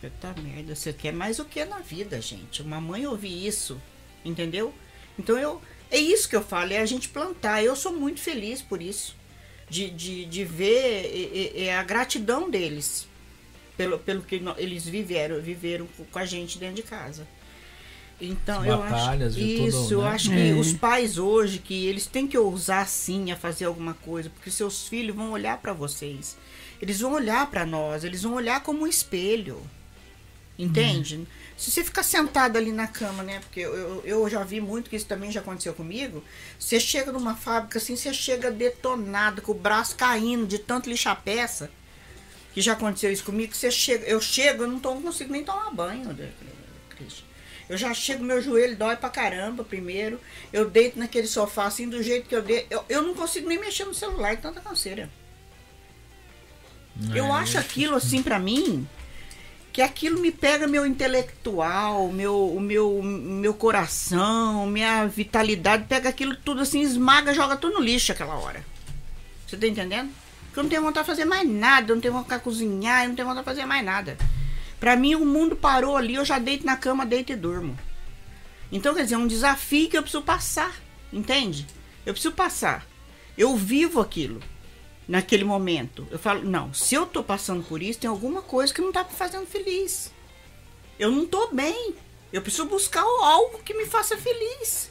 [0.00, 2.62] Puta merda, você quer mais o que na vida, gente?
[2.62, 3.78] Uma mãe ouvir isso,
[4.24, 4.72] entendeu?
[5.18, 5.60] Então eu.
[5.90, 7.62] É isso que eu falo, é a gente plantar.
[7.64, 9.16] Eu sou muito feliz por isso.
[9.70, 13.06] De, de, de ver é, é, é a gratidão deles
[13.76, 17.26] pelo, pelo que no- eles viveram, viveram com- a gente dentro de casa.
[18.20, 20.08] Então, As eu batalhas acho, e tudo, isso, eu né?
[20.08, 20.52] acho que É.
[20.54, 24.88] os pais hoje, que eles têm que ousar sim a fazer alguma coisa, porque seus
[24.88, 26.36] filhos vão olhar para vocês.
[26.82, 29.60] Eles vão olhar para nós, eles vão olhar como um espelho.
[30.58, 31.26] Entende?
[31.58, 33.40] Se você ficar sentado ali na cama, né?
[33.40, 36.22] Porque eu, eu, eu já vi muito que isso também já aconteceu comigo.
[36.56, 41.20] Você chega numa fábrica assim, você chega detonado, com o braço caindo de tanto lixar
[41.20, 41.68] peça.
[42.54, 45.32] Que já aconteceu isso comigo, que você chega, eu chego, eu não, tô, não consigo
[45.32, 46.16] nem tomar banho.
[47.68, 50.20] Eu já chego, meu joelho dói pra caramba primeiro.
[50.52, 52.68] Eu deito naquele sofá assim, do jeito que eu deito.
[52.70, 55.10] Eu, eu não consigo nem mexer no celular, tanta canseira.
[57.12, 58.88] Eu É, acho aquilo assim pra mim
[59.78, 66.34] que aquilo me pega meu intelectual, meu, o meu, meu coração, minha vitalidade, pega aquilo
[66.34, 68.66] tudo assim, esmaga, joga tudo no lixo aquela hora.
[69.46, 70.10] Você tá entendendo?
[70.46, 73.04] Porque eu não tenho vontade de fazer mais nada, eu não tenho vontade de cozinhar,
[73.04, 74.18] eu não tenho vontade de fazer mais nada.
[74.80, 77.78] Pra mim o mundo parou ali, eu já deito na cama, deito e durmo.
[78.72, 80.74] Então, quer dizer, é um desafio que eu preciso passar,
[81.12, 81.64] entende?
[82.04, 82.84] Eu preciso passar.
[83.36, 84.42] Eu vivo aquilo
[85.08, 86.06] naquele momento.
[86.10, 89.02] Eu falo, não, se eu tô passando por isso, tem alguma coisa que não tá
[89.02, 90.12] me fazendo feliz.
[90.98, 91.94] Eu não tô bem.
[92.30, 94.90] Eu preciso buscar algo que me faça feliz.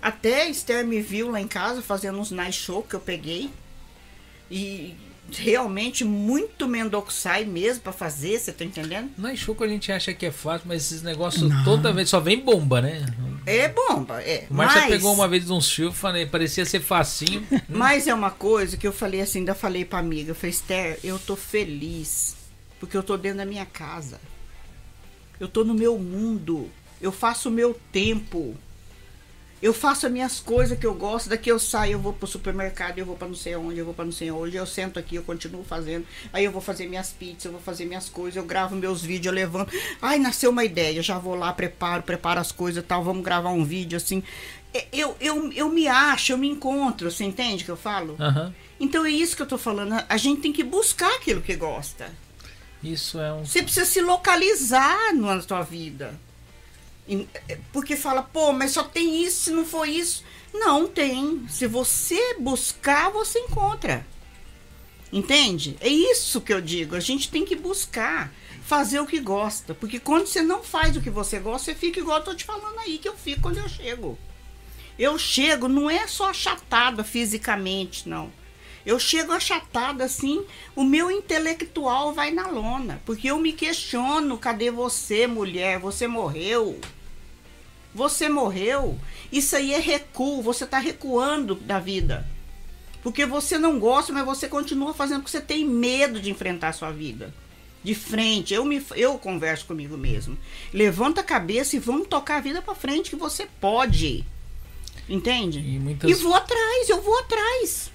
[0.00, 3.50] Até a Esther me viu lá em casa fazendo uns night show que eu peguei.
[4.50, 4.94] E
[5.40, 9.10] realmente muito mendoxai mesmo pra fazer, você tá entendendo?
[9.16, 12.08] Não é show que a gente acha que é fácil, mas esses negócios toda vez
[12.08, 13.06] só vem bomba, né?
[13.46, 14.46] É bomba, é.
[14.50, 17.46] O Márcia mas, pegou uma vez uns fios, falei, parecia ser facinho.
[17.68, 20.98] mas é uma coisa que eu falei assim, ainda falei pra amiga, eu falei, Esther,
[21.02, 22.36] eu tô feliz,
[22.78, 24.20] porque eu tô dentro da minha casa.
[25.40, 26.70] Eu tô no meu mundo.
[27.00, 28.56] Eu faço o meu tempo.
[29.62, 31.28] Eu faço as minhas coisas que eu gosto.
[31.28, 33.94] Daqui eu saio, eu vou pro supermercado, eu vou pra não sei onde, eu vou
[33.94, 34.56] pra não sei onde.
[34.56, 36.04] Eu sento aqui, eu continuo fazendo.
[36.32, 39.26] Aí eu vou fazer minhas pizzas, eu vou fazer minhas coisas, eu gravo meus vídeos,
[39.26, 39.72] eu levanto.
[40.02, 43.50] Ai, nasceu uma ideia, já vou lá, preparo, preparo as coisas e tal, vamos gravar
[43.50, 44.22] um vídeo assim.
[44.74, 48.16] É, Eu, eu, eu me acho, eu me encontro, você entende o que eu falo?
[48.18, 48.52] Aham.
[48.80, 49.94] Então é isso que eu tô falando.
[50.08, 52.10] A gente tem que buscar aquilo que gosta.
[52.82, 53.44] Isso é um.
[53.44, 56.18] Você precisa se localizar na sua vida.
[57.08, 60.22] E- é, Porque fala, pô, mas só tem isso, se não for isso.
[60.54, 61.46] Não tem.
[61.48, 64.06] Se você buscar, você encontra.
[65.12, 65.76] Entende?
[65.80, 66.94] É isso que eu digo.
[66.96, 68.32] A gente tem que buscar
[68.64, 69.74] fazer o que gosta.
[69.74, 72.44] Porque quando você não faz o que você gosta, você fica igual eu tô te
[72.44, 74.18] falando aí, que eu fico quando eu chego.
[74.98, 78.30] Eu chego, não é só achatada fisicamente, não.
[78.84, 80.44] Eu chego achatada assim,
[80.74, 83.00] o meu intelectual vai na lona.
[83.06, 85.78] Porque eu me questiono: cadê você, mulher?
[85.78, 86.80] Você morreu?
[87.94, 88.98] Você morreu?
[89.30, 92.26] Isso aí é recuo, você está recuando da vida.
[93.02, 96.72] Porque você não gosta, mas você continua fazendo porque você tem medo de enfrentar a
[96.72, 97.34] sua vida.
[97.84, 100.38] De frente, eu, me, eu converso comigo mesmo.
[100.72, 104.24] Levanta a cabeça e vamos tocar a vida para frente, que você pode.
[105.08, 105.58] Entende?
[105.58, 107.90] E muitas- E vou atrás, eu vou atrás.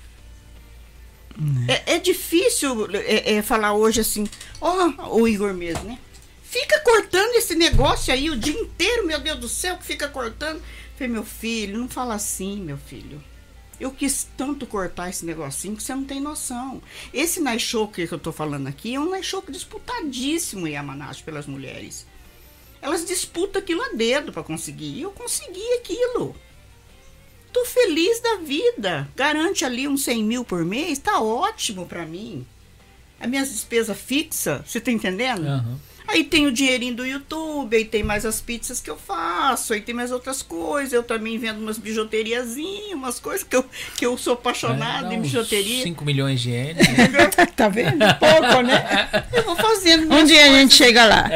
[1.67, 4.27] É, é difícil é, é, falar hoje assim,
[4.59, 5.99] ó, o Igor mesmo, né?
[6.41, 10.61] Fica cortando esse negócio aí o dia inteiro, meu Deus do céu, que fica cortando.
[10.95, 13.21] Falei, meu filho, não fala assim, meu filho.
[13.79, 16.81] Eu quis tanto cortar esse negocinho que você não tem noção.
[17.13, 22.07] Esse night que eu tô falando aqui é um night disputadíssimo em Yamanashi pelas mulheres.
[22.81, 24.97] Elas disputam aquilo a dedo para conseguir.
[24.97, 26.35] E eu consegui aquilo.
[27.57, 29.07] Tô feliz da vida.
[29.15, 32.45] Garante ali uns 100 mil por mês, tá ótimo pra mim.
[33.19, 35.47] As minhas despesas fixas, você tá entendendo?
[35.47, 35.79] Aham.
[36.07, 39.81] Aí tem o dinheirinho do YouTube, aí tem mais as pizzas que eu faço, aí
[39.81, 40.93] tem mais outras coisas.
[40.93, 43.65] Eu também vendo umas bijuteriazinhas, umas coisas que eu,
[43.97, 45.83] que eu sou apaixonada É, em bijuteria.
[45.83, 46.87] 5 milhões de ienes.
[47.55, 47.99] tá vendo?
[48.19, 49.09] Pouco, né?
[49.33, 50.03] Eu vou fazendo.
[50.13, 50.61] Um dia a coisas.
[50.61, 51.29] gente chega lá.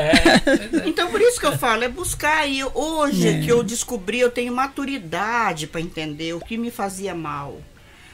[0.85, 4.53] Então por isso que eu falo, é buscar e hoje que eu descobri, eu tenho
[4.53, 7.59] maturidade para entender o que me fazia mal.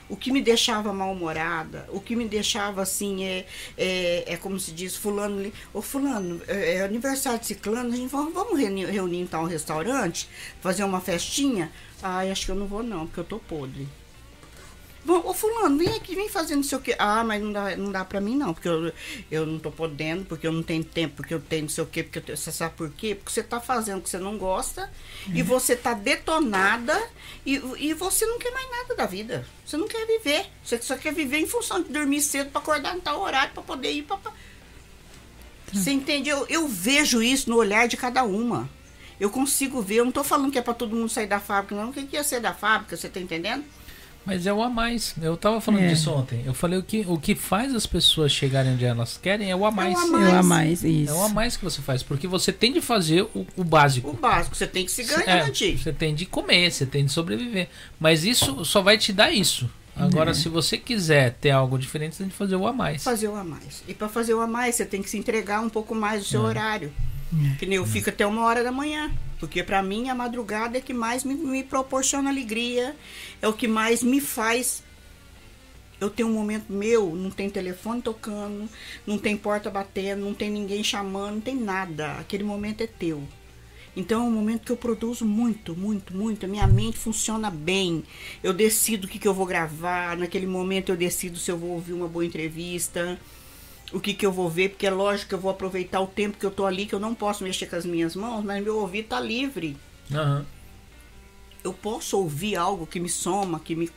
[0.09, 3.45] O que me deixava mal-humorada, o que me deixava assim, é,
[3.77, 8.09] é, é como se diz, fulano, ô fulano, é, é aniversário de ciclano, a gente
[8.09, 10.29] vamos, vamos reunir, reunir em tal restaurante,
[10.61, 11.71] fazer uma festinha?
[12.01, 13.87] Ai, acho que eu não vou não, porque eu tô podre.
[15.07, 16.93] Bom, ô fulano, vem aqui, vem fazer não sei o quê.
[16.99, 18.91] Ah, mas não dá, não dá pra mim não, porque eu,
[19.31, 21.87] eu não tô podendo, porque eu não tenho tempo, porque eu tenho não sei o
[21.87, 23.15] quê, porque eu tenho, você sabe por quê?
[23.15, 24.91] Porque você tá fazendo o que você não gosta
[25.33, 27.01] e você tá detonada
[27.45, 29.45] e, e você não quer mais nada da vida.
[29.65, 30.45] Você não quer viver.
[30.61, 33.63] Você só quer viver em função de dormir cedo pra acordar em tal horário, pra
[33.63, 34.17] poder ir pra...
[34.17, 34.33] pra-
[35.73, 36.29] Você entende?
[36.29, 38.69] Eu, eu vejo isso no olhar de cada uma.
[39.19, 41.75] Eu consigo ver, eu não tô falando que é pra todo mundo sair da fábrica,
[41.75, 41.91] não.
[41.91, 43.63] O que que é ser da fábrica, você tá entendendo?
[44.27, 45.15] Mas é o a mais.
[45.21, 45.87] Eu tava falando É.
[45.87, 46.43] disso ontem.
[46.45, 49.65] Eu falei o que, o que faz as pessoas chegarem onde elas querem é o
[49.65, 49.97] a mais.
[49.97, 50.33] a Eu mais.
[50.33, 51.09] a mais, isso.
[51.09, 52.03] É o a mais que você faz.
[52.03, 54.09] Porque você tem de fazer o, o básico.
[54.09, 55.77] O básico, você tem que se É, garantir.
[55.77, 57.69] você tem de comer, você tem de sobreviver.
[57.97, 59.69] Mas isso só vai te dar isso.
[59.95, 63.03] Agora, se você quiser ter algo diferente, você tem de fazer o a mais.
[63.03, 63.81] fazer o a mais.
[63.87, 66.27] E para fazer o a mais, você tem que se entregar um pouco mais do
[66.27, 66.91] seu horário.
[67.59, 69.11] Que nem eu fico até uma hora da manhã.
[69.39, 72.95] Porque para mim a madrugada é que mais me, me proporciona alegria,
[73.41, 74.83] é o que mais me faz.
[75.99, 78.69] Eu tenho um momento meu, não tem telefone tocando,
[79.05, 82.13] não tem porta batendo, não tem ninguém chamando, não tem nada.
[82.13, 83.23] Aquele momento é teu.
[83.95, 86.45] Então é um momento que eu produzo muito, muito, muito.
[86.45, 88.03] A minha mente funciona bem.
[88.43, 90.15] Eu decido o que, que eu vou gravar.
[90.15, 93.19] Naquele momento eu decido se eu vou ouvir uma boa entrevista.
[93.93, 96.37] O que, que eu vou ver, porque é lógico que eu vou aproveitar o tempo
[96.37, 98.77] que eu tô ali, que eu não posso mexer com as minhas mãos, mas meu
[98.77, 99.77] ouvido tá livre.
[100.11, 100.45] Aham.
[101.63, 103.89] Eu posso ouvir algo que me soma, que me,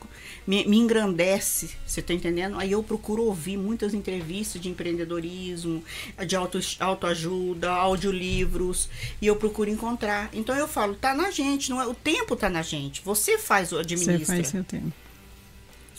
[0.45, 2.59] me, me engrandece, você tá entendendo?
[2.59, 5.81] Aí eu procuro ouvir muitas entrevistas de empreendedorismo,
[6.25, 8.89] de auto, autoajuda, audiolivros,
[9.21, 10.29] e eu procuro encontrar.
[10.33, 11.87] Então eu falo, tá na gente, não é?
[11.87, 13.01] O tempo tá na gente.
[13.05, 14.25] Você faz o Você administra.
[14.25, 14.91] faz seu tempo.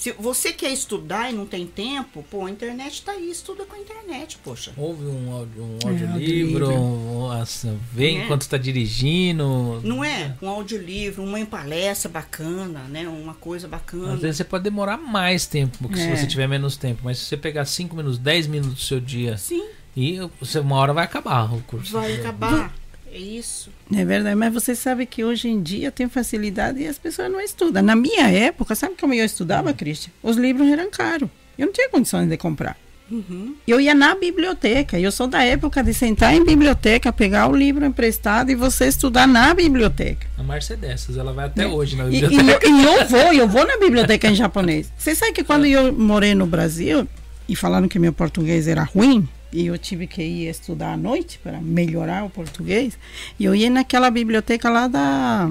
[0.03, 3.77] Se você quer estudar e não tem tempo, pô, a internet tá aí, estuda com
[3.77, 4.73] a internet, poxa.
[4.77, 6.73] Ouve um, áudio- um É, audiolivro, audiolivro.
[6.73, 8.25] um, assim, vê É.
[8.25, 9.81] enquanto está dirigindo.
[9.85, 10.35] Não é?
[10.43, 13.07] Um audiolivro, uma palestra bacana, né?
[13.07, 14.15] Uma coisa bacana.
[14.15, 16.17] Às vezes você pode demorar mais tempo, porque se É.
[16.17, 17.03] você tiver menos tempo.
[17.05, 19.65] Mas se você pegar 5 minutos, 10 minutos do seu dia Sim,
[19.97, 21.93] e você, uma hora vai acabar o curso.
[21.93, 22.75] vai acabar.
[23.15, 23.71] É isso.
[23.95, 27.41] É verdade, mas você sabe que hoje em dia tem facilidade e as pessoas não
[27.41, 27.83] estudam.
[27.83, 30.11] Na minha época, sabe como eu estudava, Cristian?
[30.23, 31.29] Os livros eram caros.
[31.59, 32.77] Eu não tinha condições de comprar.
[33.11, 33.55] Uhum.
[33.69, 34.99] Eu ia na biblioteca.
[34.99, 39.27] Eu sou da época de sentar em biblioteca, pegar o livro emprestado e você estudar
[39.29, 40.27] na biblioteca.
[40.39, 41.67] A Márcia é dessas, ela vai até É.
[41.67, 42.67] hoje na E, e biblioteca.
[42.67, 44.91] eu, e eu vou, eu vou na biblioteca em japonês.
[44.97, 47.07] Você sabe que quando eu morei no Brasil
[47.47, 51.39] e falaram que meu português era ruim, e eu tive que ir estudar à noite
[51.43, 52.99] para melhorar o português,
[53.39, 55.49] e eu ia naquela biblioteca lá da.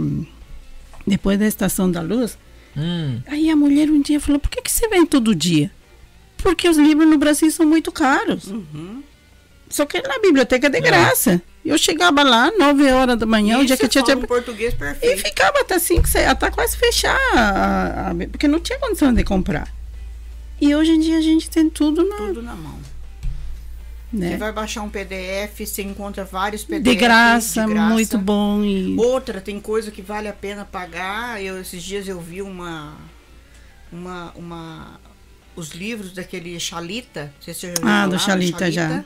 [1.06, 2.38] Depois da Estação da Luz.
[2.78, 5.72] Hum, Aí a mulher um dia falou: por que, que você vem todo dia?
[6.38, 8.48] Porque os livros no Brasil são muito caros.
[8.48, 9.04] Uhum.
[9.70, 10.82] Só que na biblioteca é de É.
[10.82, 11.42] graça.
[11.64, 14.18] Eu chegava lá, 9 horas da manhã, o E dia que eu tinha.
[14.18, 15.22] um português e perfeito.
[15.22, 19.72] ficava até 5, até quase fechar, a- a- porque não tinha condição de comprar.
[20.60, 22.80] E hoje em dia a gente tem tudo na, Tudo na mão.
[24.12, 24.38] Você né?
[24.38, 26.84] vai baixar um PDF, você encontra vários PDFs.
[26.84, 27.94] de, graça, de graça.
[27.94, 28.62] muito bom.
[28.64, 31.42] E, Outra, tem coisa que vale a pena pagar.
[31.42, 32.98] Eu, esses dias eu vi uma.
[33.92, 34.32] Uma.
[34.36, 35.00] uma
[35.56, 37.26] os livros daquele Chalita.
[37.26, 39.04] Não sei se você já Ah, do Chalita, já.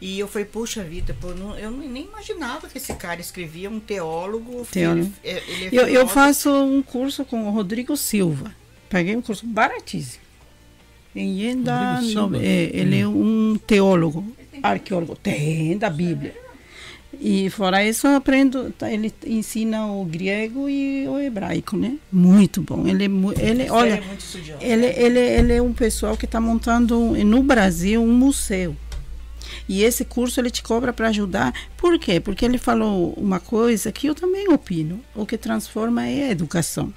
[0.00, 3.78] E eu falei, puxa vida, pô, não- eu nem imaginava que esse cara escrevia um
[3.78, 4.66] teólogo.
[4.70, 5.12] Teólogo.
[5.22, 8.54] Ele, é- ele é eu, eu faço um curso com o Rodrigo Silva.
[8.88, 10.22] Paguei um curso baratíssimo.
[11.14, 12.38] Em Yenda, Rodrigo Silva?
[12.38, 14.24] no- é, ele é um teólogo,
[14.62, 16.34] arqueólogo, tem da Bíblia.
[17.22, 21.96] E fora isso, eu aprendo, tá, ele ensina o grego e o hebraico, né?
[22.10, 22.86] Muito bom.
[22.86, 24.62] Ele, é ele olha, é muito estudioso.
[24.62, 28.74] ele, ele, ele é um pessoal que está montando no Brasil um museu.
[29.68, 31.52] E esse curso ele te cobra para ajudar.
[31.76, 32.20] Por quê?
[32.20, 35.00] Porque ele falou uma coisa que eu também opino.
[35.14, 36.92] O que transforma é a educação.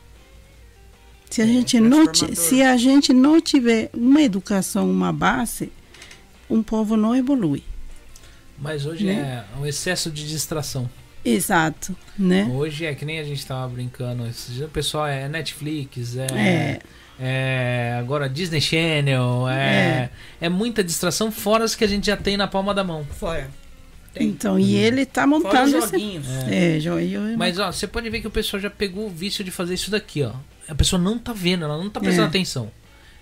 [1.34, 2.06] Se a, É, gente, não,
[2.36, 5.72] se a gente não tiver uma educação, uma base,
[6.48, 7.64] um povo não evolui.
[8.56, 9.44] mas hoje Né?
[9.56, 10.88] é um excesso de distração.
[11.26, 12.48] Exato, né?
[12.54, 14.24] Hoje é que nem a gente tava brincando.
[14.24, 16.28] O pessoal é Netflix, é.
[16.36, 16.80] É.
[17.20, 22.38] é agora Disney Channel, é, é muita distração, fora as que a gente já tem
[22.38, 23.04] na palma da mão.
[23.06, 23.50] Fora.
[24.14, 24.28] Tem.
[24.28, 25.90] Então, e ele tá Fora os montando esse...
[25.92, 26.28] joguinhos.
[26.50, 27.38] É, joio.
[27.38, 29.90] Mas ó, você pode ver que o pessoal já pegou o vício de fazer isso
[29.90, 30.32] daqui, ó.
[30.68, 32.30] A pessoa não tá vendo, ela não tá prestando É.
[32.30, 32.72] atenção.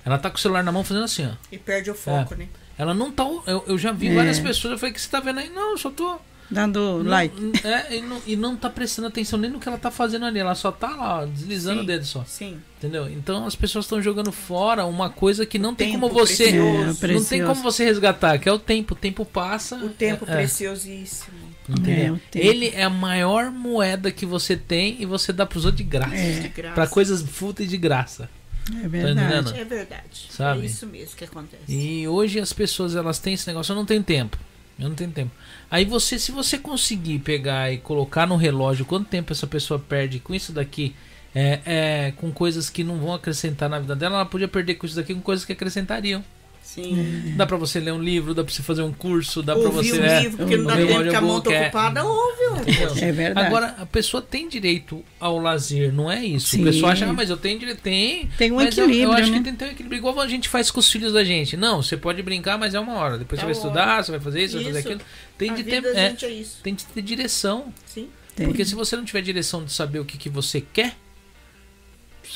[0.06, 1.32] Ela tá com o celular na mão fazendo assim, ó.
[1.52, 2.48] E perde o foco, né?
[2.78, 3.24] Ela não tá.
[3.48, 4.14] Eu, eu já vi É.
[4.16, 5.50] várias pessoas, eu falei, que você tá vendo aí?
[5.50, 6.20] Não, eu só tô.
[6.52, 7.52] Dando não- like.
[7.64, 10.38] É, e não, e não tá prestando atenção nem no que ela tá fazendo ali.
[10.38, 11.84] Ela só tá lá, ó, deslizando Sim.
[11.84, 12.24] o dedo só.
[12.26, 12.60] Sim.
[12.78, 13.10] Entendeu?
[13.10, 16.50] Então as pessoas estão jogando fora uma coisa que não tem tempo como você.
[16.50, 17.14] É, precioso.
[17.14, 18.94] Não tem como você resgatar, que é o tempo.
[18.94, 19.78] O tempo passa.
[19.78, 21.38] O tempo é, preciosíssimo.
[21.70, 22.06] entendeu?
[22.06, 22.46] É, o tempo.
[22.46, 26.16] Ele é a maior moeda que você tem e você dá pros outros de graça.
[26.42, 26.76] De graça.
[26.76, 28.30] Pra coisas fúteis de graça.
[28.74, 29.16] É entendendo?
[29.16, 29.60] verdade.
[29.60, 30.28] É verdade.
[30.30, 30.62] Sabe?
[30.62, 31.64] É isso mesmo que acontece.
[31.68, 34.38] E hoje as pessoas elas têm esse negócio, eu não tenho tempo.
[34.80, 35.32] Eu não tenho tempo.
[35.72, 40.20] Aí você, se você conseguir pegar e colocar no relógio quanto tempo essa pessoa perde
[40.20, 40.94] com isso daqui,
[41.34, 44.86] é, é, com coisas que não vão acrescentar na vida dela, ela podia perder com
[44.86, 46.22] isso daqui com coisas que acrescentariam.
[46.74, 47.34] Sim.
[47.36, 49.90] Dá pra você ler um livro, dá pra você fazer um curso, dá pra Ouvir
[49.92, 50.00] você.
[50.00, 51.62] um é, livro, porque não dá ouvir tempo que a mão tá é.
[51.64, 52.62] ocupada, ouve.
[52.62, 52.92] Entendeu?
[53.02, 53.48] É verdade.
[53.48, 56.48] Agora, a pessoa tem direito ao lazer, não é isso.
[56.48, 56.62] Sim.
[56.62, 57.82] O pessoal acha, ah, mas eu tenho direito.
[57.82, 58.30] Tem.
[58.38, 59.38] Tem um mas eu- eu, equilíbrio, acho né?
[59.40, 59.98] que tem que ter um equilíbrio.
[59.98, 61.58] Igual a gente faz com os filhos da gente.
[61.58, 63.18] Não, você pode brincar, mas é uma hora.
[63.18, 64.88] Depois É você vai uma estudar, você vai fazer isso, vai fazer Isso.
[64.88, 65.02] aquilo.
[65.38, 65.84] Tem a de ter.
[65.86, 66.60] é, é isso.
[66.64, 67.74] tem de ter direção.
[67.86, 68.08] Sim.
[68.36, 68.48] Tem.
[68.48, 70.96] Porque se você não tiver direção de saber o que, que você quer.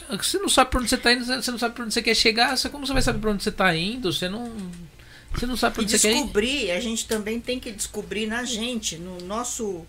[0.09, 2.15] Você não sabe pra onde você tá indo, você não sabe pra onde você quer
[2.15, 2.57] chegar.
[2.57, 4.11] Você, como você vai saber pra onde você tá indo?
[4.11, 4.51] Você não.
[5.33, 6.29] Você não sabe pra E onde você quer ir.
[6.29, 9.85] descobrir, a gente também tem que descobrir na gente, no nosso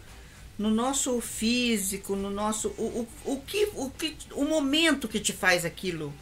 [0.58, 5.32] no nosso físico, no nosso o, o, o que o que o momento que te
[5.32, 6.12] faz aquilo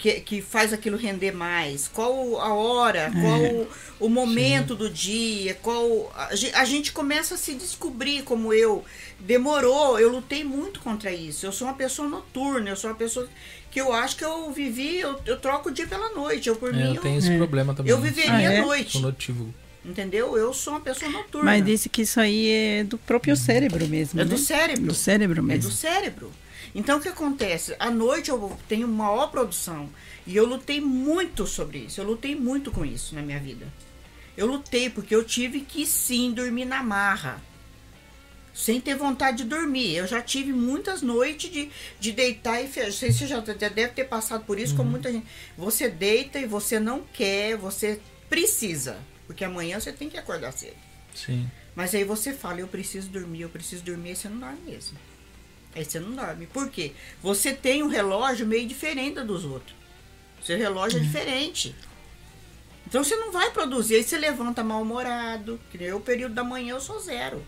[0.00, 3.68] que, que faz aquilo render mais, qual a hora, qual o,
[4.06, 6.30] o momento do dia, qual a,
[6.60, 8.82] a gente começa a se descobrir como eu
[9.20, 11.44] demorou, eu lutei muito contra isso.
[11.44, 13.28] Eu sou uma pessoa noturna, eu sou uma pessoa
[13.70, 16.74] que eu acho que eu vivi, eu, eu troco o dia pela noite, eu por
[16.74, 17.36] É, mim eu tenho esse É.
[17.36, 17.90] problema também.
[17.92, 18.58] eu viveria Ah, é?
[18.58, 18.92] à noite.
[18.92, 19.54] Sou notivo.
[19.84, 20.36] Entendeu?
[20.36, 21.44] Eu sou uma pessoa noturna.
[21.44, 24.20] Mas disse que isso aí é do próprio cérebro mesmo.
[24.20, 24.30] é né?
[24.30, 24.86] do cérebro.
[24.86, 25.70] Do cérebro É mesmo.
[25.70, 26.30] do cérebro.
[26.74, 27.74] Então o que acontece?
[27.78, 29.88] À noite eu tenho maior produção.
[30.26, 32.00] E eu lutei muito sobre isso.
[32.00, 33.66] Eu lutei muito com isso na minha vida.
[34.36, 37.42] Eu lutei porque eu tive que sim dormir na marra.
[38.54, 39.94] Sem ter vontade de dormir.
[39.94, 42.86] Eu já tive muitas noites de, de deitar e fechar.
[42.86, 45.26] Não sei se você já deve ter passado por isso, como muita gente.
[45.56, 48.98] Você deita e você não quer, você precisa.
[49.26, 50.76] Porque amanhã você tem que acordar cedo.
[51.14, 51.48] Sim.
[51.74, 54.98] Mas aí você fala, eu preciso dormir, eu preciso dormir, aí você não dorme mesmo.
[55.74, 56.46] Aí você não dorme.
[56.46, 56.92] Por quê?
[57.22, 59.74] Você tem um relógio meio diferente dos outros.
[60.42, 61.74] Seu relógio é diferente.
[62.86, 63.96] Então você não vai produzir.
[63.96, 65.60] Aí você levanta mal-humorado.
[65.70, 67.42] Que nem eu, o período da manhã eu sou zero.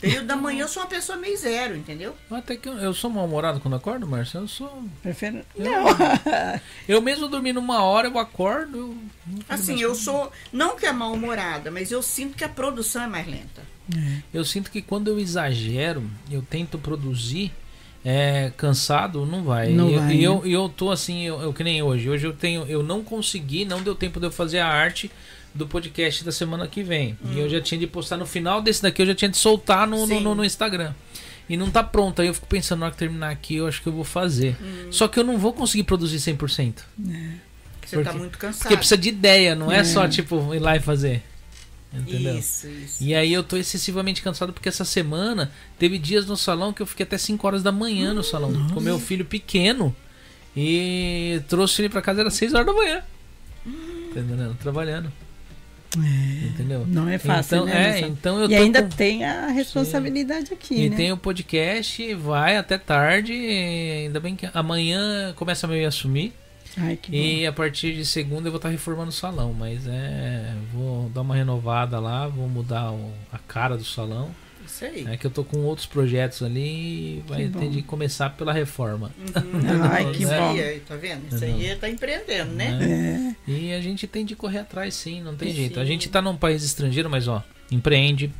[0.00, 2.14] Período da manhã eu sou uma pessoa meio zero, entendeu?
[2.30, 4.40] Até que eu, eu sou mal-humorado quando acordo, Márcio.
[4.40, 4.82] Eu sou.
[5.02, 5.44] Prefiro...
[5.54, 5.86] Eu, Não.
[6.88, 8.78] eu mesmo dormindo uma hora, eu acordo.
[8.78, 8.98] Eu,
[9.48, 10.32] Assim, eu sou.
[10.52, 13.73] Não que é mal-humorada, mas eu sinto que a produção é mais lenta.
[14.32, 17.52] Eu sinto que quando eu exagero, eu tento produzir.
[18.06, 19.70] É, cansado, não vai.
[19.70, 20.48] Não e eu, vai, e eu, né?
[20.50, 22.10] eu tô assim, eu, eu que nem hoje.
[22.10, 25.10] Hoje eu tenho, eu não consegui, não deu tempo de eu fazer a arte
[25.54, 27.16] do podcast da semana que vem.
[27.32, 29.86] E eu já tinha de postar no final desse daqui, eu já tinha de soltar
[29.86, 30.20] no, no, Sim.
[30.20, 30.92] no- no Instagram.
[31.48, 32.20] E não tá pronto.
[32.20, 34.54] Aí eu fico pensando, na hora que terminar aqui, eu acho que eu vou fazer.
[34.90, 36.74] Só que eu não vou conseguir produzir 100%.
[37.86, 38.18] Você Por tá quê?
[38.18, 38.62] muito cansado.
[38.62, 39.84] Porque precisa de ideia, não é, É.
[39.84, 41.22] só tipo ir lá e fazer.
[41.96, 42.38] Entendeu?
[42.38, 43.02] Isso, isso.
[43.04, 46.86] E aí eu tô excessivamente cansado porque essa semana teve dias no salão que eu
[46.86, 49.94] fiquei até 5 horas da manhã no salão com meu filho pequeno
[50.56, 53.02] e trouxe ele pra casa era 6 horas da manhã.
[54.10, 54.56] Entendendo?
[54.60, 55.10] Trabalhando.
[55.96, 56.84] Entendeu?
[56.88, 58.00] Não é fácil, então, né?
[58.00, 60.96] É, então eu e tô ainda com- tem a responsabilidade aqui, E né?
[60.96, 63.32] tem o podcast, vai até tarde.
[63.32, 66.32] e Ainda bem que amanhã começa a meio assumir.
[66.76, 67.16] Ai, que bom.
[67.16, 70.54] E a partir de segunda eu vou estar reformando o salão, mas é.
[70.72, 74.30] Vou dar uma renovada lá, vou mudar o- a cara do salão.
[74.66, 75.06] Isso aí.
[75.08, 79.12] É que eu tô com outros projetos ali e vai ter de começar pela reforma.
[79.92, 80.50] Ai, que Isso bom.
[80.50, 81.22] aí, aí, tá vendo?
[81.32, 82.70] Isso aí tá empreendendo, né?
[82.72, 83.36] Né?
[83.46, 83.50] É.
[83.50, 85.56] E a gente tem de correr atrás, sim, não tem Sim.
[85.56, 85.78] jeito.
[85.78, 88.32] A gente tá num país estrangeiro, mas ó, empreende,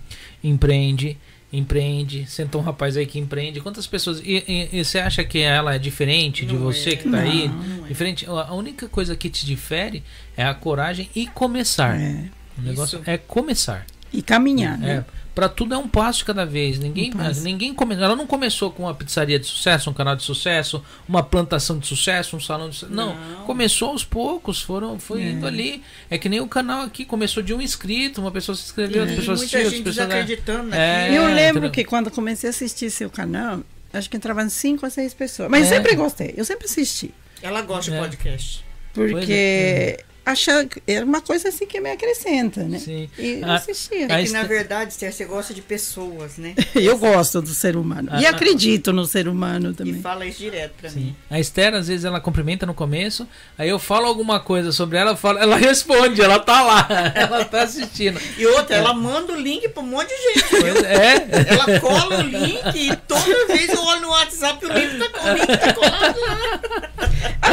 [0.43, 1.17] empreende,
[1.59, 2.25] empreende.
[2.29, 3.61] Sentou um rapaz aí que empreende.
[3.61, 4.21] Quantas pessoas.
[4.25, 6.97] E, e- e você acha que ela é diferente de Não você é.
[6.97, 7.49] que tá aí?
[7.49, 7.89] Não, é.
[7.89, 8.27] Diferente.
[8.27, 10.03] A única coisa que te difere
[10.37, 12.01] é a coragem e começar.
[12.01, 12.25] É.
[12.59, 13.11] O negócio Isso.
[13.11, 13.85] é começar.
[14.13, 15.45] E caminhar, É, né?
[15.45, 16.79] Pra tudo é um passo de cada vez.
[16.79, 20.23] Ninguém, Um ninguém come, ela não começou com uma pizzaria de sucesso, um canal de
[20.23, 22.93] sucesso, uma plantação de sucesso, um salão de sucesso.
[22.95, 23.45] Não, Não.
[23.45, 25.83] começou aos poucos, foram, foi indo ali.
[26.09, 29.15] É que nem o canal aqui, começou de um inscrito, uma pessoa se inscreveu, outra
[29.15, 30.07] E pessoa muita assistiu, gente outra pessoa.
[30.07, 31.71] desacreditando É, eu lembro entendeu?
[31.71, 33.61] que quando comecei a assistir seu canal,
[33.93, 35.51] acho que entravam cinco ou seis pessoas.
[35.51, 35.77] Mas É.
[35.77, 37.13] sempre gostei, eu sempre assisti.
[37.43, 37.95] Ela gosta É.
[37.95, 38.65] de podcast.
[38.93, 42.79] Porque que era uma coisa assim que me acrescenta, né?
[42.79, 43.11] Sim.
[43.19, 44.07] E eu Ah, assistia.
[44.11, 46.55] a É que, na verdade, Esther, você gosta de pessoas, né?
[46.75, 48.09] Eu gosto do ser humano.
[48.19, 50.01] E Ah, acredito no ser humano E também.
[50.01, 51.15] fala isso direto pra mim.
[51.31, 53.29] A Esther, às vezes, ela cumprimenta no começo,
[53.59, 57.63] aí eu falo alguma coisa sobre ela, falo- ela responde, ela tá lá, ela tá
[57.63, 58.19] assistindo.
[58.39, 60.47] E outra, ela manda o link pra um monte de gente.
[60.51, 61.15] Pois é.
[61.49, 65.23] Ela cola o link e toda vez eu olho no WhatsApp e o link tá,
[65.23, 66.61] o link tá colado lá.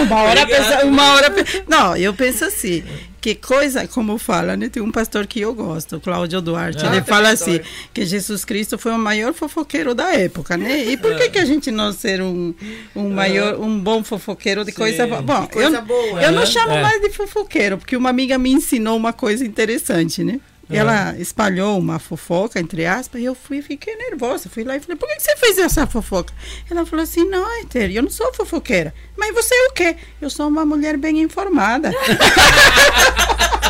[0.01, 0.63] Uma hora, Obrigado.
[0.71, 1.35] pensa, uma hora
[1.67, 2.60] Não, eu penso assim,
[3.19, 4.69] que coisa, como fala, né?
[4.69, 6.85] Tem um pastor que eu gosto, Cláudio Duarte.
[6.85, 7.59] Ah, ele fala assim,
[7.93, 10.83] que Jesus Cristo foi o maior fofoqueiro da época, né?
[10.85, 12.53] E por que, que a gente não ser um,
[12.95, 15.21] um maior, um bom fofoqueiro de Sim, coisa boa?
[15.21, 16.21] Bom, de coisa eu, boa.
[16.21, 16.81] eu não É, chamo é.
[16.81, 20.39] mais de fofoqueiro, porque uma amiga me ensinou uma coisa interessante, né?
[20.71, 24.49] Ela espalhou uma fofoca, entre aspas, e eu fui fiquei nervosa.
[24.49, 26.33] Fui lá e falei, por que que você fez essa fofoca?
[26.69, 28.93] Ela falou assim, não, Eter, eu não sou fofoqueira.
[29.17, 29.95] Mas você é o quê?
[30.21, 31.91] Eu sou uma mulher bem informada.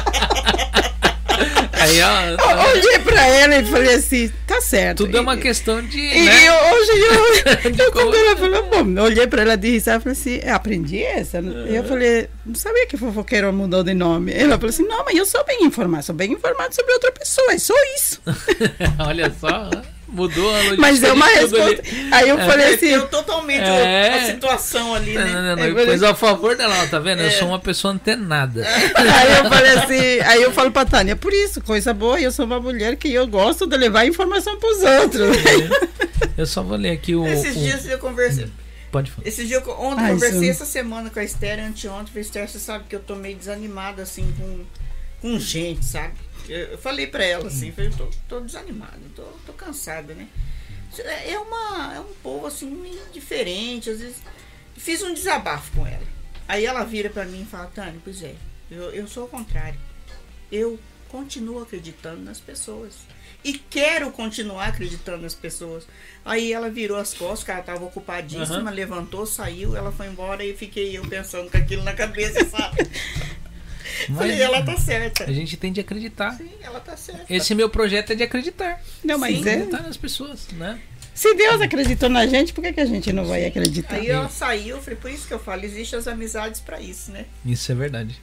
[1.82, 5.06] Aí, eu olhei pra ela e falei assim, tá certo.
[5.06, 6.00] tudo é uma E- questão de.
[6.00, 6.48] E né?
[6.48, 9.98] eu, hoje eu, eu como- quando ela falou, bom, eu olhei pra ela de risada
[9.98, 11.38] e falei assim, "Eu aprendi essa?
[11.40, 14.34] Eu falei, não sabia que fofoqueiro mudou de nome.
[14.34, 17.52] Ela falou assim, não, mas eu sou bem informada, sou bem informada sobre outra pessoa,
[17.54, 18.22] é só isso.
[19.08, 19.70] Olha só,
[20.12, 20.82] mudou a logística.
[20.82, 21.76] Mas é uma de tudo ali.
[21.76, 22.16] resposta.
[22.16, 24.14] Aí eu falei assim, Perdeu totalmente É.
[24.14, 25.26] a situação ali, né?
[25.26, 27.22] não, não, não, Eu falei- a favor dela, tá vendo?
[27.22, 28.66] Eu sou uma pessoa antenada.
[28.96, 32.46] aí eu falei assim, aí eu falo pra Tânia, por isso, coisa boa, eu sou
[32.46, 35.38] uma mulher que eu gosto de levar informação pros outros.
[36.38, 37.26] Eu só vou ler aqui o.
[37.28, 38.48] Esses o- dias eu conversei.
[38.92, 39.26] Pode falar.
[39.28, 40.50] Esses dias, eu- ontem Ai, eu conversei Sam.
[40.52, 42.08] essa semana com a Esther, anteontem.
[42.08, 44.60] Falei, Esther, você sabe que eu tô meio desanimada, assim, com,
[45.22, 46.14] com gente, sabe?
[46.48, 50.28] Eu, falei pra ela, assim, falei, tô, tô desanimada, tô, tô cansada, né?
[51.00, 54.18] É é uma, é um povo, assim, diferente, às vezes...
[54.76, 56.06] Fiz um desabafo com ela.
[56.48, 58.36] Aí ela vira pra mim e fala, Tânia, pois é,
[58.70, 59.80] eu, eu sou o contrário.
[60.52, 62.96] Eu continuo acreditando nas pessoas.
[63.44, 65.88] E quero continuar acreditando nas pessoas.
[66.24, 68.70] Aí ela virou as costas, o cara tava ocupadíssima, Aham.
[68.70, 72.78] levantou, saiu, ela foi embora e fiquei eu pensando com aquilo na cabeça, sabe?
[74.08, 75.24] Falei, Mas ela tá certa.
[75.24, 76.32] a gente tem de acreditar.
[76.38, 77.26] Sim, ela tá certa.
[77.30, 78.82] Esse meu projeto é de acreditar.
[79.04, 79.48] Não, mas Sim.
[79.48, 79.54] é.
[79.54, 80.80] Acreditar nas pessoas, né?
[81.14, 83.96] Se Deus acreditou na gente, por que, que a gente não vai acreditar?
[83.96, 87.12] Aí ela saiu, eu falei, por isso que eu falo, existem as amizades pra isso,
[87.12, 87.26] né?
[87.46, 88.20] Isso é verdade.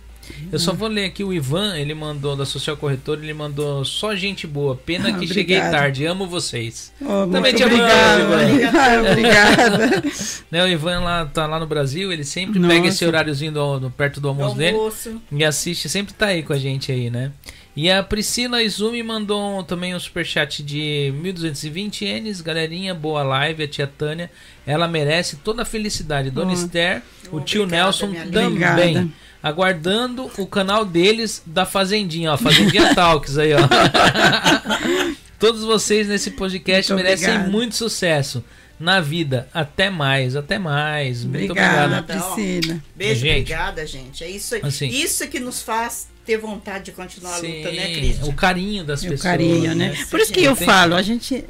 [0.53, 4.15] Eu só vou ler aqui o Ivan, ele mandou da Social Corretora, ele mandou só
[4.17, 4.75] gente boa.
[4.77, 5.71] Pena Ah, que cheguei obrigado.
[5.73, 6.93] tarde, amo vocês.
[7.01, 8.23] Oh, Também te obrigada.
[8.23, 8.69] Ivan.
[8.79, 10.03] Ah, obrigada.
[10.51, 12.75] Né, o Ivan lá tá lá no Brasil, ele sempre Nossa.
[12.75, 15.21] pega esse horáriozinho do, do- perto do almoço dele Almoço.
[15.31, 17.33] e assiste, sempre tá aí com a gente aí, né?
[17.77, 22.41] E a Priscila Izumi mandou também um superchat de 1220 ienes.
[22.41, 23.63] Galerinha, boa live.
[23.63, 24.29] A tia Tânia,
[24.67, 26.29] ela merece toda a felicidade.
[26.31, 26.55] Dona Oh.
[26.55, 28.47] Esther, o tio Obrigada, Nelson também.
[28.47, 29.09] Obrigada.
[29.43, 32.37] Aguardando o canal deles da Fazendinha, ó.
[32.37, 33.59] Fazendinha Talks aí, ó.
[35.39, 37.51] Todos vocês nesse podcast Muito merecem obrigada.
[37.51, 38.45] muito sucesso
[38.79, 39.49] na vida.
[39.55, 41.23] Até mais, até mais.
[41.25, 42.35] Muito Obrigada, obrigado.
[42.35, 42.83] Priscila.
[42.97, 43.31] Beijo, Gente.
[43.43, 44.25] obrigada, gente.
[44.25, 44.61] É isso aí.
[44.65, 44.89] Assim.
[44.89, 48.25] Isso que nos faz ter vontade de continuar a luta, né, Sim, Cristian?
[48.27, 49.23] o carinho das E o pessoas.
[49.23, 49.91] carinho, né?
[49.91, 50.07] né?
[50.11, 51.45] Por isso que eu Tem- falo, a gente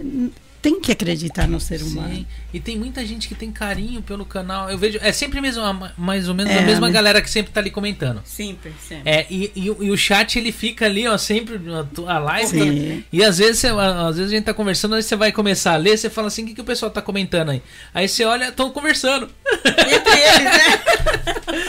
[0.63, 2.15] tem que acreditar no ser humano.
[2.15, 2.27] Sim.
[2.53, 4.71] E tem muita gente que tem carinho pelo canal.
[4.71, 4.99] Eu vejo.
[5.03, 7.71] É sempre mesmo, a- mais ou menos É, a mesma galera que sempre tá ali
[7.71, 8.23] comentando.
[8.25, 9.11] Sempre, sempre.
[9.11, 11.61] É, e, e o- e o chat ele fica ali, ó, sempre
[12.07, 12.49] a, a live.
[12.49, 13.05] Sim.
[13.13, 15.77] E às vezes, você- às vezes a gente tá conversando, aí você vai começar a
[15.77, 17.63] ler, você fala assim: o que, que o pessoal tá comentando aí?
[17.93, 19.29] Aí você olha, estão conversando.
[19.65, 20.81] Entre eles, né?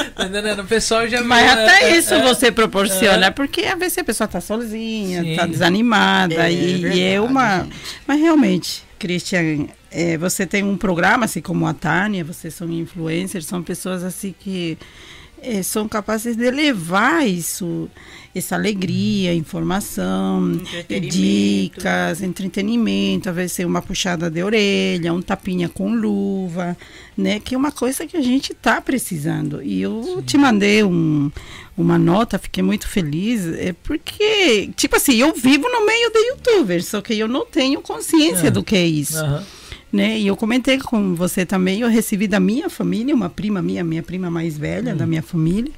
[0.15, 0.59] Tá entendendo?
[0.61, 4.03] O pessoal já Mas viu, até é, isso é, você proporciona, porque às vezes a
[4.03, 5.35] pessoa tá sozinha, Sim.
[5.35, 7.59] tá desanimada, É e, e é verdade, uma.
[7.63, 7.75] gente.
[8.05, 13.45] Mas realmente, Christian, é, você tem um programa, assim como a Tânia, vocês são influencers,
[13.45, 14.77] são pessoas assim que
[15.41, 17.89] é, são capazes de levar isso,
[18.35, 21.15] essa alegria, informação, Entretenimento.
[21.17, 26.77] dicas, entretenimento, às vezes uma puxada de orelha, um tapinha com luva,
[27.17, 27.39] né?
[27.39, 29.63] Que é uma coisa que a gente tá precisando.
[29.63, 31.31] E eu te mandei um,
[31.77, 36.85] uma nota, fiquei muito feliz, é porque, tipo assim, eu vivo no meio de youtubers,
[36.87, 38.51] só que eu não tenho consciência É.
[38.51, 39.43] do que é isso aham.
[39.91, 40.19] Né?
[40.19, 44.03] E eu comentei com você também, eu recebi da minha família, uma prima minha, minha
[44.03, 45.71] prima mais velha da minha família,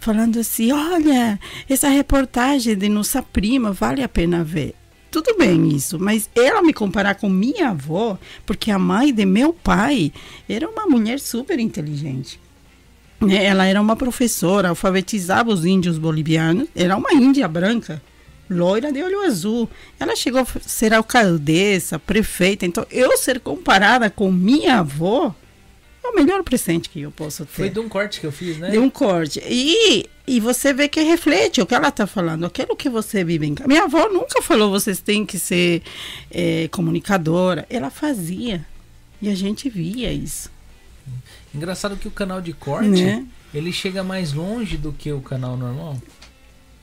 [0.00, 1.38] falando assim, olha,
[1.68, 4.74] essa reportagem de nossa prima, vale a pena ver.
[5.10, 9.52] tudo bem isso, mas ela me comparar com minha avó, porque a mãe de meu
[9.52, 10.12] pai
[10.48, 12.38] era uma mulher super inteligente.
[13.20, 13.44] Né?
[13.44, 18.00] Ela era uma professora, alfabetizava os índios bolivianos, era uma índia branca,
[18.48, 19.68] loira de olho azul.
[19.98, 25.34] Ela chegou a ser alcaldessa, prefeita, então eu ser comparada com minha avó
[26.02, 27.52] é o melhor presente que eu posso ter.
[27.52, 28.70] Foi de um corte que eu fiz, né?
[28.70, 29.42] De um corte.
[29.46, 33.46] E, e você vê que reflete o que ela está falando, aquilo que você vive
[33.46, 33.68] em casa.
[33.68, 35.82] Minha avó nunca falou vocês têm que ser
[36.30, 37.66] eh, comunicadora.
[37.68, 38.64] Ela fazia.
[39.20, 40.50] E a gente via isso.
[41.54, 43.26] Engraçado que o canal de corte, Né?
[43.52, 46.00] ele chega mais longe do que o canal normal.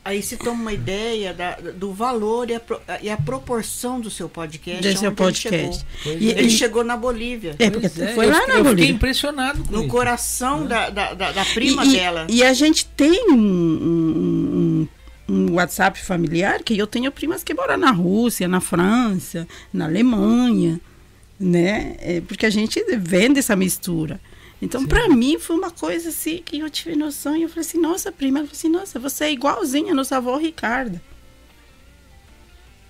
[0.05, 2.61] Aí se toma uma ideia da- do valor e a,
[3.01, 4.83] e a proporção do seu podcast.
[4.83, 5.83] Desse aonde podcast.
[6.05, 6.39] Ele chegou, E- é.
[6.39, 7.55] ele chegou na Bolívia.
[7.57, 8.91] É, porque é, foi eu lá fiquei- na Eu fiquei Bolívia.
[8.93, 9.87] impressionado com No isso.
[9.89, 12.27] coração da, da, da, da prima e, e- dela.
[12.29, 14.87] E a gente tem um, um-
[15.27, 19.85] um- um WhatsApp familiar que eu tenho primas que moram na Rússia, na França, na
[19.85, 20.79] Alemanha,
[21.39, 21.95] né?
[21.99, 24.19] É, porque a gente vende essa mistura.
[24.61, 27.35] Então, para mim, foi uma coisa assim que eu tive noção.
[27.35, 30.17] E eu falei assim, nossa, prima, ela falou assim, nossa, você é igualzinha a nossa
[30.17, 31.01] avó Ricarda.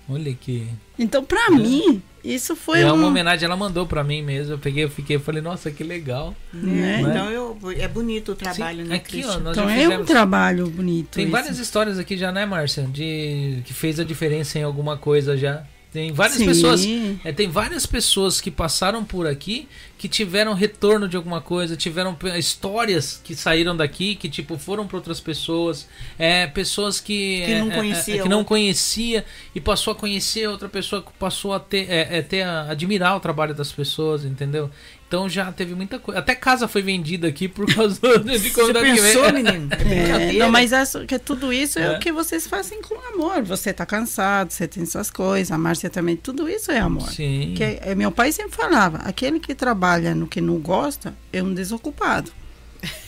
[0.08, 0.68] Olha que.
[0.98, 2.94] Então, para mim, isso foi é um...
[2.94, 4.54] uma homenagem, ela mandou pra mim mesmo.
[4.54, 6.34] Eu peguei, eu fiquei, eu falei, nossa, que legal.
[6.52, 6.96] né?
[6.96, 7.00] É?
[7.00, 9.40] Então eu, é bonito o trabalho, Sim, né, aqui, ó, Cristian?
[9.40, 11.10] nós Então é um trabalho bonito.
[11.10, 11.32] Tem esse.
[11.32, 12.84] várias histórias aqui já, né, Márcia?
[12.84, 15.64] De que fez a diferença em alguma coisa já.
[15.96, 16.44] Tem várias Sim.
[16.44, 16.86] pessoas.
[17.24, 19.66] é, tem várias pessoas que passaram por aqui
[19.96, 24.98] que tiveram retorno de alguma coisa, tiveram histórias que saíram daqui, que tipo foram para
[24.98, 29.60] outras pessoas, é, pessoas que Que não é, é, conhecia é, que não conhecia e
[29.60, 33.20] passou a conhecer outra pessoa que passou a ter, é, é, ter a, admirar o
[33.20, 34.70] trabalho das pessoas, entendeu?
[35.08, 36.18] Então já teve muita coisa.
[36.18, 39.34] Até casa foi vendida aqui por causa de convidado que pensou, veio.
[39.34, 39.68] menino?
[39.86, 41.82] É É, não, mas acho que tudo isso é.
[41.94, 41.96] É.
[41.96, 43.42] o que vocês fazem com amor.
[43.44, 47.08] Você tá cansado, você tem suas coisas, a Márcia também, tudo isso é amor.
[47.10, 47.54] Sim.
[47.56, 51.54] Que é- meu pai sempre falava, aquele que trabalha no que não gosta é um
[51.54, 52.32] desocupado.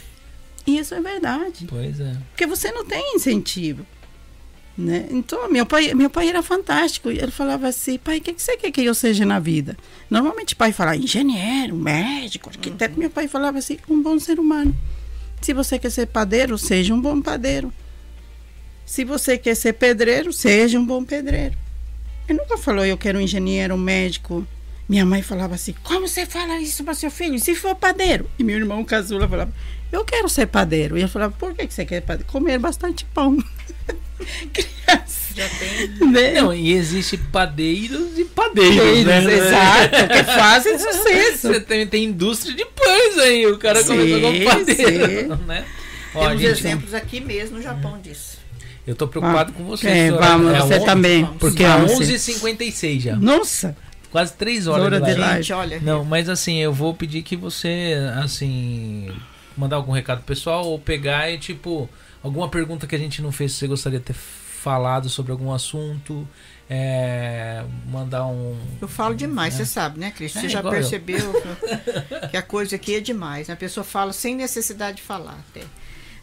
[0.67, 1.65] E isso é verdade.
[1.67, 2.15] Pois é.
[2.31, 3.86] Porque você não tem incentivo.
[4.78, 5.08] Né?
[5.10, 7.10] Então, meu pai, meu pai era fantástico.
[7.10, 9.76] Ele falava assim, pai, o que, que você quer que eu seja na vida?
[10.08, 12.97] Normalmente pai fala engenheiro, médico, arquiteto.
[12.97, 14.73] Meu pai falava assim, um bom ser humano.
[15.42, 17.73] Se você quer ser padeiro, seja um bom padeiro.
[18.86, 21.57] Se você quer ser pedreiro, seja um bom pedreiro.
[22.28, 24.47] Ele nunca falou, eu quero um engenheiro, um médico.
[24.89, 27.39] Minha mãe falava assim, como você fala isso para seu filho?
[27.40, 28.31] Se for padeiro.
[28.39, 29.52] E meu irmão caçula falava,
[29.90, 30.97] eu quero ser padeiro.
[30.97, 32.31] E eu falava, por que você quer padeiro?
[32.31, 33.39] Comer bastante pão.
[34.52, 35.28] Criança.
[35.36, 36.08] Já tem.
[36.10, 36.40] Né?
[36.40, 39.23] Não, e existe padeiros e padeiros, né?
[39.34, 41.48] Exato, que fazem sucesso.
[41.48, 45.44] Você tem, tem indústria de pães aí, o cara Sim, começou como padeiro, sim.
[45.47, 45.65] né?
[46.15, 48.39] Ó, Temos gente, exemplos aqui mesmo no Japão disso.
[48.86, 50.26] eu tô preocupado com você, É, senhora.
[50.26, 51.23] vamos, É você também.
[51.23, 51.39] vamos.
[51.39, 53.16] Porque Tá você- 11h56 já.
[53.16, 53.76] Nossa,
[54.10, 55.36] Quase 3 horas Hora de live.
[55.42, 55.81] Gente, olha.
[55.81, 57.92] Não, mas assim, eu vou pedir que você,
[58.24, 59.10] assim,
[59.55, 61.89] mandar algum recado pro pessoal ou pegar e, tipo,
[62.28, 66.26] alguma pergunta que a gente não fez, você gostaria de ter falado sobre algum assunto,
[66.68, 68.58] é, mandar um...
[68.81, 70.32] Eu falo demais, você sabe, né, Cris?
[70.32, 71.32] Você É, já percebeu
[72.31, 73.48] que a coisa aqui é demais.
[73.48, 73.55] né?
[73.55, 75.62] A pessoa fala sem necessidade de falar até.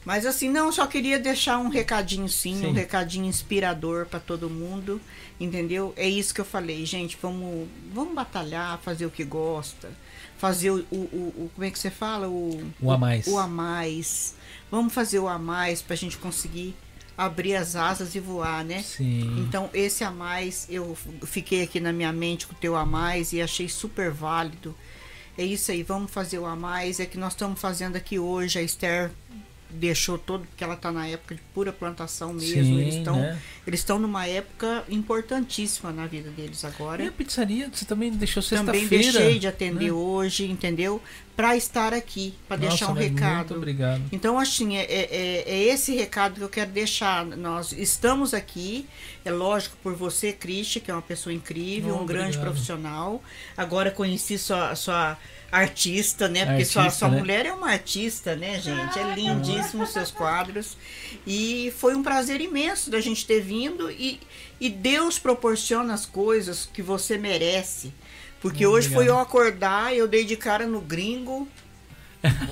[0.03, 2.67] Mas assim, não, só queria deixar um recadinho sim, Sim.
[2.67, 5.01] um recadinho inspirador para todo mundo,
[5.39, 5.93] entendeu?
[5.97, 9.89] É isso que eu falei, gente, vamos, vamos batalhar, fazer o que gosta,
[10.37, 12.27] fazer o, o, o- o- como é que você fala?
[12.27, 13.25] O, O a mais.
[13.25, 14.35] O a mais.
[14.75, 16.75] Vamos fazer o a mais pra gente conseguir
[17.17, 18.83] abrir as asas e voar, né?
[18.83, 19.39] Sim.
[19.39, 23.31] Então, esse a mais, eu fiquei aqui na minha mente com o teu a mais
[23.31, 24.75] e achei super válido.
[25.37, 26.99] É isso aí, vamos fazer o a mais.
[26.99, 28.59] É que nós estamos fazendo aqui hoje.
[28.59, 29.11] A Esther
[29.69, 32.63] deixou todo, porque ela está na época de pura plantação mesmo.
[32.63, 33.39] Sim, eles estão né?
[33.65, 37.01] eles estão numa época importantíssima na vida deles agora.
[37.01, 39.19] E a pizzaria, você também deixou Também sexta-feira.
[39.19, 39.91] deixei de atender né?
[39.91, 41.01] hoje, entendeu?
[41.35, 43.37] Para estar aqui, para deixar um recado.
[43.49, 44.01] Muito obrigado.
[44.11, 47.25] Então, assim, é, é, é- é esse recado que eu quero deixar.
[47.25, 48.87] Nós estamos aqui,
[49.25, 52.43] é lógico, por você, Cristi, que é uma pessoa incrível, um grande obrigado.
[52.43, 53.21] profissional.
[53.57, 55.17] Agora conheci sua, sua
[55.51, 56.45] artista, né?
[56.45, 57.19] Porque sua, Artista, sua né?
[57.19, 58.97] mulher é uma artista, né, gente?
[58.97, 60.77] É lindíssimo os seus quadros.
[61.27, 63.89] E foi um prazer imenso da gente ter vindo.
[63.91, 64.19] E,
[64.59, 67.93] e Deus proporciona as coisas que você merece.
[68.45, 69.17] Porque Hum, hoje foi obrigado.
[69.17, 71.47] eu acordar, eu dei de cara no gringo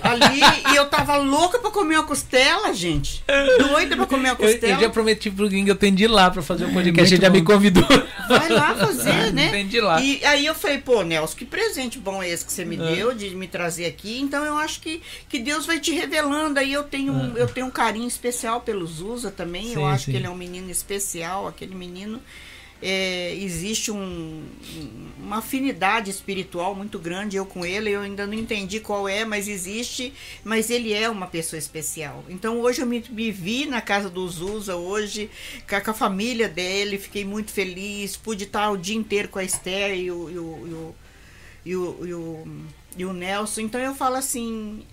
[0.02, 0.40] ali
[0.74, 3.24] e eu tava louca pra comer uma costela, gente.
[3.70, 4.74] Doida pra comer uma Eu, costela.
[4.74, 7.14] eu já prometi pro Gringo, eu tenho de ir lá pra fazer o podcast, muito
[7.14, 7.86] ele já me convidou.
[8.28, 9.50] Vai lá fazer, né?
[9.52, 10.02] Tem de ir lá.
[10.02, 12.96] E aí eu falei, pô, Nelson, que presente bom é esse que você me É.
[12.96, 14.20] deu de me trazer aqui.
[14.20, 15.00] Então eu acho que,
[15.30, 16.60] que Deus vai te revelando.
[16.60, 19.66] Aí eu tenho, um- eu tenho um carinho especial pelo Zusa também.
[19.66, 19.68] É.
[19.70, 20.12] Sim, eu acho sim.
[20.12, 22.20] que ele é um menino especial, aquele menino.
[22.84, 24.44] É, existe um-
[25.18, 27.90] uma afinidade espiritual muito grande eu com ele.
[27.92, 30.14] Eu ainda não entendi qual é, mas existe.
[30.44, 32.24] Mas ele é uma pessoa especial.
[32.28, 35.30] Então hoje eu me, me vi na casa do Zusa hoje
[35.68, 36.98] com a, com a família dele.
[36.98, 38.18] Fiquei muito feliz.
[38.18, 40.96] Pude estar o dia inteiro com a Esther e o, e o- e o-
[41.66, 42.48] e o,
[42.98, 43.62] e o, Nelson.
[43.62, 44.84] Então eu falo assim,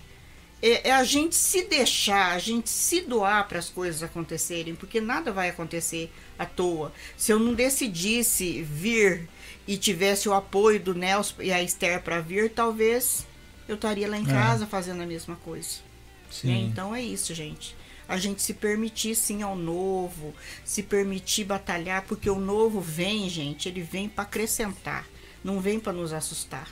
[0.63, 5.01] é, é a gente se deixar, a gente se doar para as coisas acontecerem, porque
[5.01, 6.93] nada vai acontecer à toa.
[7.17, 9.29] Se eu não decidisse vir
[9.69, 13.27] e tivesse o apoio do Nelson e a Esther para vir, talvez
[13.69, 14.27] eu estaria lá em É.
[14.27, 15.69] casa fazendo a mesma coisa.
[15.79, 16.31] né?
[16.31, 16.67] Sim.
[16.67, 17.77] Então é isso, gente.
[18.09, 23.69] A gente se permitir sim ao novo, se permitir batalhar, porque o novo vem, gente,
[23.69, 25.07] ele vem para acrescentar,
[25.45, 26.69] não vem para nos assustar,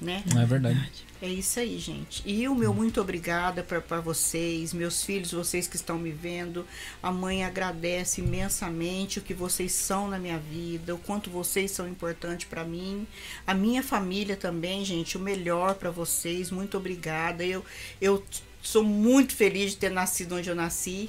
[0.00, 0.22] né?
[0.40, 1.04] É verdade.
[1.22, 2.20] É isso aí, gente.
[2.26, 6.66] E o meu muito obrigada para vocês, meus filhos, vocês que estão me vendo.
[7.00, 11.86] A mãe agradece imensamente o que vocês são na minha vida, o quanto vocês são
[11.88, 13.06] importantes para mim.
[13.46, 16.50] A minha família também, gente, o melhor para vocês.
[16.50, 17.44] Muito obrigada.
[17.44, 17.64] Eu,
[18.00, 18.24] eu
[18.60, 21.08] sou muito feliz de ter nascido onde eu nasci.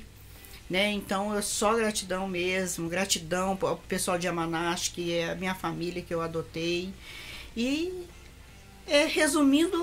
[0.70, 0.92] Né?
[0.92, 6.04] Então, é só gratidão mesmo, gratidão ao pessoal de Amanash, que é a minha família
[6.04, 6.94] que eu adotei.
[7.58, 8.06] E
[8.88, 9.78] é, resumindo,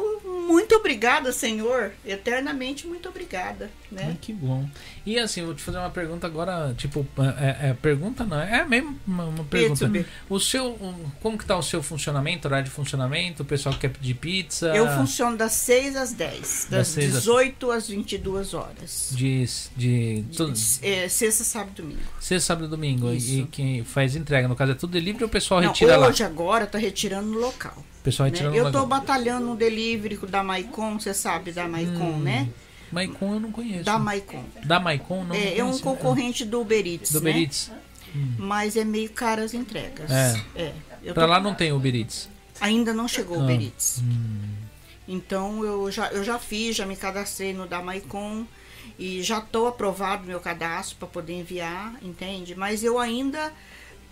[0.48, 1.92] muito obrigada, Senhor.
[2.04, 3.70] Eternamente muito obrigada.
[3.96, 4.18] Ai, Né?
[4.20, 4.68] que bom.
[5.06, 7.06] E assim, vou te fazer uma pergunta agora, tipo,
[7.38, 9.88] é, é pergunta não, é mesmo uma, uma pergunta.
[9.88, 10.06] Pizza.
[10.28, 10.78] O seu,
[11.22, 13.42] como que tá o seu funcionamento, horário de funcionamento?
[13.42, 14.66] O pessoal que quer pedir pizza?
[14.76, 19.08] Eu funciono das 6 às 10, das às- 18 às 22 horas.
[19.12, 19.44] De,
[19.76, 22.00] de, tudo, É, sexta, sábado e domingo.
[22.20, 23.10] sexta, sábado e domingo.
[23.12, 23.32] Isso.
[23.38, 26.08] E quem faz entrega, no caso é tudo delivery ou o pessoal Não, retira lá?
[26.08, 27.74] hoje, agora, tá retirando no local.
[28.00, 28.32] O pessoal né?
[28.32, 28.86] retira no Eu tô local.
[28.86, 32.48] batalhando no delivery da Maicon, você sabe da Maicon, Hum, né?
[32.92, 33.84] Maicon eu não conheço.
[33.84, 34.44] Da Maicon.
[34.64, 37.30] Da Maicon não É, é um concorrente do Uber Eats, Do né?
[37.30, 37.70] Uber Eats.
[38.38, 40.10] Mas é meio caro as entregas.
[40.10, 40.40] É.
[40.56, 40.72] É.
[41.12, 42.28] Pra tô- lá não tem Uber Eats.
[42.60, 43.44] Ainda não chegou o Ah.
[43.44, 44.00] Uber Eats.
[44.02, 44.40] Hum.
[45.08, 48.44] Então eu já, eu já fiz, já me cadastrei no da Maicon
[48.98, 52.54] e já estou aprovado meu cadastro para poder enviar, entende?
[52.54, 53.52] Mas eu ainda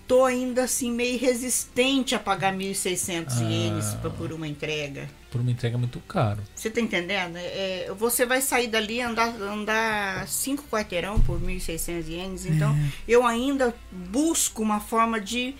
[0.08, 3.42] tô ainda assim meio resistente a pagar 1.600 Ah.
[3.44, 5.08] ienes por uma entrega.
[5.30, 6.40] Por uma entrega muito caro.
[6.54, 7.36] Você tá entendendo?
[7.36, 12.46] É, você vai sair dali e andar, andar cinco quarteirão por 1.600 ienes.
[12.46, 12.74] Então,
[13.06, 15.54] eu ainda busco uma forma de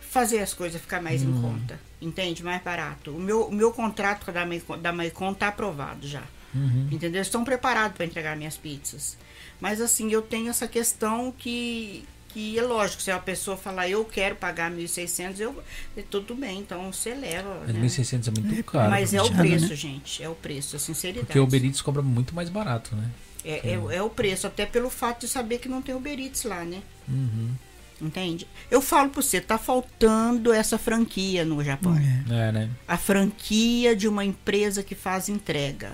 [0.00, 1.78] fazer as coisas ficar mais em conta.
[2.00, 2.44] Entende?
[2.44, 3.10] Mais barato.
[3.10, 6.22] O meu, o meu contrato com a da Maicon, da Maicon tá aprovado já.
[6.54, 6.88] Uhum.
[6.92, 7.20] Entendeu?
[7.20, 9.18] Estão preparados para entregar minhas pizzas.
[9.60, 14.04] Mas assim, eu tenho essa questão que, que é lógico, se a pessoa falar eu
[14.04, 15.62] quero pagar 1.600, eu
[15.96, 17.62] é tudo bem, então você leva.
[17.66, 17.80] Mas né?
[17.80, 18.90] 1.600 é muito caro.
[18.90, 19.74] Mas é o puxado, preço, né?
[19.74, 20.22] gente.
[20.22, 21.26] É o preço, a sinceridade.
[21.26, 23.10] Porque o Uber Eats cobra muito mais barato, né?
[23.44, 26.44] É, é, é o preço, até pelo fato de saber que não tem Uber Eats
[26.44, 26.82] lá, né?
[27.08, 27.54] Uhum.
[28.00, 28.46] Entende?
[28.70, 31.96] Eu falo pra você, tá faltando essa franquia no Japão.
[31.96, 32.70] É, né?
[32.86, 35.92] A franquia de uma empresa que faz entrega.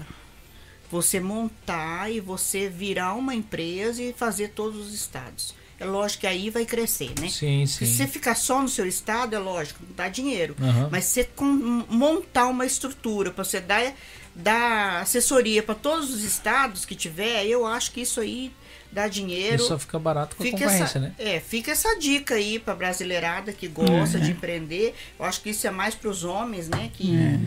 [0.91, 5.55] Você montar e você virar uma empresa e fazer todos os estados.
[5.81, 7.29] É lógico que aí vai crescer, né?
[7.29, 7.97] Sim, Se sim.
[7.97, 10.55] você ficar só no seu estado, é lógico, não dá dinheiro.
[10.63, 10.89] Aham.
[10.91, 13.93] Mas você com- montar uma estrutura para você dar,
[14.35, 18.53] dar assessoria para todos os estados que tiver, eu acho que isso aí
[18.93, 19.61] dá dinheiro.
[19.65, 21.13] só fica barato com a Fica concorrência, essa, né?
[21.19, 24.21] é, fica essa dica aí pra brasileirada que gosta É.
[24.21, 24.95] de empreender.
[25.19, 26.91] Eu acho que isso é mais para os homens, né?
[26.95, 27.41] Que, É.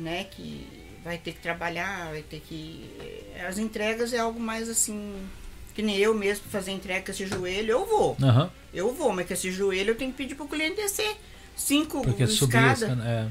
[0.00, 0.24] né?
[0.24, 0.66] Que
[1.04, 2.88] vai ter que trabalhar, vai ter que.
[3.46, 5.14] As entregas é algo mais assim.
[5.74, 8.16] Que nem eu mesmo fazer entrega com esse joelho, eu vou.
[8.22, 8.50] Aham.
[8.74, 11.16] Eu vou, mas com esse joelho eu tenho que pedir pro cliente descer
[11.56, 12.82] cinco Porque subir escadas.
[12.82, 13.08] escada.
[13.08, 13.28] É.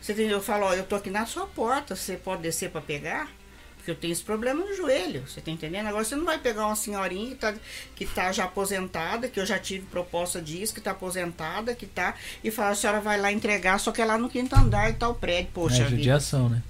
[0.00, 0.38] Você entendeu?
[0.38, 3.28] Eu falo, ó, eu tô aqui na sua porta, você pode descer pra pegar?
[3.76, 5.86] Porque eu tenho esse problema no joelho, você tá entendendo?
[5.86, 7.54] Agora você não vai pegar uma senhorinha que tá,
[7.94, 12.14] que tá já aposentada, que eu já tive proposta disso, que tá aposentada, que tá,
[12.42, 14.94] e falar, a senhora vai lá entregar, só que é lá no quinto andar e
[14.94, 15.96] tal prédio, poxa é vida.
[15.96, 16.62] judiação, né?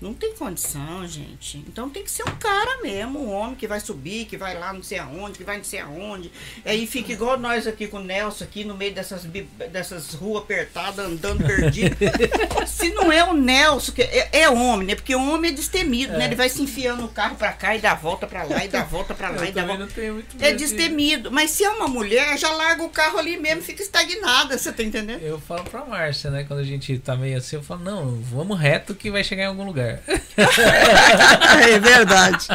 [0.00, 1.58] Não tem condição, gente.
[1.68, 4.72] Então tem que ser um cara mesmo, um homem que vai subir, que vai lá
[4.72, 6.32] não sei aonde, que vai não sei aonde.
[6.64, 9.24] Aí fica igual nós aqui com o Nelson, aqui no meio dessas,
[9.70, 11.96] dessas ruas apertadas, andando perdido.
[12.66, 14.94] Se não é o Nelson, que é, é homem, né?
[14.94, 16.24] Porque o homem é destemido, né?
[16.24, 18.68] Ele vai se enfiando no carro pra cá e dá a volta pra lá, e
[18.68, 19.88] dá a volta pra lá, e dá volta.
[20.40, 21.30] É destemido.
[21.30, 24.82] Mas se é uma mulher, já larga o carro ali mesmo, fica estagnada, você tá
[24.82, 25.20] entendendo?
[25.20, 26.44] Eu falo pra Márcia, né?
[26.44, 29.46] Quando a gente tá meio assim, eu falo, não, vamos reto que vai chegar em
[29.46, 29.89] algum lugar.
[30.36, 32.46] É verdade.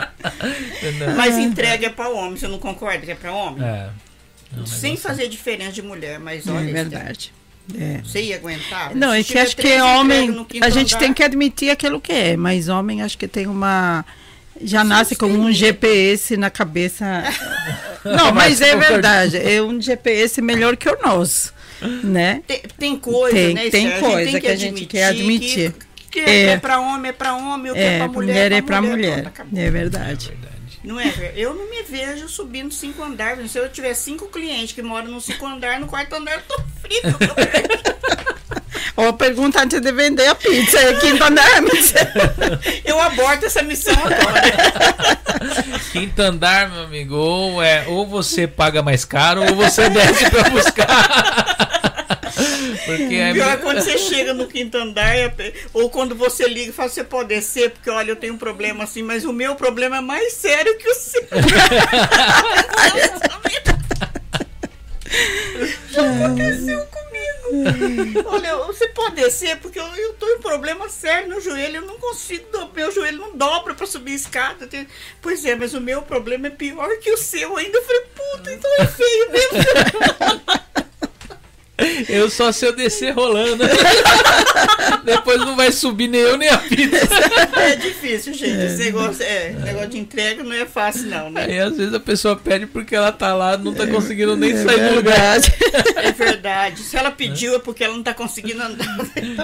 [0.77, 1.15] Entendeu?
[1.15, 3.63] Mas entrega é pra homem, você não concorda que é pra homem?
[3.63, 3.89] É.
[4.55, 6.69] É um Sem fazer diferença de mulher, mas olha.
[6.69, 7.33] É verdade.
[7.77, 8.01] É.
[8.03, 8.95] Você ia aguentar?
[8.95, 10.45] Não, é que acho que homem.
[10.61, 14.05] A gente andar, tem que admitir aquilo que é, mas homem acho que tem uma.
[14.61, 17.23] Já nasce com um GPS na cabeça.
[18.05, 19.37] Não, mas é verdade.
[19.37, 21.51] É um GPS melhor que o nosso,
[22.03, 22.41] né?
[22.47, 23.99] Tem, tem coisa, Tem- né, tem Esther?
[23.99, 25.73] coisa que a gente quer admitir.
[25.73, 25.85] Que,
[26.15, 26.45] que É.
[26.51, 29.13] é, pra homem, é pra homem, o que é, É, pra mulher mulher, é mulher.
[29.13, 29.59] Pronto, acabou.
[29.59, 30.33] É verdade.
[30.83, 31.11] Não é?
[31.35, 33.51] Eu não me vejo subindo cinco andares.
[33.51, 36.63] Se eu tiver cinco clientes que moram no cinco andar, no quarto andar eu tô
[36.81, 37.17] frito.
[38.95, 40.79] Ou pergunta antes de vender a pizza.
[40.79, 41.93] É quinto andar, mas...
[42.85, 44.41] eu aborto essa missão agora.
[45.91, 50.49] Quinto andar, meu amigo, ou, é, ou você paga mais caro ou você desce pra
[50.49, 51.94] buscar.
[52.85, 55.15] Porque é Pior é quando você chega no quinto andar,
[55.73, 58.83] ou quando você liga e fala, você pode descer, porque olha, eu tenho um problema
[58.83, 61.27] assim, mas o meu problema é mais sério que o seu.
[65.89, 68.23] Já aconteceu comigo.
[68.27, 71.97] Olha, você pode descer, porque eu, eu tô em problema sério no joelho, eu não
[71.97, 74.69] consigo, meu joelho não dobra pra subir a escada.
[75.21, 77.77] Pois é, mas o meu problema é pior que o seu ainda.
[77.77, 79.57] Eu falei, puta, então é feio mesmo.
[82.07, 83.63] Eu só se eu descer rolando.
[85.03, 87.07] Depois não vai subir nem eu nem a pizza.
[87.59, 88.57] É difícil, gente.
[88.65, 91.43] Esse negócio, é, negócio de entrega não é fácil, não, né?
[91.43, 94.63] Aí às vezes a pessoa pede porque ela tá lá, não tá conseguindo nem É
[94.63, 95.39] sair do lugar.
[95.39, 95.53] verdade.
[95.97, 96.81] É verdade.
[96.81, 98.97] Se ela pediu é porque ela não tá conseguindo andar.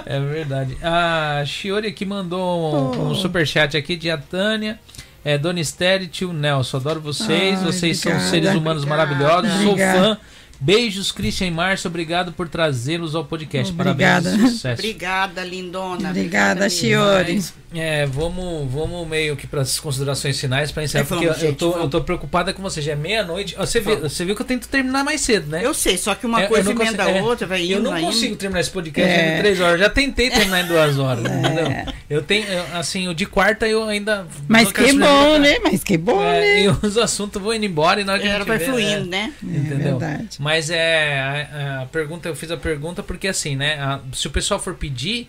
[0.06, 0.76] É verdade.
[0.82, 4.80] A Shiori aqui mandou um, um superchat aqui de a Tânia.
[5.24, 7.58] É, Dona Esther e tio Nelson, adoro vocês.
[7.60, 8.30] Ai, vocês são obrigada.
[8.30, 9.14] seres humanos Obrigada.
[9.14, 9.62] maravilhosos.
[9.62, 9.98] Sou Obrigada.
[10.00, 10.18] fã.
[10.62, 11.88] Beijos, Christian e Márcio.
[11.88, 13.72] Obrigado por trazê-los ao podcast.
[13.72, 14.30] Obrigada.
[14.30, 14.80] Parabéns sucesso.
[14.80, 16.10] Obrigada, lindona.
[16.10, 16.70] Obrigada.
[16.70, 17.42] Chiori.
[17.74, 21.48] É, vamos, vamos meio que para as considerações finais para encerrar, É, porque vamos, eu,
[21.48, 22.82] gente, tô, eu tô preocupada com você.
[22.82, 23.56] Já é meia-noite.
[23.56, 25.64] Você, você viu que eu tento terminar mais cedo, né?
[25.64, 27.80] Eu sei, só que uma É, coisa emenda consigo- a é, outra, vai indo, Eu
[27.82, 28.12] não vai indo.
[28.12, 29.34] consigo terminar esse podcast É.
[29.34, 29.80] em três horas.
[29.80, 31.94] Já tentei terminar em duas horas, entendeu?
[32.10, 34.26] Eu tenho, eu, assim, o de quarta eu ainda.
[34.46, 35.58] Mas que bom, né?
[35.64, 36.62] Mas que bom, É, né?
[36.64, 38.64] e os assuntos vão indo embora e na hora que a Ela gente vai vê,
[38.66, 39.32] fluindo, é, né?
[39.42, 39.98] Entendeu?
[39.98, 40.28] verdade.
[40.38, 41.48] Mas é.
[41.50, 43.74] A, a pergunta, eu fiz a pergunta porque assim, né?
[43.80, 45.28] a- se o pessoal for pedir,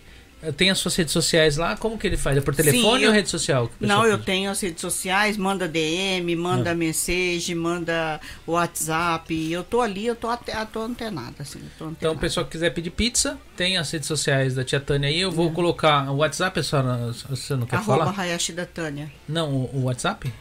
[0.58, 2.36] tem as suas redes sociais lá, como que ele faz?
[2.36, 3.64] É por telefone eu- ou rede social?
[3.64, 6.74] o pessoal Não, eu tenho as redes sociais, manda DM, manda Ah.
[6.74, 9.50] mensagem, manda WhatsApp.
[9.52, 11.60] Eu tô ali, eu tô, até, eu tô antenada, assim.
[11.60, 12.18] eu tô Então, o antenada.
[12.20, 15.20] pessoal que quiser pedir pizza, tem as redes sociais da tia Tânia aí.
[15.20, 15.54] Eu vou Uhum.
[15.54, 18.20] colocar o WhatsApp, senhora, você não quer Arroba falar?
[18.20, 19.10] Hayashi da Tânia.
[19.28, 20.32] Não, o, o WhatsApp?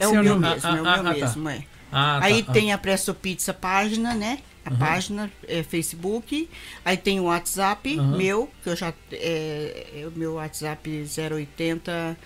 [0.00, 1.64] É o meu mesmo, é o meu mesmo, é.
[1.94, 2.52] Ah, Aí tá.
[2.52, 4.40] tem a Presto Pizza página, né?
[4.64, 4.76] A Uhum.
[4.78, 6.48] página é Facebook.
[6.84, 8.16] Aí tem o WhatsApp Uhum.
[8.16, 8.92] meu, que eu já.
[9.12, 12.16] É, é o meu WhatsApp 080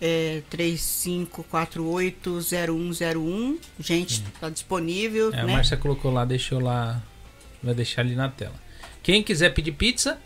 [0.00, 0.42] é,
[2.26, 3.58] 35480101.
[3.80, 5.52] Gente, tá disponível, É, a né?
[5.54, 7.02] Márcia colocou lá, deixou lá.
[7.62, 8.54] Vai deixar ali na tela.
[9.02, 10.18] Quem quiser pedir pizza,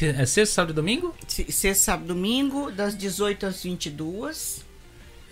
[0.00, 1.14] é sexta, sábado e domingo?
[1.28, 4.64] Se- Sexta, sábado, domingo, das 18 às 22.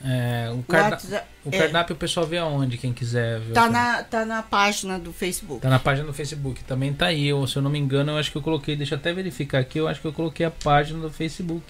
[0.04, 3.52] É, o, carda- WhatsApp- o é, cardápio o pessoal vê aonde, quem quiser ver.
[3.52, 5.60] tá, na, tá na página do Facebook.
[5.60, 7.26] Tá na página do Facebook, também tá aí.
[7.26, 9.58] Eu, se eu não me engano, eu acho que eu coloquei, deixa eu até verificar
[9.58, 11.64] aqui, eu acho que eu coloquei a página do Facebook.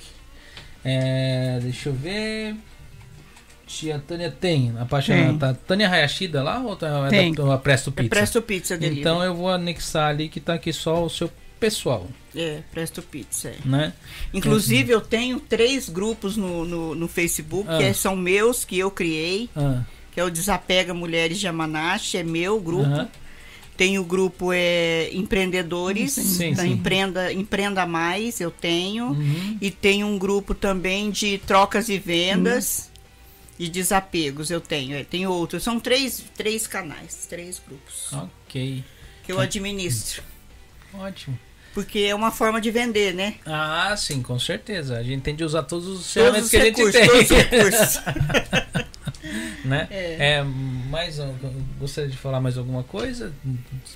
[0.85, 2.55] É, deixa eu ver.
[3.67, 5.39] Tia Tânia tem, a página Tem.
[5.39, 7.35] tá Tânia Hayashida lá ou tá, é Tem.
[7.35, 8.09] da, da Presto É Pizza?
[8.09, 9.01] Presto Pizza dele.
[9.01, 13.49] então eu vou anexar ali que tá aqui só o seu pessoal, É, Presto Pizza.
[13.49, 13.57] é.
[13.65, 13.93] né?
[14.33, 17.79] Inclusive, eu tenho três grupos no, no, no Facebook, Ah.
[17.79, 22.17] que é- são meus, que eu criei, Ah, que é o Desapega Mulheres de Amanache,
[22.17, 22.85] é meu grupo.
[22.85, 23.09] aham.
[23.77, 26.73] Tem o grupo é, Empreendedores, Sim, da sim.
[26.73, 29.11] Empreenda, Empreenda Mais, eu tenho.
[29.11, 29.57] Uhum.
[29.61, 32.91] E tem um grupo também de trocas e vendas
[33.57, 34.97] e desapegos, eu tenho.
[34.97, 38.83] É, tem outros, são três, três canais, três grupos Ok,
[39.25, 40.25] que eu administro.
[40.95, 41.39] ótimo.
[41.79, 43.35] Porque é uma forma de vender, né?
[43.47, 44.99] Ah, sim, com certeza.
[44.99, 47.09] A gente tem de usar todos os Todos ferramentas que a gente recursos, tem.
[47.09, 48.01] todos os recursos.
[49.65, 49.87] né?
[49.93, 50.17] É.
[50.39, 51.33] É, mais um-
[51.79, 53.33] gostaria de falar mais alguma coisa?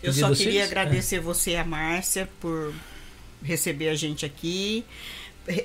[0.01, 0.47] Eu só vocês?
[0.47, 0.65] queria É.
[0.67, 2.73] agradecer você e a Márcia por
[3.43, 4.85] receber a gente aqui.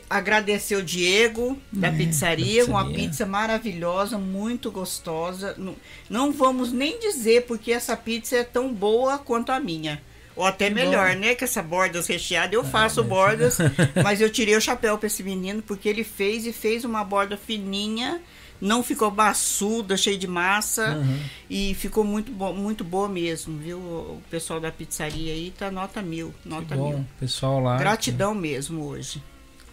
[0.10, 3.10] Agradecer o Diego da pizzaria, da uma pizzaria.
[3.10, 5.54] pizza maravilhosa, muito gostosa.
[5.56, 5.76] Não,
[6.10, 10.02] não vamos nem dizer porque essa pizza é tão boa quanto a minha.
[10.38, 11.34] Ou até melhor, né?
[11.36, 13.58] Que essa bordas recheada, eu faço mas- bordas,
[14.04, 17.36] mas eu tirei o chapéu para esse menino porque ele fez e fez uma borda
[17.36, 18.22] fininha,
[18.62, 20.96] não ficou maçuda, cheia de massa.
[20.96, 21.20] Uhum.
[21.50, 23.78] E ficou muito, muito boa mesmo, viu?
[23.80, 27.06] O pessoal da pizzaria aí tá nota mil, Que nota bom, mil.
[27.20, 27.78] pessoal lá.
[27.78, 29.22] Gratidão mesmo hoje.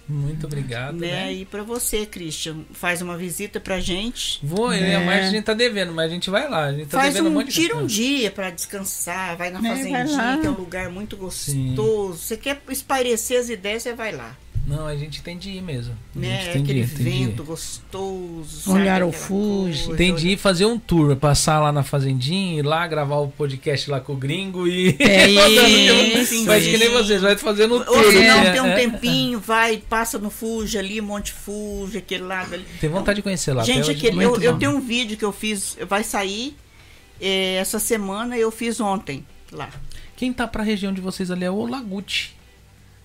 [0.08, 0.96] Muito obrigado.
[0.96, 1.06] né?
[1.06, 1.32] né?
[1.32, 4.38] E pra você, Christian, faz uma visita pra gente.
[4.42, 5.04] Vou, eu a É.
[5.04, 6.66] Márcia a gente tá devendo, mas a gente vai lá.
[6.66, 9.50] A gente tá faz devendo um um, monte de tira um dia pra descansar, vai
[9.50, 12.18] na É, vai fazendinha, que é um lugar muito gostoso.
[12.18, 14.36] Você quer espairecer as ideias, você vai lá.
[14.66, 15.94] Não, a gente tem de ir mesmo.
[16.16, 16.40] A Né?
[16.42, 17.26] gente tem de Aquele ir, tem de ir.
[17.26, 18.72] vento gostoso.
[18.72, 19.84] Olhar o Fuji.
[19.84, 23.28] coisa, Tem de ir fazer um tour, passar lá na fazendinha, ir lá gravar o
[23.28, 24.96] podcast lá com o gringo e.
[25.00, 26.34] É isso.
[26.40, 27.96] de- Faz que nem vocês, vai fazendo o tour.
[27.96, 28.52] Ou se não, né?
[28.52, 28.74] tem um É.
[28.76, 32.64] tempinho, vai, passa no Fuji ali, Monte Fuji, aquele lado ali.
[32.80, 33.62] Tem vontade de conhecer lá.
[33.64, 36.56] Gente, aquele, eu, muito eu tenho um vídeo que eu fiz, vai sair
[37.20, 39.68] eh, essa semana, eu fiz ontem lá.
[40.16, 42.30] Quem tá pra região de vocês ali é o Olaguchi.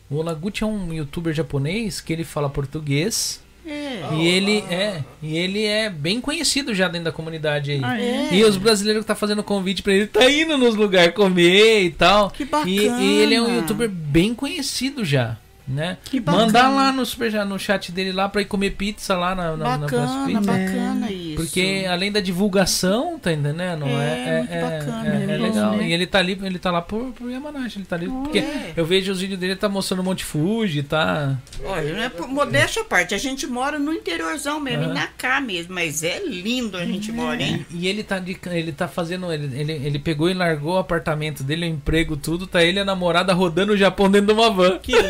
[0.09, 3.41] O Olaguchi é um youtuber japonês que ele fala português.
[3.65, 4.01] É.
[4.15, 7.81] E ele é, e ele é bem conhecido já dentro da comunidade aí.
[7.83, 8.29] Ah, é?
[8.33, 11.91] E os brasileiros que tá fazendo convite pra ele, tá indo nos lugares comer e
[11.91, 12.31] tal.
[12.31, 12.71] Que E, bacana.
[13.03, 15.37] e ele é um youtuber bem conhecido já,
[15.69, 15.97] né?
[16.03, 16.45] Que bacana.
[16.45, 19.77] Mandar lá no super no chat dele lá pra ir comer pizza lá na, na,
[19.77, 20.41] na Bacana, Pizza.
[20.41, 21.35] bacana isso.
[21.35, 23.85] Porque além da divulgação, tá entendendo?
[23.85, 25.75] É, É, muito é, bacana, é- é é legal.
[25.77, 25.87] né?
[25.87, 28.07] E ele tá ali, ele tá lá por, por Yamanashi, ele tá ali.
[28.07, 28.73] porque é.
[28.75, 31.37] eu vejo os vídeos dele, ele tá mostrando o Monte Fuji, tá.
[31.63, 34.93] Olha, não é por modéstia à parte, a gente mora no interiorzão mesmo, Aham.
[34.93, 37.65] na cá mesmo, mas é lindo a gente mora, hein?
[37.71, 39.31] E ele tá de, ele tá fazendo.
[39.31, 42.81] Ele, ele, ele pegou e largou o apartamento dele, o emprego, tudo, tá ele e
[42.81, 44.79] a namorada rodando o Japão dentro de uma van.
[44.79, 45.09] Que lindo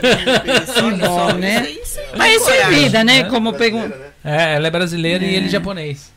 [0.83, 1.67] olha bom, né?
[2.17, 3.19] Mas isso é vida, né?
[3.19, 3.23] É.
[3.25, 3.79] Como pegou.
[3.81, 4.09] Brasileira, né?
[4.21, 6.11] É, ela é brasileira e ele japonês.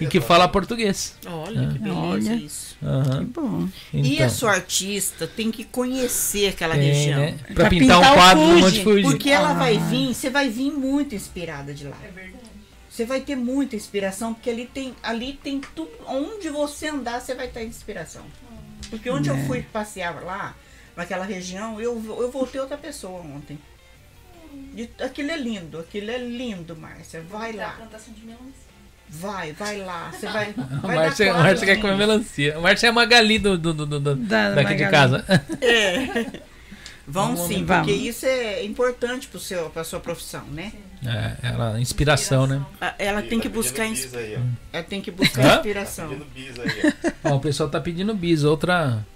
[0.00, 1.16] E que fala português.
[1.26, 2.34] Olha que beleza Olha.
[2.34, 2.76] isso.
[2.82, 3.24] Aham.
[3.34, 3.68] Bom.
[3.92, 7.18] E Então, a sua artista tem que conhecer aquela tem, região.
[7.20, 7.34] né?
[7.46, 9.02] Pra, Pra pintar, pintar um quadro no Fuji, Monte Fuji.
[9.02, 9.54] Porque ela Ah.
[9.54, 11.96] vai vir, você vai vir muito inspirada de lá.
[12.04, 12.38] É verdade.
[12.90, 15.90] Você vai ter muita inspiração, porque ali tem, ali tem tudo.
[16.06, 18.22] Onde você andar, você vai ter inspiração.
[18.90, 19.44] Porque onde eu É.
[19.44, 20.54] fui passear lá,
[20.98, 23.58] naquela região, eu, eu voltei outra pessoa ontem.
[24.74, 27.22] De- aquilo é lindo, aquilo é lindo, Márcia.
[27.30, 28.68] Vai lá, plantação de melancia.
[29.08, 30.10] vai, vai lá.
[30.12, 30.52] Você vai.
[30.82, 32.58] Vai Márcia, dar Márcia quer comer melancia.
[32.60, 35.22] Márcia é a Magali do, do, do, do- Da- daqui de Magali.
[35.22, 35.24] casa.
[35.62, 36.40] É.
[37.10, 37.86] Vamos sim, Vamos.
[37.86, 40.72] porque isso é importante pro seu, pra sua profissão, né?
[41.06, 42.62] É, ela, inspiração, né?
[42.78, 44.38] A- Ela tem que Tá buscar, aí,
[44.72, 46.08] ela tem que buscar inspiração.
[46.10, 46.92] Pedindo bis aí,
[47.24, 47.30] ó.
[47.30, 49.06] Ó, o pessoal tá pedindo bis, outra.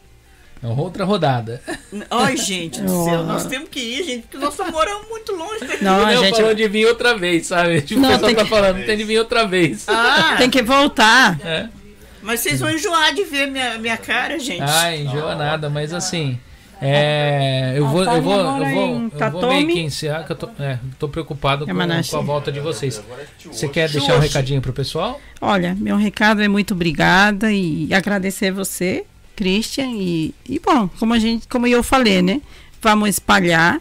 [0.62, 1.60] É Outra rodada.
[2.10, 5.84] Ai, gente do céu, nós temos que ir, gente, porque nós moramos muito longe daqui.
[5.84, 7.81] Não, a gente falou de vir outra vez, sabe?
[7.82, 9.84] Tipo, Não, o pessoal tem tá que- falando, tem de vir outra vez.
[9.89, 11.39] Ah, tem que voltar.
[11.44, 11.68] É.
[12.23, 14.62] mas vocês vão enjoar de ver minha, minha cara, gente.
[14.62, 16.39] Ai, enjoa nada, mas assim.
[16.84, 20.32] É, eu A vou, eu Tânia vou, eu vou, eu vou meio que encerrar, que
[20.32, 22.10] eu tô, é, tô preocupado com, Yamanashi.
[22.10, 22.99] com a volta de vocês.
[22.99, 25.20] É Você quer deixar um recadinho pro pessoal?
[25.41, 29.05] Olha, meu recado é muito obrigada e agradecer você,
[29.42, 29.90] Christian.
[29.92, 32.40] E, e bom, como a gente, como eu falei, né?
[32.80, 33.80] Vamos espalhar.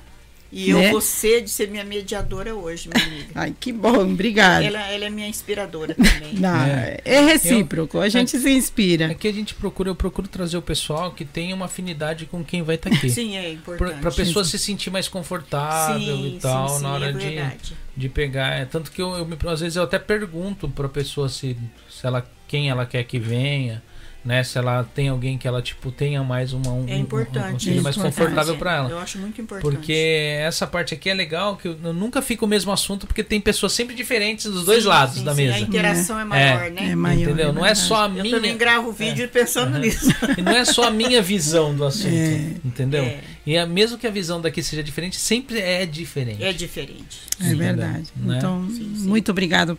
[0.51, 0.91] E eu né?
[0.91, 3.27] vou ser de ser minha mediadora hoje, minha amiga.
[3.35, 4.65] Ai, que bom, obrigada.
[4.65, 6.33] Ela, ela é minha inspiradora também.
[6.33, 6.97] Não, É.
[7.05, 7.21] é.
[7.21, 9.11] recíproco, a gente se inspira.
[9.11, 12.63] Aqui a gente procura, eu procuro trazer o pessoal que tem uma afinidade com quem
[12.63, 13.07] vai estar aqui.
[13.09, 13.91] Sim, é importante.
[13.91, 17.11] Pra, pra pessoa se sentir mais confortável Sim, e tal, sim, sim, na hora é
[17.13, 18.55] de, de pegar.
[18.55, 21.55] É, tanto que eu, eu às vezes eu até pergunto pra pessoa se,
[21.89, 23.81] se ela, quem ela quer que venha,
[24.23, 24.43] né?
[24.43, 27.55] Se ela tem alguém que ela, tipo, tenha mais uma, um, É um- importante.
[27.55, 28.15] um, seja mais Importante.
[28.17, 28.89] confortável pra ela.
[28.89, 29.63] Eu acho muito importante.
[29.73, 29.93] Porque
[30.41, 33.41] essa parte aqui é legal, que eu, eu nunca fico o mesmo assunto, porque tem
[33.41, 35.55] pessoas sempre diferentes dos dois Sim, lados sim, da sim, mesa.
[35.55, 36.69] A interação é maior, É.
[36.69, 36.89] né?
[36.91, 37.21] É maior.
[37.21, 37.49] Entendeu?
[37.49, 38.35] é não é só a Eu minha.
[38.35, 40.09] também gravo vídeo pensando nisso.
[40.37, 42.51] E não é só a minha visão do assunto, É.
[42.63, 43.03] entendeu?
[43.03, 43.19] É.
[43.45, 46.43] E a, mesmo que a visão daqui seja diferente, sempre é diferente.
[46.43, 47.19] É diferente.
[47.39, 48.09] É verdade.
[48.15, 48.37] Né?
[48.37, 49.07] Então, Sim, sim.
[49.07, 49.77] muito obrigado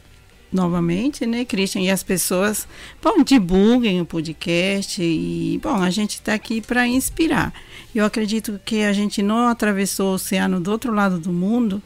[0.52, 1.82] novamente, né, Christian?
[1.82, 2.68] E as pessoas,
[3.02, 7.52] bom, divulguem o podcast e, bom, a gente está aqui para inspirar.
[7.94, 11.82] Eu acredito que a gente não atravessou o oceano do outro lado do mundo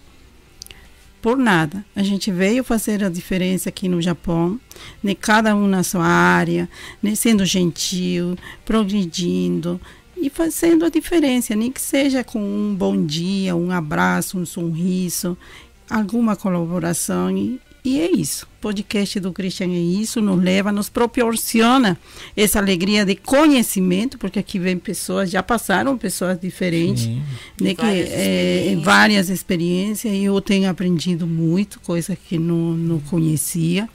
[1.22, 1.84] por nada.
[1.94, 4.60] A gente veio fazer a diferença aqui no Japão,
[5.02, 6.68] né, cada um na sua área,
[7.02, 9.80] né, sendo gentil, progredindo
[10.16, 15.36] e fazendo a diferença, nem que seja com um bom dia, um abraço, um sorriso,
[15.90, 18.48] alguma colaboração e, e é isso.
[18.58, 21.96] O podcast do Christian é isso, nos leva, nos proporciona
[22.36, 27.22] essa alegria de conhecimento, porque aqui vem pessoas, já passaram pessoas diferentes, Sim.
[27.60, 28.84] né, que Várias é, experiências.
[28.84, 33.88] várias experiências e eu tenho aprendido muito, coisa que não, não conhecia,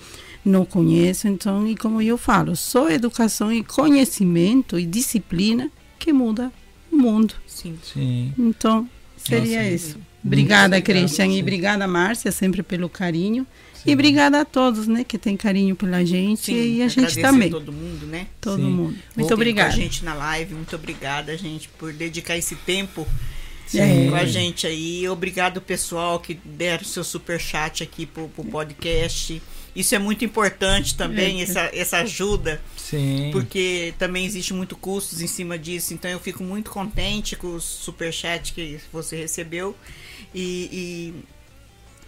[0.46, 6.50] não conheço, então, e como eu falo, só educação e conhecimento e disciplina que muda
[6.90, 7.34] o mundo.
[7.46, 7.78] Sim.
[7.84, 8.34] Sim.
[8.40, 8.88] Então,
[9.18, 9.98] seria Nossa, isso.
[10.24, 11.38] Obrigada, Christian, sim.
[11.38, 13.46] e obrigada, Márcia, sempre pelo carinho.
[13.86, 17.50] E obrigada a todos, né, que tem carinho pela gente Sim, e a gente também.
[17.50, 18.28] todo mundo, né?
[18.40, 18.70] Todo Sim.
[18.70, 18.94] mundo.
[18.94, 19.72] Bom, Muito Com a obrigada.
[19.72, 23.08] gente na live, muito obrigada, gente, por dedicar esse tempo
[23.66, 24.10] Sim.
[24.10, 25.08] com a gente aí.
[25.10, 29.42] Obrigado, pessoal, que deram seu super chat aqui pro, pro podcast.
[29.74, 31.44] Isso é muito importante também, É.
[31.44, 33.30] essa, essa ajuda, Sim.
[33.32, 35.94] porque também existe muito custos em cima disso.
[35.94, 39.74] Então eu fico muito contente com o superchat que você recebeu
[40.36, 41.14] e, e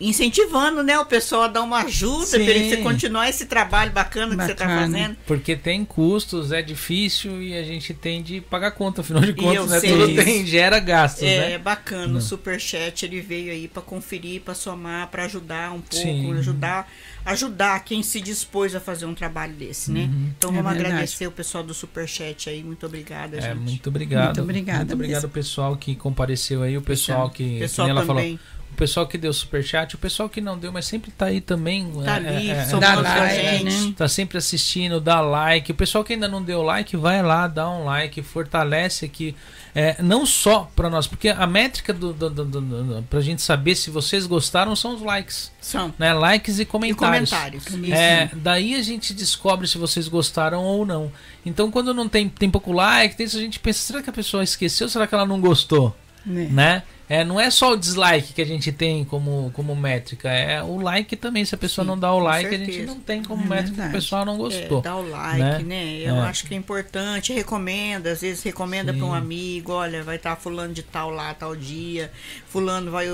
[0.10, 4.44] incentivando né, o pessoal a dar uma ajuda para você continuar esse trabalho bacana, que
[4.46, 4.82] você está Bacana.
[4.98, 5.18] fazendo.
[5.26, 9.70] Porque tem custos, é difícil e a gente tem de pagar conta, afinal de contas,
[9.70, 9.80] né?
[9.82, 11.58] Tudo tem, gera gastos, É né?
[11.58, 12.18] bacana, Não.
[12.18, 16.34] o Superchat ele veio aí para conferir, para somar, para ajudar um pouco, Sim.
[16.38, 16.92] ajudar,
[17.26, 20.02] ajudar quem se dispôs a fazer um trabalho desse, né?
[20.12, 20.30] Uhum.
[20.38, 20.94] Então É vamos verdade.
[20.94, 23.56] agradecer o pessoal do Superchat aí, muito obrigada, É, gente.
[23.58, 24.26] muito obrigado.
[24.26, 25.30] Muito obrigada Muito obrigado mesmo.
[25.30, 28.40] pessoal que compareceu aí, o pessoal que, pessoal que ela falou, também.
[28.74, 31.92] O pessoal que deu superchat, o pessoal que não deu, mas sempre tá aí também.
[32.04, 33.64] Tá é, ali, é, é, Dá like, gente.
[33.64, 33.94] né?
[33.96, 35.72] Tá sempre assistindo, dá like.
[35.72, 39.36] O pessoal que ainda não deu like, vai lá, dá um like, fortalece aqui.
[39.76, 43.76] É, não só pra nós, porque a métrica do, do, do, do, pra gente saber
[43.76, 45.52] se vocês gostaram são os likes.
[45.62, 45.94] São.
[45.98, 46.12] Né?
[46.14, 47.30] Likes e E comentários.
[47.30, 47.66] comentários.
[47.92, 51.12] É, daí a gente descobre se vocês gostaram ou não.
[51.46, 54.14] Então, quando não tem, tem pouco like, tem isso, a gente pensa, será que a
[54.14, 54.90] pessoa esqueceu?
[54.90, 55.96] Será que ela não gostou?
[56.26, 56.48] Né?
[56.52, 56.84] Né?
[57.10, 60.80] É, não é só o dislike que a gente tem como, como métrica, é o
[60.80, 61.44] like também.
[61.44, 63.66] Se a pessoa Sim, não dá o like, a gente não tem como É métrica
[63.68, 63.94] que o verdade.
[63.94, 64.80] pessoal não gostou.
[64.80, 65.60] É, dá o like, né?
[65.64, 65.98] né?
[66.00, 66.20] Eu É.
[66.22, 69.00] acho que é importante, recomenda, às vezes recomenda Sim.
[69.00, 72.10] para um amigo, olha, vai estar fulano de tal lá, tal dia,
[72.48, 73.08] fulano vai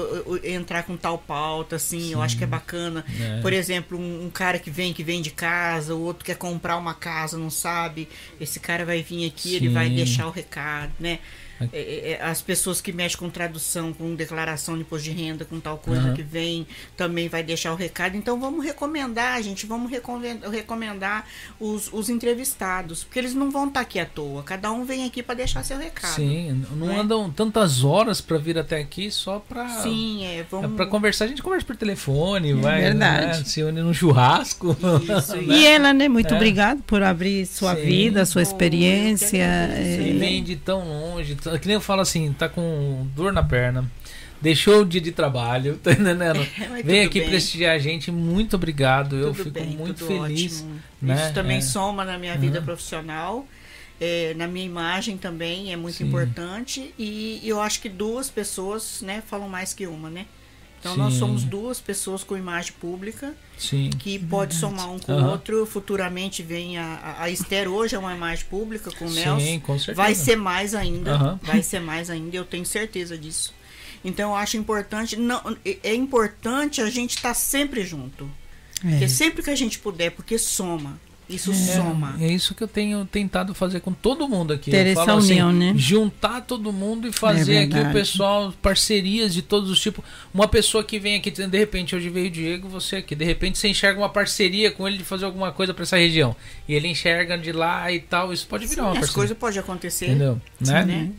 [0.43, 3.03] entrar com tal pauta, assim, eu acho que é bacana.
[3.19, 3.42] É.
[3.42, 6.77] Por exemplo, um, um cara que vem, que vem de casa, o outro quer comprar
[6.77, 8.08] uma casa, não sabe,
[8.40, 9.95] esse cara vai vir aqui, ele vai Sim.
[9.95, 11.19] deixar o recado, né?
[11.62, 11.68] É.
[11.74, 15.60] É, é, As pessoas que mexem com tradução, com declaração de imposto de renda, com
[15.60, 16.14] tal coisa Aham.
[16.14, 16.66] que vem,
[16.96, 18.16] também vai deixar o recado.
[18.16, 21.26] Então vamos recomendar, gente, vamos recomen- recomendar
[21.60, 24.44] os, os entrevistados, porque eles não vão estar aqui à toa.
[24.44, 26.16] Cada um vem aqui para deixar seu recado.
[26.16, 27.00] Sim, não né?
[27.00, 29.68] andam tantas horas pra vir até aqui só pra.
[29.82, 30.76] Sim, é, É vamos.
[30.76, 33.40] pra conversar, a gente conversa por telefone, vai, verdade.
[33.40, 34.76] né, se une num churrasco.
[35.18, 36.08] Isso, E ela, né?
[36.08, 36.38] Muito É.
[36.38, 37.82] obrigada por abrir sua Sim.
[37.82, 39.38] vida, sua Oh, experiência.
[39.38, 41.36] E é, vem de tão longe.
[41.52, 43.90] T- Que nem eu falo assim, tá com dor na perna.
[44.42, 46.40] Deixou o dia de trabalho, tá entendendo?
[46.86, 47.30] Vem aqui bem.
[47.30, 49.16] prestigiar a gente, muito obrigado.
[49.16, 50.66] eu Tudo fico bem, muito feliz.
[51.02, 51.16] né?
[51.26, 51.61] Isso também É.
[51.61, 52.66] soma na minha vida Uhum.
[52.66, 53.45] profissional.
[54.02, 56.06] é, na minha imagem também é muito Sim.
[56.08, 60.26] importante e, eu acho que duas pessoas né falam mais que uma né
[60.80, 61.19] então nós Sim.
[61.19, 63.90] somos duas pessoas com imagem pública Sim.
[63.99, 65.32] que pode somar um com o Aham.
[65.32, 69.59] outro futuramente vem a, a, Esther hoje é uma imagem pública com o Nelson Sim,
[69.59, 69.95] com certeza.
[69.95, 71.40] vai ser mais ainda Aham.
[71.43, 73.53] vai ser mais ainda eu tenho certeza disso
[74.03, 78.30] então eu acho importante não é- é importante a gente estar sempre junto
[78.82, 79.08] porque é.
[79.09, 80.99] sempre que a gente puder porque soma
[81.30, 84.72] isso soma É isso que eu tenho tentado fazer com todo mundo aqui.
[84.72, 85.74] Ter essa assim, união, né?
[85.75, 90.03] Juntar todo mundo e fazer É aqui o pessoal, parcerias de todos os tipos.
[90.33, 93.16] Uma pessoa que vem aqui, de repente, hoje veio o Diego, você aqui.
[93.16, 96.35] De repente você enxerga uma parceria com ele de fazer alguma coisa pra essa região.
[96.67, 98.33] E ele enxerga de lá e tal.
[98.33, 99.16] Isso pode virar Sim, uma as parceria.
[99.16, 100.41] coisas podem acontecer Entendeu?
[100.59, 100.85] Né?
[100.85, 101.09] né?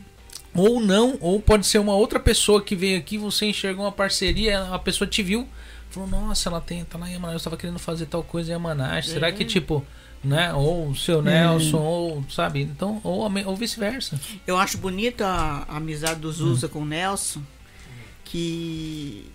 [0.53, 4.63] Ou não, ou pode ser uma outra pessoa que veio aqui, você enxergou uma parceria,
[4.63, 5.47] a pessoa te viu,
[5.89, 8.55] falou, nossa, ela tem, tá lá em Amanás, eu tava querendo fazer tal coisa em
[8.55, 9.07] Amanás.
[9.07, 9.31] Será É.
[9.31, 9.85] que, tipo,
[10.23, 10.53] né?
[10.53, 12.61] Ou o seu Nelson, ou, sabe?
[12.61, 14.19] Então, ou, ou vice-versa.
[14.45, 16.69] Eu acho bonita a, amizade do Zusa Hum.
[16.69, 17.41] com o Nelson,
[18.23, 19.25] que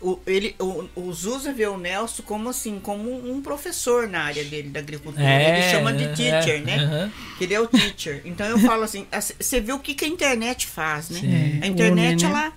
[0.00, 4.44] o, ele, o, o Zusa vê o Nelson como assim, como um professor na área
[4.44, 5.24] dele da agricultura.
[5.24, 6.76] ele chama de é, teacher, é, né?
[6.76, 7.12] aham.
[7.38, 8.22] Que ele é o teacher.
[8.24, 9.06] Então eu falo assim,
[9.38, 11.20] você vê o que, que a internet faz, né?
[11.20, 11.60] Sim.
[11.62, 12.52] A internet, Une, né?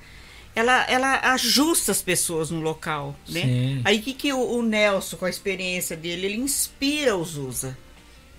[0.59, 3.41] Ela, ela, ajusta as pessoas no local, né?
[3.41, 3.81] Sim.
[3.85, 7.77] Aí o que, que o, o Nelson, com a experiência dele, ele inspira os Zusa.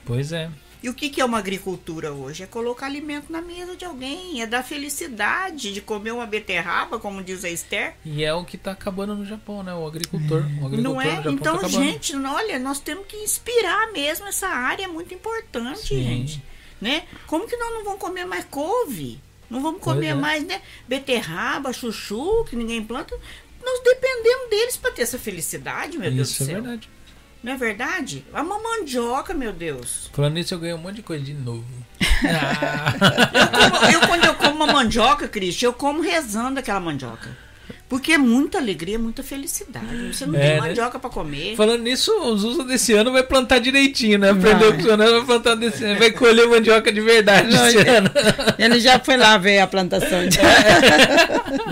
[0.04, 0.50] Pois é.
[0.82, 2.42] E o que, que é uma agricultura hoje?
[2.42, 7.22] É colocar alimento na mesa de alguém, é dar felicidade de comer uma beterraba, como
[7.22, 7.94] diz a Esther.
[8.04, 9.74] E é o que tá acabando no Japão, né?
[9.74, 10.40] O agricultor.
[10.60, 11.16] O agricultor Não é?
[11.16, 15.88] Japão Então, tá gente, olha, nós temos que inspirar mesmo essa área, é muito importante,
[15.88, 16.02] Sim.
[16.02, 16.42] gente.
[16.80, 17.04] Né?
[17.26, 19.20] Como que nós não vamos comer mais couve?
[19.50, 20.14] Não vamos comer é.
[20.14, 20.62] mais, né?
[20.86, 23.14] Beterraba, chuchu, que ninguém planta.
[23.62, 26.62] Nós dependemos deles para ter essa felicidade, meu Deus Isso do é céu.
[26.62, 26.88] verdade.
[27.42, 28.24] Não é verdade?
[28.34, 30.10] A mandioca, meu Deus.
[30.12, 31.64] Falando nisso, eu ganhei um monte de coisa de novo.
[32.22, 32.94] Ah.
[33.40, 37.34] Eu, como- eu, quando eu como uma mandioca, Cristian, eu como rezando aquela mandioca.
[37.90, 40.14] Porque é muita alegria, muita felicidade.
[40.14, 40.60] Você não É, tem né?
[40.60, 41.56] mandioca pra comer.
[41.56, 44.30] Falando nisso, o Zusa desse ano vai plantar direitinho, né?
[44.30, 44.80] Aprendeu Vai.
[44.82, 47.90] com o ano, vai plantar desse ano, vai colher mandioca de verdade Não, esse ele-
[47.90, 48.10] ano.
[48.56, 50.20] Ele já foi lá ver a plantação.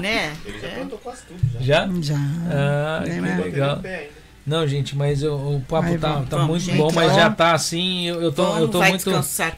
[0.00, 0.32] Né?
[0.44, 0.70] Ele já É.
[0.74, 1.86] plantou quase tudo já.
[1.86, 1.88] Já?
[2.02, 2.16] Já.
[2.50, 3.80] Ah, É, que Botei legal.
[4.48, 7.12] Não, gente, mas eu- o papo Vai, tá, vamos, tá vamos, muito gente, bom, mas
[7.12, 7.14] ó.
[7.14, 9.10] já tá assim, eu, eu tô, Vamos, eu tô vai muito.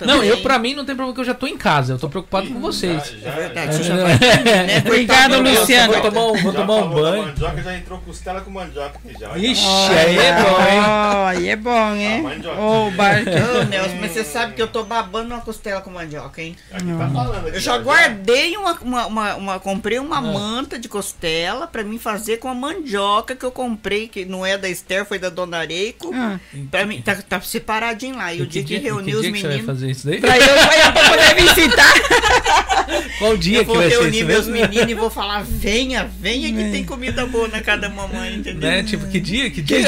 [0.05, 2.09] Não, eu pra mim não tem problema que eu já tô em casa, eu tô
[2.09, 3.02] preocupado com vocês.
[3.07, 4.78] Já, É já, verdade, já, vai né?
[4.85, 5.93] Obrigado, Luciano.
[5.93, 7.23] Vou tomar um, vou tomar um banho.
[7.27, 9.39] mandioca, já entrou costela com mandioca aqui já.
[9.39, 10.81] Ixi, Olha, aí é bom, hein?
[11.27, 12.25] Aí é bom, hein?
[12.47, 12.60] Ah.
[12.60, 13.31] Ô, barco.
[13.60, 16.57] Ô, Nelson, mas você sabe que eu tô babando uma costela com mandioca, hein?
[16.73, 20.89] Aqui tá falando aqui, Eu já guardei uma, uma, uma, uma- comprei uma manta de
[20.89, 25.05] costela pra mim fazer com a mandioca que eu comprei, que não é da Esther,
[25.05, 26.10] foi da Dona Areico.
[26.15, 26.39] Ah.
[26.70, 28.33] Pra mim, tá, tá separadinho lá.
[28.34, 29.67] E o dia que reuniu os que você vai meninos.
[29.67, 30.20] fazer isso daí?
[30.20, 31.92] Pra eu, pra eu poder visitar.
[33.18, 34.68] Qual dia Eu que vou vai ser reunir isso meus mesmo?
[34.68, 38.60] meninos e vou falar: venha, venha que tem comida boa na casa da mamãe, entendeu?
[38.68, 38.83] Né?
[38.83, 39.50] Tipo, que dia?
[39.50, 39.78] Que dia?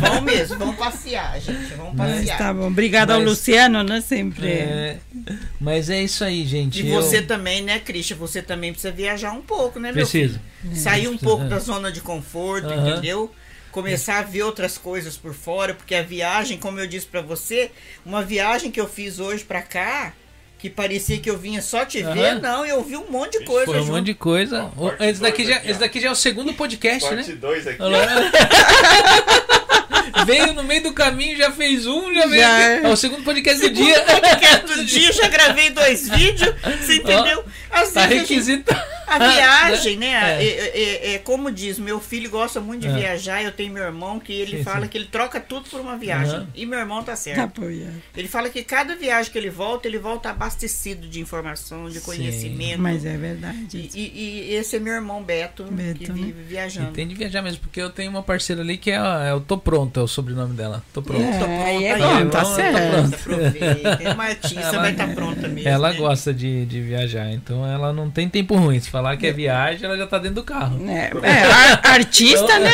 [0.00, 1.74] Vamos mesmo, vamos passear, gente.
[1.76, 2.38] Vamos Mas passear.
[2.38, 2.66] tá bom.
[2.68, 4.00] Obrigado ao Mas- Luciano, né?
[4.00, 4.46] Sempre.
[4.48, 4.96] É,
[5.60, 6.82] mas é isso aí, gente.
[6.82, 8.16] E eu você também, né, Christian?
[8.16, 10.40] Você também precisa viajar um pouco, né, meu preciso.
[10.64, 10.76] filho?
[10.76, 11.48] Sair um pouco Aham.
[11.50, 12.90] da zona de conforto, Aham.
[12.92, 13.30] entendeu?
[13.72, 17.70] Começar a ver outras coisas por fora, porque a viagem, como eu disse pra você,
[18.04, 20.12] uma viagem que eu fiz hoje pra cá,
[20.58, 23.64] que parecia que eu vinha só te ver, não, eu vi um monte de coisa
[23.64, 23.92] Foi um junto.
[23.92, 24.70] monte de coisa.
[24.78, 27.36] Parte esse, daqui já, aqui, esse daqui já é o segundo podcast, Parte né?
[27.36, 27.78] 2 aqui.
[30.26, 32.42] Veio no meio do caminho, já fez um, já veio.
[32.42, 32.60] Já.
[32.60, 34.00] É o segundo podcast do dia.
[34.02, 37.44] podcast do dia, já gravei dois vídeos, você entendeu?
[37.70, 38.80] Às Tá requisitado.
[39.14, 40.42] A viagem, né?
[40.42, 40.44] É.
[40.44, 40.82] É.
[41.12, 42.92] é- é como diz, meu filho gosta muito de É.
[42.92, 43.42] viajar.
[43.42, 44.88] Eu tenho meu irmão que ele Sim, fala sim.
[44.88, 46.34] que ele troca tudo por uma viagem.
[46.34, 46.46] Aham.
[46.54, 47.36] E meu irmão tá certo.
[47.36, 48.02] Tá apoiado.
[48.16, 52.04] Ele fala que cada viagem que ele volta, ele volta abastecido de informação, de Sim.
[52.06, 52.80] conhecimento.
[52.80, 53.90] Mas é E, verdade.
[53.94, 54.12] e-
[54.50, 56.22] e esse é meu irmão Beto, que Beto, né?
[56.22, 56.92] vive E viajando.
[56.92, 59.58] tem de viajar mesmo, porque eu tenho uma parceira ali que é, é o Tô
[59.58, 60.82] Pronto, é o sobrenome dela.
[60.92, 61.20] Tô Pronto.
[61.22, 62.30] Tô É, pronta aí é aí, bom, ó.
[62.30, 62.82] tá certo.
[64.02, 65.68] É uma artista, Ela- vai estar pronta mesmo.
[65.68, 65.96] Ela né?
[65.96, 68.80] gosta de, de viajar, então ela não tem tempo ruim.
[68.80, 70.78] Se falar que é viagem, ela já tá dentro do carro.
[70.88, 72.70] É, é, ar- artista, né?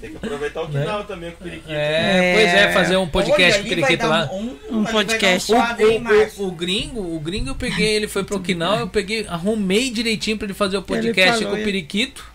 [0.00, 0.80] Tem que aproveitar o Né?
[0.80, 1.70] quintal também com o periquito.
[1.72, 4.28] É, pois é, fazer um podcast Olha, com o Periquito lá.
[4.32, 5.52] Um, Um podcast.
[5.52, 6.04] um O, hein,
[6.38, 9.90] o, o, o gringo, o gringo eu peguei, ele foi pro Quinal, eu peguei, arrumei
[9.90, 12.32] direitinho pra ele fazer o podcast falou, com o ele- Periquito.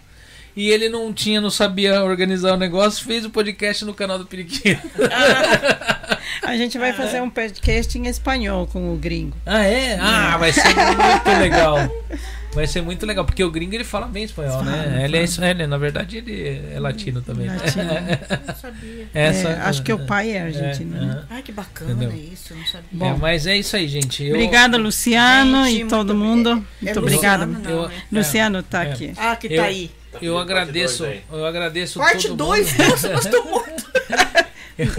[0.55, 4.25] E ele não tinha, não sabia organizar o negócio, fez o podcast no canal do
[4.25, 4.81] Periquito.
[6.41, 9.37] A gente vai fazer um podcast em espanhol com o gringo.
[9.45, 9.99] Ah, é?
[10.01, 11.77] Ah, vai ser muito legal.
[12.57, 14.83] Vai ser muito legal, porque o gringo ele fala bem espanhol, né?
[14.83, 17.47] Fala, Ele é, isso- ele, na verdade, ele é latino também.
[17.47, 17.83] Latino.
[18.47, 19.07] Não sabia.
[19.13, 20.91] É, É, acho que o pai é argentino.
[20.99, 21.11] né?
[21.13, 21.25] aham.
[21.29, 22.17] Ai, que bacana Entendeu?
[22.33, 22.87] isso, eu não sabia.
[22.91, 23.05] Bom.
[23.05, 24.23] É, mas é isso aí, gente.
[24.23, 26.49] Eu- Obrigada, Luciano Gente, e todo muito- mundo.
[26.81, 27.87] é Muito Luciano, obrigada.
[27.89, 27.95] né?
[28.11, 28.91] Luciano tá É.
[28.91, 29.13] aqui.
[29.17, 29.91] Ah, que tá Eu- aí.
[30.19, 32.89] Eu agradeço, eu agradeço Parte todo 2, mundo.
[32.89, 33.87] nossa, nós estamos muito.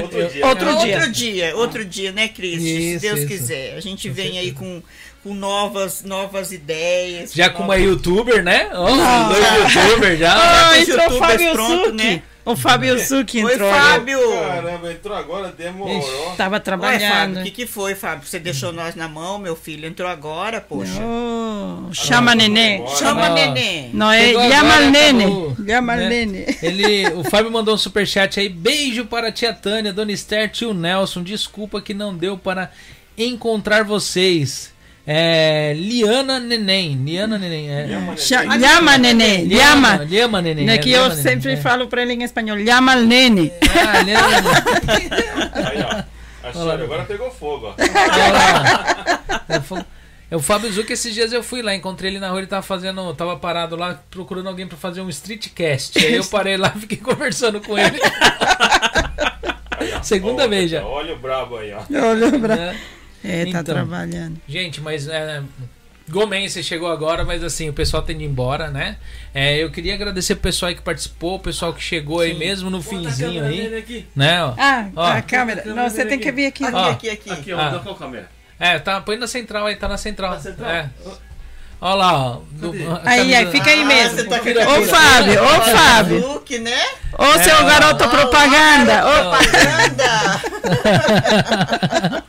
[0.03, 0.47] Outro dia.
[0.47, 1.09] Outro dia.
[1.11, 1.57] dia.
[1.57, 2.61] Outro dia, né, Cris?
[2.63, 3.29] Se Deus isso.
[3.29, 3.77] quiser.
[3.77, 4.83] A gente Com vem aí com,
[5.23, 7.33] com novas, novas ideias.
[7.33, 8.69] Já com uma novas- youtuber, né?
[8.73, 9.29] Ó, Ah.
[9.33, 10.35] dois youtubers já.
[10.71, 11.97] Ah, entrou youtubers Fábio pronto, Suki.
[11.97, 12.23] né?
[12.45, 13.71] O Fábio Suki Oi, entrou.
[13.71, 14.19] Fábio!
[14.33, 16.01] Caramba, entrou agora, demorou.
[16.01, 17.41] Tava Oi, Fábio, trabalhando.
[17.41, 18.27] o que, que foi, Fábio?
[18.27, 19.87] Você deixou nós na mão, meu filho?
[19.87, 20.93] Entrou agora, poxa.
[20.99, 22.83] Oh, chama neném.
[22.97, 23.35] Chama Ah.
[23.35, 23.91] neném.
[23.93, 24.33] Não é,
[25.93, 26.09] al né?
[26.09, 26.47] nene.
[26.63, 28.49] Ele, o Fábio mandou um superchat aí.
[28.49, 31.23] Beijo para a tia Tânia, Dona Esther, tio Nelson.
[31.23, 32.71] Desculpa que não deu para
[33.19, 34.73] encontrar vocês.
[35.11, 36.95] É, Liana Neném.
[37.03, 37.71] Liana Neném.
[37.71, 37.87] É.
[38.59, 39.49] Llama neném.
[39.49, 40.05] Llama.
[40.05, 40.67] Liama Neném.
[40.67, 41.57] Né, é, que eu sempre é.
[41.57, 42.59] falo pra ele em espanhol.
[42.59, 43.51] Llama nene.
[43.63, 45.09] Ah, Liama Neném.
[45.65, 46.05] Aí, ó.
[46.47, 47.75] A senhora agora pegou fogo, ó.
[50.31, 52.61] É o Fábio Zuc, esses dias eu fui lá, encontrei ele na rua, ele tava
[52.61, 55.99] fazendo, tava parado lá procurando alguém pra fazer um streetcast.
[55.99, 57.99] Aí eu parei lá e fiquei conversando com ele.
[59.79, 60.03] Aí, ó.
[60.03, 60.85] Segunda Ó, vez já.
[60.85, 61.81] Olha o brabo aí, ó.
[62.11, 62.57] Olha pra...
[62.57, 62.77] Né?
[62.77, 62.98] É,
[63.53, 63.65] tá Então.
[63.65, 64.41] trabalhando.
[64.49, 65.43] Gente, mas é,
[66.11, 68.97] Gomen, você chegou agora, mas assim, o pessoal tem de ir embora, né?
[69.35, 72.71] É, eu queria agradecer pro pessoal aí que participou, o pessoal que chegou aí mesmo
[72.71, 74.43] no finzinho aí, né?
[74.43, 74.55] Ó.
[74.57, 75.05] Ah, Ó.
[75.07, 75.63] a câmera.
[75.67, 76.65] Não, você tem que vir aqui.
[76.65, 76.91] Aqui, Ó.
[76.91, 77.31] aqui, aqui.
[77.31, 77.69] Aqui, Ah.
[77.69, 78.31] ó, dá qual câmera?
[78.59, 80.31] É, tá, põe na central aí, tá na central.
[80.33, 80.71] Na central?
[80.71, 80.91] É.
[81.81, 82.37] Olha lá, ó.
[82.53, 82.73] do-
[83.05, 84.17] Aí, aí, fica aí Ah, mesmo.
[84.17, 86.29] você tá Ô, Fábio, ô, Fábio.
[86.33, 86.83] Look, né?
[87.17, 87.65] Ô, seu É, ó.
[87.65, 89.05] garoto propaganda.
[89.07, 90.41] Ô, Propaganda!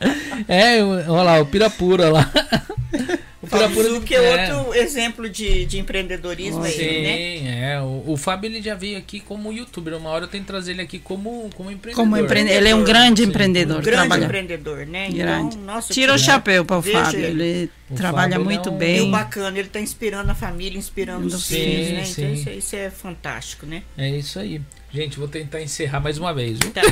[0.48, 2.28] É, olha lá, o Pirapura lá.
[3.42, 4.54] O Fábio que é é.
[4.54, 7.16] outro exemplo de, de empreendedorismo aí, né?
[7.16, 7.80] Sim, é.
[7.80, 9.96] O, o Fábio ele já veio aqui como youtuber.
[9.96, 12.04] Uma hora eu tenho que trazer ele aqui como, como empreendedor.
[12.04, 12.58] Como empreendedor.
[12.60, 13.28] Ele é um grande Sim.
[13.30, 13.80] empreendedor.
[13.80, 14.24] Grande trabalha.
[14.26, 15.08] empreendedor, né?
[15.10, 15.56] Grande.
[15.56, 17.18] Então, nossa, Tira o chapéu para o Fábio.
[17.18, 17.42] ele.
[17.42, 19.10] Ele O trabalha Fábio muito é um- E bem.
[19.10, 22.04] bacana, ele tá inspirando a família, inspirando os Sim, filhos, né?
[22.04, 22.20] sim.
[22.22, 23.82] Então isso, é- isso é fantástico, né?
[23.96, 24.60] É isso aí.
[24.92, 26.70] Gente, vou tentar encerrar mais uma vez, viu?
[26.72, 26.82] Tá.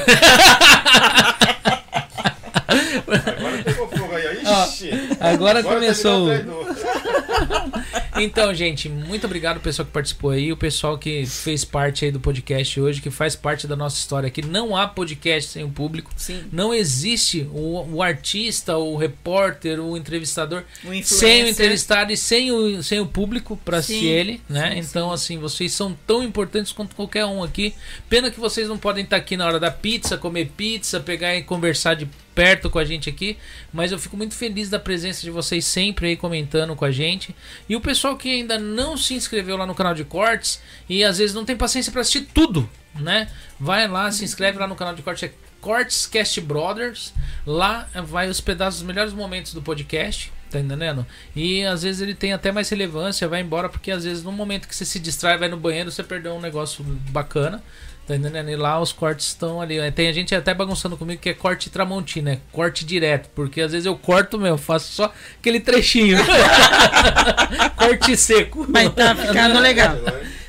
[2.68, 4.50] Agora pegou fogo aí, ó.
[4.50, 4.90] Ó, Ixi.
[5.20, 6.28] Agora Agora começou.
[8.20, 12.10] Então, gente, muito obrigado ao pessoal que participou aí, o pessoal que fez parte aí
[12.10, 14.44] do podcast hoje, que faz parte da nossa história aqui.
[14.44, 16.10] Não há podcast sem o público.
[16.16, 16.44] Sim.
[16.50, 22.50] Não existe o, o artista, o repórter, o entrevistador O sem o entrevistado e sem
[22.50, 24.72] o, sem o público para Sim, assistir ele, né?
[24.72, 27.74] sim, então, assim, vocês são tão importantes quanto qualquer um aqui.
[28.08, 31.42] Pena que vocês não podem estar aqui na hora da pizza, comer pizza, pegar e
[31.42, 32.08] conversar de
[32.38, 33.36] perto com a gente aqui,
[33.72, 37.34] mas eu fico muito feliz da presença de vocês sempre aí comentando com a gente.
[37.68, 41.18] E o pessoal que ainda não se inscreveu lá no canal de cortes e às
[41.18, 43.28] vezes não tem paciência para assistir tudo, né?
[43.58, 47.12] Vai lá, se inscreve lá no canal de cortes, é Cortes Cast Brothers.
[47.44, 50.32] Lá vai os melhores momentos do podcast.
[50.48, 51.04] Tá entendendo?
[51.34, 54.66] E às vezes ele tem até mais relevância, vai embora, porque às vezes no momento
[54.66, 57.62] que você se distrai, vai no banheiro, você perdeu um negócio bacana.
[58.08, 58.48] Tá entendendo?
[58.48, 59.76] E lá os cortes estão ali.
[59.92, 63.28] Tem a gente até bagunçando comigo que é corte tramontina, é corte direto.
[63.34, 66.16] Porque às vezes eu corto, meu, faço só aquele trechinho.
[67.76, 68.64] corte seco.
[68.66, 69.94] Mas tá ficando legal.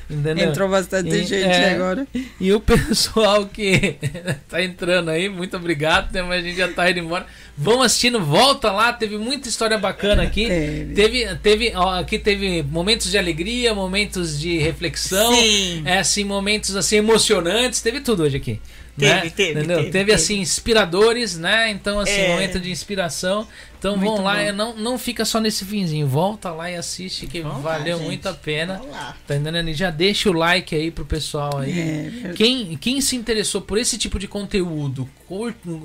[0.10, 0.50] Entendeu?
[0.50, 1.74] Entrou bastante E- gente é.
[1.76, 2.08] agora.
[2.40, 3.98] E o pessoal que
[4.50, 6.22] tá entrando aí, muito obrigado, né?
[6.24, 7.28] mas a gente já tá indo embora.
[7.62, 10.48] Vão assistindo, volta lá, teve muita história bacana aqui.
[10.48, 10.94] Teve.
[10.96, 15.82] Teve, teve, ó, aqui teve momentos de alegria, momentos de reflexão, Sim.
[15.86, 18.62] é assim, momentos assim emocionantes, teve tudo hoje aqui.
[18.98, 19.30] Teve, né?
[19.30, 19.78] teve, Entendeu?
[19.78, 20.14] teve, Teve, teve.
[20.14, 21.70] assim inspiradores, né?
[21.72, 22.30] Então assim, É.
[22.30, 23.46] momento de inspiração.
[23.80, 24.40] Então Muito vão lá, bom.
[24.42, 28.06] é, não não fica só nesse finzinho, volta lá e assiste que valeu gente.
[28.06, 28.82] muito a pena.
[29.26, 29.70] Tá entendendo?
[29.70, 32.22] E já deixa o like aí pro pessoal aí.
[32.26, 35.10] É, Quem, quem se interessou por esse tipo de conteúdo,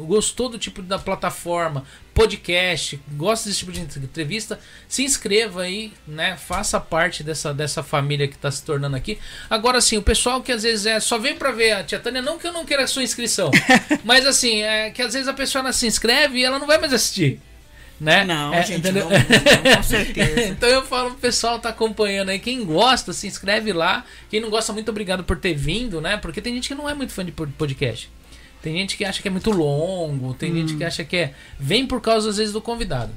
[0.08, 4.58] gostou do tipo da plataforma, podcast, gosta desse tipo de entrevista,
[4.88, 6.36] se inscreva aí, né?
[6.36, 9.18] Faça parte dessa, dessa família que tá se tornando aqui.
[9.48, 12.20] Agora sim, o pessoal que às vezes é só vem pra ver a tia Tânia,
[12.20, 13.52] não que eu não queira a sua inscrição,
[14.02, 16.78] mas assim, é que às vezes a pessoa não se inscreve e ela não vai
[16.78, 17.40] mais assistir.
[18.00, 18.24] Né?
[18.24, 19.08] Não, É, gente, entendeu?
[19.08, 20.42] não, não, com certeza.
[20.48, 22.38] então eu falo pro pessoal tá acompanhando aí.
[22.38, 24.04] Quem gosta, se inscreve lá.
[24.28, 26.16] Quem não gosta, muito obrigado por ter vindo, né?
[26.16, 28.10] Porque tem gente que não é muito fã de pod- podcast.
[28.60, 31.34] Tem gente que acha que é muito longo, tem gente que acha que é.
[31.60, 33.12] Vem por causa, às vezes, do convidado.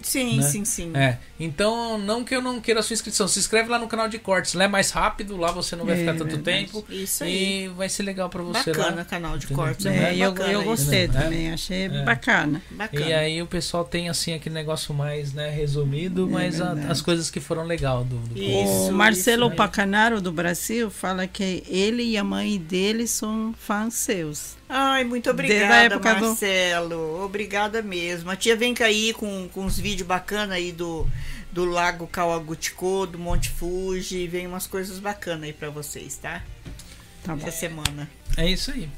[0.00, 0.42] Sim, né?
[0.42, 0.92] sim, sim.
[0.94, 1.18] É.
[1.40, 3.26] Então, não que eu não queira a sua inscrição.
[3.28, 4.54] Se inscreve lá no canal de cortes.
[4.54, 6.66] Lá é mais rápido, lá você não vai É, ficar tanto verdade.
[6.66, 6.84] tempo.
[6.88, 7.64] Isso aí.
[7.64, 9.02] E vai ser legal pra você Bacana lá.
[9.02, 9.64] o canal de Entendeu?
[9.64, 9.86] cortes.
[9.86, 11.08] É, É, É, eu, bacana eu gostei É.
[11.08, 12.02] também, achei É.
[12.04, 12.62] bacana.
[12.70, 13.06] Bacana.
[13.06, 17.00] E aí o pessoal tem assim aquele negócio mais né, resumido, É mas a- as
[17.00, 19.56] coisas que foram legal do, do Isso, o Marcelo isso, né?
[19.56, 24.57] Pacanaro do Brasil fala que ele e a mãe dele são fãs seus.
[24.68, 27.24] Ai, muito obrigada, época do- Marcelo.
[27.24, 28.30] Obrigada mesmo.
[28.30, 31.06] A tia vem cair com, com uns vídeos bacanas aí do,
[31.50, 34.26] do Lago Kawaguchiko, do Monte Fuji.
[34.28, 36.42] Vem umas coisas bacanas aí pra vocês, tá?
[37.24, 37.46] Tá bom.
[37.46, 38.08] Essa semana.
[38.36, 38.88] É isso aí.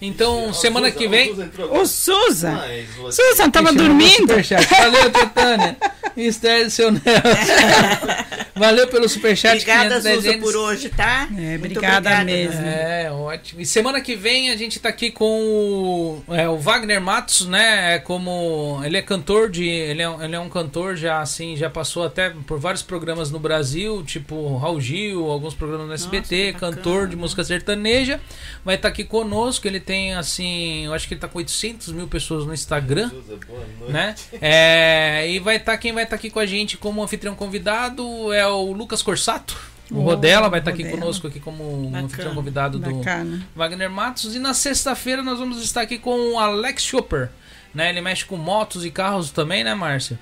[0.00, 1.34] Então, semana que vem.
[1.70, 2.52] Ô, Suza!
[2.52, 4.28] Mas você- Susan, tava o dormindo?
[4.28, 5.76] Valeu, Tetânia.
[6.16, 7.02] Esther do seu Nelson.
[8.54, 9.52] Valeu pelo superchat.
[9.54, 10.44] Obrigada, 510 Suza, ienes.
[10.44, 11.28] por hoje, tá?
[11.38, 12.60] É, obrigada obrigada mesmo.
[12.66, 13.60] É, ótimo.
[13.60, 17.94] E semana que vem a gente tá aqui com o, é, o Wagner Matos, né?
[17.94, 18.80] É como.
[18.84, 19.64] Ele é cantor de.
[19.68, 23.30] Ele é, um- ele é um cantor já assim, já passou até por vários programas
[23.30, 26.74] no Brasil, tipo Raul Gil, alguns programas no SBT, bacana.
[26.76, 28.20] cantor de música sertaneja.
[28.64, 29.68] Vai estar aqui conosco.
[29.68, 30.84] Ele tem assim.
[30.84, 33.92] Eu acho que ele tá com 800 mil pessoas no Instagram Suza, boa noite.
[33.92, 34.14] né?
[34.40, 38.46] É, e vai estar quem vai estar aqui com a gente como anfitrião convidado é
[38.46, 39.58] o Lucas Corsato.
[39.90, 41.00] O Oh, Rodela vai estar aqui Rodela.
[41.00, 43.48] conosco aqui como um anfitrião convidado do Bacana.
[43.56, 47.30] Wagner Matos e na sexta-feira nós vamos estar aqui com o Alex Chopper,
[47.74, 47.88] né?
[47.88, 50.18] Ele mexe com motos e carros também, né, Márcia?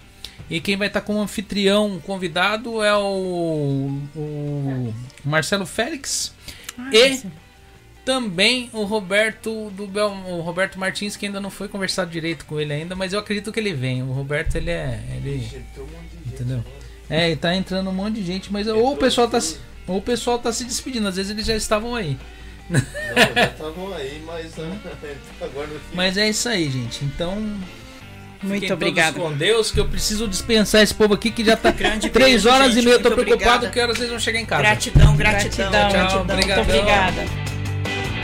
[0.49, 6.33] E quem vai estar como anfitrião convidado é o, o Marcelo Félix
[6.93, 7.23] e
[8.07, 12.59] também o Roberto do Bel, o Roberto Martins que ainda não foi conversado direito com
[12.61, 14.01] ele ainda, mas eu acredito que ele vem.
[14.05, 15.65] O Roberto ele é, ele, um de gente.
[16.27, 16.65] entendeu?
[17.11, 19.99] É, e tá entrando um monte de gente, mas ou o pessoal tá se- ou
[19.99, 22.17] o pessoal tá se despedindo, às vezes eles já estavam aí.
[22.71, 24.73] Não, já estavam aí, mas ah,
[25.45, 25.69] agora.
[25.93, 27.05] Mas é isso aí, gente.
[27.05, 27.35] Então,
[28.43, 29.13] Muito fiquem obrigada.
[29.19, 32.31] todos com Deus, que eu preciso dispensar esse povo aqui que já tá Grande três
[32.43, 32.83] beijo, horas gente.
[32.83, 32.95] e meia.
[32.97, 33.73] Eu tô Muito preocupado obrigada.
[33.73, 34.63] que horas vocês vão chegar em casa.
[34.63, 35.71] Gratidão, gratidão.
[35.71, 37.56] Gratidão, Tchau, muito obrigada.
[37.87, 38.16] Thank you.